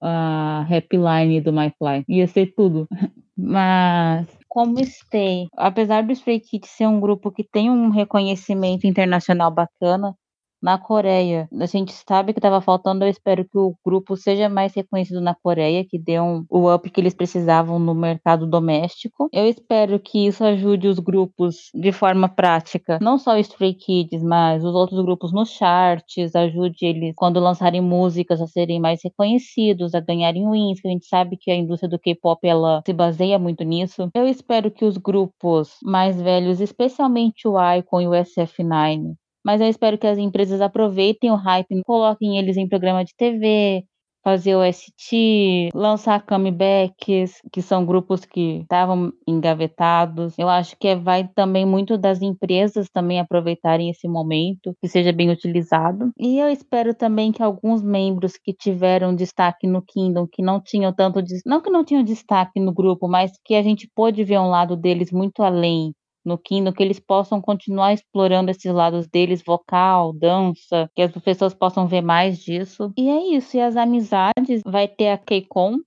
a 0.00 0.62
Happy 0.62 0.96
Line 0.96 1.40
do 1.40 1.52
My 1.52 1.72
Fly. 1.78 2.04
Ia 2.08 2.26
ser 2.26 2.54
tudo. 2.54 2.86
Mas 3.36 4.39
como 4.50 4.80
Stay, 4.84 5.48
apesar 5.56 6.02
do 6.02 6.12
Stray 6.12 6.40
Kids 6.40 6.70
ser 6.70 6.88
um 6.88 7.00
grupo 7.00 7.30
que 7.30 7.44
tem 7.44 7.70
um 7.70 7.88
reconhecimento 7.88 8.84
internacional 8.84 9.50
bacana, 9.52 10.16
na 10.62 10.78
Coreia. 10.78 11.48
A 11.58 11.66
gente 11.66 11.92
sabe 11.92 12.32
que 12.32 12.38
estava 12.38 12.60
faltando, 12.60 13.04
eu 13.04 13.08
espero 13.08 13.44
que 13.44 13.58
o 13.58 13.74
grupo 13.84 14.16
seja 14.16 14.48
mais 14.48 14.74
reconhecido 14.74 15.20
na 15.20 15.34
Coreia, 15.34 15.84
que 15.84 15.98
dê 15.98 16.20
um, 16.20 16.44
o 16.48 16.72
up 16.72 16.88
que 16.90 17.00
eles 17.00 17.14
precisavam 17.14 17.78
no 17.78 17.94
mercado 17.94 18.46
doméstico. 18.46 19.28
Eu 19.32 19.46
espero 19.46 19.98
que 19.98 20.26
isso 20.26 20.44
ajude 20.44 20.88
os 20.88 20.98
grupos 20.98 21.70
de 21.74 21.92
forma 21.92 22.28
prática, 22.28 22.98
não 23.00 23.18
só 23.18 23.34
o 23.34 23.38
Stray 23.38 23.74
Kids, 23.74 24.22
mas 24.22 24.64
os 24.64 24.74
outros 24.74 25.02
grupos 25.04 25.32
nos 25.32 25.50
charts, 25.50 26.34
ajude 26.34 26.84
eles 26.86 27.14
quando 27.16 27.40
lançarem 27.40 27.80
músicas 27.80 28.40
a 28.40 28.46
serem 28.46 28.80
mais 28.80 29.00
reconhecidos, 29.02 29.94
a 29.94 30.00
ganharem 30.00 30.48
wins, 30.48 30.80
que 30.80 30.88
a 30.88 30.90
gente 30.90 31.06
sabe 31.06 31.36
que 31.36 31.50
a 31.50 31.56
indústria 31.56 31.88
do 31.88 31.98
K-pop 31.98 32.46
ela 32.46 32.82
se 32.84 32.92
baseia 32.92 33.38
muito 33.38 33.64
nisso. 33.64 34.10
Eu 34.14 34.26
espero 34.28 34.70
que 34.70 34.84
os 34.84 34.96
grupos 34.96 35.76
mais 35.82 36.20
velhos, 36.20 36.60
especialmente 36.60 37.46
o 37.48 37.56
Icon 37.76 38.00
e 38.00 38.08
o 38.08 38.12
SF9, 38.12 39.14
mas 39.44 39.60
eu 39.60 39.68
espero 39.68 39.98
que 39.98 40.06
as 40.06 40.18
empresas 40.18 40.60
aproveitem 40.60 41.30
o 41.30 41.36
hype, 41.36 41.82
coloquem 41.84 42.38
eles 42.38 42.56
em 42.56 42.68
programa 42.68 43.04
de 43.04 43.14
TV, 43.16 43.84
fazer 44.22 44.54
o 44.54 44.62
ST, 44.72 45.70
lançar 45.74 46.24
comebacks, 46.24 47.40
que 47.52 47.62
são 47.62 47.84
grupos 47.84 48.24
que 48.24 48.60
estavam 48.60 49.12
engavetados. 49.26 50.38
Eu 50.38 50.48
acho 50.48 50.76
que 50.78 50.94
vai 50.94 51.28
também 51.34 51.64
muito 51.66 51.96
das 51.96 52.20
empresas 52.20 52.88
também 52.92 53.18
aproveitarem 53.18 53.90
esse 53.90 54.06
momento, 54.08 54.74
que 54.80 54.88
seja 54.88 55.12
bem 55.12 55.30
utilizado. 55.30 56.10
E 56.18 56.38
eu 56.38 56.48
espero 56.48 56.94
também 56.94 57.32
que 57.32 57.42
alguns 57.42 57.82
membros 57.82 58.34
que 58.36 58.52
tiveram 58.52 59.14
destaque 59.14 59.66
no 59.66 59.82
Kingdom, 59.82 60.26
que 60.30 60.42
não 60.42 60.60
tinham 60.60 60.92
tanto, 60.92 61.20
não 61.46 61.60
que 61.60 61.70
não 61.70 61.84
tinham 61.84 62.02
destaque 62.02 62.60
no 62.60 62.72
grupo, 62.72 63.08
mas 63.08 63.32
que 63.44 63.54
a 63.54 63.62
gente 63.62 63.88
pôde 63.94 64.22
ver 64.22 64.38
um 64.38 64.48
lado 64.48 64.76
deles 64.76 65.10
muito 65.10 65.42
além 65.42 65.92
no 66.24 66.38
Kindle, 66.38 66.72
que 66.72 66.82
eles 66.82 67.00
possam 67.00 67.40
continuar 67.40 67.92
explorando 67.92 68.50
esses 68.50 68.72
lados 68.72 69.06
deles, 69.06 69.42
vocal, 69.44 70.12
dança, 70.12 70.90
que 70.94 71.02
as 71.02 71.12
pessoas 71.12 71.54
possam 71.54 71.86
ver 71.86 72.02
mais 72.02 72.38
disso. 72.38 72.92
E 72.96 73.08
é 73.08 73.36
isso, 73.36 73.56
e 73.56 73.60
as 73.60 73.76
amizades, 73.76 74.62
vai 74.66 74.88
ter 74.88 75.08
a 75.08 75.18
KCON 75.18 75.78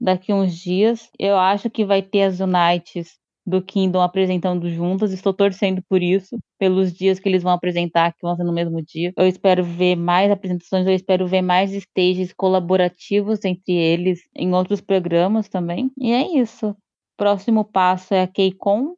daqui 0.00 0.32
uns 0.32 0.56
dias. 0.56 1.10
Eu 1.18 1.36
acho 1.36 1.70
que 1.70 1.84
vai 1.84 2.02
ter 2.02 2.22
as 2.22 2.40
Unites 2.40 3.20
do 3.46 3.62
Kingdom 3.62 4.00
apresentando 4.00 4.68
juntas. 4.68 5.12
Estou 5.12 5.32
torcendo 5.32 5.82
por 5.88 6.02
isso, 6.02 6.38
pelos 6.58 6.92
dias 6.92 7.18
que 7.18 7.28
eles 7.28 7.42
vão 7.42 7.52
apresentar, 7.52 8.12
que 8.12 8.22
vão 8.22 8.36
ser 8.36 8.44
no 8.44 8.52
mesmo 8.52 8.82
dia. 8.82 9.12
Eu 9.16 9.26
espero 9.26 9.64
ver 9.64 9.96
mais 9.96 10.30
apresentações, 10.30 10.86
eu 10.86 10.94
espero 10.94 11.26
ver 11.26 11.42
mais 11.42 11.72
stages 11.72 12.32
colaborativos 12.32 13.44
entre 13.44 13.72
eles 13.74 14.20
em 14.34 14.54
outros 14.54 14.80
programas 14.80 15.48
também. 15.48 15.90
E 15.98 16.12
é 16.12 16.38
isso. 16.38 16.76
Próximo 17.16 17.64
passo 17.64 18.14
é 18.14 18.22
a 18.22 18.26
KCON, 18.28 18.94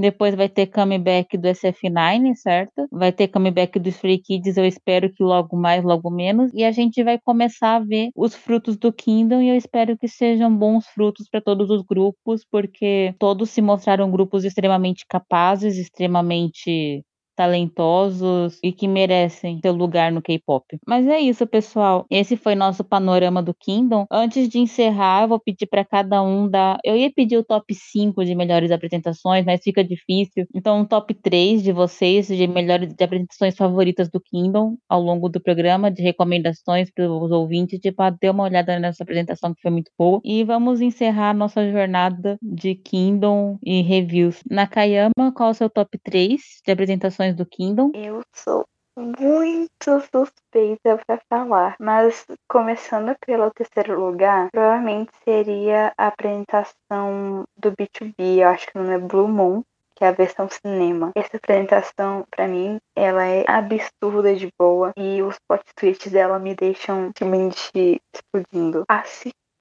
depois 0.00 0.34
vai 0.34 0.48
ter 0.48 0.66
comeback 0.66 1.36
do 1.36 1.48
SF9, 1.48 2.34
certo? 2.34 2.86
Vai 2.90 3.12
ter 3.12 3.28
comeback 3.28 3.78
dos 3.78 3.96
Free 3.96 4.18
Kids, 4.18 4.56
eu 4.56 4.64
espero 4.64 5.12
que 5.12 5.22
logo 5.22 5.56
mais, 5.56 5.84
logo 5.84 6.10
menos. 6.10 6.50
E 6.54 6.64
a 6.64 6.72
gente 6.72 7.02
vai 7.04 7.18
começar 7.18 7.76
a 7.76 7.80
ver 7.80 8.10
os 8.16 8.34
frutos 8.34 8.76
do 8.76 8.92
Kingdom 8.92 9.40
e 9.40 9.50
eu 9.50 9.56
espero 9.56 9.96
que 9.98 10.08
sejam 10.08 10.54
bons 10.54 10.86
frutos 10.86 11.28
para 11.28 11.40
todos 11.40 11.70
os 11.70 11.82
grupos, 11.82 12.44
porque 12.50 13.14
todos 13.18 13.50
se 13.50 13.60
mostraram 13.60 14.10
grupos 14.10 14.44
extremamente 14.44 15.04
capazes, 15.08 15.76
extremamente 15.76 17.04
talentosos 17.36 18.58
e 18.62 18.72
que 18.72 18.86
merecem 18.86 19.60
seu 19.62 19.72
lugar 19.72 20.12
no 20.12 20.22
K-pop. 20.22 20.78
Mas 20.86 21.06
é 21.06 21.18
isso, 21.20 21.46
pessoal. 21.46 22.06
Esse 22.10 22.36
foi 22.36 22.54
nosso 22.54 22.84
panorama 22.84 23.42
do 23.42 23.54
Kingdom. 23.54 24.06
Antes 24.10 24.48
de 24.48 24.58
encerrar, 24.58 25.22
eu 25.22 25.28
vou 25.28 25.40
pedir 25.40 25.66
para 25.66 25.84
cada 25.84 26.22
um 26.22 26.48
dar. 26.48 26.78
Eu 26.84 26.96
ia 26.96 27.10
pedir 27.12 27.36
o 27.36 27.44
top 27.44 27.74
5 27.74 28.24
de 28.24 28.34
melhores 28.34 28.70
apresentações, 28.70 29.44
mas 29.44 29.60
fica 29.62 29.82
difícil. 29.82 30.46
Então, 30.54 30.80
um 30.80 30.84
top 30.84 31.14
3 31.14 31.62
de 31.62 31.72
vocês 31.72 32.26
de 32.26 32.46
melhores 32.46 32.92
de 32.92 33.04
apresentações 33.04 33.56
favoritas 33.56 34.10
do 34.10 34.20
Kingdom 34.20 34.76
ao 34.88 35.00
longo 35.00 35.28
do 35.28 35.40
programa, 35.40 35.90
de 35.90 36.02
recomendações 36.02 36.90
para 36.90 37.10
os 37.10 37.30
ouvintes, 37.30 37.78
tipo, 37.80 38.02
ah, 38.02 38.10
dê 38.10 38.30
uma 38.30 38.44
olhada 38.44 38.78
nessa 38.78 39.02
apresentação 39.02 39.54
que 39.54 39.62
foi 39.62 39.70
muito 39.70 39.90
boa. 39.98 40.20
E 40.24 40.44
vamos 40.44 40.80
encerrar 40.80 41.34
nossa 41.34 41.70
jornada 41.70 42.38
de 42.42 42.74
Kingdom 42.74 43.58
e 43.64 43.82
reviews. 43.82 44.40
Nakayama, 44.50 45.32
qual 45.34 45.48
é 45.48 45.52
o 45.52 45.54
seu 45.54 45.70
top 45.70 45.98
3 46.02 46.40
de 46.64 46.72
apresentações 46.72 47.29
do 47.32 47.46
Kingdom? 47.46 47.90
Eu 47.94 48.22
sou 48.34 48.66
muito 48.96 50.00
suspeita 50.12 51.00
para 51.06 51.20
falar, 51.28 51.76
mas 51.80 52.26
começando 52.48 53.14
pelo 53.24 53.50
terceiro 53.50 53.98
lugar, 53.98 54.48
provavelmente 54.50 55.10
seria 55.24 55.92
a 55.96 56.08
apresentação 56.08 57.44
do 57.56 57.72
B2B, 57.72 58.38
eu 58.38 58.48
acho 58.48 58.66
que 58.66 58.78
o 58.78 58.82
nome 58.82 58.94
é 58.94 58.98
Blue 58.98 59.28
Moon, 59.28 59.62
que 60.00 60.04
é 60.04 60.08
a 60.08 60.12
versão 60.12 60.48
cinema. 60.48 61.12
Essa 61.14 61.36
apresentação, 61.36 62.24
para 62.30 62.48
mim, 62.48 62.78
ela 62.96 63.24
é 63.26 63.44
absurda 63.46 64.34
de 64.34 64.50
boa 64.58 64.92
e 64.96 65.22
os 65.22 65.36
plot 65.46 65.62
twists 65.76 66.10
dela 66.10 66.38
me 66.38 66.54
deixam 66.54 67.10
simplesmente 67.16 68.00
explodindo. 68.14 68.84
A 68.88 69.04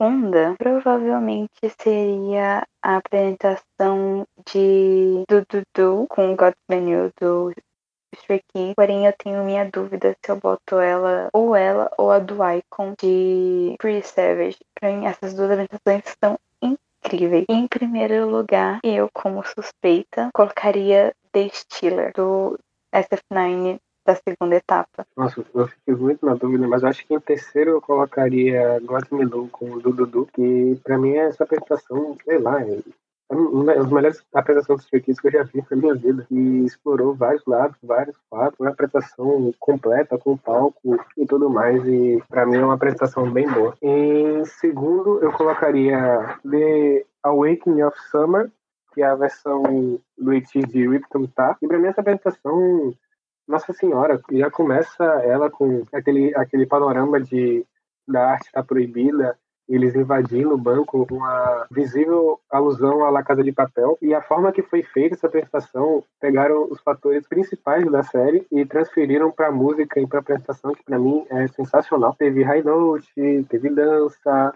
segunda, 0.02 0.56
provavelmente 0.58 1.52
seria 1.82 2.66
a 2.82 2.96
apresentação 2.98 4.26
de 4.50 5.26
Dudu 5.28 6.08
com 6.10 6.38
God's 6.38 6.56
Menu 6.70 7.12
do 7.20 7.54
Stray 8.16 8.42
Kids, 8.54 8.76
porém 8.76 9.06
eu 9.06 9.14
tenho 9.18 9.44
minha 9.44 9.70
dúvida 9.70 10.16
se 10.24 10.32
eu 10.32 10.38
boto 10.38 10.80
ela, 10.80 11.30
ou 11.34 11.54
ela, 11.54 11.92
ou 11.98 12.12
a 12.12 12.20
do 12.20 12.36
Icon 12.36 12.94
de 13.00 13.76
Pretty 13.78 14.08
Savage. 14.08 14.58
Pra 14.80 14.92
mim, 14.92 15.06
essas 15.06 15.34
duas 15.34 15.52
apresentações 15.52 16.16
são 16.24 16.40
incríveis. 16.62 17.46
Em 17.50 17.68
primeiro 17.68 18.30
lugar, 18.30 18.80
eu, 18.84 19.10
como 19.14 19.46
suspeita, 19.46 20.30
colocaria 20.34 21.14
The 21.34 21.50
Stiller, 21.50 22.14
do 22.14 22.58
SF9 22.96 23.80
da 24.10 24.16
segunda 24.16 24.56
etapa. 24.56 25.06
Nossa, 25.16 25.46
eu 25.54 25.68
fiquei 25.68 25.94
muito 25.94 26.26
na 26.26 26.34
dúvida, 26.34 26.68
mas 26.68 26.84
acho 26.84 27.06
que 27.06 27.14
em 27.14 27.20
terceiro 27.20 27.72
eu 27.72 27.82
colocaria 27.82 28.80
Me 29.12 29.50
com 29.52 29.72
o 29.72 29.80
Dudu, 29.80 30.28
que 30.34 30.80
pra 30.84 30.98
mim 30.98 31.12
é 31.12 31.28
essa 31.28 31.44
apresentação, 31.44 32.18
sei 32.26 32.40
lá, 32.40 32.60
uma 33.30 33.76
das 33.76 33.92
melhores 33.92 34.24
apresentações 34.34 34.88
de 34.92 35.00
Kids 35.00 35.20
que 35.20 35.28
eu 35.28 35.32
já 35.32 35.44
vi 35.44 35.64
na 35.70 35.78
minha 35.78 35.94
vida. 35.94 36.26
E 36.32 36.66
explorou 36.66 37.14
vários 37.14 37.46
lados, 37.46 37.78
vários 37.84 38.18
fatos, 38.28 38.60
uma 38.60 38.70
apresentação 38.70 39.54
completa, 39.60 40.18
com 40.18 40.36
palco 40.36 41.00
e 41.16 41.26
tudo 41.28 41.48
mais. 41.48 41.86
E 41.88 42.24
para 42.28 42.48
mim 42.48 42.58
é 42.58 42.66
uma 42.66 42.74
apresentação 42.74 43.30
bem 43.30 43.48
boa. 43.48 43.76
Em 43.80 44.44
segundo, 44.46 45.20
eu 45.22 45.32
colocaria 45.32 46.40
The 46.50 47.06
Awakening 47.22 47.84
of 47.84 47.96
Summer, 48.10 48.50
que 48.96 49.04
é 49.04 49.06
a 49.06 49.16
versão 49.16 49.62
do 50.18 50.32
IT 50.34 50.62
de 50.66 50.90
Ripton 50.90 51.28
Tá. 51.28 51.56
E 51.62 51.68
pra 51.68 51.78
mim 51.78 51.88
essa 51.88 52.02
apresentação, 52.02 52.96
nossa 53.50 53.74
senhora, 53.74 54.22
já 54.32 54.52
começa 54.52 55.04
ela 55.24 55.50
com 55.50 55.84
aquele, 55.92 56.34
aquele 56.36 56.68
panorama 56.68 57.20
de 57.20 57.66
da 58.08 58.32
arte 58.32 58.52
tá 58.52 58.64
proibida, 58.64 59.38
eles 59.68 59.96
invadindo 59.96 60.54
o 60.54 60.58
banco, 60.58 61.08
uma 61.12 61.68
visível 61.70 62.40
alusão 62.50 63.04
à 63.04 63.10
La 63.10 63.24
Casa 63.24 63.44
de 63.44 63.52
Papel. 63.52 63.98
E 64.02 64.14
a 64.14 64.22
forma 64.22 64.52
que 64.52 64.64
foi 64.64 64.82
feita 64.84 65.16
essa 65.16 65.28
apresentação, 65.28 66.04
pegaram 66.20 66.68
os 66.70 66.80
fatores 66.82 67.28
principais 67.28 67.86
da 67.92 68.02
série 68.04 68.46
e 68.52 68.66
transferiram 68.66 69.32
para 69.32 69.48
a 69.48 69.52
música 69.52 70.00
e 70.00 70.08
para 70.08 70.20
a 70.20 70.22
apresentação, 70.22 70.74
que 70.74 70.84
para 70.84 70.98
mim 70.98 71.26
é 71.30 71.48
sensacional. 71.50 72.16
Teve 72.16 72.44
high 72.44 72.64
note, 72.64 73.12
teve 73.48 73.70
dança, 73.70 74.54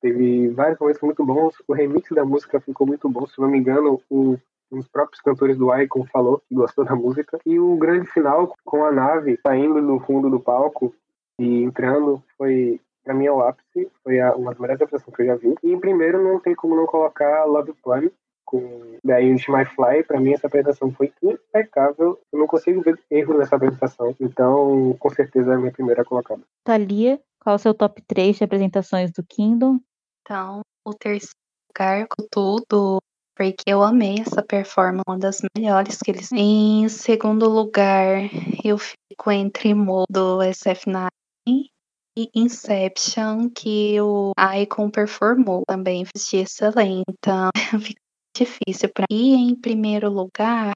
teve 0.00 0.48
vários 0.50 0.78
momentos 0.78 1.02
muito 1.02 1.24
bons. 1.24 1.54
O 1.66 1.72
remix 1.72 2.08
da 2.10 2.24
música 2.24 2.60
ficou 2.60 2.86
muito 2.86 3.08
bom, 3.08 3.26
se 3.26 3.40
não 3.40 3.48
me 3.48 3.58
engano, 3.58 4.00
o 4.08 4.36
um 4.72 4.78
dos 4.78 4.88
próprios 4.88 5.20
cantores 5.20 5.56
do 5.56 5.74
Icon 5.74 6.06
falou 6.06 6.42
que 6.48 6.54
gostou 6.54 6.84
da 6.84 6.94
música. 6.94 7.38
E 7.44 7.58
o 7.60 7.76
grande 7.76 8.06
final, 8.10 8.54
com 8.64 8.84
a 8.84 8.90
nave 8.90 9.38
saindo 9.42 9.80
do 9.80 10.00
fundo 10.00 10.30
do 10.30 10.40
palco 10.40 10.94
e 11.38 11.62
entrando, 11.62 12.22
foi 12.36 12.80
pra 13.04 13.14
mim 13.14 13.26
é 13.26 13.32
o 13.32 13.40
ápice, 13.40 13.90
foi 14.02 14.20
a, 14.20 14.34
uma 14.34 14.50
das 14.52 14.60
melhores 14.60 14.82
apresentações 14.82 15.16
que 15.16 15.22
eu 15.22 15.26
já 15.26 15.36
vi. 15.36 15.54
E 15.62 15.72
em 15.72 15.80
primeiro 15.80 16.22
não 16.22 16.40
tem 16.40 16.54
como 16.54 16.76
não 16.76 16.86
colocar 16.86 17.44
Love 17.44 17.74
Plan, 17.82 18.08
com 18.44 18.98
da 19.02 19.16
Unity 19.18 19.50
My 19.50 19.64
Fly, 19.64 20.04
pra 20.04 20.20
mim 20.20 20.34
essa 20.34 20.46
apresentação 20.46 20.90
foi 20.92 21.12
impecável, 21.22 22.20
eu 22.32 22.38
não 22.38 22.46
consigo 22.46 22.82
ver 22.82 22.98
erro 23.10 23.38
nessa 23.38 23.56
apresentação, 23.56 24.14
então 24.20 24.94
com 24.98 25.10
certeza 25.10 25.52
é 25.52 25.54
a 25.54 25.58
minha 25.58 25.72
primeira 25.72 26.04
colocada. 26.04 26.42
Thalia, 26.62 27.18
qual 27.40 27.54
é 27.54 27.56
o 27.56 27.58
seu 27.58 27.74
top 27.74 28.02
3 28.02 28.36
de 28.36 28.44
apresentações 28.44 29.10
do 29.10 29.22
Kingdom? 29.22 29.80
Então, 30.20 30.60
o 30.86 30.92
terceiro 30.92 31.34
lugar, 31.70 32.06
com 32.08 32.26
tudo, 32.30 33.00
porque 33.42 33.64
eu 33.66 33.82
amei 33.82 34.20
essa 34.20 34.40
performance, 34.40 35.02
uma 35.08 35.18
das 35.18 35.40
melhores 35.56 35.98
que 35.98 36.12
eles. 36.12 36.30
Em 36.32 36.88
segundo 36.88 37.48
lugar, 37.48 38.30
eu 38.62 38.78
fico 38.78 39.32
entre 39.32 39.74
Modo 39.74 40.38
SF9 40.38 41.08
e 41.48 42.30
Inception, 42.36 43.50
que 43.50 44.00
o 44.00 44.32
Icon 44.62 44.90
performou 44.90 45.62
também, 45.66 46.04
foi 46.04 46.40
excelente. 46.40 47.02
Então, 47.08 47.50
fica 47.82 48.00
difícil 48.36 48.88
para 48.94 49.06
E 49.10 49.34
em 49.34 49.56
primeiro 49.56 50.08
lugar, 50.08 50.72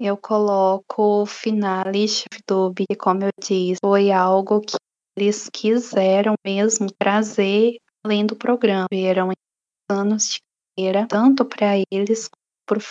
eu 0.00 0.16
coloco 0.16 1.22
o 1.22 1.26
finale 1.26 2.06
do 2.48 2.72
Big, 2.72 2.96
como 2.98 3.24
eu 3.24 3.30
disse, 3.42 3.78
foi 3.84 4.10
algo 4.10 4.62
que 4.62 4.76
eles 5.18 5.50
quiseram 5.52 6.34
mesmo 6.46 6.86
trazer 6.98 7.76
além 8.02 8.24
do 8.24 8.36
programa. 8.36 8.86
Viram 8.90 9.32
anos 9.90 10.28
de 10.28 10.45
carreira, 10.76 11.06
tanto 11.08 11.44
para 11.44 11.78
eles 11.90 12.30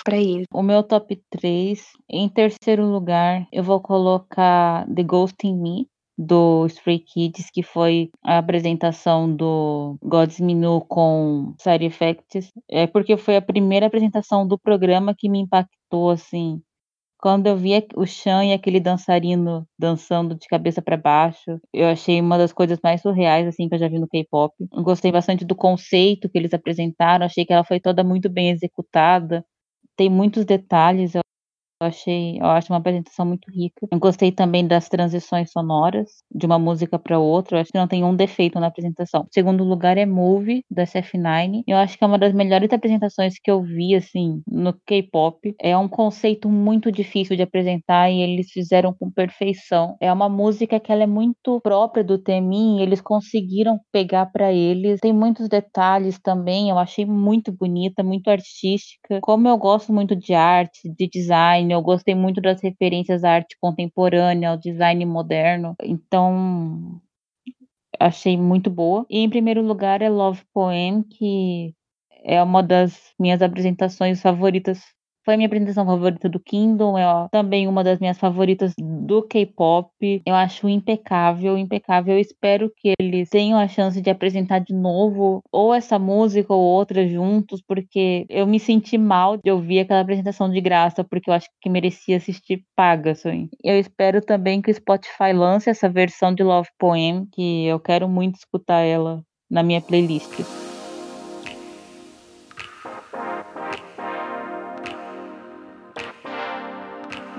para 0.03 0.17
ele. 0.17 0.45
O 0.53 0.63
meu 0.63 0.81
top 0.83 1.21
3, 1.29 1.91
em 2.09 2.29
terceiro 2.29 2.85
lugar, 2.85 3.45
eu 3.51 3.61
vou 3.61 3.81
colocar 3.81 4.87
The 4.87 5.03
Ghost 5.03 5.35
in 5.45 5.57
Me, 5.57 5.87
do 6.17 6.65
Stray 6.67 6.99
Kids, 6.99 7.49
que 7.51 7.61
foi 7.61 8.09
a 8.23 8.37
apresentação 8.37 9.33
do 9.33 9.97
Gods 10.01 10.39
Minu 10.39 10.79
com 10.81 11.53
Side 11.59 11.83
Effects, 11.83 12.53
é 12.69 12.87
porque 12.87 13.17
foi 13.17 13.35
a 13.35 13.41
primeira 13.41 13.87
apresentação 13.87 14.47
do 14.47 14.57
programa 14.57 15.13
que 15.13 15.27
me 15.27 15.39
impactou 15.39 16.09
assim. 16.09 16.61
Quando 17.25 17.47
eu 17.47 17.57
vi 17.57 17.71
o 17.95 18.05
Chan 18.05 18.45
e 18.45 18.53
aquele 18.53 18.79
dançarino 18.79 19.67
dançando 19.79 20.35
de 20.35 20.45
cabeça 20.47 20.79
para 20.79 20.95
baixo, 20.95 21.59
eu 21.73 21.87
achei 21.87 22.21
uma 22.21 22.37
das 22.37 22.53
coisas 22.53 22.77
mais 22.83 23.01
surreais 23.01 23.47
assim 23.47 23.67
que 23.67 23.73
eu 23.73 23.79
já 23.79 23.87
vi 23.87 23.97
no 23.97 24.07
K-pop. 24.07 24.53
Gostei 24.83 25.11
bastante 25.11 25.43
do 25.43 25.55
conceito 25.55 26.29
que 26.29 26.37
eles 26.37 26.53
apresentaram, 26.53 27.25
achei 27.25 27.43
que 27.43 27.51
ela 27.51 27.63
foi 27.63 27.79
toda 27.79 28.03
muito 28.03 28.29
bem 28.29 28.51
executada. 28.51 29.43
Tem 29.95 30.09
muitos 30.09 30.45
detalhes, 30.45 31.15
eu 31.15 31.21
eu 31.81 31.87
achei, 31.87 32.37
eu 32.39 32.45
acho 32.45 32.71
uma 32.71 32.79
apresentação 32.79 33.25
muito 33.25 33.51
rica. 33.51 33.85
Eu 33.91 33.99
gostei 33.99 34.31
também 34.31 34.65
das 34.65 34.87
transições 34.87 35.51
sonoras 35.51 36.09
de 36.33 36.45
uma 36.45 36.57
música 36.57 36.97
para 36.97 37.19
outra. 37.19 37.57
Eu 37.57 37.61
acho 37.61 37.71
que 37.71 37.77
não 37.77 37.87
tem 37.87 38.03
um 38.03 38.15
defeito 38.15 38.59
na 38.59 38.67
apresentação. 38.67 39.23
O 39.23 39.27
segundo 39.33 39.63
lugar 39.63 39.97
é 39.97 40.05
Move 40.05 40.63
da 40.71 40.83
SF9. 40.85 41.63
Eu 41.67 41.77
acho 41.77 41.97
que 41.97 42.03
é 42.03 42.07
uma 42.07 42.17
das 42.17 42.33
melhores 42.33 42.71
apresentações 42.71 43.35
que 43.41 43.51
eu 43.51 43.61
vi 43.61 43.93
assim 43.95 44.41
no 44.47 44.73
K-pop. 44.85 45.53
É 45.61 45.77
um 45.77 45.87
conceito 45.89 46.49
muito 46.49 46.91
difícil 46.91 47.35
de 47.35 47.41
apresentar 47.43 48.09
e 48.09 48.21
eles 48.21 48.51
fizeram 48.51 48.93
com 48.97 49.11
perfeição. 49.11 49.97
É 49.99 50.11
uma 50.11 50.29
música 50.29 50.79
que 50.79 50.91
ela 50.91 51.03
é 51.03 51.07
muito 51.07 51.59
própria 51.61 52.03
do 52.03 52.17
Temin, 52.17 52.81
eles 52.81 53.01
conseguiram 53.01 53.79
pegar 53.91 54.27
para 54.27 54.51
eles. 54.53 54.99
Tem 55.01 55.13
muitos 55.13 55.49
detalhes 55.49 56.17
também, 56.19 56.69
eu 56.69 56.77
achei 56.79 57.05
muito 57.05 57.51
bonita, 57.51 58.01
muito 58.03 58.29
artística. 58.29 59.19
Como 59.21 59.47
eu 59.47 59.57
gosto 59.57 59.91
muito 59.93 60.15
de 60.15 60.33
arte, 60.33 60.79
de 60.97 61.07
design, 61.09 61.64
eu 61.73 61.81
gostei 61.81 62.15
muito 62.15 62.41
das 62.41 62.61
referências 62.61 63.23
à 63.23 63.31
arte 63.31 63.57
contemporânea, 63.59 64.49
ao 64.49 64.57
design 64.57 65.05
moderno. 65.05 65.75
Então, 65.83 67.01
achei 67.99 68.37
muito 68.37 68.69
boa. 68.69 69.05
E 69.09 69.19
em 69.19 69.29
primeiro 69.29 69.61
lugar 69.61 70.01
é 70.01 70.09
Love 70.09 70.43
Poem, 70.53 71.03
que 71.03 71.73
é 72.23 72.41
uma 72.41 72.63
das 72.63 73.13
minhas 73.19 73.41
apresentações 73.41 74.21
favoritas 74.21 74.94
foi 75.25 75.35
minha 75.35 75.47
apresentação 75.47 75.85
favorita 75.85 76.29
do 76.29 76.39
Kingdom, 76.39 76.97
é 76.97 77.27
também 77.31 77.67
uma 77.67 77.83
das 77.83 77.99
minhas 77.99 78.17
favoritas 78.17 78.73
do 78.79 79.23
K-pop. 79.23 79.89
Eu 80.25 80.35
acho 80.35 80.69
impecável, 80.69 81.57
impecável. 81.57 82.13
Eu 82.13 82.19
espero 82.19 82.71
que 82.77 82.93
eles 82.99 83.29
tenham 83.29 83.57
a 83.57 83.67
chance 83.67 83.99
de 83.99 84.09
apresentar 84.09 84.59
de 84.59 84.73
novo 84.73 85.41
ou 85.51 85.73
essa 85.73 85.97
música 85.97 86.53
ou 86.53 86.61
outra 86.61 87.07
juntos, 87.07 87.61
porque 87.67 88.25
eu 88.29 88.45
me 88.45 88.59
senti 88.59 88.97
mal 88.97 89.37
de 89.37 89.49
ouvir 89.49 89.79
aquela 89.79 90.01
apresentação 90.01 90.49
de 90.49 90.61
graça, 90.61 91.03
porque 91.03 91.29
eu 91.29 91.33
acho 91.33 91.47
que 91.59 91.69
merecia 91.69 92.17
assistir 92.17 92.63
paga. 92.75 93.11
Assim. 93.11 93.49
Eu 93.63 93.79
espero 93.79 94.21
também 94.21 94.61
que 94.61 94.69
o 94.69 94.73
Spotify 94.73 95.33
lance 95.33 95.69
essa 95.69 95.89
versão 95.89 96.33
de 96.33 96.43
Love 96.43 96.69
Poem, 96.77 97.27
que 97.31 97.65
eu 97.65 97.79
quero 97.79 98.07
muito 98.07 98.35
escutar 98.35 98.81
ela 98.81 99.23
na 99.49 99.63
minha 99.63 99.81
playlist. 99.81 100.64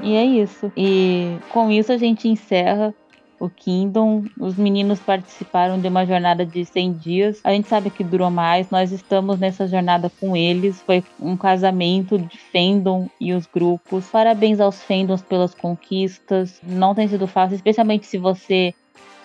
E 0.06 0.14
é 0.14 0.24
isso. 0.24 0.70
E 0.76 1.36
com 1.52 1.68
isso 1.68 1.90
a 1.90 1.96
gente 1.96 2.28
encerra 2.28 2.94
o 3.40 3.50
Kingdom. 3.50 4.22
Os 4.38 4.56
meninos 4.56 5.00
participaram 5.00 5.80
de 5.80 5.88
uma 5.88 6.06
jornada 6.06 6.46
de 6.46 6.64
100 6.64 6.92
dias. 6.92 7.40
A 7.42 7.50
gente 7.50 7.66
sabe 7.66 7.90
que 7.90 8.04
durou 8.04 8.30
mais. 8.30 8.70
Nós 8.70 8.92
estamos 8.92 9.40
nessa 9.40 9.66
jornada 9.66 10.08
com 10.20 10.36
eles. 10.36 10.80
Foi 10.82 11.02
um 11.20 11.36
casamento 11.36 12.20
de 12.20 12.38
fandom 12.38 13.08
e 13.20 13.32
os 13.32 13.46
grupos. 13.46 14.06
Parabéns 14.06 14.60
aos 14.60 14.80
fandoms 14.80 15.22
pelas 15.22 15.56
conquistas. 15.56 16.60
Não 16.62 16.94
tem 16.94 17.08
sido 17.08 17.26
fácil, 17.26 17.56
especialmente 17.56 18.06
se 18.06 18.16
você 18.16 18.72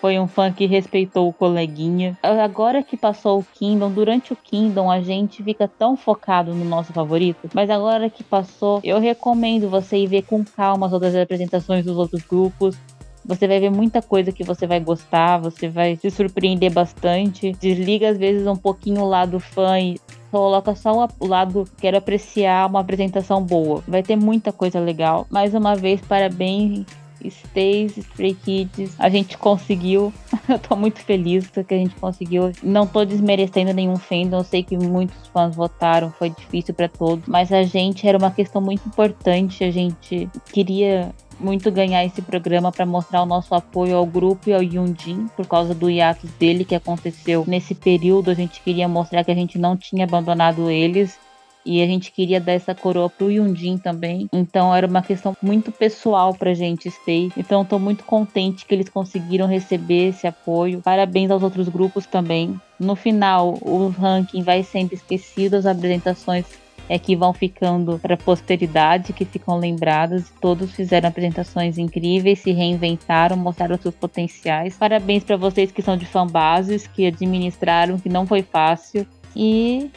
foi 0.02 0.18
um 0.18 0.26
fã 0.26 0.52
que 0.52 0.66
respeitou 0.66 1.28
o 1.28 1.32
coleguinha. 1.32 2.18
Agora 2.20 2.82
que 2.82 2.96
passou 2.96 3.38
o 3.38 3.46
Kingdom, 3.54 3.88
durante 3.88 4.32
o 4.32 4.36
Kingdom 4.36 4.90
a 4.90 5.00
gente 5.00 5.44
fica 5.44 5.68
tão 5.68 5.96
focado 5.96 6.52
no 6.52 6.64
nosso 6.64 6.92
favorito, 6.92 7.48
mas 7.54 7.70
agora 7.70 8.10
que 8.10 8.24
passou, 8.24 8.80
eu 8.82 8.98
recomendo 8.98 9.70
você 9.70 9.98
ir 9.98 10.08
ver 10.08 10.22
com 10.22 10.44
calma 10.44 10.88
as 10.88 10.92
outras 10.92 11.14
apresentações 11.14 11.84
dos 11.84 11.96
outros 11.96 12.20
grupos. 12.22 12.76
Você 13.24 13.46
vai 13.46 13.60
ver 13.60 13.70
muita 13.70 14.02
coisa 14.02 14.32
que 14.32 14.42
você 14.42 14.66
vai 14.66 14.80
gostar, 14.80 15.38
você 15.38 15.68
vai 15.68 15.94
se 15.94 16.10
surpreender 16.10 16.72
bastante. 16.72 17.52
Desliga 17.60 18.08
às 18.08 18.18
vezes 18.18 18.44
um 18.48 18.56
pouquinho 18.56 19.02
o 19.02 19.08
lado 19.08 19.38
fã 19.38 19.78
e 19.78 20.00
coloca 20.32 20.74
só 20.74 21.08
o 21.20 21.26
lado 21.28 21.64
quero 21.78 21.96
apreciar 21.96 22.68
uma 22.68 22.80
apresentação 22.80 23.40
boa. 23.40 23.84
Vai 23.86 24.02
ter 24.02 24.16
muita 24.16 24.50
coisa 24.50 24.80
legal. 24.80 25.28
Mais 25.30 25.54
uma 25.54 25.76
vez, 25.76 26.00
parabéns 26.00 26.84
Stays, 27.28 27.96
Stray 27.96 28.34
Kids, 28.34 28.94
a 28.98 29.08
gente 29.08 29.36
conseguiu. 29.38 30.12
eu 30.48 30.58
tô 30.58 30.76
muito 30.76 31.00
feliz 31.00 31.48
que 31.48 31.74
a 31.74 31.78
gente 31.78 31.94
conseguiu. 31.96 32.52
Não 32.62 32.86
tô 32.86 33.04
desmerecendo 33.04 33.72
nenhum 33.72 33.96
fandom, 33.96 34.38
eu 34.38 34.44
sei 34.44 34.62
que 34.62 34.76
muitos 34.76 35.26
fãs 35.28 35.54
votaram, 35.54 36.10
foi 36.12 36.30
difícil 36.30 36.74
para 36.74 36.88
todos, 36.88 37.26
mas 37.26 37.52
a 37.52 37.62
gente 37.62 38.06
era 38.06 38.18
uma 38.18 38.30
questão 38.30 38.60
muito 38.60 38.86
importante, 38.86 39.64
a 39.64 39.70
gente 39.70 40.28
queria 40.52 41.14
muito 41.40 41.70
ganhar 41.70 42.04
esse 42.04 42.22
programa 42.22 42.70
para 42.70 42.86
mostrar 42.86 43.22
o 43.22 43.26
nosso 43.26 43.54
apoio 43.54 43.96
ao 43.96 44.06
grupo 44.06 44.48
e 44.48 44.54
ao 44.54 44.62
Yunjin 44.62 45.26
por 45.36 45.46
causa 45.46 45.74
do 45.74 45.90
hiatus 45.90 46.30
dele 46.32 46.64
que 46.64 46.74
aconteceu 46.74 47.44
nesse 47.46 47.74
período. 47.74 48.30
A 48.30 48.34
gente 48.34 48.60
queria 48.62 48.86
mostrar 48.86 49.24
que 49.24 49.30
a 49.30 49.34
gente 49.34 49.58
não 49.58 49.76
tinha 49.76 50.04
abandonado 50.04 50.70
eles 50.70 51.18
e 51.64 51.82
a 51.82 51.86
gente 51.86 52.12
queria 52.12 52.40
dar 52.40 52.52
essa 52.52 52.74
coroa 52.74 53.08
pro 53.08 53.30
Yundin 53.30 53.78
também. 53.78 54.28
Então 54.32 54.74
era 54.74 54.86
uma 54.86 55.02
questão 55.02 55.36
muito 55.42 55.70
pessoal 55.72 56.34
pra 56.34 56.54
gente, 56.54 56.90
Stay. 56.90 57.32
Então 57.36 57.64
tô 57.64 57.78
muito 57.78 58.04
contente 58.04 58.66
que 58.66 58.74
eles 58.74 58.88
conseguiram 58.88 59.46
receber 59.46 60.08
esse 60.08 60.26
apoio. 60.26 60.80
Parabéns 60.82 61.30
aos 61.30 61.42
outros 61.42 61.68
grupos 61.68 62.06
também. 62.06 62.60
No 62.78 62.96
final, 62.96 63.58
o 63.60 63.88
ranking 63.88 64.42
vai 64.42 64.62
sendo 64.62 64.92
esquecido, 64.92 65.54
as 65.54 65.66
apresentações 65.66 66.44
é 66.88 66.98
que 66.98 67.16
vão 67.16 67.32
ficando 67.32 67.98
para 67.98 68.16
posteridade, 68.16 69.12
que 69.12 69.24
ficam 69.24 69.56
lembrados. 69.56 70.24
Todos 70.40 70.72
fizeram 70.72 71.08
apresentações 71.08 71.78
incríveis, 71.78 72.40
se 72.40 72.52
reinventaram, 72.52 73.36
mostraram 73.36 73.78
seus 73.78 73.94
potenciais. 73.94 74.76
Parabéns 74.76 75.24
para 75.24 75.36
vocês 75.36 75.70
que 75.70 75.80
são 75.80 75.96
de 75.96 76.04
fanbases, 76.04 76.86
que 76.86 77.06
administraram, 77.06 77.98
que 77.98 78.08
não 78.08 78.26
foi 78.26 78.42
fácil. 78.42 79.06
E 79.34 79.90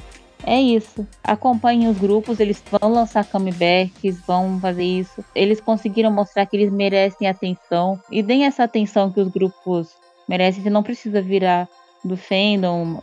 é 0.44 0.60
isso. 0.60 1.08
Acompanhem 1.24 1.90
os 1.90 1.98
grupos, 1.98 2.40
eles 2.40 2.64
vão 2.70 2.92
lançar 2.92 3.26
comebacks, 3.26 4.20
vão 4.26 4.60
fazer 4.60 4.84
isso. 4.84 5.24
Eles 5.34 5.62
conseguiram 5.62 6.12
mostrar 6.12 6.46
que 6.46 6.56
eles 6.56 6.72
merecem 6.72 7.28
atenção. 7.28 8.00
E 8.12 8.22
deem 8.22 8.46
essa 8.46 8.64
atenção 8.64 9.12
que 9.12 9.20
os 9.20 9.30
grupos 9.30 9.90
merecem. 10.28 10.64
Você 10.64 10.70
não 10.70 10.84
precisa 10.84 11.22
virar 11.22 11.68
do 12.04 12.16
fandom 12.16 13.00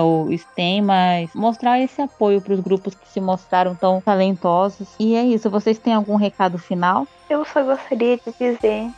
ou 0.00 0.32
STEM, 0.32 0.82
mas 0.82 1.34
mostrar 1.34 1.80
esse 1.80 2.00
apoio 2.00 2.40
para 2.40 2.54
os 2.54 2.60
grupos 2.60 2.94
que 2.94 3.08
se 3.08 3.20
mostraram 3.20 3.74
tão 3.74 4.00
talentosos. 4.00 4.88
E 4.98 5.16
é 5.16 5.24
isso. 5.24 5.50
Vocês 5.50 5.78
têm 5.78 5.92
algum 5.92 6.16
recado 6.16 6.58
final? 6.58 7.06
Eu 7.28 7.44
só 7.44 7.64
gostaria 7.64 8.16
de 8.16 8.32
dizer 8.38 8.88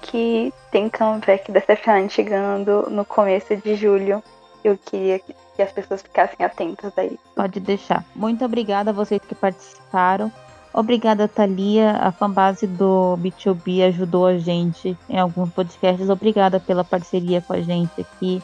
que 0.00 0.52
tem 0.70 0.88
comeback 0.88 1.50
da 1.50 1.60
Stefan 1.60 2.08
chegando 2.08 2.88
no 2.90 3.04
começo 3.04 3.56
de 3.56 3.74
julho. 3.74 4.22
Eu 4.62 4.78
queria 4.78 5.20
que 5.54 5.62
as 5.62 5.72
pessoas 5.72 6.02
ficassem 6.02 6.44
atentas 6.44 6.92
aí. 6.96 7.18
Pode 7.34 7.60
deixar. 7.60 8.04
Muito 8.14 8.44
obrigada 8.44 8.90
a 8.90 8.94
vocês 8.94 9.20
que 9.26 9.34
participaram. 9.34 10.32
Obrigada, 10.72 11.28
Thalia. 11.28 11.92
A 11.92 12.10
fanbase 12.10 12.66
do 12.66 13.18
B2B 13.18 13.86
ajudou 13.88 14.26
a 14.26 14.38
gente 14.38 14.96
em 15.08 15.18
alguns 15.18 15.50
podcasts. 15.50 16.08
Obrigada 16.08 16.58
pela 16.58 16.82
parceria 16.82 17.42
com 17.42 17.52
a 17.52 17.60
gente 17.60 18.00
aqui. 18.00 18.42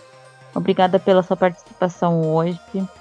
Obrigada 0.55 0.99
pela 0.99 1.23
sua 1.23 1.37
participação 1.37 2.35
hoje. 2.35 2.59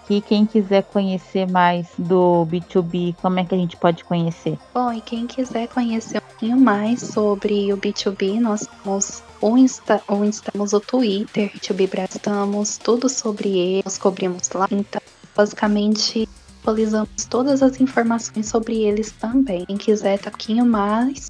E 0.09 0.21
quem 0.21 0.45
quiser 0.45 0.83
conhecer 0.83 1.49
mais 1.49 1.87
do 1.97 2.45
B2B, 2.49 3.15
como 3.21 3.39
é 3.39 3.45
que 3.45 3.55
a 3.55 3.57
gente 3.57 3.75
pode 3.77 4.03
conhecer? 4.03 4.57
Bom, 4.73 4.91
e 4.93 5.01
quem 5.01 5.25
quiser 5.25 5.67
conhecer 5.67 6.17
um 6.17 6.21
pouquinho 6.21 6.57
mais 6.57 7.01
sobre 7.01 7.73
o 7.73 7.77
B2B, 7.77 8.39
nós 8.39 8.67
temos 8.83 9.23
o 9.41 9.57
Insta, 9.57 10.01
o 10.07 10.23
Insta, 10.23 10.51
temos 10.51 10.73
o 10.73 10.79
Twitter, 10.79 11.51
B2B 11.51 11.89
Brasil, 11.89 12.15
estamos 12.17 12.77
tudo 12.77 13.07
sobre 13.09 13.49
ele, 13.57 13.83
nós 13.85 13.97
cobrimos 13.97 14.49
lá. 14.51 14.67
Então, 14.71 15.01
basicamente, 15.35 16.27
atualizamos 16.61 17.25
todas 17.29 17.61
as 17.61 17.79
informações 17.79 18.47
sobre 18.47 18.83
eles 18.83 19.11
também. 19.11 19.65
Quem 19.65 19.77
quiser 19.77 20.19
tá 20.19 20.29
um 20.29 20.31
pouquinho 20.31 20.65
mais, 20.65 21.29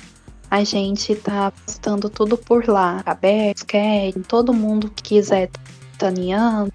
a 0.50 0.64
gente 0.64 1.16
tá 1.16 1.52
postando 1.52 2.10
tudo 2.10 2.38
por 2.38 2.68
lá, 2.68 3.02
aberto, 3.06 3.66
quer, 3.66 4.14
todo 4.28 4.54
mundo 4.54 4.90
que 4.90 5.04
quiser 5.04 5.50
taneando, 5.98 6.72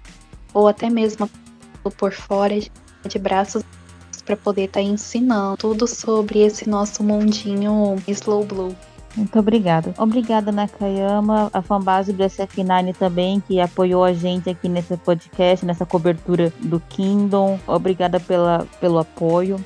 ou 0.53 0.67
até 0.67 0.89
mesmo 0.89 1.29
por 1.97 2.13
fora 2.13 2.55
de 2.59 3.19
braços 3.19 3.63
para 4.25 4.37
poder 4.37 4.65
estar 4.65 4.79
tá 4.79 4.85
ensinando 4.85 5.57
tudo 5.57 5.87
sobre 5.87 6.39
esse 6.39 6.69
nosso 6.69 7.03
mundinho 7.03 8.01
Slow 8.07 8.45
Blue. 8.45 8.75
Muito 9.15 9.37
obrigada. 9.37 9.93
Obrigada, 9.97 10.51
Nakayama, 10.51 11.49
a 11.53 11.61
fanbase 11.61 12.11
do 12.11 12.23
SF9 12.23 12.95
também, 12.95 13.39
que 13.39 13.59
apoiou 13.59 14.03
a 14.03 14.13
gente 14.13 14.49
aqui 14.49 14.67
nesse 14.67 14.97
podcast, 14.97 15.65
nessa 15.65 15.85
cobertura 15.85 16.51
do 16.59 16.79
Kingdom. 16.79 17.59
Obrigada 17.67 18.19
pela, 18.19 18.67
pelo 18.79 18.97
apoio 18.97 19.63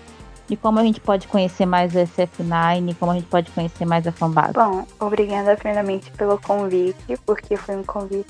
e 0.49 0.55
como 0.55 0.79
a 0.79 0.83
gente 0.83 0.99
pode 0.99 1.27
conhecer 1.27 1.65
mais 1.65 1.93
o 1.93 1.97
SF9, 1.97 2.95
como 2.97 3.11
a 3.11 3.15
gente 3.15 3.27
pode 3.27 3.51
conhecer 3.51 3.85
mais 3.85 4.07
a 4.07 4.11
fanbase. 4.11 4.53
Bom, 4.53 4.85
obrigada 4.99 5.55
primeiramente 5.55 6.09
pelo 6.11 6.37
convite, 6.39 7.17
porque 7.25 7.57
foi 7.57 7.75
um 7.75 7.83
convite 7.83 8.25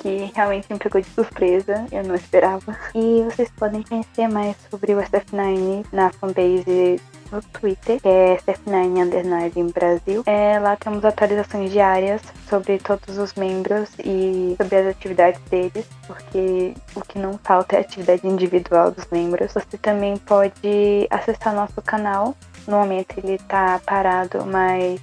que 0.00 0.30
realmente 0.34 0.66
me 0.72 0.78
pegou 0.78 1.00
de 1.00 1.08
surpresa, 1.08 1.86
eu 1.92 2.04
não 2.04 2.14
esperava. 2.14 2.76
E 2.94 3.22
vocês 3.24 3.50
podem 3.56 3.82
conhecer 3.82 4.28
mais 4.28 4.56
sobre 4.70 4.94
o 4.94 4.98
SF9 4.98 5.84
na 5.92 6.10
fanbase 6.10 7.00
no 7.30 7.42
Twitter, 7.42 8.00
que 8.00 8.08
é 8.08 8.36
SF9 8.36 9.02
Underline 9.02 9.72
Brasil. 9.72 10.22
É, 10.26 10.58
lá 10.58 10.76
temos 10.76 11.04
atualizações 11.04 11.70
diárias 11.70 12.22
sobre 12.48 12.78
todos 12.78 13.18
os 13.18 13.34
membros 13.34 13.90
e 13.98 14.54
sobre 14.60 14.76
as 14.76 14.86
atividades 14.88 15.40
deles, 15.50 15.86
porque 16.06 16.74
o 16.94 17.00
que 17.02 17.18
não 17.18 17.38
falta 17.38 17.76
é 17.76 17.78
a 17.78 17.82
atividade 17.82 18.26
individual 18.26 18.90
dos 18.90 19.06
membros. 19.10 19.52
Você 19.52 19.78
também 19.78 20.16
pode 20.16 21.06
acessar 21.10 21.54
nosso 21.54 21.80
canal. 21.82 22.34
No 22.66 22.78
momento 22.78 23.18
ele 23.18 23.38
tá 23.38 23.80
parado, 23.84 24.44
mas 24.44 25.00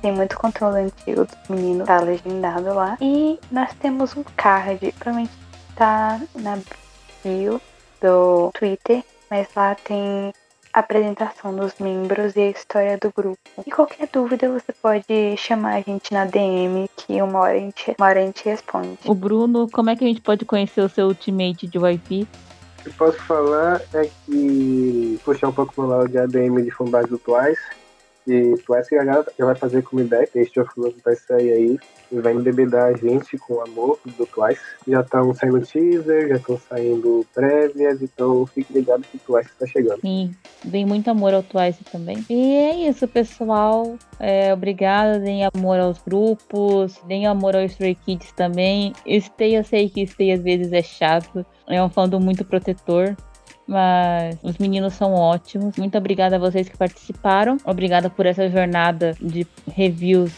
tem 0.00 0.12
muito 0.12 0.38
conteúdo 0.38 0.76
antigo 0.76 1.24
dos 1.24 1.48
meninos, 1.48 1.86
tá 1.86 2.00
legendado 2.00 2.74
lá. 2.74 2.96
E 3.00 3.38
nós 3.50 3.72
temos 3.74 4.16
um 4.16 4.24
card, 4.36 4.92
provavelmente 4.92 5.32
tá 5.74 6.20
na 6.34 6.58
bio 7.22 7.60
do 8.00 8.50
Twitter, 8.52 9.04
mas 9.30 9.48
lá 9.54 9.74
tem 9.74 10.32
apresentação 10.72 11.54
dos 11.54 11.74
membros 11.78 12.36
e 12.36 12.40
a 12.40 12.50
história 12.50 12.98
do 12.98 13.12
grupo. 13.14 13.38
E 13.66 13.70
qualquer 13.70 14.08
dúvida 14.12 14.48
você 14.48 14.72
pode 14.72 15.36
chamar 15.36 15.76
a 15.76 15.80
gente 15.80 16.12
na 16.12 16.24
DM 16.24 16.88
que 16.96 17.20
uma 17.22 17.40
hora 17.40 17.54
a 17.54 17.60
gente, 17.60 17.94
uma 17.98 18.06
hora 18.06 18.20
a 18.20 18.26
gente 18.26 18.44
responde. 18.44 18.98
O 19.04 19.14
Bruno, 19.14 19.68
como 19.70 19.90
é 19.90 19.96
que 19.96 20.04
a 20.04 20.08
gente 20.08 20.20
pode 20.20 20.44
conhecer 20.44 20.80
o 20.80 20.88
seu 20.88 21.06
ultimate 21.06 21.66
de 21.66 21.78
Wi-Fi? 21.78 22.28
O 22.80 22.82
que 22.84 22.90
posso 22.90 23.18
falar 23.24 23.80
é 23.92 24.08
que 24.24 25.20
puxar 25.24 25.48
um 25.48 25.52
pouco 25.52 25.74
pro 25.74 25.86
lado 25.86 26.08
de 26.08 26.18
ADM 26.18 26.62
de 26.62 26.70
fanbase 26.70 27.12
do 28.28 28.58
Twice. 28.58 28.58
E 28.58 28.62
Twice 28.62 28.94
já, 28.94 29.24
já 29.38 29.44
vai 29.44 29.54
fazer 29.54 29.82
como 29.82 30.02
ideia, 30.02 30.26
Taste 30.26 30.60
of 30.60 30.70
Love 30.76 30.96
vai 31.04 31.16
sair 31.16 31.52
aí 31.52 31.78
e 32.10 32.20
vai 32.20 32.32
embebedar 32.32 32.86
a 32.86 32.96
gente 32.96 33.36
com 33.38 33.60
amor 33.60 33.98
do 34.04 34.26
Twice. 34.26 34.60
Já 34.86 35.00
estão 35.00 35.34
saindo 35.34 35.60
teaser, 35.60 36.28
já 36.28 36.36
estão 36.36 36.58
saindo 36.68 37.26
prévias, 37.34 38.02
então 38.02 38.46
fique 38.46 38.72
ligado 38.72 39.02
que 39.02 39.16
o 39.16 39.20
Twice 39.20 39.50
está 39.50 39.66
chegando. 39.66 40.00
Sim, 40.00 40.34
vem 40.64 40.86
muito 40.86 41.10
amor 41.10 41.34
ao 41.34 41.42
Twice 41.42 41.84
também. 41.84 42.24
E 42.28 42.54
é 42.54 42.88
isso, 42.88 43.06
pessoal. 43.08 43.96
É, 44.18 44.52
obrigada, 44.52 45.18
deem 45.18 45.44
amor 45.44 45.78
aos 45.78 46.00
grupos, 46.02 47.00
deem 47.06 47.26
amor 47.26 47.54
ao 47.54 47.62
Stray 47.64 47.94
Kids 47.94 48.32
também. 48.32 48.92
Stay, 49.20 49.56
eu 49.56 49.64
sei 49.64 49.88
que 49.88 50.06
Stay 50.06 50.32
às 50.32 50.42
vezes 50.42 50.72
é 50.72 50.82
chato, 50.82 51.44
é 51.68 51.82
um 51.82 51.88
fandom 51.88 52.18
muito 52.18 52.44
protetor, 52.44 53.16
mas 53.68 54.36
os 54.42 54.56
meninos 54.56 54.94
são 54.94 55.12
ótimos. 55.12 55.76
Muito 55.76 55.96
obrigada 55.98 56.36
a 56.36 56.38
vocês 56.38 56.68
que 56.68 56.76
participaram. 56.76 57.58
Obrigada 57.64 58.08
por 58.08 58.24
essa 58.24 58.48
jornada 58.48 59.14
de 59.20 59.46
reviews 59.70 60.32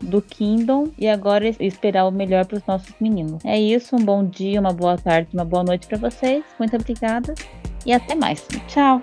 do 0.00 0.22
Kingdom 0.22 0.88
e 0.98 1.08
agora 1.08 1.48
esperar 1.58 2.06
o 2.06 2.10
melhor 2.10 2.46
para 2.46 2.58
os 2.58 2.66
nossos 2.66 2.94
meninos. 3.00 3.44
É 3.44 3.58
isso, 3.58 3.96
um 3.96 4.04
bom 4.04 4.24
dia, 4.24 4.60
uma 4.60 4.72
boa 4.72 4.96
tarde, 4.96 5.28
uma 5.34 5.44
boa 5.44 5.64
noite 5.64 5.86
para 5.86 5.98
vocês. 5.98 6.44
Muito 6.58 6.76
obrigada 6.76 7.34
e 7.84 7.92
até 7.92 8.14
mais. 8.14 8.46
Tchau. 8.68 9.02